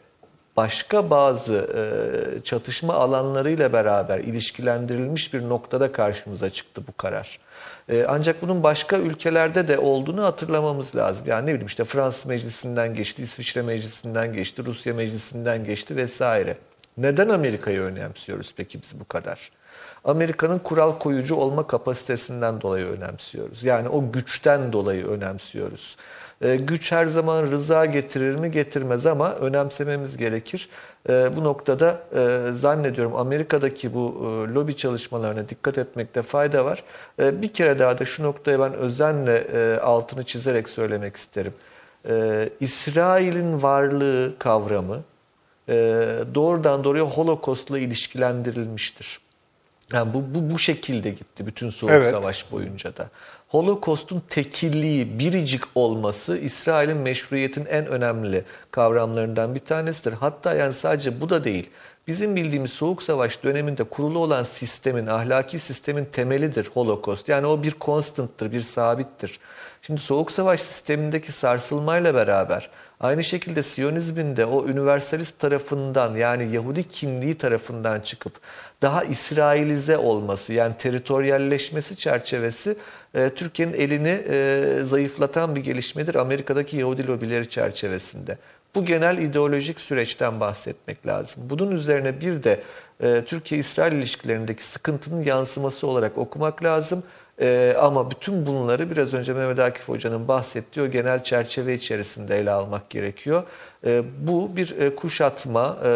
başka 0.56 1.10
bazı 1.10 1.54
e, 1.54 2.40
çatışma 2.40 2.94
alanlarıyla 2.94 3.72
beraber 3.72 4.18
ilişkilendirilmiş 4.18 5.34
bir 5.34 5.48
noktada 5.48 5.92
karşımıza 5.92 6.50
çıktı 6.50 6.82
bu 6.88 6.96
karar. 6.96 7.38
E, 7.88 8.04
ancak 8.08 8.42
bunun 8.42 8.62
başka 8.62 8.98
ülkelerde 8.98 9.68
de 9.68 9.78
olduğunu 9.78 10.22
hatırlamamız 10.22 10.96
lazım. 10.96 11.26
Yani 11.26 11.46
ne 11.46 11.50
bileyim 11.50 11.66
işte 11.66 11.84
Fransız 11.84 12.26
meclisinden 12.26 12.94
geçti, 12.94 13.22
İsviçre 13.22 13.62
meclisinden 13.62 14.32
geçti, 14.32 14.64
Rusya 14.66 14.94
meclisinden 14.94 15.64
geçti 15.64 15.96
vesaire. 15.96 16.56
Neden 16.96 17.28
Amerika'yı 17.28 17.80
önemsiyoruz 17.80 18.54
peki 18.56 18.82
biz 18.82 19.00
bu 19.00 19.04
kadar? 19.04 19.50
Amerika'nın 20.04 20.58
kural 20.58 20.98
koyucu 20.98 21.36
olma 21.36 21.66
kapasitesinden 21.66 22.60
dolayı 22.60 22.86
önemsiyoruz. 22.86 23.64
Yani 23.64 23.88
o 23.88 24.12
güçten 24.12 24.72
dolayı 24.72 25.06
önemsiyoruz. 25.06 25.96
E, 26.44 26.56
güç 26.56 26.92
her 26.92 27.06
zaman 27.06 27.42
rıza 27.42 27.84
getirir 27.84 28.36
mi 28.36 28.50
getirmez 28.50 29.06
ama 29.06 29.34
önemsememiz 29.34 30.16
gerekir. 30.16 30.68
E, 31.08 31.36
bu 31.36 31.44
noktada 31.44 32.00
e, 32.16 32.52
zannediyorum 32.52 33.16
Amerika'daki 33.16 33.94
bu 33.94 34.28
lobi 34.54 34.76
çalışmalarına 34.76 35.48
dikkat 35.48 35.78
etmekte 35.78 36.22
fayda 36.22 36.64
var. 36.64 36.84
Bir 37.18 37.52
kere 37.52 37.78
daha 37.78 37.98
da 37.98 38.04
şu 38.04 38.22
noktaya 38.22 38.60
ben 38.60 38.74
özenle 38.74 39.80
altını 39.80 40.22
çizerek 40.22 40.68
söylemek 40.68 41.16
isterim. 41.16 41.52
İsrail'in 42.60 43.62
varlığı 43.62 44.32
kavramı 44.38 45.02
doğrudan 46.34 46.84
doğruya 46.84 47.04
Holocaust'la 47.04 47.78
ilişkilendirilmiştir. 47.78 49.18
Yani 49.92 50.14
bu, 50.14 50.24
bu, 50.34 50.50
bu 50.54 50.58
şekilde 50.58 51.10
gitti 51.10 51.46
bütün 51.46 51.70
Soğuk 51.70 51.92
Evet. 51.92 52.14
Savaş 52.14 52.52
boyunca 52.52 52.96
da. 52.96 53.08
Holocaust'un 53.54 54.22
tekilliği, 54.28 55.18
biricik 55.18 55.62
olması 55.74 56.38
İsrail'in 56.38 56.96
meşruiyetin 56.96 57.66
en 57.66 57.86
önemli 57.86 58.44
kavramlarından 58.70 59.54
bir 59.54 59.60
tanesidir. 59.60 60.12
Hatta 60.12 60.54
yani 60.54 60.72
sadece 60.72 61.20
bu 61.20 61.30
da 61.30 61.44
değil. 61.44 61.70
Bizim 62.06 62.36
bildiğimiz 62.36 62.70
Soğuk 62.70 63.02
Savaş 63.02 63.44
döneminde 63.44 63.84
kurulu 63.84 64.18
olan 64.18 64.42
sistemin, 64.42 65.06
ahlaki 65.06 65.58
sistemin 65.58 66.04
temelidir 66.04 66.70
Holocaust. 66.74 67.28
Yani 67.28 67.46
o 67.46 67.62
bir 67.62 67.74
constant'tır, 67.80 68.52
bir 68.52 68.60
sabittir. 68.60 69.38
Şimdi 69.82 70.00
Soğuk 70.00 70.32
Savaş 70.32 70.60
sistemindeki 70.60 71.32
sarsılmayla 71.32 72.14
beraber 72.14 72.70
aynı 73.04 73.24
şekilde 73.24 73.62
Siyonizmin 73.62 74.36
de 74.36 74.44
o 74.44 74.68
üniversalist 74.68 75.38
tarafından 75.38 76.14
yani 76.14 76.54
Yahudi 76.54 76.88
kimliği 76.88 77.34
tarafından 77.34 78.00
çıkıp 78.00 78.32
daha 78.82 79.04
İsrailize 79.04 79.98
olması 79.98 80.52
yani 80.52 80.76
teritoryalleşmesi 80.76 81.96
çerçevesi 81.96 82.76
e, 83.14 83.30
Türkiye'nin 83.30 83.72
elini 83.72 84.24
e, 84.28 84.78
zayıflatan 84.82 85.56
bir 85.56 85.60
gelişmedir 85.60 86.14
Amerika'daki 86.14 86.76
Yahudi 86.76 87.06
lobileri 87.06 87.48
çerçevesinde. 87.48 88.38
Bu 88.74 88.84
genel 88.84 89.18
ideolojik 89.18 89.80
süreçten 89.80 90.40
bahsetmek 90.40 91.06
lazım. 91.06 91.42
Bunun 91.50 91.70
üzerine 91.70 92.20
bir 92.20 92.42
de 92.42 92.62
e, 93.00 93.24
Türkiye-İsrail 93.24 93.92
ilişkilerindeki 93.92 94.64
sıkıntının 94.64 95.22
yansıması 95.22 95.86
olarak 95.86 96.18
okumak 96.18 96.64
lazım. 96.64 97.02
E, 97.40 97.76
ama 97.80 98.10
bütün 98.10 98.46
bunları 98.46 98.90
biraz 98.90 99.14
önce 99.14 99.32
Mehmet 99.34 99.58
Akif 99.58 99.88
Hoca'nın 99.88 100.28
bahsettiği 100.28 100.86
o 100.86 100.88
genel 100.88 101.24
çerçeve 101.24 101.74
içerisinde 101.74 102.38
ele 102.38 102.50
almak 102.50 102.90
gerekiyor. 102.90 103.42
E, 103.86 104.02
bu 104.20 104.56
bir 104.56 104.80
e, 104.80 104.94
kuşatma 104.94 105.76
e, 105.84 105.88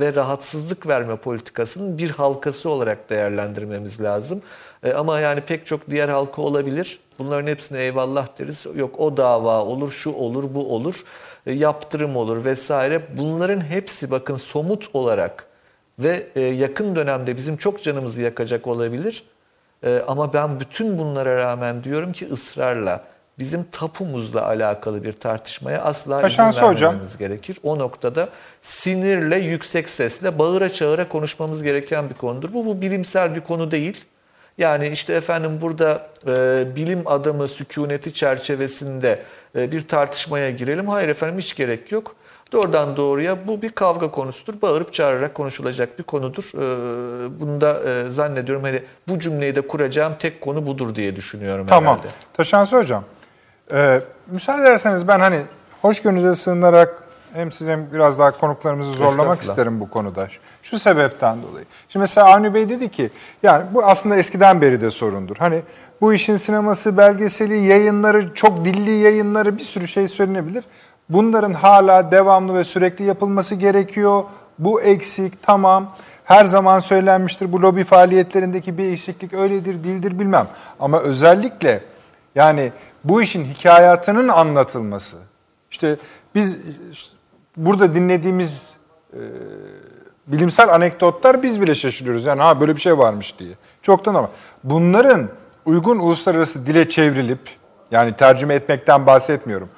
ve 0.00 0.14
rahatsızlık 0.14 0.86
verme 0.86 1.16
politikasının 1.16 1.98
bir 1.98 2.10
halkası 2.10 2.70
olarak 2.70 3.10
değerlendirmemiz 3.10 4.00
lazım. 4.00 4.42
E, 4.82 4.92
ama 4.92 5.20
yani 5.20 5.40
pek 5.40 5.66
çok 5.66 5.90
diğer 5.90 6.08
halka 6.08 6.42
olabilir. 6.42 6.98
Bunların 7.18 7.46
hepsine 7.46 7.82
eyvallah 7.82 8.38
deriz. 8.38 8.66
Yok 8.76 9.00
o 9.00 9.16
dava 9.16 9.64
olur, 9.64 9.90
şu 9.90 10.12
olur, 10.12 10.54
bu 10.54 10.74
olur, 10.74 11.04
e, 11.46 11.52
yaptırım 11.52 12.16
olur 12.16 12.44
vesaire. 12.44 13.02
Bunların 13.18 13.60
hepsi 13.60 14.10
bakın 14.10 14.36
somut 14.36 14.88
olarak 14.92 15.46
ve 15.98 16.26
e, 16.36 16.40
yakın 16.40 16.96
dönemde 16.96 17.36
bizim 17.36 17.56
çok 17.56 17.82
canımızı 17.82 18.22
yakacak 18.22 18.66
olabilir. 18.66 19.22
E, 19.84 20.02
ama 20.06 20.32
ben 20.32 20.60
bütün 20.60 20.98
bunlara 20.98 21.36
rağmen 21.36 21.84
diyorum 21.84 22.12
ki 22.12 22.28
ısrarla 22.32 23.04
bizim 23.38 23.64
tapumuzla 23.64 24.46
alakalı 24.46 25.04
bir 25.04 25.12
tartışmaya 25.12 25.82
asla 25.82 26.18
izin 26.18 26.22
Taşansı 26.22 26.60
hocam. 26.60 26.88
vermememiz 26.88 27.18
gerekir. 27.18 27.58
O 27.62 27.78
noktada 27.78 28.28
sinirle, 28.62 29.38
yüksek 29.38 29.88
sesle, 29.88 30.38
bağıra 30.38 30.72
çağıra 30.72 31.08
konuşmamız 31.08 31.62
gereken 31.62 32.10
bir 32.10 32.14
konudur. 32.14 32.52
Bu, 32.52 32.66
bu 32.66 32.80
bilimsel 32.80 33.34
bir 33.34 33.40
konu 33.40 33.70
değil. 33.70 34.04
Yani 34.58 34.88
işte 34.88 35.14
efendim 35.14 35.58
burada 35.60 36.06
e, 36.26 36.64
bilim 36.76 37.02
adamı 37.06 37.48
sükuneti 37.48 38.12
çerçevesinde 38.12 39.22
e, 39.56 39.72
bir 39.72 39.88
tartışmaya 39.88 40.50
girelim. 40.50 40.88
Hayır 40.88 41.08
efendim 41.08 41.38
hiç 41.38 41.56
gerek 41.56 41.92
yok. 41.92 42.16
Doğrudan 42.52 42.96
doğruya 42.96 43.48
bu 43.48 43.62
bir 43.62 43.70
kavga 43.72 44.10
konusudur. 44.10 44.62
Bağırıp 44.62 44.92
çağırarak 44.92 45.34
konuşulacak 45.34 45.98
bir 45.98 46.04
konudur. 46.04 46.52
E, 46.54 47.40
bunu 47.40 47.60
da 47.60 47.80
e, 47.80 48.10
zannediyorum 48.10 48.64
hani 48.64 48.82
bu 49.08 49.18
cümleyi 49.18 49.54
de 49.54 49.60
kuracağım 49.60 50.12
tek 50.18 50.40
konu 50.40 50.66
budur 50.66 50.94
diye 50.94 51.16
düşünüyorum 51.16 51.66
Tamam. 51.68 51.84
herhalde. 51.84 52.08
Taşansı 52.34 52.78
hocam. 52.78 53.04
Ee, 53.72 54.00
müsaade 54.26 54.62
ederseniz 54.62 55.08
ben 55.08 55.20
hani 55.20 55.40
hoşgörünüze 55.82 56.34
sığınarak 56.34 57.02
hem 57.32 57.52
size 57.52 57.72
hem 57.72 57.92
biraz 57.92 58.18
daha 58.18 58.30
konuklarımızı 58.30 58.92
zorlamak 58.92 59.42
isterim 59.42 59.80
bu 59.80 59.90
konuda. 59.90 60.28
Şu, 60.28 60.40
şu 60.62 60.78
sebepten 60.78 61.42
dolayı. 61.42 61.64
Şimdi 61.88 62.02
mesela 62.02 62.34
Avni 62.34 62.54
Bey 62.54 62.68
dedi 62.68 62.88
ki 62.88 63.10
yani 63.42 63.64
bu 63.74 63.84
aslında 63.84 64.16
eskiden 64.16 64.60
beri 64.60 64.80
de 64.80 64.90
sorundur. 64.90 65.36
Hani 65.36 65.62
bu 66.00 66.14
işin 66.14 66.36
sineması, 66.36 66.96
belgeseli, 66.96 67.56
yayınları, 67.56 68.34
çok 68.34 68.64
dilli 68.64 68.90
yayınları 68.90 69.58
bir 69.58 69.62
sürü 69.62 69.88
şey 69.88 70.08
söylenebilir. 70.08 70.64
Bunların 71.12 71.52
hala 71.52 72.10
devamlı 72.10 72.54
ve 72.54 72.64
sürekli 72.64 73.04
yapılması 73.04 73.54
gerekiyor. 73.54 74.24
Bu 74.58 74.80
eksik, 74.80 75.42
tamam. 75.42 75.94
Her 76.24 76.44
zaman 76.44 76.78
söylenmiştir 76.78 77.52
bu 77.52 77.62
lobi 77.62 77.84
faaliyetlerindeki 77.84 78.78
bir 78.78 78.92
eksiklik 78.92 79.34
öyledir, 79.34 79.84
değildir 79.84 80.18
bilmem. 80.18 80.46
Ama 80.80 81.00
özellikle 81.00 81.80
yani 82.34 82.72
bu 83.04 83.22
işin 83.22 83.44
hikayatının 83.44 84.28
anlatılması. 84.28 85.16
İşte 85.70 85.96
biz 86.34 86.58
burada 87.56 87.94
dinlediğimiz 87.94 88.70
e, 89.12 89.20
bilimsel 90.26 90.74
anekdotlar 90.74 91.42
biz 91.42 91.60
bile 91.60 91.74
şaşırıyoruz. 91.74 92.24
Yani 92.24 92.42
ha 92.42 92.60
böyle 92.60 92.76
bir 92.76 92.80
şey 92.80 92.98
varmış 92.98 93.38
diye. 93.38 93.50
Çoktan 93.82 94.14
ama 94.14 94.30
bunların 94.64 95.28
uygun 95.64 95.98
uluslararası 95.98 96.66
dile 96.66 96.88
çevrilip 96.88 97.40
yani 97.90 98.16
tercüme 98.16 98.54
etmekten 98.54 99.06
bahsetmiyorum. 99.06 99.68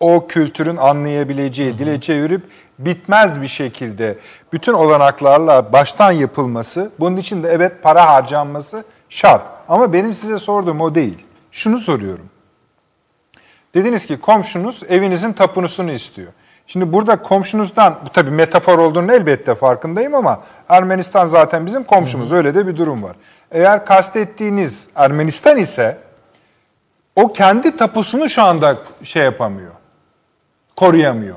O 0.00 0.26
kültürün 0.26 0.76
anlayabileceği 0.76 1.78
dile 1.78 2.00
çevirip 2.00 2.42
bitmez 2.78 3.42
bir 3.42 3.48
şekilde 3.48 4.18
bütün 4.52 4.72
olanaklarla 4.72 5.72
baştan 5.72 6.12
yapılması, 6.12 6.90
bunun 7.00 7.16
için 7.16 7.42
de 7.42 7.48
evet 7.48 7.82
para 7.82 8.08
harcanması 8.08 8.84
şart. 9.08 9.42
Ama 9.68 9.92
benim 9.92 10.14
size 10.14 10.38
sorduğum 10.38 10.80
o 10.80 10.94
değil. 10.94 11.26
Şunu 11.52 11.78
soruyorum. 11.78 12.26
Dediniz 13.74 14.06
ki 14.06 14.20
komşunuz 14.20 14.82
evinizin 14.88 15.32
tapınusunu 15.32 15.92
istiyor. 15.92 16.32
Şimdi 16.66 16.92
burada 16.92 17.22
komşunuzdan, 17.22 17.98
bu 18.06 18.08
tabii 18.08 18.30
metafor 18.30 18.78
olduğunun 18.78 19.08
elbette 19.08 19.54
farkındayım 19.54 20.14
ama 20.14 20.40
Ermenistan 20.68 21.26
zaten 21.26 21.66
bizim 21.66 21.84
komşumuz. 21.84 22.32
Öyle 22.32 22.54
de 22.54 22.66
bir 22.66 22.76
durum 22.76 23.02
var. 23.02 23.16
Eğer 23.50 23.86
kastettiğiniz 23.86 24.88
Ermenistan 24.94 25.56
ise 25.56 25.98
o 27.16 27.32
kendi 27.32 27.76
tapusunu 27.76 28.28
şu 28.28 28.42
anda 28.42 28.78
şey 29.02 29.24
yapamıyor. 29.24 29.72
Koruyamıyor. 30.80 31.36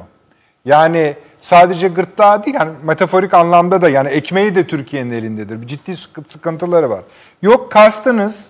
Yani 0.65 1.15
sadece 1.41 1.87
gırtlağı 1.87 2.43
değil, 2.43 2.55
yani 2.59 2.71
metaforik 2.83 3.33
anlamda 3.33 3.81
da 3.81 3.89
yani 3.89 4.09
ekmeği 4.09 4.55
de 4.55 4.67
Türkiye'nin 4.67 5.11
elindedir. 5.11 5.67
Ciddi 5.67 5.91
sıkı- 5.95 6.23
sıkıntıları 6.31 6.89
var. 6.89 7.01
Yok 7.41 7.71
kastınız 7.71 8.49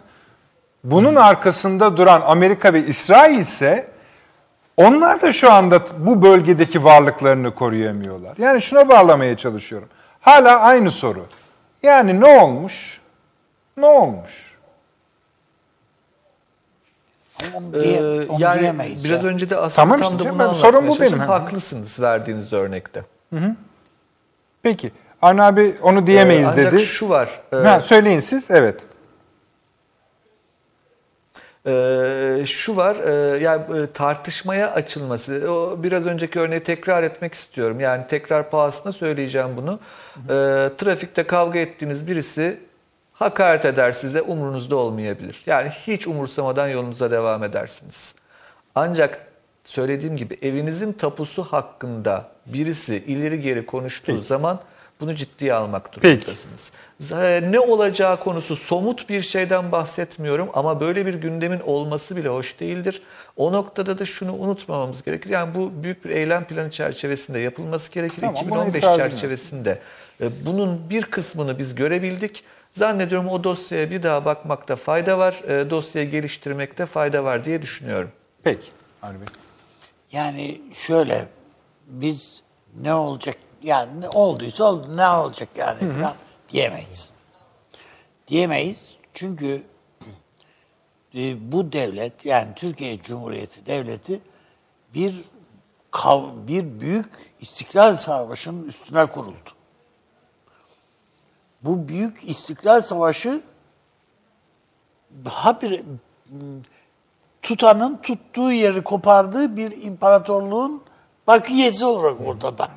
bunun 0.84 1.16
arkasında 1.16 1.98
duran 1.98 2.22
Amerika 2.26 2.74
ve 2.74 2.86
İsrail 2.86 3.40
ise 3.40 3.88
onlar 4.78 5.22
da 5.22 5.32
şu 5.32 5.52
anda 5.52 5.82
bu 5.98 6.22
bölgedeki 6.22 6.84
varlıklarını 6.84 7.56
koruyamıyorlar. 7.56 8.38
Yani 8.38 8.62
şuna 8.62 8.90
bağlamaya 8.90 9.38
çalışıyorum. 9.38 9.90
Hala 10.22 10.60
aynı 10.60 10.92
soru. 10.92 11.26
Yani 11.84 12.22
ne 12.22 12.42
olmuş? 12.42 13.02
Ne 13.78 13.86
olmuş? 13.86 14.53
Onu, 17.54 17.74
diye, 17.74 17.98
Ee, 17.98 18.28
onu 18.28 18.42
yani 18.42 18.60
diyemeyiz. 18.62 19.06
biraz 19.06 19.24
ya. 19.24 19.30
önce 19.30 19.50
de 19.50 19.56
aslında 19.58 19.76
Tamam 19.76 20.00
tam 20.00 20.14
işte 20.14 20.26
da 20.26 20.30
bunu 20.34 20.40
ben- 20.40 20.54
sorun 20.54 20.88
bu 20.88 21.00
benim. 21.00 21.20
Haklısınız 21.20 22.00
verdiğiniz 22.02 22.54
örnekte. 22.54 23.04
Peki. 24.64 24.92
Avni 25.22 25.42
abi 25.42 25.76
onu 25.82 26.08
diyemeyiz 26.08 26.48
Ee, 26.48 26.50
ancak 26.52 26.74
dedi. 26.74 26.82
şu 26.82 27.10
var. 27.10 27.30
e, 27.54 27.56
Ha, 27.56 27.82
söyleyin 27.82 28.20
siz. 28.20 28.52
Evet. 28.52 28.80
Ee, 31.68 32.44
şu 32.48 32.76
var, 32.76 32.96
e, 32.96 33.38
yani 33.44 33.62
e, 33.78 33.88
tartışmaya 33.94 34.72
açılması. 34.72 35.52
O 35.52 35.84
biraz 35.84 36.08
önceki 36.08 36.40
örneği 36.40 36.64
tekrar 36.64 37.04
etmek 37.04 37.34
istiyorum. 37.34 37.80
Yani 37.80 38.08
tekrar 38.08 38.50
pahasına 38.50 38.92
söyleyeceğim 38.92 39.48
bunu. 39.58 39.80
Ee, 40.30 40.70
trafikte 40.78 41.24
kavga 41.24 41.60
ettiğiniz 41.60 42.08
birisi 42.08 42.60
hakaret 43.14 43.66
eder 43.66 43.92
size, 43.92 44.22
umurunuzda 44.22 44.76
olmayabilir. 44.76 45.44
Yani 45.46 45.70
hiç 45.70 46.08
umursamadan 46.08 46.68
yolunuza 46.68 47.12
devam 47.12 47.44
edersiniz. 47.44 48.16
Ancak 48.76 49.28
söylediğim 49.66 50.18
gibi 50.18 50.38
evinizin 50.42 50.94
tapusu 50.94 51.44
hakkında 51.44 52.28
birisi 52.46 52.96
ileri 52.96 53.42
geri 53.42 53.66
konuştuğu 53.66 54.22
zaman 54.22 54.60
bunu 55.02 55.16
ciddiye 55.16 55.54
almak 55.54 55.96
durumundasınız. 55.96 56.72
Z- 57.02 57.52
Ne 57.52 57.60
olacağı 57.60 58.18
konusu 58.18 58.56
somut 58.56 59.10
bir 59.10 59.22
şeyden 59.22 59.72
bahsetmiyorum 59.72 60.50
ama 60.54 60.80
böyle 60.82 61.06
bir 61.06 61.14
gündemin 61.14 61.60
olması 61.60 62.16
bile 62.16 62.28
hoş 62.30 62.60
değildir. 62.60 63.02
O 63.38 63.52
noktada 63.54 64.00
da 64.00 64.06
şunu 64.06 64.34
unutmamamız 64.34 65.04
gerekir. 65.04 65.30
Yani 65.30 65.56
bu 65.56 65.72
büyük 65.84 66.06
bir 66.06 66.10
eylem 66.10 66.44
planı 66.46 66.72
çerçevesinde 66.72 67.40
yapılması 67.40 67.92
gerekir. 67.92 68.22
Tamam, 68.22 68.36
buna 68.36 68.42
2015 68.44 68.76
itirazım 68.78 69.00
yok. 69.02 69.12
çerçevesinde 69.12 69.80
e, 70.22 70.26
bunun 70.46 70.90
bir 70.90 71.02
kısmını 71.04 71.60
biz 71.60 71.76
görebildik. 71.76 72.44
Zannediyorum 72.74 73.28
o 73.30 73.44
dosyaya 73.44 73.92
bir 73.92 74.04
daha 74.04 74.26
bakmakta 74.26 74.76
fayda 74.76 75.18
var. 75.18 75.34
E, 75.34 75.70
Dosyayı 75.70 76.10
geliştirmekte 76.12 76.86
fayda 76.86 77.24
var 77.24 77.46
diye 77.46 77.62
düşünüyorum. 77.62 78.12
Peki. 78.44 78.68
Bey. 79.04 79.28
Yani 80.12 80.62
şöyle 80.74 81.28
biz 81.88 82.42
ne 82.82 82.94
olacak 82.94 83.38
yani 83.64 84.02
ne 84.02 84.10
olduysa 84.10 84.64
oldu 84.64 84.98
ne 84.98 85.08
olacak 85.08 85.50
yani 85.56 85.80
falan 85.94 86.14
diyemeyiz. 86.50 87.10
Diyemeyiz 88.28 88.84
çünkü 89.14 89.64
e, 91.16 91.52
bu 91.52 91.72
devlet 91.72 92.26
yani 92.26 92.56
Türkiye 92.56 93.02
Cumhuriyeti 93.02 93.66
devleti 93.66 94.20
bir 94.94 95.16
kav- 95.92 96.48
bir 96.48 96.80
büyük 96.80 97.12
istiklal 97.42 97.98
savaşının 97.98 98.68
üstüne 98.68 99.06
kuruldu. 99.06 99.50
Bu 101.64 101.88
büyük 101.88 102.30
istiklal 102.30 102.82
savaşı 102.82 103.42
habire 105.26 105.84
tutanın 107.42 107.98
tuttuğu 107.98 108.52
yeri 108.52 108.84
kopardığı 108.84 109.58
bir 109.58 109.82
imparatorluğun 109.84 110.84
bakiyesi 111.28 111.86
olarak 111.86 112.22
ortada. 112.22 112.70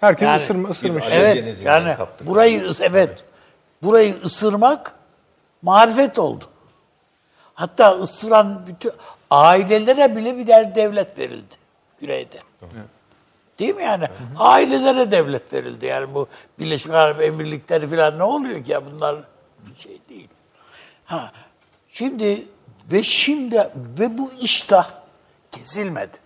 Herkes 0.00 0.26
Yani- 0.26 0.36
ısırma, 0.36 0.68
ısırmış. 0.68 1.04
Evet, 1.10 1.60
yani 1.64 1.96
burayı 2.20 2.60
ıs- 2.60 2.84
evet 2.84 3.24
burayı 3.82 4.14
ısırmak 4.24 4.94
marifet 5.62 6.18
oldu. 6.18 6.44
Hatta 7.54 7.90
ısıran 7.90 8.66
bütün 8.66 8.92
ailelere 9.30 10.16
bile 10.16 10.38
bir 10.38 10.46
der 10.46 10.74
devlet 10.74 11.18
verildi 11.18 11.54
güneyde. 12.00 12.38
Değil 13.58 13.74
mi 13.74 13.82
yani? 13.82 14.04
Ailelere 14.38 15.10
devlet 15.10 15.52
verildi. 15.52 15.86
Yani 15.86 16.14
bu 16.14 16.28
Birleşik 16.58 16.92
Arap 16.92 17.22
Emirlikleri 17.22 17.88
falan 17.88 18.18
ne 18.18 18.22
oluyor 18.22 18.64
ki 18.64 18.72
ya 18.72 18.86
bunlar 18.86 19.16
bir 19.58 19.80
şey 19.80 19.98
değil. 20.08 20.28
Ha. 21.04 21.32
Şimdi 21.88 22.44
ve 22.92 23.02
şimdi 23.02 23.70
ve 23.98 24.18
bu 24.18 24.32
iştah 24.40 24.90
kesilmedi. 25.50 26.16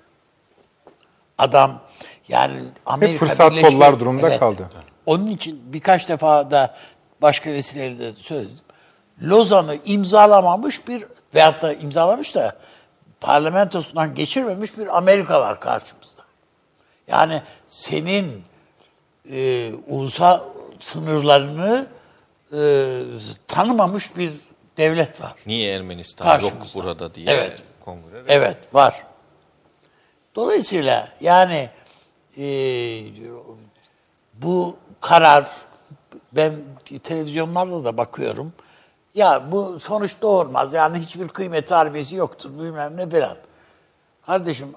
Adam 1.38 1.80
yani 2.28 2.54
Amerika 2.86 3.26
fırsat 3.26 3.52
Birleşik- 3.52 3.70
kollar 3.70 4.00
durumunda 4.00 4.38
kaldı. 4.38 4.70
Onun 5.06 5.26
için 5.26 5.72
birkaç 5.72 6.08
defa 6.08 6.50
da 6.50 6.74
başka 7.22 7.50
vesileyle 7.50 7.98
de 7.98 8.12
söyledim. 8.16 8.58
Lozan'ı 9.22 9.78
imzalamamış 9.84 10.88
bir 10.88 11.04
veyahut 11.34 11.62
da 11.62 11.72
imzalamış 11.72 12.34
da 12.34 12.56
parlamentosundan 13.20 14.14
geçirmemiş 14.14 14.78
bir 14.78 14.96
Amerika 14.96 15.40
var 15.40 15.60
karşımızda. 15.60 16.21
Yani 17.08 17.42
senin 17.66 18.42
e, 19.30 19.70
ulusal 19.88 20.40
sınırlarını 20.80 21.86
e, 22.52 23.00
tanımamış 23.48 24.16
bir 24.16 24.32
devlet 24.76 25.20
var. 25.20 25.32
Niye 25.46 25.74
Ermenistan 25.74 26.24
yok 26.32 26.40
Karşımızda. 26.40 26.74
burada 26.74 27.14
diye 27.14 27.26
Evet. 27.30 27.62
kongre. 27.84 28.22
Evet 28.28 28.74
var. 28.74 29.04
Dolayısıyla 30.34 31.08
yani 31.20 31.70
e, 32.38 32.44
bu 34.34 34.76
karar 35.00 35.50
ben 36.32 36.54
televizyonlarda 37.02 37.84
da 37.84 37.96
bakıyorum. 37.96 38.52
Ya 39.14 39.52
bu 39.52 39.80
sonuç 39.80 40.16
doğurmaz. 40.22 40.72
Yani 40.72 40.98
hiçbir 40.98 41.28
kıymet 41.28 41.70
harbiyesi 41.70 42.16
yoktur 42.16 42.50
bilmem 42.58 42.96
ne 42.96 43.10
falan. 43.10 43.36
Kardeşim 44.26 44.68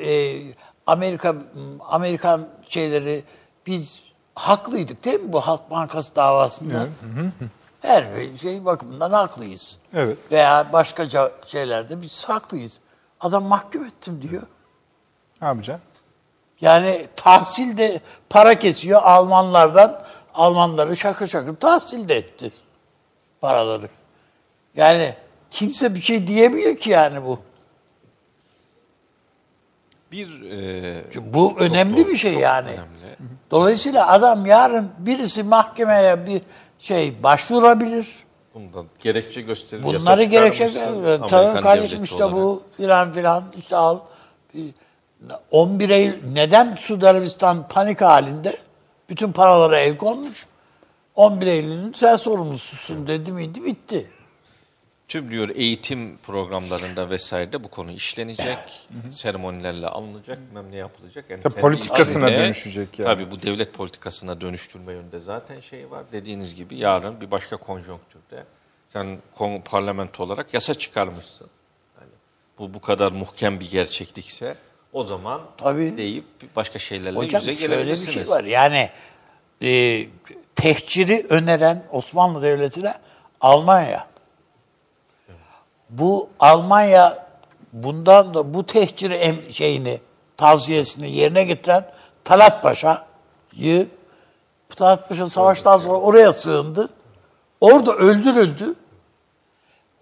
e, 0.00 0.40
Amerika 0.86 1.34
Amerikan 1.80 2.48
şeyleri 2.68 3.24
biz 3.66 4.02
haklıydık 4.34 5.04
değil 5.04 5.20
mi 5.20 5.32
bu 5.32 5.40
Halk 5.40 5.70
Bankası 5.70 6.16
davasında? 6.16 6.86
Her 7.80 8.04
şey 8.40 8.64
bakımından 8.64 9.10
haklıyız. 9.10 9.78
Evet. 9.94 10.18
Veya 10.32 10.72
başka 10.72 11.02
ca- 11.04 11.30
şeylerde 11.46 12.02
biz 12.02 12.24
haklıyız. 12.24 12.80
Adam 13.20 13.44
mahkum 13.44 13.84
ettim 13.84 14.22
diyor. 14.30 14.42
Ne 15.42 15.48
yapacaksın? 15.48 15.84
Yani 16.60 17.06
tahsil 17.16 17.78
de 17.78 18.00
para 18.30 18.58
kesiyor 18.58 19.02
Almanlardan. 19.02 20.02
Almanları 20.34 20.96
şakır 20.96 21.26
şakır 21.26 21.56
tahsil 21.56 22.08
de 22.08 22.16
etti 22.16 22.52
paraları. 23.40 23.88
Yani 24.76 25.14
kimse 25.50 25.94
bir 25.94 26.00
şey 26.00 26.26
diyemiyor 26.26 26.76
ki 26.76 26.90
yani 26.90 27.24
bu. 27.24 27.38
Bir 30.12 30.50
e, 30.50 31.34
Bu 31.34 31.58
önemli 31.58 31.96
doğru, 31.96 32.08
bir 32.08 32.16
şey 32.16 32.32
çok 32.32 32.42
yani. 32.42 32.68
önemli. 32.68 33.16
Dolayısıyla 33.50 34.08
adam 34.08 34.46
yarın 34.46 34.90
birisi 34.98 35.42
mahkemeye 35.42 36.26
bir 36.26 36.42
şey 36.78 37.22
başvurabilir. 37.22 38.08
bundan 38.54 38.86
gerekçe 39.00 39.40
gösterir. 39.40 39.82
Bunları 39.82 40.22
gerekçe 40.24 40.70
tabii 41.28 41.60
kardeşim 41.60 42.04
işte 42.04 42.24
olarak. 42.24 42.36
bu 42.36 42.62
filan 42.76 43.12
filan 43.12 43.44
işte 43.56 43.76
al. 43.76 43.98
11 45.50 45.90
Eylül 45.90 46.32
neden 46.32 46.74
Suudi 46.74 47.08
Arabistan 47.08 47.68
panik 47.68 48.00
halinde 48.00 48.56
bütün 49.08 49.32
paralara 49.32 49.78
el 49.80 49.96
konmuş? 49.96 50.46
11 51.14 51.46
Eylül'ün 51.46 51.92
sen 51.92 52.16
sorumlususun 52.16 53.06
dedi 53.06 53.32
miydi 53.32 53.64
bitti. 53.64 54.10
Tüm 55.08 55.30
diyor 55.30 55.48
eğitim 55.54 56.16
programlarında 56.16 57.10
vesairede 57.10 57.64
bu 57.64 57.68
konu 57.68 57.90
işlenecek. 57.92 58.58
seremonilerle 59.10 59.86
alınacak, 59.86 60.38
bilmem 60.48 60.72
ne 60.72 60.76
yapılacak. 60.76 61.24
Yani 61.30 61.42
Tabii 61.42 61.52
kendi 61.54 61.60
politikasına 61.62 62.26
içinde- 62.30 62.38
dönüşecek 62.44 62.98
yani. 62.98 63.06
Tabii 63.06 63.30
bu 63.30 63.42
devlet 63.42 63.74
politikasına 63.74 64.40
dönüştürme 64.40 64.92
yönünde 64.92 65.20
zaten 65.20 65.60
şey 65.60 65.90
var. 65.90 66.04
Dediğiniz 66.12 66.54
gibi 66.54 66.76
yarın 66.78 67.20
bir 67.20 67.30
başka 67.30 67.56
konjonktürde 67.56 68.44
sen 68.88 69.18
parlamento 69.64 70.22
olarak 70.22 70.54
yasa 70.54 70.74
çıkarmışsın. 70.74 71.50
Yani 72.00 72.10
bu 72.58 72.74
bu 72.74 72.80
kadar 72.80 73.12
muhkem 73.12 73.60
bir 73.60 73.70
gerçeklikse 73.70 74.54
o 74.92 75.02
zaman 75.04 75.40
Tabii. 75.56 75.96
deyip 75.96 76.24
başka 76.56 76.78
şeylerle 76.78 77.18
Hocam 77.18 77.40
yüze 77.40 77.54
şöyle 77.54 77.72
bir 77.72 77.78
gelebilirsiniz. 77.78 78.14
şey 78.14 78.28
var 78.28 78.44
yani 78.44 78.90
e, 79.62 80.06
tehciri 80.56 81.26
öneren 81.28 81.86
Osmanlı 81.90 82.42
Devleti'ne 82.42 82.94
Almanya. 83.40 84.11
Bu 85.92 86.28
Almanya 86.40 87.26
bundan 87.72 88.34
da 88.34 88.54
bu 88.54 88.66
tehciri 88.66 89.14
em, 89.14 89.52
şeyini 89.52 90.00
tavsiyesini 90.36 91.10
yerine 91.10 91.44
getiren 91.44 91.90
Talat 92.24 92.62
Paşa'yı 92.62 93.88
Talat 94.76 95.08
Paşa 95.08 95.28
savaştan 95.28 95.78
sonra 95.78 95.98
oraya 95.98 96.32
sığındı. 96.32 96.88
Orada 97.60 97.94
öldürüldü. 97.94 98.74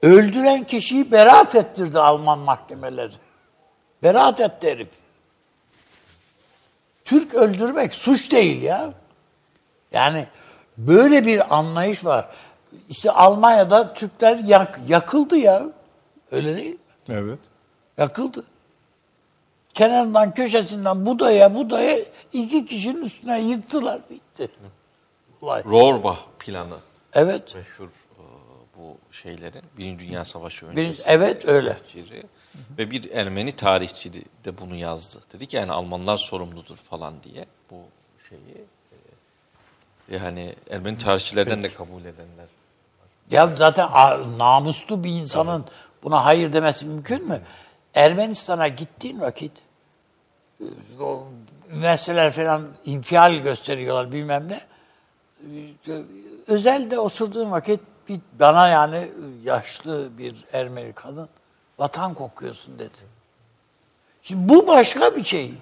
Öldüren 0.02 0.64
kişiyi 0.64 1.12
beraat 1.12 1.54
ettirdi 1.54 1.98
Alman 1.98 2.38
mahkemeleri. 2.38 3.12
Beraat 4.02 4.40
etti 4.40 4.70
herif. 4.70 4.88
Türk 7.04 7.34
öldürmek 7.34 7.94
suç 7.94 8.32
değil 8.32 8.62
ya. 8.62 8.90
Yani 9.92 10.26
böyle 10.78 11.26
bir 11.26 11.56
anlayış 11.56 12.04
var. 12.04 12.28
İşte 12.88 13.10
Almanya'da 13.10 13.94
Türkler 13.94 14.36
yak, 14.36 14.80
yakıldı 14.88 15.36
ya. 15.36 15.62
Öyle 16.32 16.56
değil 16.56 16.70
mi? 16.70 16.76
Evet. 17.08 17.38
Yakıldı. 17.98 18.44
Kenarından 19.74 20.34
köşesinden 20.34 21.06
budaya 21.06 21.54
budaya 21.54 21.98
iki 22.32 22.66
kişinin 22.66 23.04
üstüne 23.04 23.40
yıktılar. 23.40 24.00
Bitti. 24.10 24.50
Olay. 25.42 25.64
Rohrbach 25.64 26.18
planı 26.38 26.76
Evet. 27.12 27.54
meşhur 27.54 27.86
e, 27.86 28.22
bu 28.78 28.96
şeylerin. 29.12 29.62
Birinci 29.78 30.06
Dünya 30.08 30.24
Savaşı 30.24 30.66
Birinci- 30.66 30.80
öncesi. 30.88 31.04
evet 31.08 31.48
öyle. 31.48 31.68
tarihçileri. 31.76 32.22
Ve 32.78 32.90
bir 32.90 33.10
Ermeni 33.10 33.52
tarihçi 33.52 34.12
de 34.44 34.58
bunu 34.58 34.76
yazdı. 34.76 35.18
Dedi 35.32 35.46
ki 35.46 35.56
yani 35.56 35.72
Almanlar 35.72 36.16
sorumludur 36.16 36.76
falan 36.76 37.14
diye 37.22 37.46
bu 37.70 37.76
şeyi. 38.28 38.64
e, 40.10 40.16
Yani 40.16 40.54
Ermeni 40.70 40.98
tarihçilerden 40.98 41.62
de 41.62 41.74
kabul 41.74 42.00
edenler. 42.00 42.46
Ya 43.30 43.46
zaten 43.56 43.88
namuslu 44.38 45.04
bir 45.04 45.10
insanın 45.10 45.64
buna 46.02 46.24
hayır 46.24 46.52
demesi 46.52 46.86
mümkün 46.86 47.28
mü? 47.28 47.42
Ermenistan'a 47.94 48.68
gittiğin 48.68 49.20
vakit 49.20 49.52
e, 50.60 50.64
o 51.00 51.26
üniversiteler 51.72 52.32
falan 52.32 52.68
infial 52.84 53.34
gösteriyorlar 53.34 54.12
bilmem 54.12 54.48
ne. 54.48 54.60
E, 55.88 56.02
Özelde 56.46 56.98
oturduğun 56.98 57.50
vakit 57.50 57.80
bir 58.08 58.20
bana 58.40 58.68
yani 58.68 59.12
yaşlı 59.44 60.18
bir 60.18 60.44
Ermeni 60.52 60.92
kadın 60.92 61.28
vatan 61.78 62.14
kokuyorsun 62.14 62.78
dedi. 62.78 62.98
Şimdi 64.22 64.48
bu 64.48 64.66
başka 64.66 65.16
bir 65.16 65.24
şey. 65.24 65.54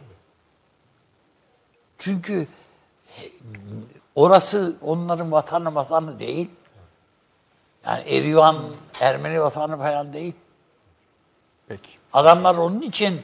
Çünkü 1.99 2.47
orası 4.15 4.77
onların 4.83 5.33
vatanı 5.33 5.75
vatanı 5.75 6.19
değil. 6.19 6.51
Yani 7.89 8.03
Erivan 8.03 8.57
Ermeni 9.01 9.41
vatanı 9.41 9.79
falan 9.79 10.13
değil. 10.13 10.35
Peki. 11.69 11.91
Adamlar 12.13 12.55
onun 12.55 12.81
için 12.81 13.21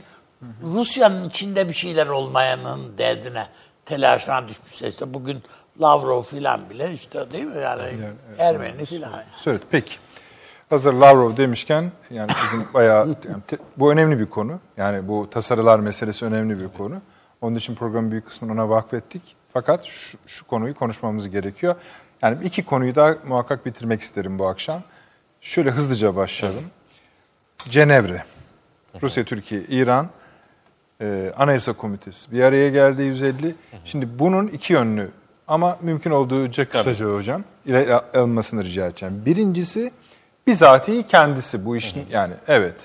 Rusya'nın 0.62 1.28
içinde 1.28 1.68
bir 1.68 1.74
şeyler 1.74 2.06
olmayanın 2.06 2.98
derdine, 2.98 3.46
telaşına 3.84 4.48
düşmüşler. 4.48 4.88
İşte 4.88 5.14
bugün 5.14 5.42
Lavrov 5.80 6.22
filan 6.22 6.70
bile 6.70 6.92
işte 6.92 7.30
değil 7.30 7.44
mi 7.44 7.58
yani 7.58 7.82
Ermeni 8.38 8.84
filan. 8.84 9.10
Söyle. 9.34 9.58
Peki. 9.70 9.94
Hazır 10.70 10.92
Lavrov 10.92 11.36
demişken 11.36 11.92
yani 12.10 12.30
bizim 12.44 12.74
bayağı 12.74 13.06
yani 13.28 13.42
te- 13.46 13.58
bu 13.76 13.92
önemli 13.92 14.18
bir 14.18 14.26
konu. 14.26 14.60
Yani 14.76 15.08
bu 15.08 15.30
tasarılar 15.30 15.78
meselesi 15.78 16.24
önemli 16.24 16.60
bir 16.60 16.68
konu. 16.68 17.02
Onun 17.40 17.56
için 17.56 17.74
programın 17.74 18.10
büyük 18.10 18.26
kısmını 18.26 18.52
ona 18.52 18.68
vakfettik. 18.68 19.22
Fakat 19.52 19.84
şu, 19.84 20.18
şu 20.26 20.46
konuyu 20.46 20.74
konuşmamız 20.74 21.30
gerekiyor. 21.30 21.74
Yani 22.24 22.44
iki 22.44 22.64
konuyu 22.64 22.94
da 22.94 23.18
muhakkak 23.26 23.66
bitirmek 23.66 24.00
isterim 24.00 24.38
bu 24.38 24.46
akşam. 24.46 24.82
Şöyle 25.40 25.70
hızlıca 25.70 26.16
başlayalım. 26.16 26.64
Cenevre. 27.68 28.24
Rusya, 29.02 29.24
Türkiye, 29.24 29.60
İran 29.62 30.08
e, 31.00 31.32
Anayasa 31.36 31.72
Komitesi 31.72 32.32
bir 32.32 32.42
araya 32.42 32.70
geldi 32.70 33.02
150. 33.02 33.54
Şimdi 33.84 34.18
bunun 34.18 34.46
iki 34.46 34.72
yönlü 34.72 35.10
ama 35.48 35.78
mümkün 35.82 36.10
olduğunca 36.10 36.68
kısaca 36.68 37.06
hocam 37.06 37.44
ile 37.66 37.94
alınmasını 37.94 38.64
rica 38.64 38.86
edeceğim. 38.86 39.22
Birincisi 39.26 39.92
bizatihi 40.46 41.06
kendisi 41.06 41.66
bu 41.66 41.76
işin 41.76 42.06
yani 42.10 42.34
evet 42.48 42.76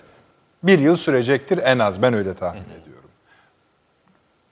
bir 0.63 0.79
yıl 0.79 0.95
sürecektir 0.95 1.57
en 1.57 1.79
az 1.79 2.01
ben 2.01 2.13
öyle 2.13 2.33
tahmin 2.33 2.61
ediyorum. 2.61 3.09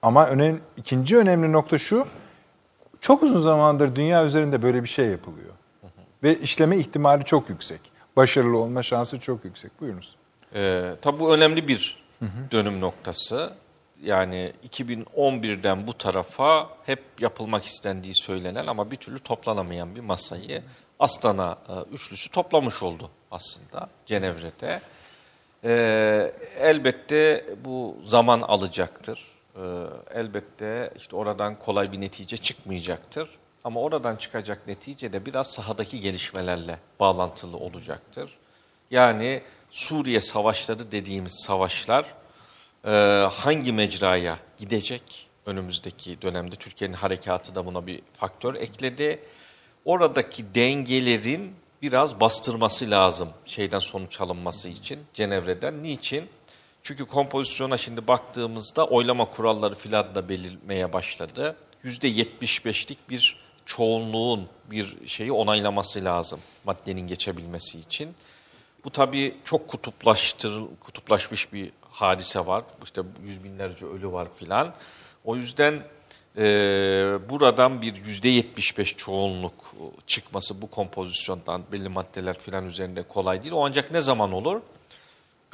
Ama 0.02 0.28
önemli, 0.28 0.60
ikinci 0.78 1.18
önemli 1.18 1.52
nokta 1.52 1.78
şu 1.78 2.08
çok 3.02 3.24
uzun 3.24 3.42
zamandır 3.42 3.96
dünya 3.96 4.26
üzerinde 4.26 4.62
böyle 4.62 4.84
bir 4.84 4.90
şey 4.90 5.06
yapılıyor. 5.06 5.52
Ve 6.24 6.38
işleme 6.38 6.78
ihtimali 6.78 7.26
çok 7.26 7.50
yüksek. 7.50 7.82
Başarılı 8.16 8.58
olma 8.58 8.84
şansı 8.84 9.20
çok 9.20 9.46
yüksek. 9.46 9.82
Buyurunuz. 9.82 10.16
Ee, 10.56 10.96
tabii 11.02 11.20
bu 11.20 11.34
önemli 11.34 11.68
bir 11.68 12.04
dönüm 12.52 12.82
noktası. 12.82 13.54
Yani 14.04 14.54
2011'den 14.70 15.88
bu 15.88 15.94
tarafa 15.94 16.70
hep 16.86 17.04
yapılmak 17.20 17.66
istendiği 17.66 18.16
söylenen 18.16 18.68
ama 18.68 18.92
bir 18.92 18.96
türlü 18.96 19.20
toplanamayan 19.20 19.96
bir 19.96 20.02
masayı 20.02 20.64
Astana 21.00 21.58
e, 21.70 21.94
üçlüsü 21.94 22.30
toplamış 22.32 22.84
oldu 22.84 23.10
aslında 23.32 23.90
Cenevre'de. 24.06 24.82
Ee, 25.64 26.34
elbette 26.60 27.46
bu 27.66 27.98
zaman 28.04 28.40
alacaktır. 28.40 29.37
Ee, 29.58 29.62
elbette 30.14 30.94
işte 30.98 31.16
oradan 31.16 31.60
kolay 31.60 31.92
bir 31.92 32.02
netice 32.02 32.38
çıkmayacaktır. 32.38 33.30
Ama 33.64 33.82
oradan 33.82 34.16
çıkacak 34.16 34.68
netice 34.68 35.14
de 35.14 35.26
biraz 35.26 35.52
sahadaki 35.52 36.00
gelişmelerle 36.00 36.80
bağlantılı 37.00 37.58
olacaktır. 37.58 38.38
Yani 38.92 39.42
Suriye 39.72 40.22
savaşları 40.22 40.92
dediğimiz 40.92 41.44
savaşlar 41.46 42.06
e, 42.86 42.92
hangi 43.32 43.74
mecraya 43.74 44.40
gidecek? 44.58 45.30
Önümüzdeki 45.46 46.22
dönemde 46.22 46.56
Türkiye'nin 46.56 46.96
harekatı 46.96 47.56
da 47.56 47.66
buna 47.66 47.88
bir 47.88 48.02
faktör 48.14 48.56
ekledi. 48.56 49.20
Oradaki 49.86 50.56
dengelerin 50.56 51.56
biraz 51.82 52.20
bastırması 52.20 52.92
lazım 52.92 53.30
şeyden 53.46 53.80
sonuç 53.80 54.22
alınması 54.22 54.70
için 54.70 55.00
Cenevre'den. 55.14 55.84
Niçin? 55.84 56.30
Çünkü 56.84 57.06
kompozisyona 57.06 57.78
şimdi 57.78 58.08
baktığımızda 58.08 58.88
oylama 58.88 59.26
kuralları 59.26 59.76
filan 59.76 60.16
da 60.16 60.30
belirmeye 60.30 60.94
başladı. 60.94 61.56
%75'lik 61.84 63.10
bir 63.10 63.48
çoğunluğun 63.66 64.48
bir 64.72 65.08
şeyi 65.08 65.32
onaylaması 65.32 66.06
lazım 66.06 66.40
maddenin 66.66 67.08
geçebilmesi 67.08 67.80
için. 67.80 68.16
Bu 68.84 68.90
tabii 68.90 69.38
çok 69.44 69.68
kutuplaştır, 69.68 70.64
kutuplaşmış 70.80 71.54
bir 71.54 71.72
hadise 71.92 72.46
var. 72.46 72.64
İşte 72.84 73.02
yüz 73.24 73.44
binlerce 73.44 73.86
ölü 73.86 74.12
var 74.12 74.28
filan. 74.34 74.74
O 75.26 75.36
yüzden 75.36 75.84
e, 76.38 76.44
buradan 77.30 77.82
bir 77.82 77.96
yüzde 77.96 78.30
yetmiş 78.30 78.78
beş 78.78 78.98
çoğunluk 78.98 79.76
çıkması 80.08 80.62
bu 80.62 80.70
kompozisyondan 80.70 81.64
belli 81.72 81.90
maddeler 81.90 82.40
filan 82.40 82.66
üzerinde 82.66 83.04
kolay 83.04 83.44
değil. 83.44 83.54
O 83.54 83.66
ancak 83.66 83.92
ne 83.92 84.02
zaman 84.02 84.32
olur? 84.32 84.62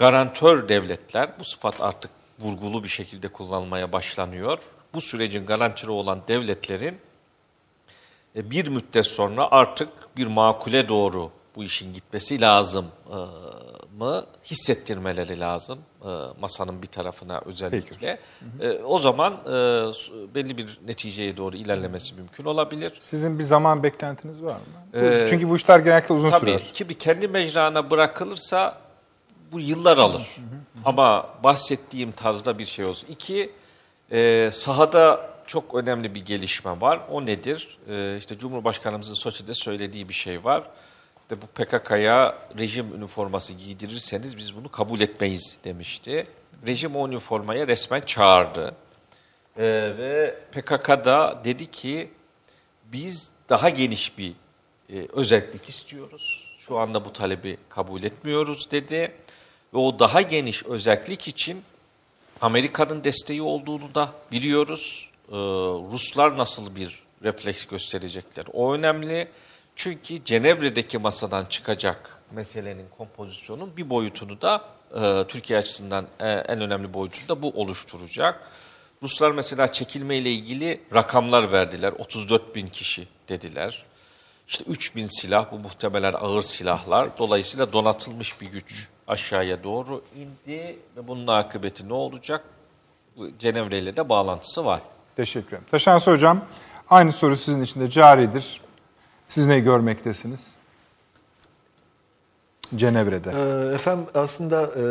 Garantör 0.03 0.69
devletler, 0.69 1.29
bu 1.39 1.43
sıfat 1.43 1.81
artık 1.81 2.11
vurgulu 2.39 2.83
bir 2.83 2.89
şekilde 2.89 3.27
kullanılmaya 3.27 3.91
başlanıyor. 3.91 4.59
Bu 4.93 5.01
sürecin 5.01 5.45
garantörü 5.45 5.91
olan 5.91 6.21
devletlerin 6.27 6.97
e, 8.35 8.51
bir 8.51 8.67
müddet 8.67 9.05
sonra 9.05 9.47
artık 9.51 9.89
bir 10.17 10.27
makule 10.27 10.89
doğru 10.89 11.31
bu 11.55 11.63
işin 11.63 11.93
gitmesi 11.93 12.41
lazım 12.41 12.85
e, 13.09 13.17
mı 13.97 14.25
hissettirmeleri 14.45 15.39
lazım 15.39 15.79
e, 16.01 16.09
masanın 16.39 16.81
bir 16.81 16.87
tarafına 16.87 17.41
özellikle. 17.45 18.19
E, 18.59 18.71
o 18.71 18.99
zaman 18.99 19.37
belli 20.35 20.57
bir 20.57 20.79
neticeye 20.85 21.37
doğru 21.37 21.57
ilerlemesi 21.57 22.15
mümkün 22.15 22.45
olabilir. 22.45 22.93
Sizin 22.99 23.39
bir 23.39 23.43
zaman 23.43 23.83
beklentiniz 23.83 24.43
var 24.43 24.55
mı? 24.55 24.99
Ee, 24.99 25.25
Çünkü 25.29 25.49
bu 25.49 25.55
işler 25.55 25.79
genellikle 25.79 26.13
uzun 26.13 26.29
Tabii 26.29 26.51
sürer. 26.51 26.73
ki 26.73 26.89
bir 26.89 26.93
kendi 26.93 27.27
mecrana 27.27 27.91
bırakılırsa 27.91 28.82
bu 29.53 29.59
yıllar 29.59 29.97
alır. 29.97 30.37
Ama 30.85 31.29
bahsettiğim 31.43 32.11
tarzda 32.11 32.59
bir 32.59 32.65
şey 32.65 32.85
olsun. 32.85 33.07
İki, 33.09 33.51
e, 34.11 34.49
sahada 34.51 35.33
çok 35.47 35.75
önemli 35.75 36.15
bir 36.15 36.25
gelişme 36.25 36.81
var. 36.81 36.99
O 37.11 37.25
nedir? 37.25 37.77
E, 37.89 38.17
işte 38.17 38.37
Cumhurbaşkanımızın 38.37 39.13
Soçi'de 39.13 39.53
söylediği 39.53 40.09
bir 40.09 40.13
şey 40.13 40.43
var. 40.43 40.63
İşte 41.21 41.41
bu 41.41 41.47
PKK'ya 41.47 42.37
rejim 42.59 42.95
üniforması 42.95 43.53
giydirirseniz 43.53 44.37
biz 44.37 44.55
bunu 44.55 44.69
kabul 44.69 44.99
etmeyiz 44.99 45.59
demişti. 45.63 46.27
Rejim 46.67 46.95
o 46.95 47.07
üniformaya 47.07 47.67
resmen 47.67 48.01
çağırdı. 48.01 48.75
E, 49.57 49.63
ve 49.97 50.39
PKK 50.51 50.87
da 50.89 51.41
dedi 51.43 51.71
ki 51.71 52.11
biz 52.85 53.31
daha 53.49 53.69
geniş 53.69 54.17
bir 54.17 54.33
e, 54.89 55.07
özellik 55.13 55.69
istiyoruz. 55.69 56.55
Şu 56.67 56.77
anda 56.77 57.05
bu 57.05 57.13
talebi 57.13 57.57
kabul 57.69 58.03
etmiyoruz 58.03 58.71
dedi. 58.71 59.11
Ve 59.73 59.77
o 59.77 59.99
daha 59.99 60.21
geniş 60.21 60.63
özellik 60.63 61.27
için 61.27 61.63
Amerika'nın 62.41 63.03
desteği 63.03 63.41
olduğunu 63.41 63.95
da 63.95 64.09
biliyoruz. 64.31 65.09
Ee, 65.29 65.35
Ruslar 65.91 66.37
nasıl 66.37 66.75
bir 66.75 67.03
refleks 67.23 67.65
gösterecekler? 67.65 68.45
O 68.53 68.73
önemli. 68.73 69.27
Çünkü 69.75 70.23
Cenevre'deki 70.25 70.97
masadan 70.97 71.45
çıkacak 71.45 72.19
meselenin 72.31 72.85
kompozisyonun 72.97 73.77
bir 73.77 73.89
boyutunu 73.89 74.41
da 74.41 74.65
e, 74.95 75.27
Türkiye 75.27 75.59
açısından 75.59 76.07
e, 76.19 76.29
en 76.29 76.61
önemli 76.61 76.93
boyutunu 76.93 77.27
da 77.27 77.41
bu 77.41 77.49
oluşturacak. 77.49 78.51
Ruslar 79.03 79.31
mesela 79.31 79.71
çekilme 79.71 80.17
ile 80.17 80.31
ilgili 80.31 80.81
rakamlar 80.93 81.51
verdiler. 81.51 81.91
34 81.91 82.55
bin 82.55 82.67
kişi 82.67 83.07
dediler. 83.29 83.83
İşte 84.47 84.63
3 84.67 84.95
bin 84.95 85.07
silah, 85.07 85.51
bu 85.51 85.59
muhtemelen 85.59 86.13
ağır 86.13 86.41
silahlar. 86.41 87.17
Dolayısıyla 87.17 87.73
donatılmış 87.73 88.41
bir 88.41 88.47
güç 88.47 88.89
aşağıya 89.07 89.63
doğru 89.63 90.01
indi 90.15 90.79
ve 90.97 91.07
bunun 91.07 91.27
akıbeti 91.27 91.89
ne 91.89 91.93
olacak? 91.93 92.43
Cenevre 93.39 93.79
ile 93.79 93.95
de 93.95 94.09
bağlantısı 94.09 94.65
var. 94.65 94.81
Teşekkür 95.15 95.47
ederim. 95.47 95.63
Taşansı 95.71 96.11
Hocam, 96.11 96.41
aynı 96.89 97.11
soru 97.11 97.35
sizin 97.37 97.61
için 97.63 97.79
de 97.81 97.89
caridir. 97.89 98.61
Siz 99.27 99.47
ne 99.47 99.59
görmektesiniz? 99.59 100.47
Cenevre'de. 102.75 103.31
Ee, 103.31 103.73
Efendim 103.73 104.05
aslında 104.15 104.61
e, 104.63 104.83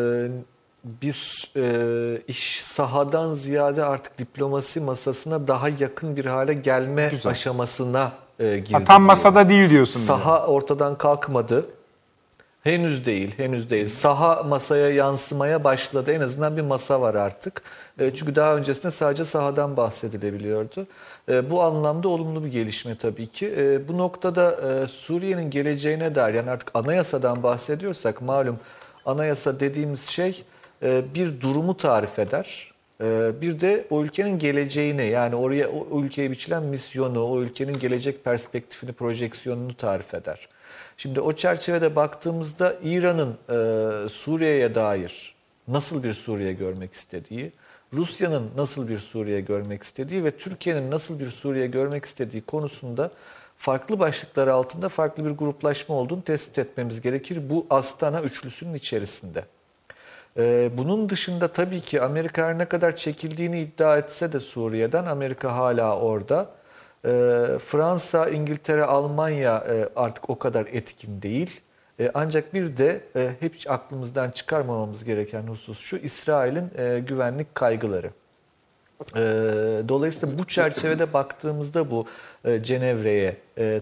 bir 0.85 1.53
e, 1.57 2.23
iş 2.29 2.61
sahadan 2.63 3.35
ziyade 3.35 3.85
artık 3.85 4.19
diplomasi 4.19 4.81
masasına 4.81 5.49
daha 5.49 5.69
yakın 5.69 6.17
bir 6.17 6.25
hale 6.25 6.55
gelme 6.55 7.09
Güzel. 7.11 7.33
aşamasına 7.33 8.13
e, 8.39 8.59
girdi. 8.59 8.73
Ha, 8.75 8.85
tam 8.85 9.03
diye. 9.03 9.07
masada 9.07 9.49
değil 9.49 9.71
diyorsun. 9.71 9.97
bile. 10.03 10.07
Saha 10.07 10.47
ortadan 10.47 10.99
kalkmadı. 10.99 11.67
Henüz 12.63 13.05
değil, 13.07 13.35
henüz 13.37 13.71
değil. 13.71 13.87
Saha 13.89 14.43
masaya 14.43 14.91
yansımaya 14.91 15.65
başladı. 15.65 16.13
En 16.13 16.21
azından 16.21 16.57
bir 16.57 16.63
masa 16.63 17.01
var 17.01 17.15
artık. 17.15 17.63
E, 17.99 18.15
çünkü 18.15 18.35
daha 18.35 18.57
öncesinde 18.57 18.91
sadece 18.91 19.25
sahadan 19.25 19.77
bahsedilebiliyordu. 19.77 20.87
E, 21.29 21.51
bu 21.51 21.63
anlamda 21.63 22.09
olumlu 22.09 22.45
bir 22.45 22.51
gelişme 22.51 22.95
tabii 22.95 23.27
ki. 23.27 23.55
E, 23.57 23.89
bu 23.89 23.99
noktada 23.99 24.87
Suriye'nin 24.87 25.51
geleceğine 25.51 26.15
dair, 26.15 26.35
yani 26.35 26.51
artık 26.51 26.71
anayasadan 26.75 27.43
bahsediyorsak 27.43 28.23
malum 28.23 28.59
anayasa 29.07 29.61
dediğimiz 29.61 30.09
şey 30.09 30.45
bir 30.83 31.41
durumu 31.41 31.77
tarif 31.77 32.19
eder. 32.19 32.72
E, 33.03 33.33
bir 33.41 33.61
de 33.61 33.87
o 33.91 34.03
ülkenin 34.05 34.39
geleceğini 34.39 35.07
yani 35.07 35.35
oraya 35.35 35.69
o 35.69 36.03
ülkeye 36.03 36.31
biçilen 36.31 36.63
misyonu, 36.63 37.25
o 37.25 37.41
ülkenin 37.41 37.79
gelecek 37.79 38.25
perspektifini, 38.25 38.93
projeksiyonunu 38.93 39.75
tarif 39.75 40.15
eder. 40.15 40.49
Şimdi 40.97 41.21
o 41.21 41.33
çerçevede 41.33 41.97
baktığımızda 41.97 42.77
İran'ın 42.85 43.31
e, 43.49 44.09
Suriye'ye 44.09 44.75
dair 44.75 45.35
nasıl 45.69 46.03
bir 46.03 46.13
Suriye 46.13 46.53
görmek 46.53 46.93
istediği, 46.93 47.53
Rusya'nın 47.93 48.51
nasıl 48.57 48.89
bir 48.89 48.99
Suriye 48.99 49.41
görmek 49.41 49.83
istediği 49.83 50.25
ve 50.25 50.31
Türkiye'nin 50.31 50.91
nasıl 50.91 51.21
bir 51.21 51.31
Suriye 51.31 51.67
görmek 51.67 52.05
istediği 52.05 52.43
konusunda 52.43 53.11
farklı 53.57 53.99
başlıklar 53.99 54.49
altında 54.49 54.89
farklı 54.89 55.25
bir 55.25 55.31
gruplaşma 55.31 55.95
olduğunu 55.95 56.23
tespit 56.23 56.59
etmemiz 56.59 57.01
gerekir 57.01 57.51
bu 57.51 57.67
Astana 57.71 58.23
üçlüsünün 58.23 58.75
içerisinde. 58.75 59.45
Ee, 60.39 60.71
bunun 60.77 61.09
dışında 61.09 61.49
tabii 61.49 61.81
ki 61.81 62.03
Amerika 62.03 62.47
her 62.47 62.59
ne 62.59 62.65
kadar 62.65 62.97
çekildiğini 62.97 63.61
iddia 63.61 63.99
etse 63.99 64.33
de 64.33 64.41
Suriye'den 64.41 65.05
Amerika 65.05 65.57
hala 65.57 65.99
orada. 65.99 66.51
Ee, 67.05 67.09
Fransa, 67.67 68.29
İngiltere, 68.29 68.85
Almanya 68.85 69.65
e, 69.69 69.89
artık 69.97 70.31
o 70.31 70.39
kadar 70.39 70.67
etkin 70.67 71.23
değil. 71.23 71.61
E, 72.01 72.11
ancak 72.15 72.55
bir 72.55 72.77
de 72.77 73.01
hep 73.41 73.55
hiç 73.55 73.67
aklımızdan 73.67 74.31
çıkarmamamız 74.31 75.05
gereken 75.05 75.43
husus 75.43 75.81
şu 75.81 75.97
İsrail'in 75.97 76.71
e, 76.79 76.99
güvenlik 76.99 77.55
kaygıları. 77.55 78.11
Dolayısıyla 79.89 80.39
bu 80.39 80.47
çerçevede 80.47 81.13
baktığımızda 81.13 81.91
bu 81.91 82.07
Cenevre'ye 82.63 83.37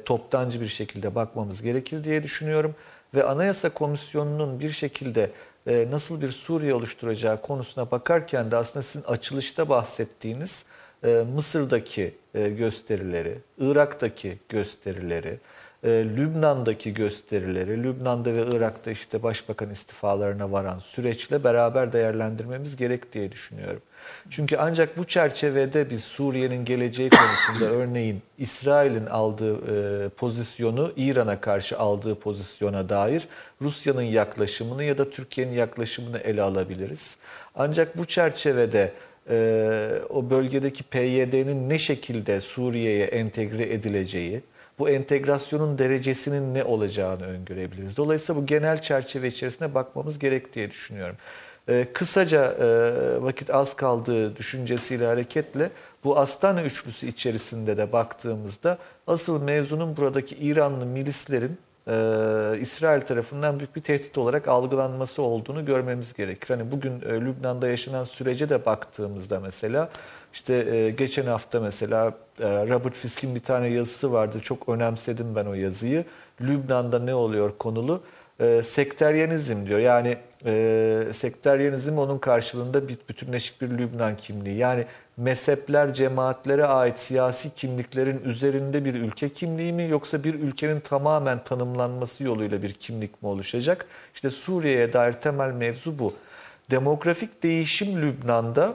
toptancı 0.04 0.60
bir 0.60 0.68
şekilde 0.68 1.14
bakmamız 1.14 1.62
gerekir 1.62 2.04
diye 2.04 2.22
düşünüyorum. 2.22 2.74
Ve 3.14 3.24
Anayasa 3.24 3.68
Komisyonu'nun 3.68 4.60
bir 4.60 4.70
şekilde 4.70 5.30
e, 5.70 5.90
nasıl 5.90 6.20
bir 6.20 6.28
Suriye 6.28 6.74
oluşturacağı 6.74 7.42
konusuna 7.42 7.90
bakarken 7.90 8.50
de 8.50 8.56
aslında 8.56 8.82
sizin 8.82 9.04
açılışta 9.04 9.68
bahsettiğiniz 9.68 10.64
e, 11.04 11.24
Mısır'daki 11.34 12.14
e, 12.34 12.48
gösterileri, 12.48 13.38
Irak'taki 13.58 14.38
gösterileri, 14.48 15.38
e, 15.84 15.88
Lübnan'daki 15.88 16.94
gösterileri, 16.94 17.82
Lübnan'da 17.82 18.34
ve 18.34 18.56
Irak'ta 18.56 18.90
işte 18.90 19.22
başbakan 19.22 19.70
istifalarına 19.70 20.52
varan 20.52 20.78
süreçle 20.78 21.44
beraber 21.44 21.92
değerlendirmemiz 21.92 22.76
gerek 22.76 23.12
diye 23.12 23.32
düşünüyorum. 23.32 23.82
Çünkü 24.30 24.56
ancak 24.56 24.98
bu 24.98 25.04
çerçevede 25.04 25.90
biz 25.90 26.04
Suriye'nin 26.04 26.64
geleceği 26.64 27.10
konusunda 27.10 27.74
örneğin 27.76 28.22
İsrail'in 28.38 29.06
aldığı 29.06 29.54
e, 29.54 30.08
pozisyonu 30.08 30.92
İran'a 30.96 31.40
karşı 31.40 31.78
aldığı 31.78 32.14
pozisyona 32.14 32.88
dair 32.88 33.28
Rusya'nın 33.62 34.02
yaklaşımını 34.02 34.84
ya 34.84 34.98
da 34.98 35.10
Türkiye'nin 35.10 35.52
yaklaşımını 35.52 36.18
ele 36.18 36.42
alabiliriz. 36.42 37.16
Ancak 37.54 37.98
bu 37.98 38.04
çerçevede 38.04 38.92
e, 39.30 39.90
o 40.08 40.30
bölgedeki 40.30 40.82
PYD'nin 40.82 41.68
ne 41.70 41.78
şekilde 41.78 42.40
Suriye'ye 42.40 43.06
entegre 43.06 43.72
edileceği, 43.72 44.42
bu 44.80 44.88
entegrasyonun 44.88 45.78
derecesinin 45.78 46.54
ne 46.54 46.64
olacağını 46.64 47.26
öngörebiliriz. 47.26 47.96
Dolayısıyla 47.96 48.42
bu 48.42 48.46
genel 48.46 48.82
çerçeve 48.82 49.26
içerisinde 49.26 49.74
bakmamız 49.74 50.18
gerek 50.18 50.54
diye 50.54 50.70
düşünüyorum. 50.70 51.16
Ee, 51.68 51.88
kısaca 51.92 52.44
e, 52.44 52.66
vakit 53.22 53.50
az 53.50 53.76
kaldığı 53.76 54.36
düşüncesiyle 54.36 55.06
hareketle 55.06 55.70
bu 56.04 56.18
Astana 56.18 56.62
üçlüsü 56.62 57.06
içerisinde 57.06 57.76
de 57.76 57.92
baktığımızda 57.92 58.78
asıl 59.06 59.42
mevzunun 59.42 59.96
buradaki 59.96 60.36
İranlı 60.36 60.86
milislerin 60.86 61.58
e, 61.88 62.60
İsrail 62.60 63.00
tarafından 63.00 63.58
büyük 63.58 63.76
bir 63.76 63.80
tehdit 63.80 64.18
olarak 64.18 64.48
algılanması 64.48 65.22
olduğunu 65.22 65.64
görmemiz 65.64 66.12
gerekir. 66.12 66.48
Hani 66.48 66.72
bugün 66.72 67.00
e, 67.00 67.20
Lübnan'da 67.20 67.68
yaşanan 67.68 68.04
sürece 68.04 68.48
de 68.48 68.64
baktığımızda 68.64 69.40
mesela 69.40 69.90
işte 70.32 70.54
e, 70.54 70.90
geçen 70.90 71.26
hafta 71.26 71.60
mesela 71.60 72.14
e, 72.40 72.44
Robert 72.48 72.94
Fisk'in 72.94 73.34
bir 73.34 73.40
tane 73.40 73.68
yazısı 73.68 74.12
vardı. 74.12 74.40
Çok 74.40 74.68
önemsedim 74.68 75.36
ben 75.36 75.46
o 75.46 75.54
yazıyı. 75.54 76.04
Lübnan'da 76.40 76.98
ne 76.98 77.14
oluyor 77.14 77.52
konulu? 77.58 78.02
E, 78.40 78.62
sekteryenizm 78.62 79.66
diyor. 79.66 79.78
Yani 79.78 80.16
e, 80.46 81.04
sekteryenizm 81.12 81.98
onun 81.98 82.18
karşılığında 82.18 82.88
bir 82.88 82.98
bütünleşik 83.08 83.62
bir 83.62 83.70
Lübnan 83.70 84.16
kimliği. 84.16 84.56
Yani 84.56 84.86
mezhepler, 85.16 85.94
cemaatlere 85.94 86.64
ait 86.64 86.98
siyasi 86.98 87.54
kimliklerin 87.54 88.20
üzerinde 88.24 88.84
bir 88.84 88.94
ülke 88.94 89.28
kimliği 89.28 89.72
mi 89.72 89.88
yoksa 89.88 90.24
bir 90.24 90.34
ülkenin 90.34 90.80
tamamen 90.80 91.44
tanımlanması 91.44 92.24
yoluyla 92.24 92.62
bir 92.62 92.72
kimlik 92.72 93.22
mi 93.22 93.28
oluşacak? 93.28 93.86
İşte 94.14 94.30
Suriye'ye 94.30 94.92
dair 94.92 95.12
temel 95.12 95.50
mevzu 95.50 95.98
bu. 95.98 96.12
Demografik 96.70 97.42
değişim 97.42 98.02
Lübnan'da 98.02 98.74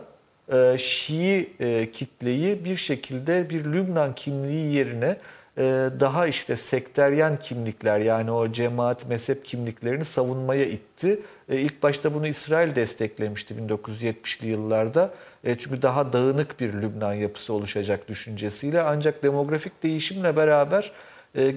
e, 0.52 0.76
Şii 0.78 1.50
e, 1.60 1.92
kitleyi 1.92 2.66
bir 2.66 2.78
şekilde 2.78 3.50
bir 3.50 3.66
Lübnan 3.66 4.16
kimliği 4.16 4.76
yerine 4.76 5.18
e, 5.58 5.90
daha 6.00 6.28
işte 6.28 6.56
sekteryen 6.56 7.38
kimlikler 7.38 8.00
yani 8.00 8.32
o 8.32 8.52
cemaat 8.52 9.10
mezhep 9.10 9.46
kimliklerini 9.46 10.06
savunmaya 10.06 10.66
itti. 10.66 11.20
E, 11.50 11.58
ilk 11.58 11.84
başta 11.84 12.14
bunu 12.14 12.28
İsrail 12.28 12.76
desteklemişti 12.76 13.54
1970'li 13.54 14.48
yıllarda. 14.48 15.14
E, 15.44 15.58
çünkü 15.58 15.82
daha 15.82 16.14
dağınık 16.14 16.60
bir 16.60 16.74
Lübnan 16.74 17.14
yapısı 17.14 17.54
oluşacak 17.54 18.10
düşüncesiyle. 18.10 18.82
Ancak 18.82 19.24
demografik 19.24 19.84
değişimle 19.84 20.36
beraber 20.36 20.92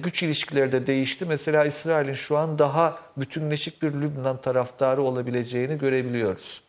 güç 0.03 0.23
ilişkileri 0.23 0.71
de 0.71 0.87
değişti. 0.87 1.25
Mesela 1.25 1.65
İsrail'in 1.65 2.13
şu 2.13 2.37
an 2.37 2.59
daha 2.59 2.99
bütünleşik 3.17 3.81
bir 3.81 3.93
Lübnan 3.93 4.41
taraftarı 4.41 5.01
olabileceğini 5.01 5.77
görebiliyoruz. 5.77 6.68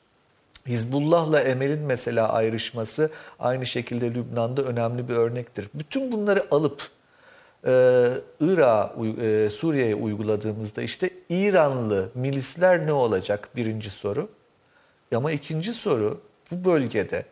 Hizbullah'la 0.67 1.41
Emel'in 1.41 1.83
mesela 1.83 2.33
ayrışması 2.33 3.11
aynı 3.39 3.67
şekilde 3.67 4.15
Lübnan'da 4.15 4.63
önemli 4.63 5.09
bir 5.09 5.15
örnektir. 5.15 5.69
Bütün 5.75 6.13
bunları 6.13 6.47
alıp 6.51 6.83
e, 7.67 7.71
Irak'a, 8.41 8.95
e, 9.23 9.51
Suriye'ye 9.51 9.95
uyguladığımızda 9.95 10.83
işte 10.83 11.11
İranlı 11.29 12.11
milisler 12.15 12.87
ne 12.87 12.93
olacak 12.93 13.49
birinci 13.57 13.91
soru. 13.91 14.29
Ama 15.15 15.33
ikinci 15.33 15.75
soru 15.75 16.21
bu 16.51 16.65
bölgede 16.65 17.25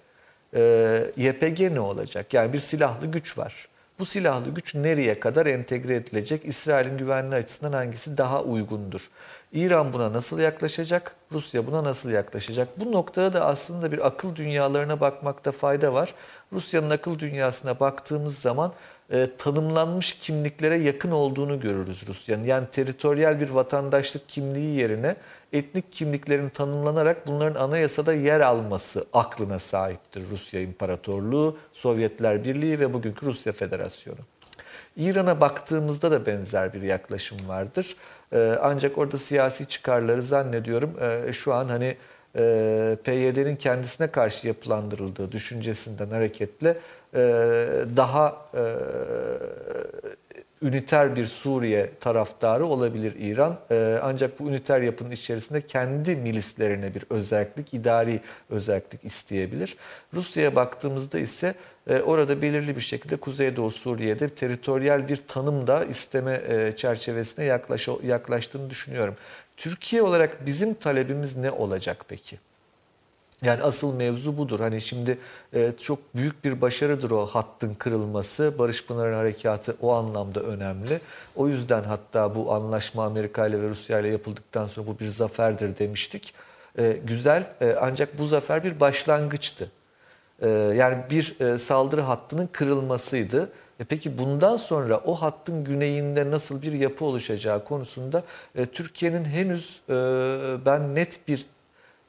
e, 0.55 1.13
YPG 1.17 1.61
ne 1.61 1.81
olacak? 1.81 2.35
Yani 2.35 2.53
bir 2.53 2.59
silahlı 2.59 3.07
güç 3.07 3.39
var. 3.39 3.69
Bu 3.99 4.07
silahlı 4.07 4.51
güç 4.51 4.75
nereye 4.75 5.21
kadar 5.21 5.47
entegre 5.47 5.97
edilecek? 5.97 6.45
İsrail'in 6.45 6.99
güvenliği 6.99 7.35
açısından 7.35 7.73
hangisi 7.73 8.19
daha 8.19 8.43
uygundur? 8.43 9.11
İran 9.53 9.93
buna 9.93 10.13
nasıl 10.13 10.39
yaklaşacak? 10.39 11.15
Rusya 11.33 11.67
buna 11.67 11.85
nasıl 11.85 12.11
yaklaşacak? 12.11 12.69
Bu 12.81 12.93
noktada 12.93 13.33
da 13.33 13.47
aslında 13.47 13.93
bir 13.93 14.07
akıl 14.07 14.37
dünyalarına 14.37 15.01
bakmakta 15.01 15.53
fayda 15.53 15.95
var. 15.95 16.15
Rusya'nın 16.53 16.91
akıl 16.91 17.19
dünyasına 17.19 17.81
baktığımız 17.81 18.39
zaman 18.39 18.73
e, 19.11 19.29
tanımlanmış 19.39 20.19
kimliklere 20.19 20.79
yakın 20.79 21.11
olduğunu 21.11 21.61
görürüz 21.61 22.09
Rusya'nın. 22.09 22.45
Yani 22.45 22.67
teritoryal 22.73 23.41
bir 23.41 23.51
vatandaşlık 23.51 24.29
kimliği 24.29 24.79
yerine 24.79 25.17
etnik 25.53 25.93
kimliklerin 25.93 26.49
tanımlanarak 26.49 27.27
bunların 27.27 27.61
anayasada 27.61 28.15
yer 28.15 28.41
alması 28.41 29.07
aklına 29.13 29.59
sahiptir 29.59 30.27
Rusya 30.31 30.61
İmparatorluğu, 30.61 31.59
Sovyetler 31.73 32.45
Birliği 32.45 32.81
ve 32.81 32.93
bugünkü 32.93 33.27
Rusya 33.27 33.53
Federasyonu. 33.53 34.21
İran'a 34.99 35.41
baktığımızda 35.41 36.11
da 36.11 36.27
benzer 36.27 36.73
bir 36.73 36.83
yaklaşım 36.83 37.49
vardır. 37.49 37.97
Ee, 38.33 38.59
ancak 38.63 38.99
orada 38.99 39.19
siyasi 39.19 39.67
çıkarları 39.67 40.23
zannediyorum 40.23 40.97
e, 41.01 41.33
şu 41.33 41.55
an 41.55 41.69
hani 41.69 41.97
e, 42.37 42.97
PYD'nin 43.05 43.57
kendisine 43.57 44.07
karşı 44.07 44.47
yapılandırıldığı 44.47 45.33
düşüncesinden 45.33 46.11
hareketle 46.11 46.77
e, 47.15 47.21
daha 47.97 48.49
üniter 50.63 51.17
bir 51.17 51.27
Suriye 51.27 51.91
taraftarı 52.01 52.67
olabilir 52.67 53.15
İran. 53.19 53.59
Ancak 54.03 54.41
bu 54.41 54.49
üniter 54.49 54.81
yapının 54.81 55.11
içerisinde 55.11 55.61
kendi 55.61 56.17
milislerine 56.17 56.95
bir 56.95 57.05
özellik, 57.11 57.75
idari 57.75 58.21
özellik 58.51 59.05
isteyebilir. 59.05 59.77
Rusya'ya 60.15 60.57
baktığımızda 60.57 61.19
ise 61.19 61.55
orada 61.95 62.43
belirli 62.43 62.77
bir 62.77 62.81
şekilde 62.81 63.17
Kuzeydoğu 63.17 63.71
Suriye'de 63.71 64.29
teritoryal 64.29 65.09
bir 65.09 65.17
tanım 65.29 65.67
da 65.67 65.85
isteme 65.85 66.43
e, 66.49 66.77
çerçevesine 66.77 67.45
yaklaş, 67.45 67.89
yaklaştığını 68.03 68.71
düşünüyorum. 68.71 69.17
Türkiye 69.57 70.03
olarak 70.03 70.47
bizim 70.47 70.75
talebimiz 70.75 71.37
ne 71.37 71.51
olacak 71.51 72.05
peki? 72.09 72.39
Yani 73.43 73.63
asıl 73.63 73.95
mevzu 73.95 74.39
budur. 74.39 74.61
Hani 74.61 74.81
şimdi 74.81 75.19
e, 75.55 75.73
çok 75.81 75.99
büyük 76.15 76.45
bir 76.45 76.61
başarıdır 76.61 77.11
o 77.11 77.27
hattın 77.27 77.75
kırılması. 77.75 78.55
Barış 78.59 78.87
Pınarı 78.87 79.15
Harekatı 79.15 79.77
o 79.81 79.93
anlamda 79.93 80.41
önemli. 80.41 81.01
O 81.37 81.49
yüzden 81.49 81.83
hatta 81.83 82.35
bu 82.35 82.53
anlaşma 82.53 83.05
Amerika 83.05 83.47
ile 83.47 83.63
ve 83.63 83.69
Rusya 83.69 84.01
ile 84.01 84.09
yapıldıktan 84.09 84.67
sonra 84.67 84.87
bu 84.87 84.99
bir 84.99 85.07
zaferdir 85.07 85.79
demiştik. 85.79 86.35
E, 86.79 87.01
güzel 87.05 87.47
e, 87.61 87.77
ancak 87.81 88.19
bu 88.19 88.27
zafer 88.27 88.65
bir 88.65 88.81
başlangıçtı. 88.81 89.71
E, 90.43 90.49
yani 90.49 90.97
bir 91.11 91.41
e, 91.41 91.59
saldırı 91.59 92.01
hattının 92.01 92.49
kırılmasıydı. 92.53 93.51
E 93.81 93.85
peki 93.85 94.19
bundan 94.19 94.57
sonra 94.57 94.99
o 94.99 95.15
hattın 95.15 95.65
güneyinde 95.65 96.31
nasıl 96.31 96.63
bir 96.63 96.73
yapı 96.73 97.05
oluşacağı 97.05 97.65
konusunda 97.65 98.23
e, 98.55 98.67
Türkiye'nin 98.67 99.25
henüz 99.25 99.81
e, 99.89 99.95
ben 100.67 100.95
net 100.95 101.29
bir 101.29 101.47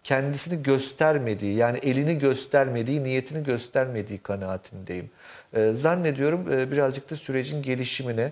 kendisini 0.03 0.63
göstermediği 0.63 1.55
yani 1.55 1.77
elini 1.77 2.17
göstermediği, 2.17 3.03
niyetini 3.03 3.43
göstermediği 3.43 4.19
kanaatindeyim. 4.19 5.09
Zannediyorum 5.71 6.71
birazcık 6.71 7.09
da 7.09 7.15
sürecin 7.15 7.61
gelişimine, 7.61 8.31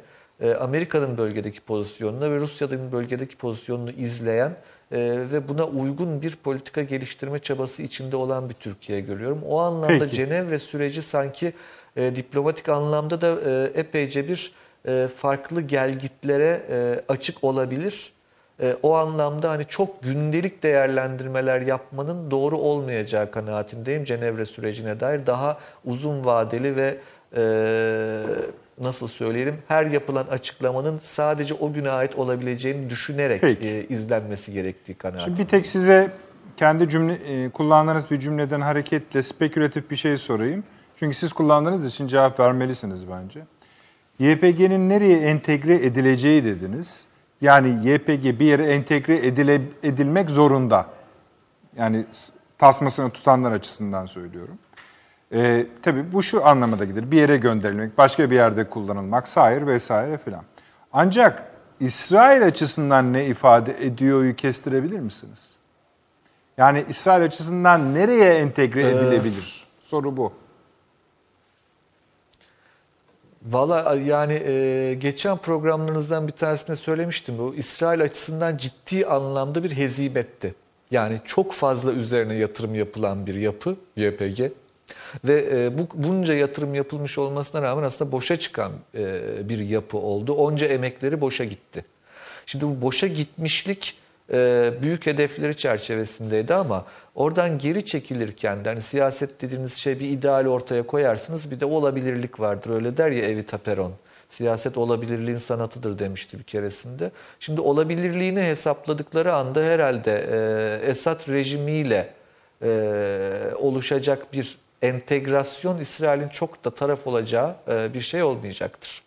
Amerika'nın 0.60 1.18
bölgedeki 1.18 1.62
pozisyonuna 1.62 2.32
ve 2.32 2.36
Rusya'nın 2.36 2.92
bölgedeki 2.92 3.38
pozisyonunu 3.38 3.92
izleyen 3.92 4.56
e, 4.92 4.98
ve 5.32 5.50
buna 5.50 5.66
uygun 5.66 6.22
bir 6.22 6.36
politika 6.36 6.84
geliştirme 6.84 7.40
çabası 7.40 7.82
içinde 7.84 8.16
olan 8.16 8.50
bir 8.50 8.54
Türkiye 8.54 9.00
görüyorum. 9.00 9.42
O 9.48 9.60
anlamda 9.60 10.00
Peki. 10.00 10.16
Cenevre 10.16 10.60
süreci 10.60 11.02
sanki 11.02 11.54
e, 11.96 12.16
diplomatik 12.16 12.70
anlamda 12.70 13.22
da 13.22 13.52
e, 13.52 13.80
epeyce 13.80 14.28
bir 14.28 14.52
e, 14.88 15.08
farklı 15.16 15.62
gelgitlere 15.62 16.62
e, 16.70 17.02
açık 17.08 17.44
olabilir. 17.44 18.12
E, 18.62 18.76
o 18.84 18.94
anlamda 18.94 19.50
hani 19.50 19.66
çok 19.66 20.04
gündelik 20.04 20.64
değerlendirmeler 20.64 21.62
yapmanın 21.62 22.32
doğru 22.32 22.58
olmayacağı 22.58 23.32
kanaatindeyim 23.32 24.04
Cenevre 24.04 24.46
sürecine 24.46 25.00
dair. 25.00 25.26
Daha 25.26 25.58
uzun 25.86 26.26
vadeli 26.26 26.76
ve 26.76 26.98
e, 27.36 27.42
nasıl 28.82 29.08
söyleyelim 29.08 29.58
her 29.68 29.86
yapılan 29.86 30.28
açıklamanın 30.28 30.98
sadece 31.04 31.54
o 31.54 31.74
güne 31.74 31.90
ait 31.90 32.16
olabileceğini 32.16 32.90
düşünerek 32.90 33.42
Peki. 33.42 33.68
e, 33.68 33.88
izlenmesi 33.88 34.54
gerektiği 34.54 34.94
kanaatindeyim. 34.94 35.38
Şimdi 35.38 35.48
bir 35.48 35.52
tek 35.52 35.66
size 35.66 36.12
kendi 36.58 36.90
cümle 36.90 37.14
e, 37.14 37.50
kullandığınız 37.50 38.12
bir 38.12 38.20
cümleden 38.20 38.62
hareketle 38.62 39.24
spekülatif 39.24 39.92
bir 39.92 39.96
şey 39.96 40.18
sorayım. 40.18 40.64
Çünkü 40.96 41.18
siz 41.18 41.34
kullandığınız 41.34 41.86
için 41.86 42.08
cevap 42.08 42.40
vermelisiniz 42.40 43.10
bence. 43.10 43.42
YPG'nin 44.20 44.90
nereye 44.90 45.20
entegre 45.20 45.76
edileceği 45.76 46.44
dediniz. 46.44 47.06
Yani 47.42 47.90
YPG 47.90 48.40
bir 48.40 48.46
yere 48.46 48.66
entegre 48.66 49.28
edile, 49.28 49.62
edilmek 49.84 50.30
zorunda. 50.30 50.86
Yani 51.78 52.06
tasmasını 52.58 53.10
tutanlar 53.10 53.52
açısından 53.52 54.06
söylüyorum. 54.06 54.60
Ee, 55.34 55.66
tabii 55.82 56.14
bu 56.14 56.24
şu 56.24 56.46
anlamada 56.46 56.86
gelir. 56.86 57.12
Bir 57.12 57.18
yere 57.18 57.38
gönderilmek, 57.38 57.98
başka 57.98 58.32
bir 58.32 58.36
yerde 58.36 58.70
kullanılmak, 58.70 59.28
sair 59.28 59.68
vesaire 59.68 60.18
filan. 60.18 60.44
Ancak 60.94 61.44
İsrail 61.80 62.46
açısından 62.46 63.14
ne 63.14 63.26
ifade 63.26 63.86
ediyor'yu 63.86 64.36
kestirebilir 64.36 65.00
misiniz? 65.00 65.52
Yani 66.58 66.86
İsrail 66.90 67.24
açısından 67.24 67.94
nereye 67.94 68.34
entegre 68.34 68.90
edilebilir? 68.90 69.68
Soru 69.82 70.18
bu. 70.18 70.34
Valla 73.46 73.96
yani 73.96 74.34
e, 74.34 74.94
geçen 74.94 75.38
programlarınızdan 75.38 76.28
bir 76.28 76.32
tanesinde 76.32 76.76
söylemiştim. 76.76 77.36
Bu 77.38 77.56
İsrail 77.56 78.02
açısından 78.02 78.58
ciddi 78.58 79.06
anlamda 79.06 79.64
bir 79.64 79.72
hezimetti. 79.72 80.56
Yani 80.92 81.22
çok 81.26 81.54
fazla 81.54 81.92
üzerine 81.92 82.34
yatırım 82.34 82.76
yapılan 82.76 83.28
bir 83.28 83.36
yapı 83.36 83.76
YPG. 83.96 84.52
Ve 85.26 85.48
e, 85.52 85.78
bu 85.78 85.88
bunca 85.94 86.34
yatırım 86.34 86.76
yapılmış 86.76 87.18
olmasına 87.18 87.62
rağmen 87.62 87.84
aslında 87.84 88.12
boşa 88.12 88.36
çıkan 88.36 88.72
e, 88.96 89.22
bir 89.50 89.60
yapı 89.60 89.98
oldu. 89.98 90.34
Onca 90.34 90.68
emekleri 90.68 91.22
boşa 91.22 91.44
gitti. 91.44 91.86
Şimdi 92.46 92.66
bu 92.66 92.82
boşa 92.82 93.08
gitmişlik 93.08 93.98
e, 94.34 94.72
büyük 94.82 95.06
hedefleri 95.06 95.56
çerçevesindeydi 95.56 96.54
ama 96.54 96.86
oradan 97.16 97.58
geri 97.58 97.86
çekilirken 97.86 98.66
de 98.66 98.70
hani 98.70 98.82
siyaset 98.82 99.42
dediğiniz 99.42 99.74
şey 99.74 100.00
bir 100.00 100.10
ideal 100.10 100.46
ortaya 100.46 100.84
koyarsınız 100.84 101.52
bir 101.52 101.60
de 101.60 101.66
olabilirlik 101.66 102.40
vardır 102.40 102.70
öyle 102.70 102.98
der 102.98 103.12
ya 103.12 103.26
Evita 103.26 103.58
Peron. 103.58 103.94
Siyaset 104.28 104.78
olabilirliğin 104.78 105.38
sanatıdır 105.38 106.00
demişti 106.00 106.40
bir 106.40 106.44
keresinde. 106.44 107.12
Şimdi 107.40 107.62
olabilirliğini 107.62 108.42
hesapladıkları 108.42 109.34
anda 109.34 109.62
herhalde 109.62 110.28
e, 110.32 110.90
Esad 110.90 111.30
rejimiyle 111.30 112.14
e, 112.62 112.70
oluşacak 113.60 114.34
bir 114.34 114.58
entegrasyon 114.82 115.78
İsrail'in 115.78 116.30
çok 116.30 116.66
da 116.66 116.72
taraf 116.72 117.08
olacağı 117.08 117.56
e, 117.68 117.94
bir 117.94 118.02
şey 118.02 118.24
olmayacaktır. 118.24 119.02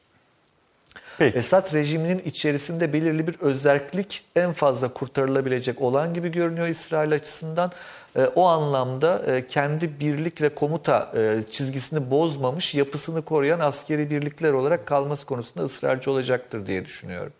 Peki. 1.18 1.38
Esad 1.38 1.74
rejiminin 1.74 2.18
içerisinde 2.18 2.92
belirli 2.92 3.26
bir 3.26 3.40
özellik 3.40 4.24
en 4.36 4.52
fazla 4.52 4.88
kurtarılabilecek 4.88 5.80
olan 5.82 6.14
gibi 6.14 6.32
görünüyor 6.32 6.66
İsrail 6.66 7.12
açısından. 7.12 7.72
E, 8.16 8.24
o 8.24 8.46
anlamda 8.46 9.22
e, 9.26 9.46
kendi 9.48 10.00
birlik 10.00 10.42
ve 10.42 10.54
komuta 10.54 11.12
e, 11.16 11.42
çizgisini 11.50 12.10
bozmamış, 12.10 12.74
yapısını 12.74 13.22
koruyan 13.22 13.60
askeri 13.60 14.10
birlikler 14.10 14.52
olarak 14.52 14.86
kalması 14.86 15.26
konusunda 15.26 15.64
ısrarcı 15.64 16.10
olacaktır 16.10 16.66
diye 16.66 16.84
düşünüyorum. 16.84 17.32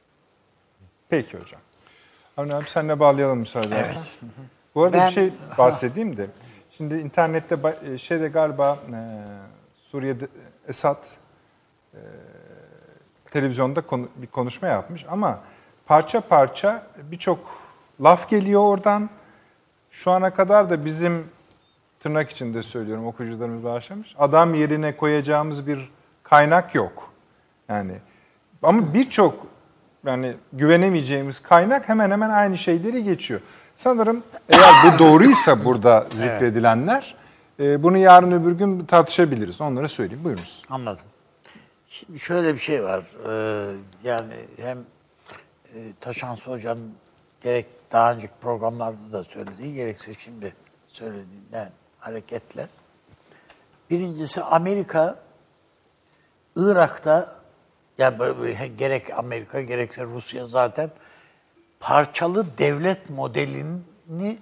Peki 1.09 1.39
hocam. 1.39 1.61
Avni 2.37 2.55
abi 2.55 2.65
senle 2.65 3.01
bağlayalım 3.01 3.39
müsaade 3.39 3.83
hı. 3.83 3.85
Bu 4.75 4.85
arada 4.85 4.97
Ben- 4.99 5.09
bir 5.09 5.15
şey 5.15 5.31
bahsedeyim 5.59 6.17
de. 6.17 6.27
Şimdi 6.81 6.95
internette 6.95 7.57
e, 7.93 7.99
şeyde 7.99 8.29
galiba 8.29 8.79
e, 8.93 8.99
Suriye'de 9.83 10.27
Esad 10.69 10.97
e, 11.95 11.99
televizyonda 13.31 13.81
konu- 13.81 14.09
bir 14.17 14.27
konuşma 14.27 14.69
yapmış 14.69 15.07
ama 15.09 15.41
parça 15.87 16.21
parça 16.21 16.87
birçok 17.03 17.39
laf 18.01 18.29
geliyor 18.29 18.61
oradan. 18.61 19.11
Şu 19.91 20.11
ana 20.11 20.35
kadar 20.35 20.71
da 20.71 20.85
bizim 20.85 21.27
tırnak 22.03 22.31
içinde 22.31 22.63
söylüyorum 22.63 23.07
okuyucularımız 23.07 23.65
bağışlamış. 23.65 24.15
Adam 24.19 24.55
yerine 24.55 24.97
koyacağımız 24.97 25.67
bir 25.67 25.93
kaynak 26.23 26.75
yok. 26.75 27.13
Yani 27.69 27.93
ama 28.63 28.95
birçok 28.95 29.47
yani 30.07 30.35
güvenemeyeceğimiz 30.53 31.43
kaynak 31.43 31.89
hemen 31.89 32.11
hemen 32.11 32.31
aynı 32.31 32.59
şeyleri 32.59 33.05
geçiyor. 33.05 33.41
Sanırım 33.81 34.23
eğer 34.49 34.73
bu 34.85 34.99
doğruysa 34.99 35.65
burada 35.65 36.07
zikredilenler 36.11 37.15
e, 37.61 37.83
bunu 37.83 37.99
yarın 37.99 38.33
öbür 38.33 38.53
gün 38.53 38.85
tartışabiliriz. 38.85 39.61
Onları 39.61 39.89
söyleyeyim. 39.89 40.25
Buyurunuz. 40.25 40.63
Anladım. 40.71 41.05
Şimdi 41.89 42.19
şöyle 42.19 42.55
bir 42.55 42.59
şey 42.59 42.85
var. 42.85 43.05
Ee, 43.29 43.77
yani 44.05 44.35
hem 44.57 44.79
e, 45.75 46.47
Hoca'nın 46.47 46.95
gerek 47.41 47.67
daha 47.93 48.13
önceki 48.13 48.33
programlarda 48.41 49.13
da 49.13 49.25
söylediği, 49.25 49.75
gerekse 49.75 50.15
şimdi 50.15 50.55
söylediğinden 50.89 51.71
hareketle. 51.99 52.69
Birincisi 53.91 54.43
Amerika, 54.43 55.19
Irak'ta, 56.57 57.37
yani 57.99 58.19
gerek 58.79 59.19
Amerika 59.19 59.61
gerekse 59.61 60.05
Rusya 60.05 60.47
zaten 60.47 60.91
parçalı 61.81 62.47
devlet 62.59 63.11
modelini 63.11 64.39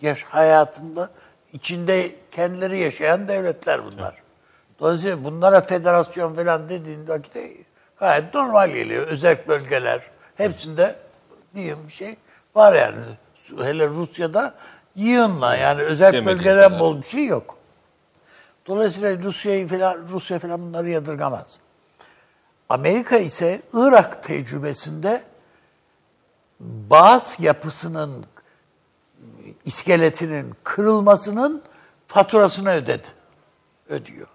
yaş 0.00 0.24
hayatında 0.24 1.10
içinde 1.52 2.10
kendileri 2.30 2.78
yaşayan 2.78 3.28
devletler 3.28 3.84
bunlar. 3.84 4.14
Dolayısıyla 4.80 5.24
bunlara 5.24 5.60
federasyon 5.60 6.34
falan 6.34 6.68
dediğin 6.68 7.08
vakitte 7.08 7.52
gayet 7.96 8.34
normal 8.34 8.70
geliyor. 8.70 9.06
Özel 9.06 9.48
bölgeler 9.48 10.02
hepsinde 10.34 10.96
diyeyim 11.54 11.78
bir 11.86 11.92
şey 11.92 12.16
var 12.54 12.74
yani. 12.74 12.96
Hele 13.58 13.88
Rusya'da 13.88 14.54
yığınla 14.96 15.56
yani 15.56 15.82
özel 15.82 16.26
bölgeden 16.26 16.68
kadar. 16.68 16.80
bol 16.80 17.02
bir 17.02 17.06
şey 17.06 17.26
yok. 17.26 17.56
Dolayısıyla 18.66 19.22
Rusya'yı 19.22 19.68
falan 19.68 19.98
Rusya 20.08 20.38
falan 20.38 20.60
bunları 20.60 20.90
yadırgamaz. 20.90 21.58
Amerika 22.68 23.16
ise 23.16 23.62
Irak 23.72 24.22
tecrübesinde 24.22 25.22
Bağız 26.60 27.36
yapısının 27.40 28.26
iskeletinin 29.64 30.54
kırılmasının 30.64 31.62
faturasını 32.06 32.70
ödedi. 32.70 33.08
Ödüyor. 33.88 34.28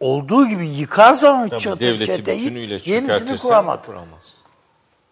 Olduğu 0.00 0.46
gibi 0.46 0.68
yıkarsan 0.68 1.46
o 1.46 1.58
çatı, 1.58 1.80
devleti 1.80 2.16
çeteyi 2.16 2.80
yenisini 2.84 3.38
kuramadı. 3.38 3.86
kuramaz. 3.86 4.38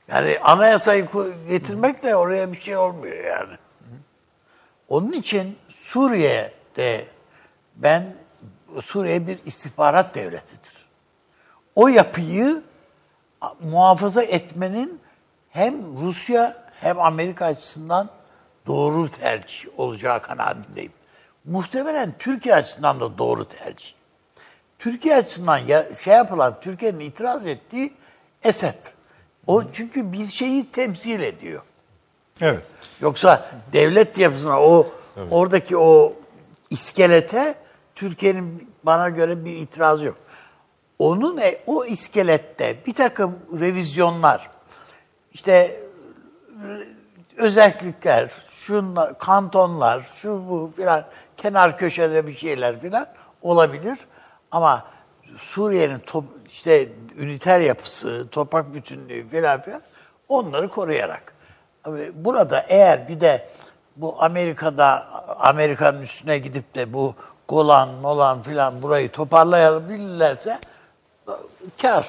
Yani 0.09 0.39
anayasayı 0.43 1.09
getirmek 1.49 2.03
de 2.03 2.17
oraya 2.17 2.53
bir 2.53 2.61
şey 2.61 2.77
olmuyor 2.77 3.25
yani. 3.25 3.57
Onun 4.89 5.13
için 5.13 5.59
Suriye'de 5.69 7.07
ben 7.77 8.17
Suriye 8.85 9.27
bir 9.27 9.39
istihbarat 9.47 10.15
devletidir. 10.15 10.87
O 11.75 11.89
yapıyı 11.89 12.63
muhafaza 13.61 14.23
etmenin 14.23 15.01
hem 15.51 15.97
Rusya 16.01 16.57
hem 16.81 17.01
Amerika 17.01 17.47
açısından 17.47 18.09
doğru 18.67 19.11
tercih 19.11 19.79
olacağı 19.79 20.21
kanaatindeyim. 20.21 20.93
Muhtemelen 21.45 22.15
Türkiye 22.19 22.55
açısından 22.55 23.01
da 23.01 23.19
doğru 23.19 23.45
tercih. 23.45 23.93
Türkiye 24.79 25.17
açısından 25.17 25.59
ya, 25.59 25.95
şey 25.95 26.15
yapılan, 26.15 26.61
Türkiye'nin 26.61 27.01
itiraz 27.01 27.47
ettiği 27.47 27.95
Esed. 28.45 28.85
O 29.47 29.63
çünkü 29.73 30.13
bir 30.13 30.29
şeyi 30.29 30.71
temsil 30.71 31.21
ediyor. 31.21 31.63
Evet. 32.41 32.63
Yoksa 33.01 33.51
devlet 33.73 34.19
yapısına 34.19 34.61
o 34.61 34.87
oradaki 35.31 35.77
o 35.77 36.13
iskelete 36.71 37.55
Türkiye'nin 37.95 38.71
bana 38.83 39.09
göre 39.09 39.45
bir 39.45 39.53
itirazı 39.53 40.07
yok. 40.07 40.17
Onun 40.99 41.39
e- 41.39 41.61
o 41.67 41.85
iskelette 41.85 42.77
bir 42.87 42.95
takım 42.95 43.39
revizyonlar, 43.61 44.51
işte 45.33 45.53
e, 45.53 45.77
özellikler, 47.37 48.31
şunlar, 48.51 49.19
kantonlar, 49.19 50.11
şu 50.15 50.49
bu 50.49 50.73
filan, 50.77 51.05
kenar 51.37 51.79
köşede 51.79 52.27
bir 52.27 52.37
şeyler 52.37 52.81
filan 52.81 53.07
olabilir. 53.43 53.99
Ama 54.51 54.85
Suriye'nin 55.37 55.99
top, 55.99 56.25
işte 56.49 56.89
üniter 57.19 57.61
yapısı, 57.61 58.27
toprak 58.31 58.75
bütünlüğü 58.75 59.29
filan 59.29 59.63
filan 59.63 59.83
onları 60.29 60.69
koruyarak. 60.69 61.35
Burada 62.15 62.67
eğer 62.69 63.09
bir 63.09 63.21
de 63.21 63.49
bu 63.97 64.17
Amerika'da 64.23 65.07
Amerika'nın 65.39 66.01
üstüne 66.01 66.39
gidip 66.39 66.75
de 66.75 66.93
bu 66.93 67.15
Golan, 67.49 67.89
Molan 67.89 68.43
filan 68.43 68.83
burayı 68.83 69.11
toparlayabilirlerse 69.11 70.59
kar 71.83 72.07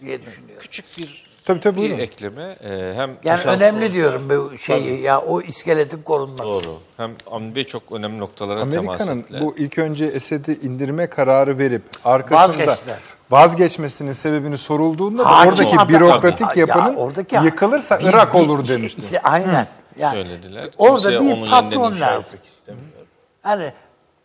diye 0.00 0.22
düşünüyorum. 0.22 0.60
Küçük 0.60 0.84
bir 0.98 1.28
Tabii 1.44 1.60
tabii 1.60 1.82
bir 1.82 1.98
ekleme. 1.98 2.56
Ee, 2.64 2.68
hem 2.96 3.08
Yani 3.24 3.42
Taşan 3.42 3.54
önemli 3.56 3.84
Soğuk- 3.84 3.92
diyorum 3.92 4.30
bu 4.30 4.58
şeyi 4.58 5.00
ya 5.00 5.20
o 5.20 5.40
iskeletin 5.42 6.02
korunması. 6.02 6.42
Doğru. 6.42 6.78
Hem 6.96 7.10
Avni 7.30 7.54
Bey 7.54 7.64
çok 7.64 7.82
önemli 7.92 8.18
noktalara 8.18 8.70
temas 8.70 8.76
Amerika'nın 9.00 9.20
ettiler. 9.20 9.40
bu 9.40 9.54
ilk 9.58 9.78
önce 9.78 10.04
Esed'i 10.04 10.52
indirme 10.52 11.06
kararı 11.06 11.58
verip 11.58 11.82
arkasında 12.04 12.48
Vazgeçtiler. 12.66 12.98
vazgeçmesinin 13.30 14.12
sebebini 14.12 14.58
sorulduğunda 14.58 15.24
da 15.24 15.30
Hakim 15.30 15.50
oradaki 15.52 15.76
adam- 15.76 15.88
bürokratik 15.88 16.40
Ya 16.46 16.52
yapının 16.56 16.94
oradaki- 16.94 17.36
yıkılırsa 17.36 17.98
bir- 18.00 18.04
Irak 18.04 18.34
bir 18.34 18.38
olur 18.38 18.68
demişti. 18.68 19.00
işte 19.02 19.20
aynen. 19.20 19.66
Yani 19.98 20.12
söylediler. 20.12 20.68
Orada 20.78 21.08
onun 21.08 21.20
bir 21.20 21.26
yeniden 21.28 21.50
patron 21.50 21.92
inşa 21.92 22.00
lazım. 22.06 22.36
etmek 22.38 22.52
istemiyor. 22.52 22.86
Hani 23.42 23.72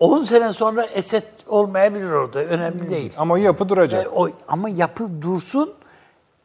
10 0.03 0.23
sene 0.23 0.53
sonra 0.53 0.83
Esed 0.85 1.23
olmayabilir 1.47 2.11
orada. 2.11 2.39
Önemli 2.39 2.89
değil. 2.89 3.13
Ama 3.17 3.39
yapı 3.39 3.69
duracak. 3.69 4.05
E, 4.05 4.09
o, 4.09 4.29
ama 4.47 4.69
yapı 4.69 5.21
dursun. 5.21 5.73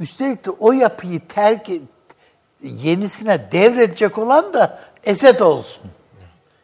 Üstelik 0.00 0.46
de 0.46 0.50
o 0.50 0.72
yapıyı 0.72 1.20
terk 1.28 1.66
yenisine 2.62 3.52
devredecek 3.52 4.18
olan 4.18 4.52
da 4.52 4.78
Esed 5.04 5.40
olsun. 5.40 5.82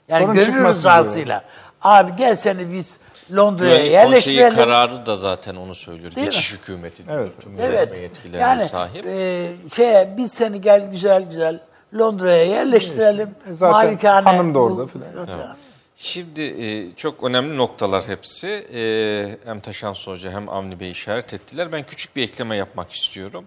Yani 0.09 0.23
Sorun 0.23 0.35
gönül 0.35 0.65
rızasıyla. 0.65 1.45
Abi 1.83 2.17
gel 2.17 2.37
seni 2.37 2.73
biz 2.73 2.99
Londra'ya 3.37 3.71
Konseyi 3.73 3.93
yerleştirelim. 3.93 4.55
kararı 4.55 5.07
da 5.07 5.17
zaten 5.17 5.55
onu 5.57 5.75
söylüyor. 5.75 6.15
Değil 6.15 6.27
Geçiş 6.27 6.53
hükümeti. 6.55 7.03
Evet. 7.11 7.33
Tüm 7.41 7.53
Evet. 7.61 8.01
yetkilerine 8.01 8.41
Yani 8.43 8.63
sahip. 8.63 9.07
e, 9.07 9.47
şeye 9.75 10.15
biz 10.17 10.33
seni 10.33 10.61
gel 10.61 10.91
güzel 10.91 11.23
güzel 11.31 11.61
Londra'ya 11.99 12.45
yerleştirelim. 12.45 13.29
E, 13.51 13.53
zaten 13.53 13.73
Malikane 13.87 14.29
hanım 14.29 14.55
da 14.55 14.59
orada 14.59 14.87
filan. 14.87 15.27
filan. 15.27 15.57
Şimdi 16.05 16.43
e, 16.43 16.97
çok 16.97 17.25
önemli 17.25 17.57
noktalar 17.57 18.09
hepsi. 18.09 18.49
E, 18.49 19.39
hem 19.45 19.61
Taşan 19.61 19.95
Hoca 19.95 20.31
hem 20.31 20.49
Avni 20.49 20.81
Bey 20.81 20.91
işaret 20.91 21.35
ettiler. 21.35 21.73
Ben 21.73 21.87
küçük 21.87 22.17
bir 22.17 22.23
ekleme 22.23 22.57
yapmak 22.57 22.93
istiyorum. 22.93 23.47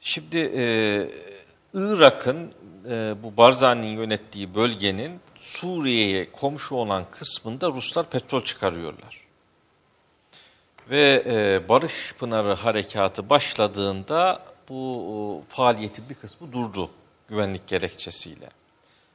Şimdi 0.00 0.38
e, 0.38 0.64
Irak'ın 1.74 2.52
bu 3.22 3.36
Barzani'nin 3.36 3.96
yönettiği 3.96 4.54
bölgenin 4.54 5.20
Suriye'ye 5.36 6.32
komşu 6.32 6.74
olan 6.74 7.04
kısmında 7.10 7.68
Ruslar 7.68 8.10
petrol 8.10 8.44
çıkarıyorlar. 8.44 9.26
Ve 10.90 11.62
Barış 11.68 12.14
Pınarı 12.18 12.54
harekatı 12.54 13.30
başladığında 13.30 14.42
bu 14.68 15.04
e, 15.08 15.54
faaliyetin 15.54 16.04
bir 16.10 16.14
kısmı 16.14 16.52
durdu 16.52 16.90
güvenlik 17.28 17.66
gerekçesiyle. 17.66 18.48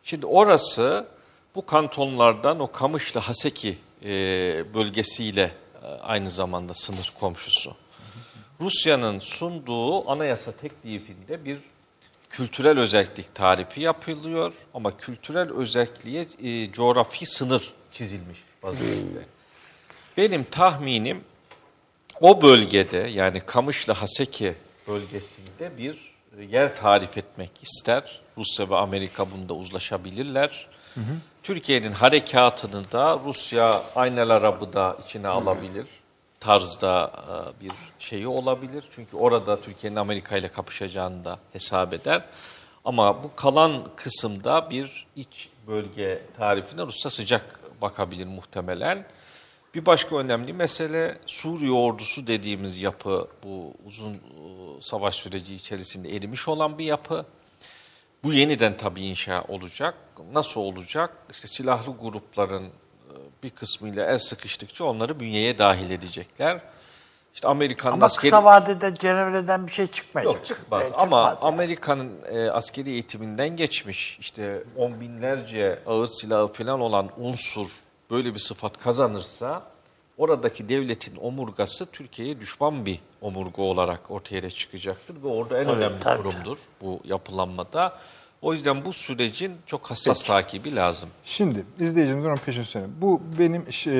Şimdi 0.04 0.26
orası 0.26 1.17
bu 1.58 1.66
kantonlardan 1.66 2.60
o 2.60 2.72
Kamışlı 2.72 3.20
Haseki 3.20 3.78
e, 4.04 4.10
bölgesiyle 4.74 5.52
e, 5.84 5.88
aynı 5.88 6.30
zamanda 6.30 6.74
sınır 6.74 7.14
komşusu. 7.20 7.76
Rusya'nın 8.62 9.20
sunduğu 9.20 10.10
anayasa 10.10 10.52
teklifinde 10.52 11.46
bir 11.46 11.60
kültürel 12.30 12.80
özellik 12.80 13.36
tarifi 13.36 13.82
yapılıyor 13.82 14.54
ama 14.74 14.98
kültürel 14.98 15.52
özelliğe 15.52 16.28
e, 16.44 16.72
coğrafi 16.72 17.26
sınır 17.26 17.74
çizilmiş 17.92 18.40
vaziyette. 18.64 19.26
Benim 20.18 20.44
tahminim 20.44 21.24
o 22.22 22.42
bölgede 22.42 22.98
yani 22.98 23.40
Kamışlı 23.40 23.94
Haseki 23.94 24.56
bölgesinde 24.88 25.78
bir 25.78 26.14
yer 26.50 26.76
tarif 26.76 27.18
etmek 27.18 27.52
ister. 27.62 28.22
Rusya 28.38 28.70
ve 28.70 28.76
Amerika 28.76 29.32
bunda 29.32 29.54
uzlaşabilirler. 29.54 30.68
Türkiye'nin 31.44 31.92
harekatını 31.92 32.92
da 32.92 33.20
Rusya 33.26 33.82
Aynel 33.96 34.30
Arabı 34.30 34.74
da 34.74 34.98
içine 35.06 35.28
alabilir 35.28 35.86
tarzda 36.40 37.12
e, 37.28 37.64
bir 37.64 37.72
şeyi 38.00 38.28
olabilir. 38.28 38.84
Çünkü 38.92 39.18
orada 39.18 39.62
Türkiye'nin 39.62 39.96
Amerika 39.96 40.38
ile 40.38 40.48
kapışacağını 40.48 41.26
da 41.26 41.40
hesap 41.54 41.94
eder. 41.94 42.22
Ama 42.86 43.24
bu 43.24 43.36
kalan 43.36 43.84
kısımda 43.96 44.70
bir 44.70 45.08
iç 45.16 45.50
bölge 45.68 46.22
tarifine 46.38 46.82
Rusya 46.86 47.12
sıcak 47.12 47.60
bakabilir 47.82 48.26
muhtemelen. 48.26 49.06
Bir 49.76 49.86
başka 49.86 50.16
önemli 50.18 50.54
mesele 50.54 51.18
Suriye 51.26 51.72
ordusu 51.72 52.28
dediğimiz 52.28 52.80
yapı 52.80 53.28
bu 53.44 53.74
uzun 53.86 54.14
e, 54.14 54.18
savaş 54.82 55.16
süreci 55.16 55.56
içerisinde 55.56 56.16
erimiş 56.16 56.48
olan 56.48 56.78
bir 56.78 56.86
yapı. 56.86 57.26
Bu 58.24 58.34
yeniden 58.34 58.78
tabii 58.78 59.02
inşa 59.06 59.44
olacak. 59.48 59.96
Nasıl 60.32 60.62
olacak? 60.62 61.14
İşte 61.32 61.48
silahlı 61.48 61.94
grupların 62.02 62.64
e, 62.66 63.14
bir 63.44 63.50
kısmıyla 63.50 64.06
el 64.06 64.18
sıkıştıkça 64.18 64.86
onları 64.86 65.20
bünyeye 65.20 65.58
dahil 65.58 65.92
edecekler. 65.92 66.62
İşte 67.34 67.48
Amerikan 67.48 67.92
Ama 67.92 68.06
askeri... 68.06 68.32
kısa 68.32 68.44
vadede 68.44 68.94
Cenevre'den 68.96 69.68
bir 69.68 69.72
şey 69.72 69.88
çıkmayacak. 69.88 70.36
Yok 70.36 70.46
çıkmaz. 70.46 70.82
E, 70.82 70.86
Ama 70.86 71.02
çıkmaz 71.02 71.38
yani. 71.44 71.54
Amerika'nın 71.54 72.12
e, 72.32 72.50
askeri 72.52 72.90
eğitiminden 72.90 73.56
geçmiş 73.56 74.20
işte 74.20 74.64
on 74.78 75.02
binlerce 75.02 75.80
ağır 75.86 76.08
silahı 76.08 76.48
falan 76.54 76.80
olan 76.82 77.10
unsur 77.18 77.68
böyle 78.12 78.34
bir 78.34 78.40
sıfat 78.40 78.78
kazanırsa 78.78 79.64
oradaki 80.18 80.70
devletin 80.70 81.16
omurgası 81.16 81.86
Türkiye'ye 81.86 82.40
düşman 82.40 82.86
bir 82.86 83.00
omurga 83.22 83.62
olarak 83.62 84.12
ortaya 84.12 84.50
çıkacaktır 84.50 85.24
ve 85.24 85.28
orada 85.28 85.62
en 85.62 85.70
önemli 85.70 86.00
tabii. 86.00 86.24
kurumdur 86.24 86.58
bu 86.82 87.00
yapılanmada. 87.04 87.98
O 88.42 88.54
yüzden 88.54 88.86
bu 88.86 88.94
sürecin 88.94 89.54
çok 89.66 89.92
hassas 89.92 90.24
takibi 90.24 90.76
lazım. 90.76 91.10
Şimdi 91.26 91.66
izleyicimiz 91.80 92.26
onun 92.26 92.36
peşini 92.36 92.66
söyleyeyim. 92.66 92.96
Bu 93.02 93.22
benim 93.40 93.74
şey, 93.74 93.94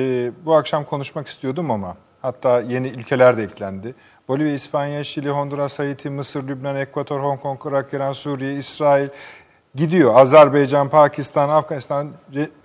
bu 0.44 0.54
akşam 0.54 0.84
konuşmak 0.84 1.26
istiyordum 1.26 1.70
ama 1.70 1.96
hatta 2.22 2.60
yeni 2.60 2.88
ülkeler 2.88 3.36
de 3.36 3.42
eklendi. 3.42 3.94
Bolivya, 4.28 4.54
İspanya, 4.54 5.04
Şili, 5.04 5.30
Honduras, 5.30 5.78
Haiti, 5.78 6.10
Mısır, 6.10 6.48
Lübnan, 6.48 6.76
Ekvator, 6.76 7.20
Hong 7.20 7.40
Kong, 7.40 7.60
Irak, 7.64 7.94
İran, 7.94 8.12
Suriye, 8.12 8.54
İsrail 8.54 9.08
gidiyor. 9.74 10.16
Azerbaycan, 10.16 10.88
Pakistan, 10.88 11.48
Afganistan, 11.48 12.12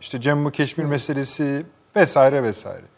işte 0.01 0.21
Cemmu 0.21 0.51
Keşmir 0.51 0.85
meselesi 0.85 1.65
vesaire 1.95 2.43
vesaire. 2.43 2.92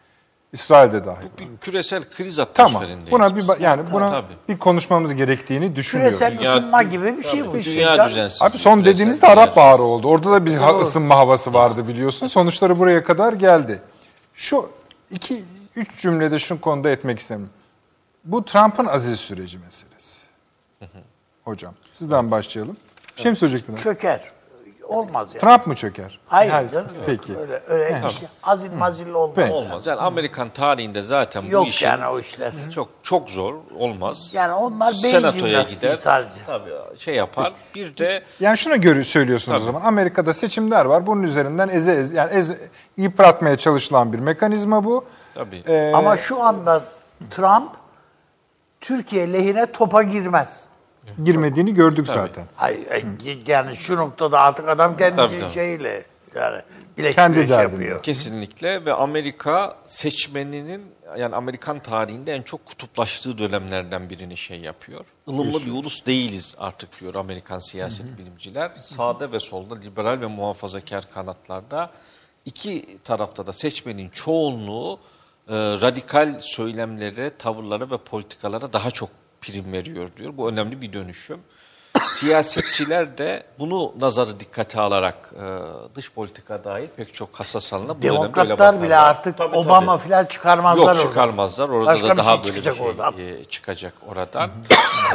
İsrail 0.56 0.92
de 0.94 1.06
dahil. 1.06 1.26
Bir 1.40 1.48
küresel 1.62 2.04
kriz 2.10 2.36
Tamam. 2.54 2.76
atmosferindeyiz. 2.76 3.12
Buna 3.12 3.36
bir 3.36 3.60
yani 3.60 3.84
buna 3.92 4.10
Tabii. 4.10 4.34
bir 4.50 4.58
konuşmamız 4.58 5.14
gerektiğini 5.16 5.76
düşünüyorum. 5.76 6.18
Küresel 6.18 6.40
Dünya- 6.40 6.58
ısınma 6.58 6.84
gibi 6.84 7.18
bir 7.18 7.24
şey 7.24 7.42
bu 7.46 7.50
Tabii, 7.50 7.60
işte. 7.60 7.72
Dünya. 7.72 8.28
Abi 8.42 8.58
son 8.58 8.86
dediğinizde 8.86 9.22
dünya 9.28 9.34
Arap 9.34 9.56
Baharı 9.56 9.82
oldu. 9.82 10.08
Orada 10.08 10.32
da 10.32 10.46
bir 10.46 10.54
ha- 10.54 10.80
ısınma 10.80 11.16
havası 11.16 11.54
vardı 11.54 11.88
biliyorsun. 11.88 12.28
Sonuçları 12.28 12.80
buraya 12.80 13.04
kadar 13.04 13.34
geldi. 13.34 13.82
Şu 14.34 14.70
iki, 15.12 15.44
üç 15.76 16.02
cümlede 16.02 16.40
şu 16.40 16.62
konuda 16.62 16.90
etmek 16.90 17.20
istemiyorum. 17.20 17.54
Bu 18.24 18.46
Trump'ın 18.46 18.86
aziz 18.86 19.20
süreci 19.20 19.58
meselesi. 19.58 20.20
Hocam 21.46 21.74
sizden 21.94 22.32
başlayalım. 22.32 22.78
Bir 23.18 23.22
şey 23.22 23.32
mi 23.32 23.38
söyleyecektiniz? 23.38 23.82
Çöker. 23.84 24.22
Olmaz 24.88 25.28
yani. 25.34 25.40
Trump 25.42 25.68
mı 25.68 25.76
çöker? 25.76 26.20
Hayır, 26.28 26.70
canım. 26.70 26.88
Peki. 27.06 27.38
Öyle, 27.38 27.62
öyle 27.68 28.02
bir 28.06 28.10
şey. 28.10 28.28
Azil 28.44 28.74
mazil 28.74 29.10
olmaz. 29.10 29.36
Peki. 29.36 29.52
Olmaz. 29.54 29.86
Yani 29.88 30.00
Amerikan 30.02 30.50
tarihinde 30.50 31.02
zaten 31.02 31.44
bu 31.48 31.52
Yok 31.52 31.68
işin 31.68 31.86
yani 31.88 32.08
o 32.08 32.20
işler. 32.20 32.52
çok 32.76 32.90
çok 33.04 33.30
zor 33.30 33.54
olmaz. 33.80 34.32
Yani 34.34 34.54
onlar 34.54 34.88
beyin 35.04 35.16
Senatoya 35.16 35.48
jimnastiği 35.50 35.80
gider. 35.92 35.96
sadece. 35.96 36.30
Tabii 36.46 36.70
şey 36.98 37.16
yapar. 37.16 37.54
Bir 37.76 37.98
de 37.98 38.24
Yani 38.40 38.58
şunu 38.58 38.82
görü 38.82 39.04
söylüyorsunuz 39.06 39.62
o 39.62 39.66
zaman. 39.66 39.82
Amerika'da 39.82 40.34
seçimler 40.34 40.86
var. 40.86 41.08
Bunun 41.08 41.24
üzerinden 41.24 41.70
eze, 41.70 41.94
eze 41.94 42.16
yani 42.16 42.32
eze, 42.34 42.58
yıpratmaya 42.98 43.58
çalışılan 43.58 44.14
bir 44.14 44.20
mekanizma 44.20 44.84
bu. 44.84 45.06
tabii 45.36 45.64
Ee, 45.68 45.92
Ama 45.96 46.18
şu 46.18 46.44
anda 46.44 46.82
Trump 47.32 47.72
Türkiye 48.82 49.34
lehine 49.34 49.72
topa 49.72 50.04
girmez. 50.04 50.66
Girmediğini 51.24 51.74
gördük 51.74 52.08
zaten. 52.08 52.46
Hayır, 52.56 52.88
yani 53.48 53.76
şu 53.76 53.96
noktada 53.98 54.40
artık 54.40 54.70
adam 54.70 54.98
kendi 54.98 55.16
Tabii, 55.16 55.38
tabii. 55.38 55.52
şeyiyle 55.52 56.06
yani 56.36 56.62
bilek 56.98 57.16
Kendi 57.16 57.36
güreş 57.36 57.50
yapıyor. 57.50 58.04
Kesinlikle 58.04 58.86
ve 58.86 58.94
Amerika 58.94 59.78
seçmeninin 59.86 60.82
yani 61.18 61.36
Amerikan 61.36 61.80
tarihinde 61.80 62.34
en 62.34 62.42
çok 62.42 62.66
kutuplaştığı 62.66 63.38
dönemlerden 63.38 64.10
birini 64.10 64.38
şey 64.38 64.60
yapıyor. 64.60 65.06
Ilımlı 65.28 65.66
bir 65.66 65.72
ulus 65.72 66.06
değiliz 66.06 66.56
artık 66.60 67.02
diyor 67.02 67.16
Amerikan 67.16 67.60
siyaset 67.60 68.18
bilimciler. 68.18 68.72
Sağda 68.78 69.32
ve 69.32 69.40
solda 69.40 69.76
liberal 69.76 70.22
ve 70.22 70.26
muhafazakar 70.26 71.12
kanatlarda 71.14 71.92
iki 72.46 72.98
tarafta 73.04 73.48
da 73.48 73.54
seçmenin 73.54 74.10
çoğunluğu 74.10 75.00
e, 75.48 75.54
radikal 75.56 76.40
söylemlere, 76.40 77.32
tavırlara 77.38 77.92
ve 77.92 77.98
politikalara 77.98 78.74
daha 78.74 78.92
çok 78.92 79.10
prim 79.46 79.74
veriyor 79.74 80.08
diyor. 80.18 80.38
Bu 80.38 80.50
önemli 80.50 80.82
bir 80.82 80.94
dönüşüm. 80.94 81.40
Siyasetçiler 82.12 83.18
de 83.18 83.44
bunu 83.60 83.94
nazarı 84.00 84.40
dikkate 84.40 84.82
alarak 84.82 85.30
e, 85.34 85.46
dış 85.96 86.12
politika 86.12 86.64
dair 86.64 86.88
pek 86.98 87.14
çok 87.14 87.30
hassas 87.40 87.74
alana 87.74 87.98
bu 87.98 88.02
dönemde 88.02 88.08
öyle 88.10 88.34
Demokratlar 88.34 88.82
bile 88.82 88.98
artık 88.98 89.38
Tabii, 89.38 89.56
Obama 89.56 89.98
tabii. 89.98 90.10
falan 90.10 90.26
çıkarmazlar 90.26 90.96
Yok 90.96 91.02
çıkarmazlar. 91.04 91.70
Orada 91.70 91.86
Başka 91.86 92.10
da 92.10 92.18
daha 92.18 92.26
şey 92.36 92.44
böyle 92.44 92.48
çıkacak 92.48 92.74
bir 92.76 92.80
şey 92.80 92.88
oradan. 92.88 93.14
e, 93.18 93.46
çıkacak 93.46 93.94
oradan. 94.08 94.50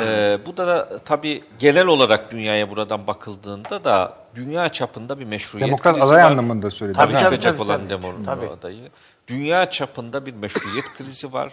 E, 0.04 0.38
bu 0.46 0.56
da, 0.56 0.98
tabii 1.04 1.44
genel 1.58 1.86
olarak 1.86 2.32
dünyaya 2.32 2.70
buradan 2.70 3.06
bakıldığında 3.06 3.84
da 3.84 4.16
dünya 4.34 4.68
çapında 4.68 5.18
bir 5.20 5.24
meşruiyet 5.24 5.66
Demokrat 5.66 5.94
krizi 5.94 6.06
aday 6.06 6.24
var. 6.24 6.30
anlamında 6.30 6.70
söyledim. 6.70 6.96
Tabii, 7.00 7.12
Tabii, 7.12 7.22
tabii, 7.22 7.34
çıkacak 7.34 7.58
tabii, 7.58 7.68
olan 7.70 7.88
tabii. 7.88 8.24
Tabii. 8.26 8.48
adayı. 8.48 8.90
Dünya 9.28 9.70
çapında 9.70 10.26
bir 10.26 10.34
meşruiyet 10.34 10.84
krizi 10.98 11.32
var. 11.32 11.52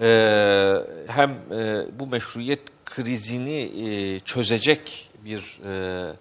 Ee, 0.00 0.76
hem 1.06 1.30
e, 1.30 1.86
bu 1.98 2.06
meşruiyet 2.06 2.60
krizini 2.84 3.60
e, 3.60 4.20
çözecek 4.20 5.10
bir 5.24 5.60
e, 5.66 6.12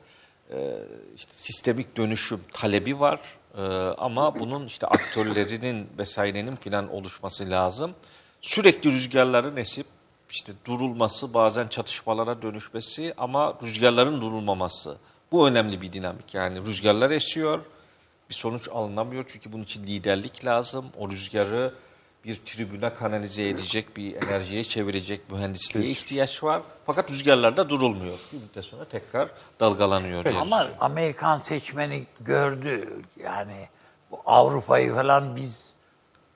e, 0.52 0.80
işte 1.16 1.34
sistemik 1.34 1.98
dönüşüm 1.98 2.40
talebi 2.54 3.00
var. 3.00 3.20
E, 3.58 3.62
ama 3.98 4.40
bunun 4.40 4.66
işte 4.66 4.88
aktörlerinin 4.88 5.88
vesairenin 6.00 6.56
filan 6.56 6.94
oluşması 6.94 7.50
lazım. 7.50 7.92
Sürekli 8.42 8.92
rüzgarların 8.92 9.58
esip 9.58 9.86
işte 10.32 10.54
durulması, 10.66 11.34
bazen 11.34 11.68
çatışmalara 11.68 12.42
dönüşmesi 12.42 13.14
ama 13.18 13.58
rüzgarların 13.64 14.22
durulmaması. 14.22 14.98
Bu 15.32 15.48
önemli 15.48 15.82
bir 15.82 15.94
dinamik. 15.94 16.34
Yani 16.34 16.66
rüzgarlar 16.66 17.12
esiyor, 17.12 17.66
bir 18.30 18.36
sonuç 18.36 18.70
alınamıyor 18.70 19.26
çünkü 19.28 19.52
bunun 19.54 19.64
için 19.64 19.84
liderlik 19.84 20.46
lazım. 20.46 20.86
O 20.98 21.10
rüzgarı 21.10 21.74
bir 22.26 22.36
tribüne 22.36 22.94
kanalize 22.94 23.50
edecek, 23.50 23.98
bir 23.98 24.16
enerjiye 24.16 24.64
çevirecek 24.64 25.32
mühendisliğe 25.32 25.90
ihtiyaç 25.90 26.44
var. 26.44 26.62
Fakat 26.86 27.12
rüzgarlar 27.12 27.58
da 27.58 27.70
durulmuyor. 27.70 28.18
Bir 28.34 28.38
müddet 28.38 28.66
sonra 28.66 28.86
tekrar 28.86 29.30
dalgalanıyor. 29.60 30.24
diyoruz. 30.24 30.42
Ama 30.42 30.68
Amerikan 30.80 31.40
seçmeni 31.40 32.06
gördü 32.22 33.04
yani 33.24 33.68
bu 34.12 34.22
Avrupa'yı 34.26 34.94
falan 34.94 35.36
biz 35.36 35.64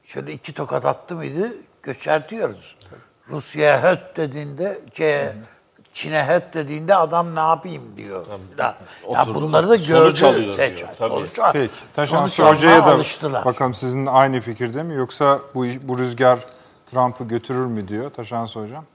şöyle 0.04 0.34
iki 0.34 0.54
tokat 0.54 0.86
attı 0.86 1.16
mıydı 1.16 1.54
göçertiyoruz. 1.84 2.76
Rusya'ya 3.30 3.84
höt 3.84 4.18
dediğinde 4.18 4.80
şey, 4.94 5.28
Çin'e 5.94 6.26
höt 6.28 6.54
dediğinde 6.54 6.96
adam 6.96 7.36
ne 7.36 7.40
yapayım 7.40 7.84
diyor. 7.98 8.26
Ya, 8.58 8.76
ya 9.12 9.26
bunları 9.36 9.70
da 9.70 9.78
Sonuç 9.78 9.88
gördü 9.88 10.26
alıyor 10.26 10.54
seçmen. 10.54 10.78
diyor, 10.78 10.90
tabii. 10.98 11.10
Sonuç 11.10 11.54
Peki. 11.54 11.74
Taşan 11.96 12.26
sonuç 12.26 12.56
Hoca'ya 12.56 12.86
da 12.86 12.92
alıştılar. 12.94 13.46
bakalım 13.46 13.74
sizin 13.74 14.06
aynı 14.06 14.42
fikirde 14.42 14.84
mi 14.84 14.94
yoksa 14.96 15.40
bu 15.56 15.66
bu 15.84 15.98
rüzgar 15.98 16.40
Trump'ı 16.92 17.24
götürür 17.24 17.66
mü 17.66 17.88
diyor 17.88 18.10
Taşan 18.10 18.46
Hocam. 18.46 18.86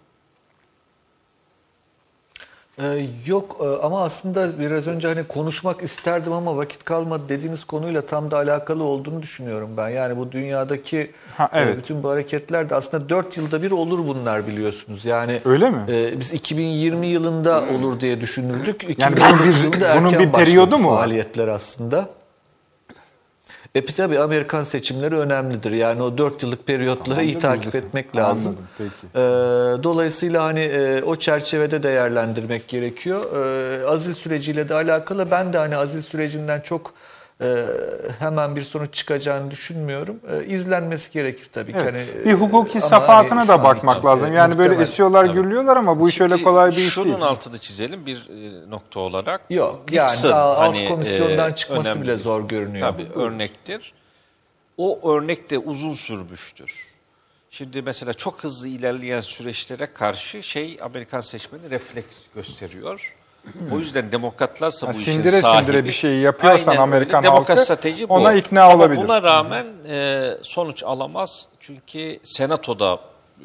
Ee, 2.82 3.06
yok 3.26 3.56
e, 3.60 3.84
ama 3.86 4.02
aslında 4.04 4.58
biraz 4.58 4.86
önce 4.86 5.08
hani 5.08 5.24
konuşmak 5.24 5.82
isterdim 5.82 6.32
ama 6.32 6.56
vakit 6.56 6.84
kalmadı 6.84 7.22
dediğiniz 7.28 7.64
konuyla 7.64 8.02
tam 8.02 8.30
da 8.30 8.36
alakalı 8.36 8.84
olduğunu 8.84 9.22
düşünüyorum 9.22 9.70
ben. 9.76 9.88
Yani 9.88 10.16
bu 10.16 10.32
dünyadaki 10.32 11.10
Ha, 11.36 11.48
evet. 11.52 11.74
e, 11.74 11.78
bütün 11.78 12.02
bu 12.02 12.08
hareketler 12.10 12.70
de 12.70 12.74
aslında 12.74 13.08
4 13.08 13.36
yılda 13.36 13.62
bir 13.62 13.70
olur 13.70 13.98
bunlar 14.08 14.46
biliyorsunuz. 14.46 15.04
Yani 15.04 15.40
Öyle 15.44 15.70
mi? 15.70 15.78
e, 15.88 16.20
biz 16.20 16.32
2020 16.32 17.06
yılında 17.06 17.64
olur 17.74 18.00
diye 18.00 18.20
düşünürdük. 18.20 18.82
Yani 18.84 18.92
2019 19.14 19.38
bunun 19.40 19.54
bir- 19.54 19.62
yılında 19.64 19.96
bunun 20.00 20.18
bir 20.18 20.32
periyodu 20.32 20.78
mu? 20.78 20.88
Faaliyetler 20.88 21.48
aslında. 21.48 22.08
E 23.74 23.84
tabii 23.86 24.18
Amerikan 24.18 24.62
seçimleri 24.62 25.16
önemlidir. 25.16 25.70
Yani 25.70 26.02
o 26.02 26.18
4 26.18 26.42
yıllık 26.42 26.66
periyotları 26.66 27.22
iyi 27.24 27.38
takip 27.38 27.74
Anladım. 27.74 27.88
etmek 27.88 28.16
lazım. 28.16 28.46
Anladım, 28.52 28.66
peki. 28.78 28.90
Ee, 29.14 29.82
dolayısıyla 29.82 30.44
hani 30.44 30.60
e, 30.60 31.02
o 31.02 31.16
çerçevede 31.16 31.82
değerlendirmek 31.82 32.68
gerekiyor. 32.68 33.20
Ee, 33.36 33.86
azil 33.86 34.14
süreciyle 34.14 34.68
de 34.68 34.74
alakalı 34.74 35.30
ben 35.30 35.52
de 35.52 35.58
hani 35.58 35.76
azil 35.76 36.02
sürecinden 36.02 36.60
çok 36.60 36.92
e, 37.40 37.66
hemen 38.18 38.56
bir 38.56 38.62
sonuç 38.62 38.94
çıkacağını 38.94 39.50
düşünmüyorum. 39.50 40.20
E, 40.32 40.44
izlenmesi 40.46 41.12
gerekir 41.12 41.48
tabii 41.52 41.72
ki. 41.72 41.78
Evet. 41.82 41.94
Hani, 42.14 42.24
bir 42.26 42.32
hukuki 42.32 42.78
ama 42.78 42.86
safahatına 42.88 43.40
hani 43.40 43.48
da 43.48 43.62
bakmak 43.64 43.96
için, 43.96 44.08
lazım. 44.08 44.32
e, 44.32 44.34
Yani 44.36 44.58
böyle 44.58 44.74
esiyorlar, 44.74 45.26
Tabii. 45.26 45.34
gürlüyorlar 45.36 45.76
ama 45.76 46.00
bu 46.00 46.08
iş 46.08 46.20
öyle 46.20 46.34
Şimdi 46.34 46.44
kolay 46.44 46.70
bir 46.70 46.76
iş 46.76 46.88
şunun 46.88 47.06
değil. 47.06 47.22
altını 47.22 47.58
çizelim 47.58 48.06
bir 48.06 48.16
e, 48.16 48.70
nokta 48.70 49.00
olarak. 49.00 49.40
Yok 49.50 49.82
yani 49.92 50.04
Nixon, 50.06 50.30
a- 50.30 50.34
alt 50.34 50.74
hani, 50.74 50.88
komisyondan 50.88 51.50
e, 51.50 51.54
çıkması 51.54 51.88
önemli 51.90 52.02
bile 52.02 52.16
zor 52.16 52.48
görünüyor. 52.48 52.92
Tabii 52.92 53.08
örnektir. 53.14 53.92
O 54.76 55.12
örnek 55.14 55.50
de 55.50 55.58
uzun 55.58 55.94
sürmüştür. 55.94 56.88
Şimdi 57.50 57.82
mesela 57.82 58.12
çok 58.14 58.44
hızlı 58.44 58.68
ilerleyen 58.68 59.20
süreçlere 59.20 59.86
karşı 59.86 60.42
şey 60.42 60.76
Amerikan 60.80 61.20
seçmeni 61.20 61.70
refleks 61.70 62.26
gösteriyor. 62.34 63.14
O 63.72 63.78
yüzden 63.78 64.12
demokratlarsa 64.12 64.86
Ha, 64.88 64.92
bu 64.94 64.98
işin 64.98 65.12
sindire 65.12 65.30
sahibi. 65.42 65.64
sindire 65.66 65.84
bir 65.84 65.92
şeyi 65.92 66.20
yapıyorsan 66.22 66.58
Aynen 66.58 66.70
öyle. 66.70 66.80
Amerikan 66.82 67.22
Demokrat 67.22 67.48
halkı, 67.50 67.64
strateji 67.64 68.08
bu. 68.08 68.14
ona 68.14 68.32
ikna 68.32 68.64
Ama 68.64 68.74
olabilir. 68.76 69.02
buna 69.04 69.22
rağmen 69.22 69.66
e, 69.88 70.30
sonuç 70.42 70.82
alamaz. 70.82 71.48
Çünkü 71.60 72.18
senatoda 72.22 72.98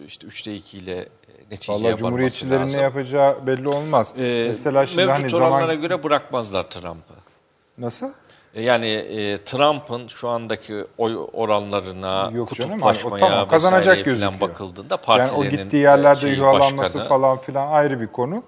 işte 0.07 0.27
3'te 0.27 0.55
2 0.55 0.77
ile 0.77 1.05
neticeye 1.51 1.79
Vallahi 1.79 1.97
Cumhuriyetçilerin 1.97 2.61
lazım. 2.61 2.77
ne 2.79 2.83
yapacağı 2.83 3.47
belli 3.47 3.67
olmaz. 3.69 4.13
E, 4.17 4.45
Mesela 4.47 4.85
şimdi 4.85 5.05
mevcut 5.05 5.33
hani 5.33 5.35
oranlara 5.43 5.61
zaman... 5.61 5.81
göre 5.81 6.03
bırakmazlar 6.03 6.63
Trump'ı. 6.63 7.13
Nasıl? 7.77 8.07
E, 8.53 8.61
Yani 8.61 8.87
e, 8.87 9.43
Trump'ın 9.43 10.07
şu 10.07 10.29
andaki 10.29 10.85
oy 10.97 11.17
oranlarına, 11.33 12.31
Yok 12.33 12.49
canım, 12.55 12.71
kutuplaşmaya 12.71 13.11
hani 13.11 13.23
o 13.25 13.29
tamam, 13.29 13.47
kazanacak 13.47 14.05
gözüküyor. 14.05 14.41
bakıldığında 14.41 14.93
Yani 14.93 15.01
partilerinin 15.05 15.47
o 15.47 15.49
gittiği 15.63 15.77
yerlerde 15.83 16.29
e, 16.29 16.33
yuvalanması 16.33 17.03
falan 17.03 17.37
filan 17.37 17.71
ayrı 17.71 18.01
bir 18.01 18.07
konu. 18.07 18.43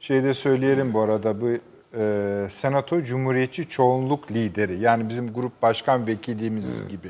Şeyde 0.00 0.34
söyleyelim 0.34 0.94
bu 0.94 1.00
arada 1.00 1.40
bu 1.40 1.48
e, 1.98 2.46
senato 2.50 3.02
cumhuriyetçi 3.02 3.68
çoğunluk 3.68 4.30
lideri. 4.30 4.78
Yani 4.78 5.08
bizim 5.08 5.32
grup 5.32 5.62
başkan 5.62 6.06
vekilimiz 6.06 6.88
gibi 6.88 7.08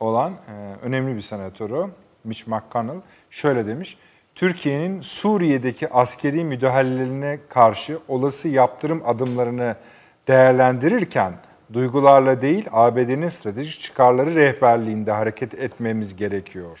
olan 0.00 0.32
e, 0.32 0.74
önemli 0.82 1.16
bir 1.16 1.20
senatörü 1.20 1.86
Mitch 2.24 2.48
McConnell 2.48 3.00
şöyle 3.30 3.66
demiş. 3.66 3.98
Türkiye'nin 4.34 5.00
Suriye'deki 5.00 5.88
askeri 5.88 6.44
müdahalelerine 6.44 7.38
karşı 7.48 7.98
olası 8.08 8.48
yaptırım 8.48 9.02
adımlarını 9.06 9.76
değerlendirirken 10.28 11.32
duygularla 11.72 12.42
değil 12.42 12.66
ABD'nin 12.72 13.28
stratejik 13.28 13.80
çıkarları 13.80 14.34
rehberliğinde 14.34 15.12
hareket 15.12 15.54
etmemiz 15.54 16.16
gerekiyor. 16.16 16.78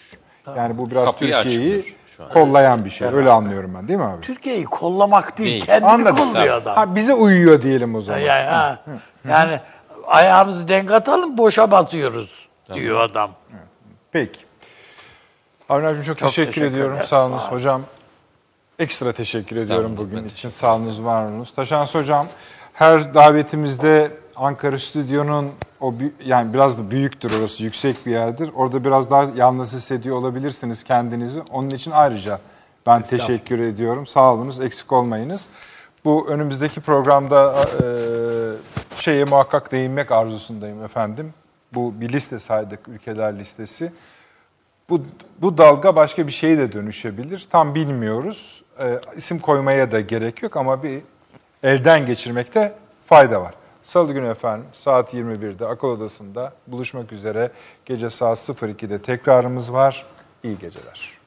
Yani 0.56 0.78
bu 0.78 0.90
biraz 0.90 1.04
Kapıyı 1.04 1.34
Türkiye'yi 1.34 1.78
açmıyor 1.78 2.07
şu 2.18 2.24
an. 2.24 2.30
kollayan 2.30 2.84
bir 2.84 2.90
şey. 2.90 3.08
Öyle 3.08 3.30
anlıyorum 3.30 3.74
ben 3.74 3.88
değil 3.88 3.98
mi 3.98 4.04
abi? 4.04 4.20
Türkiye'yi 4.20 4.64
kollamak 4.64 5.38
değil, 5.38 5.50
Değil. 5.50 5.66
kendini 5.66 5.90
Anladım. 5.90 6.16
kolluyor 6.16 6.54
adam. 6.54 6.74
Ha, 6.74 6.94
bize 6.94 7.14
uyuyor 7.14 7.62
diyelim 7.62 7.94
o 7.94 8.00
zaman. 8.00 8.18
Yani, 8.20 8.44
ha, 8.46 8.78
yani 9.28 9.60
ayağımızı 10.06 10.68
denk 10.68 10.90
atalım 10.92 11.38
boşa 11.38 11.70
batıyoruz 11.70 12.48
diyor 12.74 13.00
adam. 13.00 13.30
Peki. 14.12 14.40
Avni 15.68 15.86
abicim 15.86 16.02
çok, 16.02 16.18
Çok 16.18 16.28
teşekkür 16.28 16.46
teşekkürler, 16.52 16.70
ediyorum. 16.70 16.96
sağ 17.00 17.06
Sağ 17.06 17.26
olunuz 17.26 17.42
olun. 17.42 17.52
hocam. 17.52 17.82
Ekstra 18.78 19.12
teşekkür 19.12 19.56
ediyorum 19.56 19.96
bugün 19.96 20.16
ben 20.18 20.28
için. 20.28 20.48
Sağ 20.48 20.74
olunuz, 20.76 21.04
var 21.04 21.24
olunuz. 21.24 21.54
Taşans 21.54 21.94
hocam 21.94 22.26
her 22.74 23.14
davetimizde 23.14 24.10
Ankara 24.36 24.78
Stüdyo'nun 24.78 25.50
o 25.80 25.94
yani 26.24 26.54
biraz 26.54 26.78
da 26.78 26.90
büyüktür 26.90 27.40
orası, 27.40 27.64
yüksek 27.64 28.06
bir 28.06 28.10
yerdir. 28.10 28.50
Orada 28.54 28.84
biraz 28.84 29.10
daha 29.10 29.26
yalnız 29.36 29.72
hissediyor 29.72 30.16
olabilirsiniz 30.16 30.84
kendinizi. 30.84 31.42
Onun 31.50 31.70
için 31.70 31.90
ayrıca 31.90 32.40
ben 32.86 33.02
teşekkür 33.02 33.58
ediyorum. 33.58 34.06
Sağ 34.06 34.34
olunuz, 34.34 34.60
eksik 34.60 34.92
olmayınız. 34.92 35.46
Bu 36.04 36.28
önümüzdeki 36.28 36.80
programda 36.80 37.54
e, 37.62 37.86
şeye 38.96 39.24
muhakkak 39.24 39.72
değinmek 39.72 40.12
arzusundayım 40.12 40.84
efendim. 40.84 41.34
Bu 41.74 42.00
bir 42.00 42.08
liste 42.08 42.38
saydık, 42.38 42.88
ülkeler 42.88 43.38
listesi. 43.38 43.92
Bu, 44.90 45.02
bu 45.38 45.58
dalga 45.58 45.96
başka 45.96 46.26
bir 46.26 46.32
şeye 46.32 46.58
de 46.58 46.72
dönüşebilir. 46.72 47.48
Tam 47.50 47.74
bilmiyoruz. 47.74 48.62
E, 48.82 49.00
isim 49.16 49.38
koymaya 49.38 49.92
da 49.92 50.00
gerek 50.00 50.42
yok 50.42 50.56
ama 50.56 50.82
bir 50.82 51.00
elden 51.62 52.06
geçirmekte 52.06 52.74
fayda 53.06 53.42
var. 53.42 53.54
Salı 53.88 54.12
günü 54.12 54.28
efendim 54.28 54.66
saat 54.72 55.14
21'de 55.14 55.66
akıl 55.66 55.88
odasında 55.88 56.52
buluşmak 56.66 57.12
üzere. 57.12 57.50
Gece 57.84 58.10
saat 58.10 58.38
02'de 58.38 59.02
tekrarımız 59.02 59.72
var. 59.72 60.06
İyi 60.42 60.58
geceler. 60.58 61.17